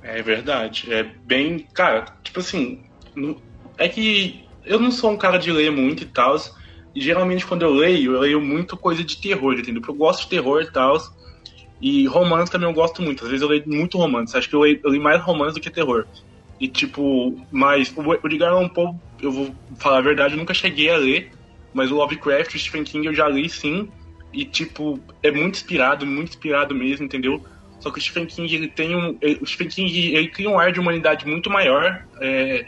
É 0.04 0.22
verdade. 0.22 0.92
É 0.94 1.04
bem. 1.04 1.60
Cara, 1.74 2.06
tipo 2.24 2.40
assim. 2.40 2.84
não- 3.16 3.42
É 3.78 3.88
que 3.88 4.44
eu 4.66 4.80
não 4.80 4.92
sou 4.92 5.12
um 5.12 5.18
cara 5.18 5.38
de 5.38 5.52
ler 5.52 5.72
muito 5.72 6.04
e 6.04 6.06
tal. 6.08 6.36
E 6.98 7.02
geralmente 7.02 7.46
quando 7.46 7.64
eu 7.64 7.74
leio, 7.74 8.14
eu 8.16 8.20
leio 8.22 8.42
muito 8.42 8.78
coisa 8.78 9.04
de 9.04 9.20
terror, 9.22 9.54
entendeu? 9.54 9.82
Porque 9.82 9.92
eu 9.92 9.96
gosto 9.98 10.24
de 10.24 10.30
terror 10.30 10.62
e 10.62 10.72
tal. 10.72 10.98
E 11.80 12.08
romance 12.08 12.52
também 12.52 12.68
eu 12.68 12.74
gosto 12.74 13.02
muito. 13.02 13.24
Às 13.24 13.30
vezes 13.30 13.42
eu 13.44 13.50
leio 13.50 13.64
muito 13.68 13.98
romance. 13.98 14.36
Acho 14.38 14.50
que 14.50 14.56
eu 14.56 14.62
leio, 14.62 14.80
eu 14.84 14.90
leio 14.92 15.04
mais 15.04 15.22
romance 15.22 15.54
do 15.56 15.62
que 15.62 15.70
terror. 15.72 16.06
E 16.60 16.68
tipo, 16.68 17.36
mas 17.52 17.94
o 17.96 18.14
Edgar 18.28 18.52
Allan 18.54 18.70
Poe, 18.70 18.92
eu 19.22 19.32
vou 19.32 19.56
falar 19.80 20.00
a 20.00 20.02
verdade, 20.02 20.34
eu 20.34 20.40
nunca 20.40 20.54
cheguei 20.54 20.90
a 20.90 20.98
ler. 20.98 21.30
mas 21.74 21.92
o 21.92 21.96
Lovecraft 21.96 22.56
o 22.56 22.60
Stephen 22.60 22.84
King 22.84 23.08
eu 23.08 23.14
já 23.14 23.28
li 23.30 23.50
sim. 23.50 23.88
E, 24.34 24.46
tipo, 24.46 25.00
é 25.24 25.32
muito 25.32 25.56
inspirado, 25.56 26.06
muito 26.06 26.30
inspirado 26.30 26.76
mesmo, 26.76 27.06
entendeu? 27.06 27.40
Só 27.80 27.92
que 27.92 28.00
o 28.00 28.02
Stephen 28.02 28.26
King, 28.28 28.54
ele 28.56 28.68
tem 28.70 28.96
um. 28.96 29.18
ele- 29.22 29.40
o 29.42 29.46
Stephen 29.46 29.70
King, 29.70 30.16
ele 30.16 30.30
cria 30.30 30.50
um 30.50 30.60
ar 30.60 30.72
de 30.72 30.80
humanidade 30.80 31.26
muito 31.28 31.50
maior. 31.50 32.00
É, 32.22 32.66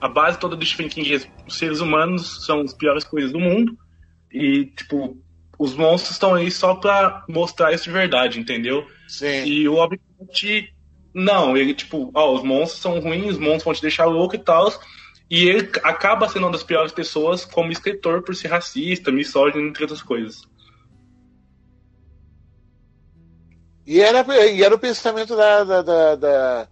a 0.00 0.08
base 0.08 0.38
toda 0.38 0.56
do 0.56 0.64
Stephen 0.64 0.88
King 0.88 1.14
é 1.14 1.20
os 1.46 1.58
seres 1.58 1.80
humanos 1.80 2.44
são 2.46 2.60
as 2.60 2.72
piores 2.72 3.04
coisas 3.04 3.32
do 3.32 3.38
mundo. 3.40 3.76
E, 4.32 4.66
tipo, 4.66 5.16
os 5.58 5.74
monstros 5.74 6.12
estão 6.12 6.34
aí 6.34 6.50
só 6.50 6.74
pra 6.74 7.24
mostrar 7.28 7.72
isso 7.72 7.84
de 7.84 7.90
verdade, 7.90 8.38
entendeu? 8.40 8.86
Sim. 9.08 9.44
E 9.44 9.68
o 9.68 9.74
Lovecraft, 9.74 10.68
não, 11.12 11.56
ele, 11.56 11.74
tipo, 11.74 12.10
ó, 12.14 12.32
os 12.34 12.42
monstros 12.42 12.80
são 12.80 12.98
ruins, 13.00 13.32
os 13.32 13.38
monstros 13.38 13.64
vão 13.64 13.74
te 13.74 13.82
deixar 13.82 14.06
louco 14.06 14.34
e 14.36 14.38
tal. 14.38 14.72
E 15.28 15.48
ele 15.48 15.70
acaba 15.84 16.28
sendo 16.28 16.46
uma 16.46 16.52
das 16.52 16.62
piores 16.62 16.92
pessoas 16.92 17.44
como 17.44 17.70
escritor 17.70 18.22
por 18.22 18.34
ser 18.34 18.48
racista, 18.48 19.12
misógino, 19.12 19.66
entre 19.66 19.82
outras 19.84 20.02
coisas. 20.02 20.42
E 23.86 24.00
era, 24.00 24.24
e 24.46 24.62
era 24.62 24.74
o 24.74 24.78
pensamento 24.78 25.36
da, 25.36 25.64
da, 25.64 25.82
da, 25.82 26.14
da- 26.16 26.68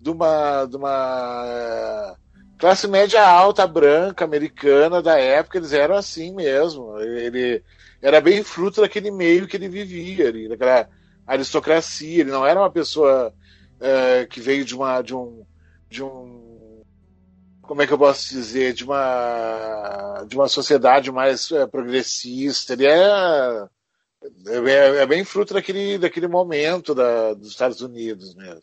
de, 0.00 0.10
uma, 0.10 0.64
de 0.66 0.76
uma 0.76 2.16
classe 2.58 2.86
média 2.88 3.26
alta, 3.26 3.66
branca, 3.66 4.24
americana 4.24 5.02
da 5.02 5.18
época, 5.18 5.58
eles 5.58 5.72
eram 5.72 5.94
assim 5.94 6.34
mesmo. 6.34 6.98
Ele 7.00 7.62
era 8.00 8.20
bem 8.20 8.42
fruto 8.42 8.80
daquele 8.80 9.10
meio 9.10 9.46
que 9.46 9.56
ele 9.56 9.68
vivia 9.68 10.28
ali, 10.28 10.48
daquela 10.48 10.88
aristocracia. 11.26 12.20
Ele 12.20 12.30
não 12.30 12.46
era 12.46 12.60
uma 12.60 12.70
pessoa 12.70 13.32
eh, 13.80 14.26
que 14.30 14.40
veio 14.40 14.64
de 14.64 14.74
uma 14.74 15.02
de 15.02 15.14
um 15.14 15.44
de 15.88 16.02
um 16.02 16.82
como 17.62 17.82
é 17.82 17.86
que 17.86 17.92
eu 17.92 17.98
posso 17.98 18.28
dizer 18.30 18.72
de 18.72 18.84
uma 18.84 20.24
de 20.28 20.36
uma 20.36 20.48
sociedade 20.48 21.10
mais 21.10 21.50
eh, 21.50 21.66
progressista. 21.66 22.72
Ele 22.72 22.86
é 22.86 23.66
é, 24.46 25.02
é 25.02 25.06
bem 25.06 25.24
fruto 25.24 25.54
daquele, 25.54 25.98
daquele 25.98 26.26
momento 26.26 26.94
da, 26.94 27.34
dos 27.34 27.48
Estados 27.48 27.80
Unidos 27.80 28.34
mesmo. 28.34 28.62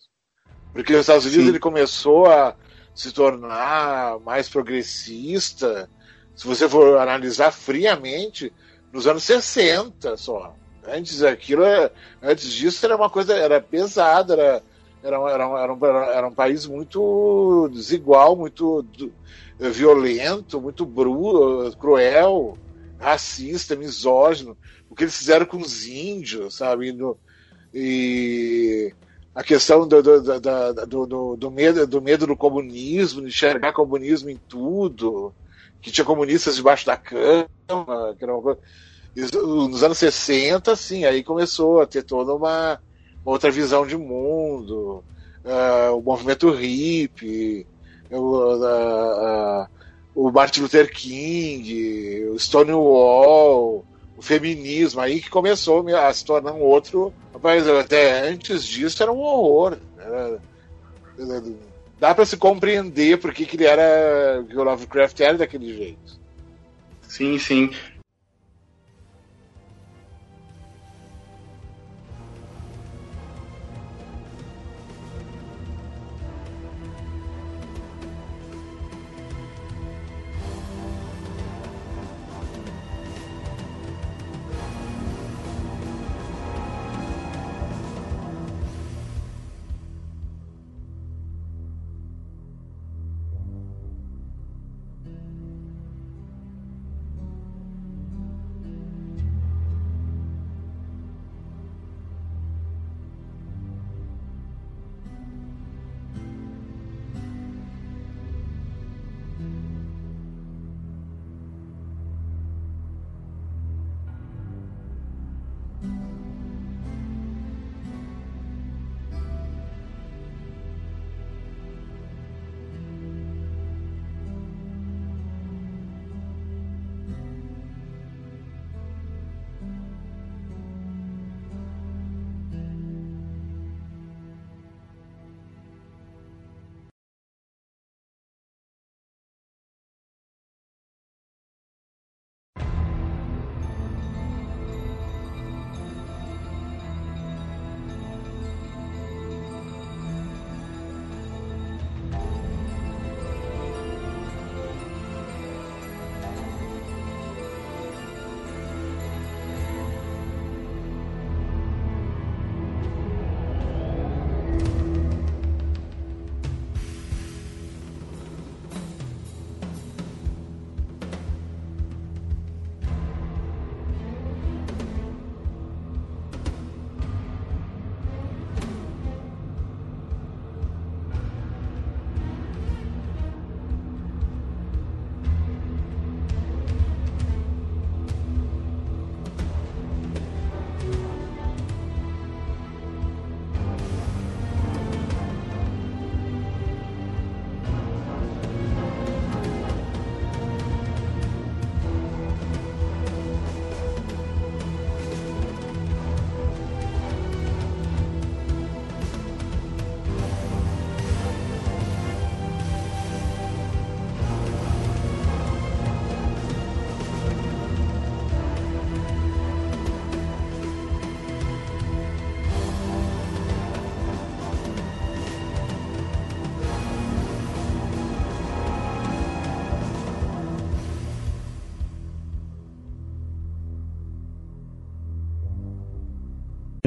Porque 0.74 0.94
os 0.94 1.02
Estados 1.02 1.26
Unidos 1.26 1.46
Sim. 1.46 1.50
ele 1.50 1.60
começou 1.60 2.26
a 2.26 2.56
se 2.94 3.12
tornar 3.12 4.20
mais 4.22 4.50
progressista, 4.50 5.90
se 6.36 6.48
você 6.48 6.68
for 6.70 6.98
analisar 6.98 7.52
friamente, 7.52 8.54
nos 8.92 9.08
anos 9.08 9.24
60 9.24 10.18
só. 10.18 10.56
Antes 10.86 11.24
aquilo, 11.24 11.64
é- 11.64 11.92
antes 12.22 12.52
disso 12.52 12.86
era 12.86 12.96
uma 12.96 13.10
coisa, 13.10 13.34
era 13.36 13.62
pesada, 13.62 14.34
era, 14.34 14.64
era, 15.02 15.18
era, 15.32 15.44
era, 15.62 15.74
um, 15.74 15.86
era 15.86 16.28
um 16.28 16.34
país 16.36 16.66
muito 16.66 17.70
desigual, 17.72 18.36
muito 18.36 18.86
violento, 19.60 20.62
muito 20.62 20.86
bru, 20.86 21.72
cruel, 21.78 22.58
racista, 23.00 23.76
misógino. 23.76 24.58
O 24.90 24.96
que 24.96 25.04
eles 25.04 25.18
fizeram 25.18 25.46
com 25.46 25.58
os 25.58 25.86
índios, 25.86 26.56
sabe? 26.56 26.96
E 27.74 28.94
a 29.36 29.44
questão 29.44 29.88
do, 29.88 30.02
do, 30.04 30.22
do, 30.22 30.40
do- 30.88 31.06
do- 31.08 31.38
do 31.38 31.52
medo, 31.52 31.88
do 31.88 32.02
medo 32.02 32.28
do 32.28 32.38
comunismo, 32.38 33.22
de 33.22 33.28
enxergar 33.30 33.74
comunismo 33.74 34.30
em 34.30 34.40
tudo, 34.48 35.36
que 35.82 35.92
tinha 35.92 36.06
comunistas 36.06 36.56
debaixo 36.56 36.86
da 36.86 36.98
cama, 36.98 37.48
que 38.18 38.24
era 38.24 38.34
uma 38.34 38.42
coisa. 38.44 38.60
Nos 39.16 39.84
anos 39.84 39.98
60, 40.00 40.76
sim, 40.76 41.06
aí 41.06 41.24
começou 41.24 41.82
a 41.82 41.88
ter 41.88 42.04
toda 42.04 42.34
uma, 42.36 42.74
uma 43.26 43.34
outra 43.34 43.52
visão 43.52 43.86
de 43.86 43.96
mundo, 43.98 45.06
ah, 45.46 45.92
o 45.94 46.02
movimento 46.02 46.50
hippie, 46.52 47.68
o, 48.10 48.64
ah, 48.66 49.64
ah, 49.66 49.70
o 50.14 50.32
Martin 50.32 50.62
Luther 50.62 50.92
King, 50.92 52.26
o 52.30 52.40
Stonewall, 52.40 53.88
o 54.16 54.22
feminismo, 54.22 55.02
aí 55.02 55.22
que 55.22 55.30
começou 55.30 55.88
a 55.96 56.14
se 56.14 56.26
tornar 56.26 56.54
um 56.54 56.62
outro. 56.62 57.16
Mas 57.44 57.68
até 57.68 58.30
antes 58.30 58.64
disso 58.64 59.04
era 59.04 59.12
um 59.12 59.20
horror. 59.20 59.78
Era- 60.00 60.42
dá 62.00 62.16
para 62.16 62.26
se 62.26 62.38
compreender 62.38 63.18
por 63.18 63.34
que 63.34 63.48
ele 63.54 63.66
era. 63.66 64.42
que 64.48 64.56
o 64.56 64.64
Lovecraft 64.64 65.20
era 65.20 65.38
daquele 65.38 65.76
jeito. 65.76 66.20
Sim, 67.02 67.38
sim. 67.38 67.70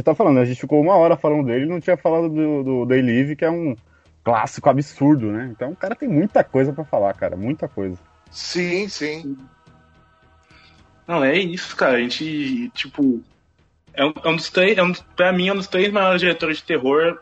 Tá 0.07 0.15
falando, 0.15 0.39
a 0.39 0.45
gente 0.45 0.61
ficou 0.61 0.81
uma 0.81 0.95
hora 0.95 1.17
falando 1.17 1.47
dele 1.47 1.65
e 1.65 1.69
não 1.69 1.81
tinha 1.81 1.97
falado 1.97 2.29
do, 2.29 2.63
do 2.63 2.87
Day 2.87 3.03
Live, 3.03 3.37
que 3.37 3.45
é 3.45 3.51
um 3.51 3.77
clássico 4.25 4.69
absurdo, 4.71 5.31
né? 5.31 5.49
Então 5.53 5.71
o 5.71 5.77
cara 5.77 5.95
tem 5.95 6.09
muita 6.09 6.43
coisa 6.43 6.73
pra 6.73 6.85
falar, 6.85 7.13
cara, 7.15 7.37
muita 7.37 7.69
coisa. 7.69 7.99
Sim, 8.31 8.89
sim. 8.89 9.37
Não, 11.07 11.23
é 11.23 11.37
isso, 11.39 11.77
cara. 11.77 11.97
A 11.97 12.01
gente, 12.01 12.71
tipo. 12.71 13.23
É 13.95 14.05
um, 14.05 14.13
é 14.25 14.29
um 14.29 14.37
dos 14.37 14.51
três. 14.51 14.77
É 14.77 14.83
um, 14.83 14.93
pra 14.93 15.33
mim, 15.33 15.49
é 15.49 15.53
um 15.53 15.57
dos 15.57 15.69
três 15.69 15.93
maiores 15.93 16.21
diretores 16.21 16.59
de 16.59 16.65
terror. 16.65 17.21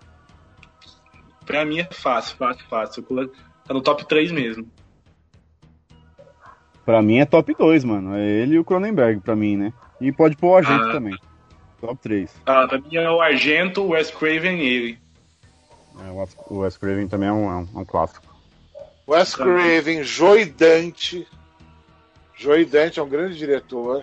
Pra 1.45 1.65
mim 1.65 1.81
é 1.81 1.85
fácil, 1.85 2.37
fácil, 2.37 2.65
fácil. 2.69 3.03
Tá 3.67 3.75
no 3.75 3.83
top 3.83 4.07
3 4.07 4.33
mesmo. 4.33 4.67
Pra 6.85 7.03
mim 7.03 7.19
é 7.19 7.25
top 7.25 7.55
2, 7.55 7.85
mano. 7.85 8.15
É 8.15 8.23
ele 8.27 8.55
e 8.55 8.59
o 8.59 8.65
Cronenberg, 8.65 9.21
pra 9.21 9.37
mim, 9.37 9.57
né? 9.57 9.73
E 10.01 10.11
pode 10.11 10.37
pôr 10.37 10.49
o 10.53 10.57
Argento 10.57 10.85
Ah. 10.85 10.93
também. 10.93 11.17
Top 11.87 12.01
3. 12.03 12.31
Ah, 12.47 12.67
pra 12.67 12.79
mim 12.79 12.97
é 12.97 13.11
o 13.11 13.21
Argento, 13.21 13.83
o 13.83 13.89
Wes 13.91 14.11
Craven 14.11 14.59
e 14.59 14.67
ele. 14.67 14.99
É, 16.01 16.11
o 16.49 16.59
Wes- 16.61 16.77
Craven 16.79 17.07
também 17.09 17.29
é 17.29 17.33
um, 17.33 17.51
é 17.51 17.55
um- 17.57 17.69
é 17.75 17.79
um 17.81 17.85
clássico. 17.85 18.27
Wes 19.07 19.35
Craven, 19.35 20.03
Joey 20.03 20.47
Dante. 20.47 21.27
Joey 22.37 22.65
Dante 22.65 22.99
é 22.99 23.03
um 23.03 23.09
grande 23.09 23.37
diretor. 23.37 24.03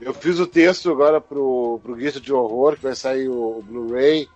Eu 0.00 0.12
fiz 0.14 0.38
o 0.38 0.46
texto 0.46 0.90
agora 0.92 1.20
pro, 1.20 1.80
pro 1.82 1.96
Guito 1.96 2.20
de 2.20 2.32
Horror, 2.32 2.76
que 2.76 2.82
vai 2.82 2.94
sair 2.94 3.28
o, 3.28 3.58
o 3.58 3.62
Blu-ray 3.62 4.28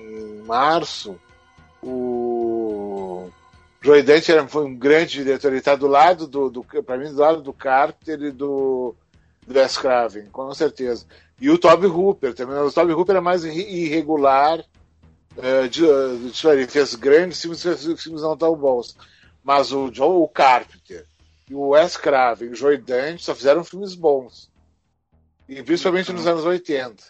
em 0.00 0.42
março. 0.46 1.16
O 1.82 3.30
Joey 3.80 4.02
Dante 4.02 4.32
era, 4.32 4.48
foi 4.48 4.64
um 4.64 4.74
grande 4.74 5.22
diretor. 5.22 5.48
Ele 5.48 5.58
está 5.58 5.76
do 5.76 5.86
lado 5.86 6.26
do, 6.26 6.50
do 6.50 6.64
para 6.64 6.96
mim, 6.98 7.12
do 7.12 7.20
lado 7.20 7.40
do 7.42 7.52
Carpenter 7.52 8.20
e 8.22 8.30
do, 8.32 8.96
Wes 9.54 9.76
Craven, 9.78 10.26
com 10.26 10.52
certeza. 10.54 11.06
E 11.40 11.48
o 11.50 11.58
Toby 11.58 11.86
Hooper 11.86 12.34
também. 12.34 12.56
O 12.58 12.72
Toby 12.72 12.92
Hooper 12.92 13.16
é 13.16 13.20
mais 13.20 13.44
irre- 13.44 13.68
irregular. 13.84 14.64
É, 15.36 15.68
de, 15.68 15.82
de, 16.32 16.46
ele 16.48 16.66
fez 16.66 16.94
grandes 16.96 17.40
filmes, 17.40 17.62
fez 17.62 17.82
filmes 18.02 18.22
não 18.22 18.36
tão 18.36 18.56
bons. 18.56 18.96
Mas 19.44 19.72
o 19.72 19.88
John, 19.90 20.16
o 20.20 20.28
Carpenter 20.28 21.06
e 21.48 21.54
o 21.54 21.68
Wes 21.68 21.96
Craven 21.96 22.48
e 22.48 22.52
o 22.52 22.56
Joey 22.56 22.78
Dante 22.78 23.24
só 23.24 23.34
fizeram 23.34 23.62
filmes 23.62 23.94
bons. 23.94 24.50
E 25.48 25.62
principalmente 25.62 26.12
nos 26.12 26.26
anos 26.26 26.44
80. 26.44 27.02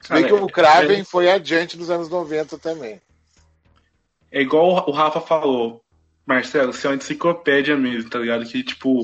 Se 0.00 0.12
bem 0.12 0.24
que 0.26 0.32
o 0.32 0.46
Craven 0.46 1.00
é- 1.00 1.04
foi 1.04 1.30
adiante 1.30 1.76
nos 1.76 1.90
anos 1.90 2.08
90 2.08 2.56
também. 2.58 3.00
É 4.30 4.40
igual 4.40 4.88
o 4.88 4.92
Rafa 4.92 5.20
falou. 5.20 5.82
Marcelo, 6.24 6.72
você 6.72 6.86
é 6.86 6.90
uma 6.90 6.96
enciclopédia 6.96 7.76
mesmo, 7.76 8.08
tá 8.08 8.18
ligado? 8.18 8.44
Que, 8.46 8.62
tipo. 8.62 9.02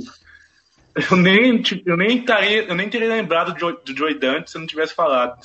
Eu 1.11 1.16
nem, 1.16 1.61
tipo, 1.62 1.89
eu 1.89 1.97
nem, 1.97 2.25
taria, 2.25 2.65
eu 2.65 2.75
nem 2.75 2.89
teria 2.89 3.09
lembrado 3.09 3.53
do 3.53 3.61
Joy, 3.61 3.77
Joy 3.87 4.19
Dante 4.19 4.51
se 4.51 4.57
eu 4.57 4.61
não 4.61 4.66
tivesse 4.66 4.95
falado. 4.95 5.39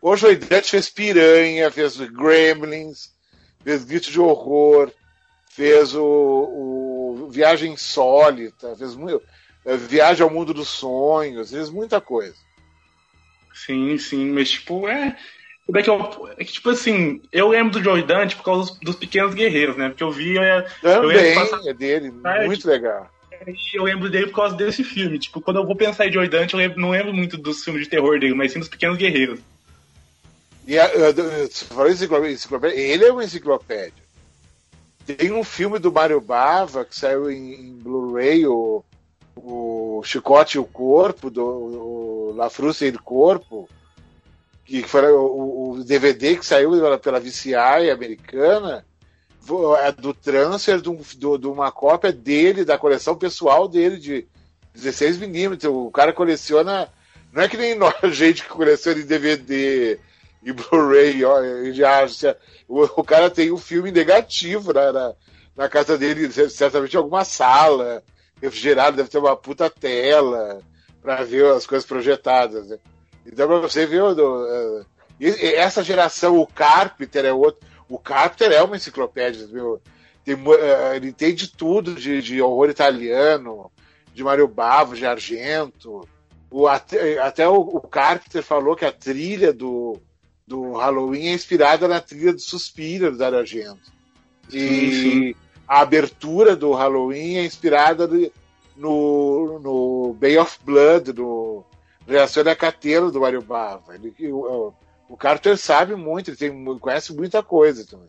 O 0.00 0.16
Joey 0.16 0.36
Dante 0.36 0.70
fez 0.70 0.88
Piranha, 0.88 1.70
fez 1.70 1.96
Gremlins, 1.96 3.10
fez 3.64 3.84
Grito 3.84 4.10
de 4.10 4.20
Horror, 4.20 4.90
fez 5.50 5.94
o, 5.94 6.02
o 6.02 7.28
Viagem 7.30 7.72
Insólita, 7.72 8.74
fez 8.76 8.94
muito, 8.94 9.22
Viagem 9.88 10.22
ao 10.22 10.30
Mundo 10.30 10.54
dos 10.54 10.68
Sonhos, 10.68 11.50
fez 11.50 11.68
muita 11.70 12.00
coisa. 12.00 12.36
Sim, 13.52 13.96
sim, 13.98 14.30
mas 14.30 14.50
tipo, 14.50 14.86
é. 14.88 15.16
É 15.74 15.82
que 15.82 15.90
eu. 15.90 16.28
É 16.38 16.44
que, 16.44 16.52
tipo 16.52 16.70
assim, 16.70 17.20
eu 17.32 17.48
lembro 17.48 17.72
do 17.72 17.82
Joy 17.82 18.02
Dante 18.04 18.36
por 18.36 18.44
causa 18.44 18.70
dos, 18.70 18.78
dos 18.80 18.94
pequenos 18.96 19.34
guerreiros, 19.34 19.76
né? 19.76 19.88
Porque 19.88 20.04
eu 20.04 20.12
vi. 20.12 20.36
Eu, 20.36 20.42
eu 20.44 20.64
Também 20.80 21.16
lembro 21.16 21.50
passar- 21.50 21.68
é 21.68 21.74
dele, 21.74 22.12
É, 22.24 22.46
muito 22.46 22.68
legal. 22.68 23.10
Eu 23.74 23.84
lembro 23.84 24.10
dele 24.10 24.26
por 24.26 24.36
causa 24.36 24.56
desse 24.56 24.82
filme. 24.84 25.18
Tipo, 25.18 25.40
quando 25.40 25.58
eu 25.58 25.66
vou 25.66 25.76
pensar 25.76 26.06
em 26.06 26.12
Joy 26.12 26.28
Dante, 26.28 26.54
eu 26.54 26.58
lembro- 26.58 26.80
não 26.80 26.90
lembro 26.90 27.12
muito 27.12 27.36
dos 27.36 27.62
filmes 27.62 27.84
de 27.84 27.90
terror 27.90 28.18
dele, 28.18 28.34
mas 28.34 28.52
sim 28.52 28.58
dos 28.58 28.68
pequenos 28.68 28.96
guerreiros. 28.96 29.40
E 30.66 30.78
a, 30.78 30.88
você 31.12 31.64
falou 31.66 31.88
enciclopédia, 32.26 32.76
ele 32.76 33.04
é 33.04 33.12
uma 33.12 33.24
enciclopédia. 33.24 34.04
Tem 35.06 35.32
um 35.32 35.44
filme 35.44 35.78
do 35.78 35.92
Mário 35.92 36.20
Bava 36.20 36.84
que 36.84 36.96
saiu 36.98 37.30
em, 37.30 37.54
em 37.54 37.72
Blu-ray, 37.74 38.44
o, 38.46 38.84
o 39.36 40.02
Chicote 40.04 40.56
e 40.56 40.60
o 40.60 40.64
Corpo, 40.64 41.30
do 41.30 41.44
o 41.44 42.34
La 42.36 42.50
Frusta 42.50 42.84
e 42.84 42.90
o 42.90 43.00
Corpo, 43.00 43.68
que 44.64 44.82
foi 44.82 45.12
o, 45.12 45.70
o 45.78 45.84
DVD 45.84 46.36
que 46.36 46.44
saiu 46.44 46.72
pela, 46.72 46.98
pela 46.98 47.20
VCI 47.20 47.88
americana, 47.92 48.84
do 50.00 50.12
transfer 50.14 50.80
de, 50.80 50.88
um- 50.90 51.00
do- 51.16 51.38
de 51.38 51.46
uma 51.46 51.70
cópia 51.70 52.12
dele, 52.12 52.64
da 52.64 52.76
coleção 52.78 53.16
pessoal 53.16 53.68
dele, 53.68 53.96
de 53.98 54.26
16mm. 54.76 55.64
O 55.70 55.90
cara 55.90 56.12
coleciona. 56.12 56.88
Não 57.32 57.42
é 57.42 57.48
que 57.48 57.56
nem 57.56 57.74
nós, 57.74 57.94
gente 58.16 58.42
que 58.42 58.48
coleciona 58.48 59.00
em 59.00 59.06
DVD 59.06 59.98
e 60.42 60.52
Blu-ray, 60.52 61.24
o, 62.68 62.82
o 62.84 63.04
cara 63.04 63.28
tem 63.30 63.50
um 63.52 63.58
filme 63.58 63.90
negativo 63.90 64.72
na, 64.72 64.92
na, 64.92 65.14
na 65.56 65.68
casa 65.68 65.98
dele, 65.98 66.30
certamente 66.48 66.96
alguma 66.96 67.24
sala, 67.24 68.02
refrigerado, 68.40 68.96
deve 68.96 69.08
ter 69.08 69.18
uma 69.18 69.36
puta 69.36 69.68
tela 69.68 70.60
para 71.02 71.24
ver 71.24 71.46
as 71.52 71.66
coisas 71.66 71.86
projetadas. 71.86 72.68
Né? 72.68 72.78
Então, 73.26 73.46
pra 73.48 73.58
você 73.58 73.86
ver, 73.86 74.02
eh, 75.20 75.54
essa 75.56 75.82
geração, 75.82 76.38
o 76.38 76.46
Carpenter 76.46 77.24
é 77.24 77.32
outro. 77.32 77.66
O 77.88 77.98
Carpenter 77.98 78.50
é 78.52 78.62
uma 78.62 78.76
enciclopédia, 78.76 79.46
viu? 79.46 79.80
Tem, 80.24 80.34
mu- 80.34 80.54
eh, 80.54 80.96
ele 80.96 81.08
entende 81.08 81.48
tudo 81.48 81.94
de, 81.94 82.20
de 82.20 82.42
horror 82.42 82.68
italiano, 82.68 83.70
de 84.12 84.24
Mário 84.24 84.48
Bavo, 84.48 84.96
de 84.96 85.06
Argento. 85.06 86.00
O, 86.50 86.66
até 86.66 87.18
até 87.20 87.48
o, 87.48 87.54
o 87.60 87.80
Carpenter 87.80 88.42
falou 88.42 88.74
que 88.74 88.84
a 88.84 88.92
trilha 88.92 89.52
do, 89.52 89.98
do 90.46 90.72
Halloween 90.72 91.28
é 91.28 91.32
inspirada 91.34 91.86
na 91.86 92.00
trilha 92.00 92.32
do 92.32 92.40
Suspira 92.40 93.10
do 93.10 93.18
Dario 93.18 93.38
Argento. 93.38 93.92
E 94.50 94.58
Sim, 94.60 94.90
sim. 94.92 95.34
a 95.66 95.80
abertura 95.80 96.54
do 96.56 96.72
Halloween 96.72 97.36
é 97.38 97.44
inspirada 97.44 98.06
no- 98.08 98.30
no, 98.76 99.58
no 99.60 100.14
Bay 100.14 100.36
of 100.38 100.58
Blood, 100.64 101.12
do 101.12 101.64
Reação 102.06 102.44
da 102.44 102.54
Catena 102.54 103.10
do 103.10 103.20
Mario 103.20 103.42
Bava. 103.42 103.94
Ele, 103.94 104.14
o, 104.32 104.72
o 105.08 105.16
Carter 105.16 105.56
sabe 105.56 105.94
muito, 105.94 106.30
ele 106.30 106.36
tem, 106.36 106.78
conhece 106.78 107.14
muita 107.14 107.42
coisa 107.42 107.86
também. 107.86 108.08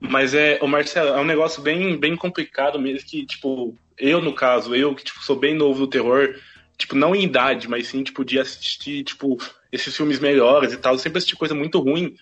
Mas 0.00 0.32
é, 0.34 0.58
o 0.62 0.68
Marcelo, 0.68 1.10
é 1.10 1.20
um 1.20 1.24
negócio 1.24 1.60
bem, 1.60 1.96
bem 1.98 2.14
complicado 2.16 2.78
mesmo 2.78 3.08
que, 3.08 3.26
tipo, 3.26 3.74
eu 3.98 4.20
no 4.20 4.32
caso, 4.32 4.74
eu 4.74 4.94
que 4.94 5.04
tipo, 5.04 5.22
sou 5.24 5.34
bem 5.34 5.54
novo 5.54 5.80
no 5.80 5.86
terror, 5.88 6.34
tipo, 6.76 6.94
não 6.94 7.14
em 7.14 7.24
idade, 7.24 7.68
mas 7.68 7.88
sim, 7.88 8.02
tipo, 8.04 8.24
de 8.24 8.38
assistir, 8.38 9.02
tipo, 9.02 9.36
esses 9.72 9.96
filmes 9.96 10.20
melhores 10.20 10.72
e 10.72 10.76
tal, 10.76 10.92
eu 10.92 10.98
sempre 10.98 11.18
assisti 11.18 11.34
coisa 11.34 11.54
muito 11.54 11.80
ruim. 11.80 12.14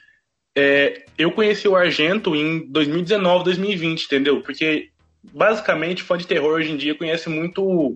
É, 0.55 1.05
eu 1.19 1.31
conheci 1.33 1.69
o 1.69 1.77
Argento 1.77 2.35
em 2.35 2.67
2019, 2.67 3.45
2020, 3.45 4.05
entendeu? 4.05 4.41
Porque, 4.41 4.89
basicamente, 5.23 6.03
fã 6.03 6.17
de 6.17 6.27
terror 6.27 6.55
hoje 6.55 6.73
em 6.73 6.79
dia 6.79 6.95
conhece 6.95 7.29
muito, 7.29 7.95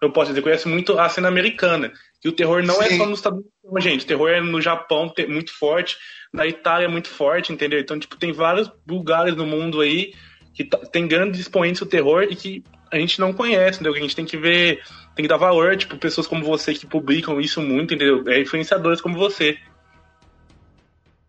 eu 0.00 0.12
posso 0.12 0.30
dizer, 0.30 0.42
conhece 0.42 0.68
muito 0.68 0.96
a 1.00 1.08
cena 1.08 1.26
americana. 1.26 1.92
E 2.24 2.28
o 2.28 2.32
terror 2.32 2.62
não 2.62 2.80
é 2.80 2.88
Sim. 2.88 2.98
só 2.98 3.06
nos 3.06 3.18
Estados 3.18 3.44
Não, 3.70 3.80
gente. 3.80 4.04
O 4.04 4.06
terror 4.06 4.28
é 4.30 4.40
no 4.40 4.60
Japão 4.60 5.12
muito 5.28 5.52
forte, 5.52 5.96
na 6.32 6.46
Itália 6.46 6.86
é 6.86 6.88
muito 6.88 7.08
forte, 7.08 7.52
entendeu? 7.52 7.80
Então, 7.80 7.98
tipo, 7.98 8.16
tem 8.16 8.32
vários 8.32 8.70
lugares 8.88 9.34
no 9.34 9.46
mundo 9.46 9.80
aí 9.80 10.12
que 10.54 10.64
tá- 10.64 10.78
tem 10.78 11.06
grandes 11.06 11.40
expoentes 11.40 11.80
do 11.80 11.86
terror 11.86 12.22
e 12.22 12.36
que 12.36 12.62
a 12.90 12.98
gente 12.98 13.18
não 13.20 13.32
conhece, 13.32 13.80
entendeu? 13.80 13.94
A 13.94 13.98
gente 14.00 14.14
tem 14.16 14.24
que 14.24 14.36
ver, 14.36 14.80
tem 15.14 15.24
que 15.24 15.28
dar 15.28 15.36
valor, 15.36 15.76
tipo, 15.76 15.96
pessoas 15.98 16.26
como 16.26 16.44
você 16.44 16.72
que 16.74 16.86
publicam 16.86 17.40
isso 17.40 17.60
muito, 17.60 17.92
entendeu? 17.94 18.22
É, 18.28 18.40
influenciadores 18.40 19.00
como 19.00 19.18
você. 19.18 19.58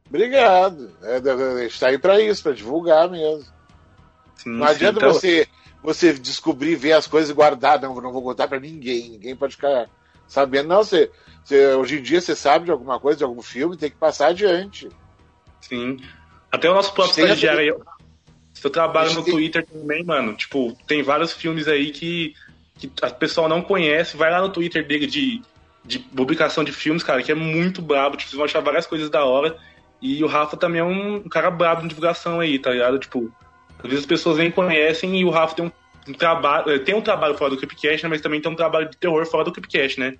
Obrigado. 0.08 0.92
É, 1.04 1.20
deve- 1.20 1.44
deve- 1.44 1.66
está 1.66 1.88
aí 1.88 1.98
para 1.98 2.22
isso, 2.22 2.44
para 2.44 2.54
divulgar 2.54 3.10
mesmo. 3.10 3.44
Sim, 4.36 4.50
Não 4.52 4.66
adianta 4.66 5.00
então- 5.00 5.12
você, 5.14 5.48
você 5.84 6.14
descobrir, 6.14 6.76
ver 6.76 6.94
as 6.94 7.08
coisas 7.08 7.30
e 7.30 7.34
guardar. 7.34 7.82
Não, 7.82 8.00
não 8.00 8.14
vou 8.14 8.22
contar 8.22 8.48
para 8.48 8.60
ninguém. 8.60 9.10
Ninguém 9.10 9.36
pode 9.36 9.56
ficar 9.56 9.90
sabendo. 10.28 10.68
Não, 10.70 10.84
você, 10.84 11.10
você- 11.44 11.74
hoje 11.76 12.00
em 12.00 12.02
dia 12.02 12.22
você 12.22 12.36
sabe 12.36 12.66
de 12.66 12.72
alguma 12.72 13.00
coisa, 13.00 13.18
de 13.18 13.24
algum 13.24 13.42
filme, 13.42 13.78
tem 13.78 13.90
que 13.90 13.98
passar 13.98 14.28
adiante. 14.28 14.90
Sim. 15.62 15.98
Até 16.52 16.70
o 16.70 16.74
nosso 16.74 16.94
próprio 16.94 17.16
Tem 17.16 17.26
estagiário 17.26 17.60
aí. 17.60 17.74
Seu 18.54 18.70
trabalho 18.70 19.10
Tem- 19.10 19.18
no 19.18 19.24
Twitter 19.24 19.66
também, 19.66 20.04
mano. 20.04 20.34
Tipo, 20.34 20.76
tem 20.88 21.04
vários 21.04 21.34
filmes 21.34 21.68
aí 21.68 21.92
que, 21.92 22.34
que 22.78 22.92
a 23.02 23.10
pessoa 23.10 23.48
não 23.48 23.62
conhece. 23.62 24.18
Vai 24.18 24.32
lá 24.32 24.42
no 24.42 24.50
Twitter 24.50 24.86
dele 24.88 25.06
de, 25.06 25.42
de 25.86 26.00
publicação 26.00 26.64
de 26.64 26.72
filmes, 26.72 27.04
cara, 27.04 27.22
que 27.22 27.32
é 27.32 27.36
muito 27.36 27.82
brabo. 27.82 28.18
Tipo, 28.18 28.30
vocês 28.32 28.38
vão 28.38 28.46
achar 28.46 28.62
várias 28.62 28.88
coisas 28.88 29.10
da 29.10 29.24
hora. 29.26 29.56
E 30.02 30.24
o 30.24 30.28
Rafa 30.28 30.56
também 30.58 30.80
é 30.82 30.84
um 30.84 31.22
cara 31.30 31.52
brabo 31.52 31.82
de 31.84 31.90
divulgação 31.90 32.40
aí, 32.40 32.58
tá 32.58 32.72
ligado? 32.72 32.98
Tipo, 33.00 33.32
às 33.78 33.84
vezes 33.84 34.00
as 34.00 34.06
pessoas 34.06 34.38
nem 34.38 34.50
conhecem 34.50 35.20
e 35.20 35.26
o 35.26 35.30
Rafa 35.30 35.56
tem 35.56 35.66
um, 35.66 35.72
um 36.08 36.14
trabalho. 36.14 36.72
eh, 36.72 36.80
Tem 36.80 36.96
um 36.96 37.02
trabalho 37.02 37.38
fora 37.38 37.52
do 37.52 37.58
Creepcast, 37.58 38.04
né, 38.04 38.10
mas 38.10 38.22
também 38.22 38.42
tem 38.42 38.52
um 38.52 38.56
trabalho 38.56 38.90
de 38.90 38.98
terror 38.98 39.26
fora 39.26 39.44
do 39.44 39.52
Creepcast, 39.52 40.00
né? 40.00 40.16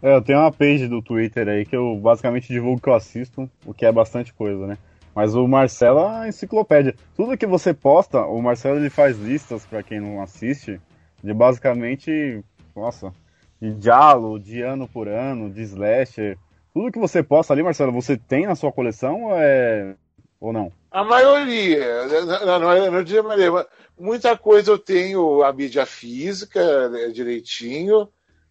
É, 0.00 0.14
eu 0.14 0.22
tenho 0.22 0.38
uma 0.38 0.52
page 0.52 0.86
do 0.86 1.02
Twitter 1.02 1.48
aí 1.48 1.64
que 1.64 1.74
eu 1.74 1.96
basicamente 1.96 2.48
divulgo 2.48 2.80
que 2.80 2.88
eu 2.88 2.94
assisto, 2.94 3.50
o 3.66 3.74
que 3.74 3.84
é 3.84 3.90
bastante 3.90 4.32
coisa, 4.32 4.66
né? 4.66 4.78
Mas 5.14 5.34
o 5.34 5.48
Marcelo 5.48 6.00
é 6.22 6.28
enciclopédia. 6.28 6.94
Tudo 7.16 7.36
que 7.36 7.46
você 7.46 7.74
posta, 7.74 8.20
o 8.20 8.40
Marcelo 8.40 8.78
ele 8.78 8.90
faz 8.90 9.18
listas 9.18 9.66
pra 9.66 9.82
quem 9.82 9.98
não 9.98 10.22
assiste, 10.22 10.80
de 11.22 11.34
basicamente, 11.34 12.44
nossa, 12.76 13.12
de 13.60 13.74
diálogo, 13.74 14.38
de 14.38 14.62
ano 14.62 14.86
por 14.86 15.08
ano, 15.08 15.50
de 15.50 15.62
slasher. 15.62 16.38
Tudo 16.72 16.92
que 16.92 16.98
você 17.00 17.20
posta 17.20 17.52
ali, 17.52 17.64
Marcelo, 17.64 17.90
você 17.90 18.16
tem 18.16 18.46
na 18.46 18.54
sua 18.54 18.70
coleção 18.70 19.30
é... 19.32 19.96
ou 20.38 20.52
não? 20.52 20.70
A 20.90 21.04
maioria, 21.04 22.06
não, 22.06 22.58
não, 22.60 22.90
não 22.92 23.04
diria 23.04 23.22
maioria, 23.22 23.66
muita 23.98 24.36
coisa 24.38 24.70
eu 24.70 24.78
tenho 24.78 25.42
a 25.42 25.52
mídia 25.52 25.84
física 25.84 26.88
né, 26.88 27.08
direitinho, 27.08 28.08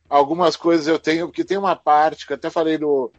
algumas 0.08 0.56
coisas 0.56 0.88
eu 0.88 1.00
tenho, 1.00 1.28
porque 1.28 1.44
tem 1.44 1.58
uma 1.58 1.76
parte 1.76 2.28
que 2.28 2.34
até 2.34 2.50
falei 2.50 2.78
no, 2.78 3.12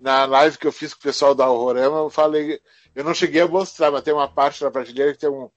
na 0.00 0.24
live 0.24 0.56
que 0.56 0.66
eu 0.66 0.72
fiz 0.72 0.94
com 0.94 1.00
o 1.00 1.02
pessoal 1.02 1.34
da 1.34 1.50
Horrorama, 1.50 1.98
eu 1.98 2.10
falei, 2.10 2.60
eu 2.94 3.04
não 3.04 3.12
cheguei 3.12 3.42
a 3.42 3.46
mostrar, 3.46 3.90
mas 3.90 4.02
tem 4.02 4.14
uma 4.14 4.28
parte 4.28 4.62
da 4.62 4.70
prateleira 4.70 5.12
que 5.12 5.18
tem 5.18 5.30
um, 5.30 5.50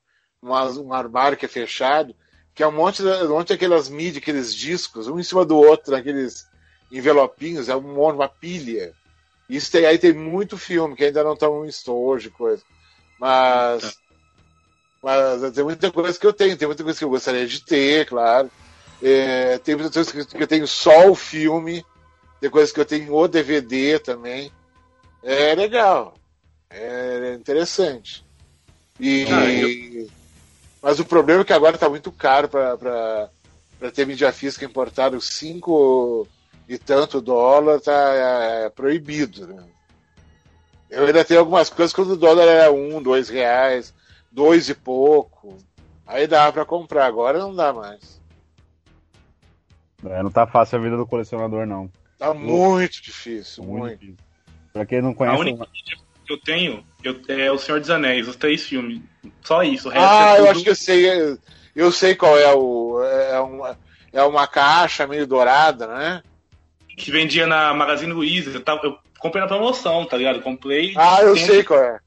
um, 0.44 0.52
um 0.82 0.94
armário 0.94 1.38
que 1.38 1.46
é 1.46 1.50
fechado, 1.50 2.14
que 2.54 2.64
é 2.64 2.68
um 2.68 2.72
monte, 2.72 3.02
um 3.02 3.30
monte 3.30 3.50
daquelas 3.50 3.88
mídias, 3.88 4.18
aqueles 4.18 4.54
discos, 4.54 5.08
um 5.08 5.20
em 5.20 5.24
cima 5.24 5.46
do 5.46 5.58
outro, 5.58 5.92
naqueles 5.92 6.46
envelopinhos, 6.92 7.70
é 7.70 7.76
um 7.76 7.82
monte, 7.82 8.16
uma 8.16 8.30
pilha. 8.30 8.94
Isso 9.50 9.72
tem, 9.72 9.86
aí 9.86 9.98
tem 9.98 10.14
muito 10.14 10.58
filme 10.58 10.96
que 10.96 11.06
ainda 11.06 11.24
não 11.24 11.34
estão 11.34 11.66
em 11.66 11.70
estojo, 11.70 12.32
coisa. 12.32 12.64
Mas, 13.20 13.98
mas 15.02 15.52
tem 15.54 15.64
muita 15.64 15.92
coisa 15.92 16.18
que 16.20 16.26
eu 16.26 16.34
tenho, 16.34 16.58
tem 16.58 16.68
muita 16.68 16.84
coisa 16.84 16.98
que 16.98 17.06
eu 17.06 17.10
gostaria 17.10 17.46
de 17.48 17.64
ter, 17.64 18.08
claro. 18.08 18.50
É, 19.02 19.58
tem 19.60 19.76
muitas 19.76 20.12
coisas 20.12 20.32
que 20.32 20.42
eu 20.42 20.48
tenho 20.48 20.68
só 20.68 21.10
o 21.10 21.16
filme, 21.16 21.86
tem 22.40 22.50
coisas 22.50 22.72
que 22.72 22.80
eu 22.80 22.86
tenho 22.86 23.14
o 23.14 23.28
DVD 23.28 24.00
também. 24.00 24.52
É 25.24 25.56
legal, 25.56 26.20
é 26.70 27.34
interessante. 27.34 28.24
E, 29.00 29.24
Ah, 29.24 29.52
eu- 29.52 30.10
Mas 30.82 31.00
o 31.00 31.06
problema 31.06 31.42
é 31.42 31.46
que 31.46 31.54
agora 31.54 31.76
está 31.76 31.90
muito 31.90 32.12
caro 32.12 32.48
para 32.48 33.30
ter 33.94 34.06
mídia 34.06 34.32
física 34.32 34.66
importada, 34.66 35.18
os 35.18 35.28
cinco 35.30 36.28
e 36.68 36.78
tanto 36.78 37.22
dólar 37.22 37.82
tá 37.82 37.92
é, 38.14 38.70
proibido. 38.70 39.48
Né? 39.48 39.75
Eu 40.90 41.06
ainda 41.06 41.26
tenho 41.26 41.40
algumas 41.40 41.70
coisas 41.70 41.94
quando 41.94 42.12
o 42.12 42.18
dólar 42.18 42.48
era 42.48 42.72
um, 42.72 43.02
dois 43.02 43.30
reais, 43.30 43.94
dois 44.32 44.70
e 44.70 44.76
pouco. 44.76 45.58
Aí 46.06 46.28
dava 46.28 46.54
para 46.54 46.66
comprar, 46.66 47.06
agora 47.06 47.40
não 47.40 47.54
dá 47.56 47.74
mais. 47.74 48.22
É, 50.06 50.22
não 50.22 50.30
tá 50.32 50.46
fácil 50.46 50.78
a 50.78 50.82
vida 50.82 50.96
do 50.98 51.08
colecionador, 51.08 51.66
não. 51.66 51.90
Tá 52.18 52.34
muito 52.34 53.02
difícil, 53.02 53.64
muito. 53.64 53.98
difícil. 54.00 54.16
Pra 54.72 54.86
quem 54.86 55.02
não 55.02 55.12
A 55.12 55.16
conhece, 55.16 55.40
única 55.40 55.68
mídia 55.74 55.98
que 56.26 56.34
eu 56.34 56.38
tenho 56.40 56.84
eu, 57.04 57.20
é 57.28 57.52
O 57.52 57.58
Senhor 57.58 57.80
dos 57.80 57.90
Anéis, 57.90 58.28
os 58.28 58.36
três 58.36 58.64
filmes. 58.64 59.02
Só 59.44 59.64
isso. 59.64 59.88
O 59.88 59.92
resto 59.92 60.08
Ah, 60.08 60.28
é 60.28 60.32
eu 60.34 60.38
tudo- 60.38 60.50
acho 60.52 60.64
que 60.64 60.70
eu 60.70 60.76
sei. 60.76 61.38
Eu 61.76 61.92
sei 61.92 62.16
qual 62.16 62.38
é 62.38 62.54
o. 62.54 63.02
É 63.04 63.40
uma, 63.40 63.80
é 64.14 64.24
uma 64.24 64.48
caixa 64.48 65.06
meio 65.08 65.26
dourada, 65.28 65.88
né? 65.88 66.24
que 66.98 67.12
vendia 67.12 67.46
na 67.46 67.74
Magazine 67.74 68.14
Luiza. 68.14 68.52
Eu, 68.52 68.62
tava- 68.64 68.80
eu 68.86 68.98
comprei 69.26 69.42
na 69.42 69.48
promoção, 69.48 70.06
tá 70.06 70.16
ligado? 70.18 70.42
Comprei. 70.42 70.94
Ah, 70.96 71.22
eu 71.22 71.36
sei 71.36 71.64
qual 71.64 71.80
é. 71.80 72.00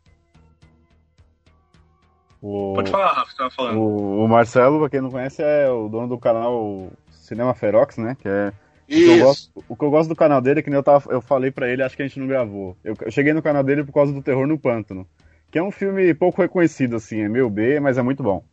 o, 2.41 2.75
Pode 2.75 2.91
falar, 2.91 3.13
Rafa, 3.13 3.31
você 3.31 3.37
tava 3.37 3.51
falando. 3.51 3.79
o, 3.79 4.25
o 4.25 4.29
Marcelo, 4.29 4.79
pra 4.79 4.89
quem 4.89 5.01
não 5.01 5.11
conhece, 5.11 5.43
é 5.43 5.69
o 5.69 5.89
dono 5.89 6.09
do 6.09 6.19
canal 6.19 6.91
Cinema 7.11 7.55
Ferox, 7.55 7.97
né? 7.97 8.17
Que 8.21 8.29
é 8.29 8.49
O 8.49 8.87
que, 8.87 9.05
eu 9.05 9.15
Isso. 9.17 9.25
gosto, 9.25 9.65
o 9.69 9.77
que 9.77 9.85
eu 9.85 9.91
gosto 9.91 10.09
do 10.09 10.17
canal 10.17 10.41
dele 10.41 10.61
é 10.61 10.63
que 10.63 10.71
nem 10.71 10.79
eu, 10.79 10.83
tava, 10.83 11.11
eu 11.13 11.21
falei 11.21 11.51
pra 11.51 11.69
ele, 11.69 11.83
acho 11.83 11.97
que 11.97 12.03
a 12.03 12.07
gente 12.07 12.21
não 12.21 12.29
gravou. 12.29 12.77
Eu, 12.85 12.95
eu 13.01 13.11
cheguei 13.11 13.33
no 13.33 13.43
canal 13.43 13.63
dele 13.65 13.85
por 13.85 13.93
causa 13.93 14.13
do 14.13 14.23
Terror 14.23 14.47
no 14.47 14.59
Pântano. 14.59 15.07
Que 15.51 15.59
é 15.59 15.63
um 15.63 15.71
filme 15.71 16.15
pouco 16.15 16.41
reconhecido, 16.41 16.97
assim, 16.97 17.23
é 17.23 17.29
meio 17.29 17.51
B, 17.51 17.81
mas 17.81 17.99
é 17.99 18.03
muito 18.03 18.23
bom. 18.23 18.45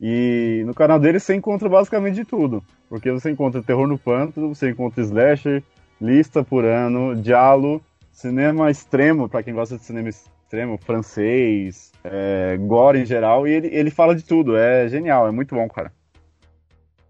E 0.00 0.62
no 0.66 0.74
canal 0.74 0.98
dele 0.98 1.18
você 1.18 1.34
encontra 1.34 1.68
basicamente 1.68 2.14
de 2.14 2.24
tudo. 2.24 2.62
Porque 2.88 3.10
você 3.10 3.30
encontra 3.30 3.62
Terror 3.62 3.86
no 3.86 3.98
Pântano, 3.98 4.54
você 4.54 4.70
encontra 4.70 5.02
Slasher, 5.02 5.62
Lista 6.00 6.44
por 6.44 6.64
Ano, 6.64 7.16
Diallo, 7.16 7.82
Cinema 8.12 8.70
Extremo, 8.70 9.28
pra 9.28 9.42
quem 9.42 9.54
gosta 9.54 9.76
de 9.76 9.84
cinema 9.84 10.08
extremo, 10.08 10.78
francês, 10.78 11.90
é, 12.04 12.56
gore 12.58 13.00
em 13.00 13.06
geral, 13.06 13.48
e 13.48 13.52
ele, 13.52 13.68
ele 13.68 13.90
fala 13.90 14.14
de 14.14 14.22
tudo, 14.22 14.56
é 14.56 14.88
genial, 14.88 15.26
é 15.26 15.30
muito 15.30 15.54
bom, 15.54 15.68
cara. 15.68 15.92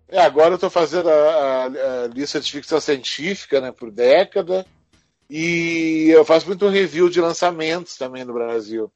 É, 0.08 0.20
agora 0.20 0.54
eu 0.54 0.58
tô 0.58 0.68
fazendo 0.70 1.08
a, 1.08 1.12
a- 1.12 2.04
a 2.04 2.06
lista 2.06 2.38
de 2.40 2.52
ficção 2.52 2.78
científica, 2.80 3.60
né, 3.60 3.72
por 3.72 3.90
década. 3.90 4.64
E 5.28 6.08
eu 6.10 6.24
faço 6.24 6.46
muito 6.46 6.68
review 6.68 7.08
de 7.08 7.20
lançamentos 7.20 7.96
também 7.96 8.22
no 8.24 8.34
Brasil. 8.34 8.92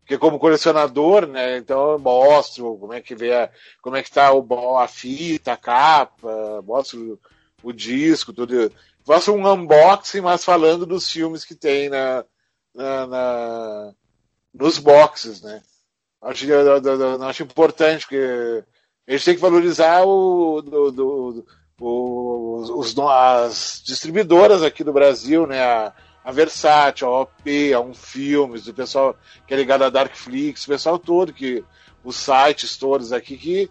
Porque 0.00 0.18
como 0.18 0.38
colecionador, 0.38 1.26
né, 1.26 1.56
então 1.56 1.92
eu 1.92 1.98
mostro 1.98 2.76
como 2.76 2.92
é 2.92 3.00
que 3.00 3.14
vê 3.14 3.32
a, 3.32 3.50
como 3.80 3.96
é 3.96 4.02
que 4.02 4.10
tá 4.10 4.30
o, 4.34 4.76
a 4.76 4.86
fita, 4.86 5.54
a 5.54 5.56
capa, 5.56 6.60
mostro 6.62 7.18
o 7.62 7.72
disco, 7.72 8.32
tudo. 8.32 8.70
Faço 9.04 9.32
um 9.32 9.46
unboxing, 9.52 10.20
mas 10.20 10.44
falando 10.44 10.86
dos 10.86 11.10
filmes 11.10 11.44
que 11.44 11.54
tem 11.54 11.88
na, 11.90 12.24
na- 12.74 13.06
na- 13.06 13.92
nos 14.52 14.78
boxes, 14.78 15.42
né? 15.42 15.62
Acho, 16.22 16.46
acho 17.28 17.42
importante, 17.42 18.06
porque 18.06 18.64
a 19.06 19.12
gente 19.12 19.24
tem 19.24 19.34
que 19.34 19.40
valorizar 19.40 20.02
o, 20.06 20.62
do- 20.62 20.90
do- 20.90 21.46
os, 21.78 22.94
as 22.98 23.82
distribuidoras 23.84 24.62
aqui 24.62 24.82
do 24.82 24.92
Brasil, 24.92 25.46
né? 25.46 25.62
A, 25.62 25.92
a 26.24 26.32
Versátil, 26.32 27.06
a 27.08 27.20
OP, 27.22 27.74
a 27.74 27.80
Um 27.80 27.92
Filmes, 27.92 28.66
o 28.66 28.72
pessoal 28.72 29.14
que 29.46 29.52
é 29.52 29.56
ligado 29.58 29.84
a 29.84 29.90
Darkflix, 29.90 30.64
o 30.64 30.68
pessoal 30.68 30.98
todo, 30.98 31.34
que 31.34 31.62
os 32.02 32.16
sites 32.16 32.78
todos 32.78 33.12
aqui 33.12 33.36
que 33.36 33.70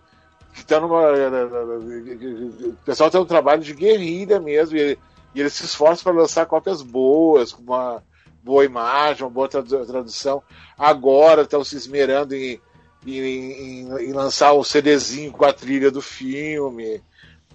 que 0.53 0.59
estão 0.59 0.81
numa. 0.81 1.01
O 1.11 2.73
pessoal 2.85 3.09
tem 3.09 3.19
um 3.19 3.25
trabalho 3.25 3.63
de 3.63 3.73
guerrilha 3.73 4.39
mesmo, 4.39 4.77
e, 4.77 4.95
e 5.33 5.39
eles 5.39 5.53
se 5.53 5.65
esforçam 5.65 6.03
para 6.03 6.21
lançar 6.21 6.45
cópias 6.45 6.81
boas, 6.81 7.51
com 7.51 7.61
uma 7.63 8.03
boa 8.43 8.65
imagem, 8.65 9.23
uma 9.23 9.29
boa 9.29 9.47
tradu- 9.47 9.85
tradução. 9.85 10.43
Agora 10.77 11.43
estão 11.43 11.63
se 11.63 11.75
esmerando 11.75 12.35
em, 12.35 12.59
em, 13.05 13.11
em- 13.19 13.97
em 14.09 14.13
lançar 14.13 14.51
o 14.53 14.63
CDzinho 14.63 15.31
com 15.31 15.45
a 15.45 15.53
trilha 15.53 15.89
do 15.89 16.01
filme, 16.01 17.01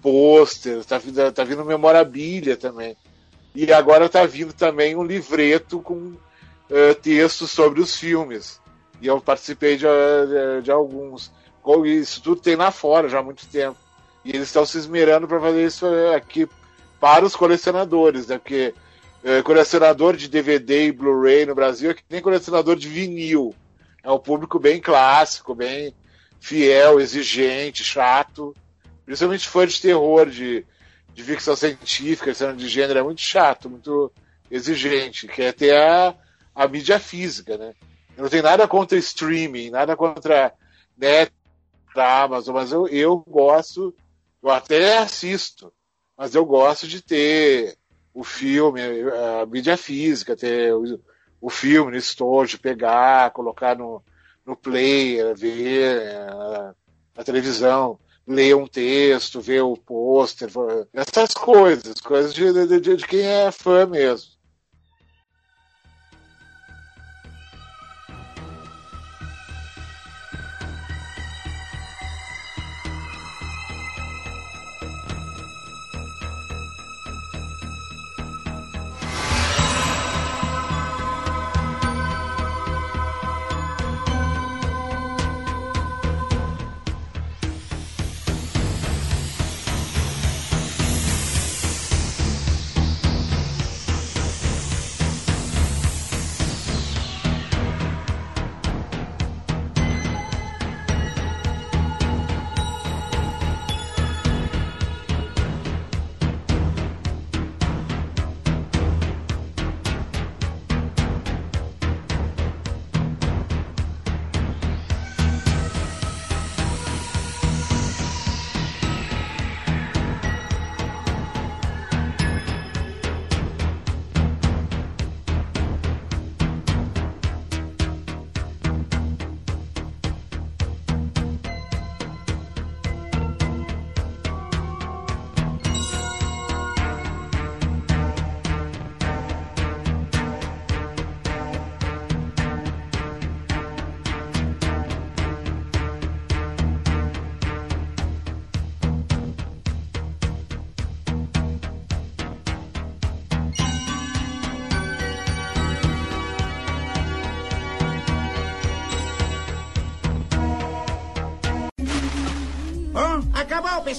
pôster, 0.01 0.83
tá, 0.85 0.97
vindo- 0.97 1.31
tá 1.31 1.43
vindo 1.43 1.63
memorabilia 1.65 2.55
também. 2.57 2.95
E 3.53 3.71
agora 3.73 4.07
tá 4.09 4.25
vindo 4.25 4.53
também 4.53 4.95
um 4.95 5.03
livreto 5.03 5.79
com 5.81 6.13
eh, 6.69 6.93
textos 6.93 7.49
sobre 7.51 7.81
os 7.81 7.95
filmes. 7.95 8.59
E 9.01 9.07
eu 9.07 9.19
participei 9.19 9.75
de, 9.75 9.85
de- 9.85 10.61
de 10.63 10.71
alguns. 10.71 11.31
Isso 11.85 12.21
tudo 12.21 12.41
tem 12.41 12.55
lá 12.55 12.71
fora 12.71 13.07
já 13.09 13.19
há 13.19 13.23
muito 13.23 13.47
tempo. 13.47 13.77
E 14.23 14.29
eles 14.29 14.47
estão 14.47 14.65
se 14.65 14.77
esmerando 14.77 15.27
para 15.27 15.39
fazer 15.39 15.65
isso 15.65 15.85
eh, 15.87 16.15
aqui 16.15 16.47
para 16.99 17.25
os 17.25 17.35
colecionadores, 17.35 18.27
né? 18.27 18.37
Porque 18.37 18.73
eh, 19.23 19.41
colecionador 19.41 20.15
de 20.15 20.27
DVD 20.27 20.87
e 20.87 20.91
Blu-ray 20.91 21.45
no 21.45 21.55
Brasil 21.55 21.91
é 21.91 21.93
que 21.93 22.03
nem 22.09 22.21
colecionador 22.21 22.75
de 22.75 22.87
vinil. 22.87 23.55
É 24.03 24.11
um 24.11 24.19
público 24.19 24.59
bem 24.59 24.79
clássico, 24.79 25.53
bem 25.53 25.93
fiel, 26.39 26.99
exigente, 26.99 27.83
chato. 27.83 28.55
Principalmente 29.05 29.47
fã 29.47 29.65
de 29.65 29.81
terror, 29.81 30.29
de, 30.29 30.65
de 31.13 31.23
ficção 31.23 31.55
científica, 31.55 32.33
cinema 32.33 32.55
de 32.55 32.67
gênero, 32.67 32.99
é 32.99 33.03
muito 33.03 33.21
chato, 33.21 33.69
muito 33.69 34.11
exigente. 34.49 35.27
Quer 35.27 35.53
ter 35.53 35.75
a, 35.75 36.15
a 36.55 36.67
mídia 36.67 36.99
física, 36.99 37.57
né? 37.57 37.73
Eu 38.15 38.23
não 38.23 38.29
tenho 38.29 38.43
nada 38.43 38.67
contra 38.67 38.97
streaming, 38.97 39.69
nada 39.69 39.95
contra 39.95 40.53
net, 40.97 41.31
Amazon, 41.95 42.55
mas 42.55 42.71
eu, 42.71 42.87
eu 42.87 43.17
gosto, 43.27 43.93
eu 44.41 44.49
até 44.49 44.99
assisto, 44.99 45.73
mas 46.19 46.35
eu 46.35 46.45
gosto 46.45 46.87
de 46.87 47.01
ter 47.01 47.77
o 48.13 48.25
filme, 48.25 48.81
a 49.41 49.47
mídia 49.47 49.77
física, 49.77 50.37
ter 50.37 50.73
o, 50.75 51.01
o 51.41 51.49
filme 51.49 51.91
no 51.93 51.97
estojo, 51.97 52.59
pegar, 52.61 53.31
colocar 53.31 53.77
no, 53.77 54.03
no 54.45 54.57
player, 54.57 55.35
ver 55.37 56.01
eh, 56.01 56.25
na, 56.27 56.75
na 57.17 57.25
televisão, 57.25 57.99
ler 58.27 58.55
um 58.57 58.67
texto, 58.67 59.41
ver 59.41 59.61
o 59.63 59.77
pôster, 59.77 60.49
essas 60.93 61.33
coisas, 61.33 62.01
coisas 62.01 62.33
de, 62.33 62.51
de, 62.53 62.81
de- 62.81 62.97
de 62.97 63.07
quem 63.07 63.21
é 63.25 63.51
fã 63.51 63.87
mesmo. 63.87 64.38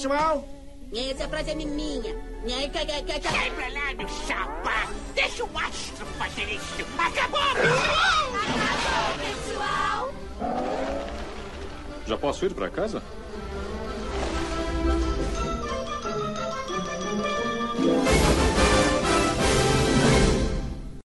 Pessoal. 0.01 0.43
Essa 0.93 1.27
frase 1.27 1.51
é 1.51 1.55
minha. 1.55 2.15
Sai 3.21 3.51
pra 3.51 3.67
lá, 3.67 3.93
meu 3.95 4.07
chapa. 4.27 4.89
Deixa 5.13 5.43
o 5.43 5.49
astro 5.57 6.05
fazer 6.17 6.53
isso. 6.53 6.85
Acabou. 6.97 7.39
Acabou, 8.41 9.13
pessoal. 9.19 10.11
Já 12.07 12.17
posso 12.17 12.45
ir 12.45 12.53
pra 12.55 12.69
casa? 12.69 13.03
Acabou. 17.77 18.30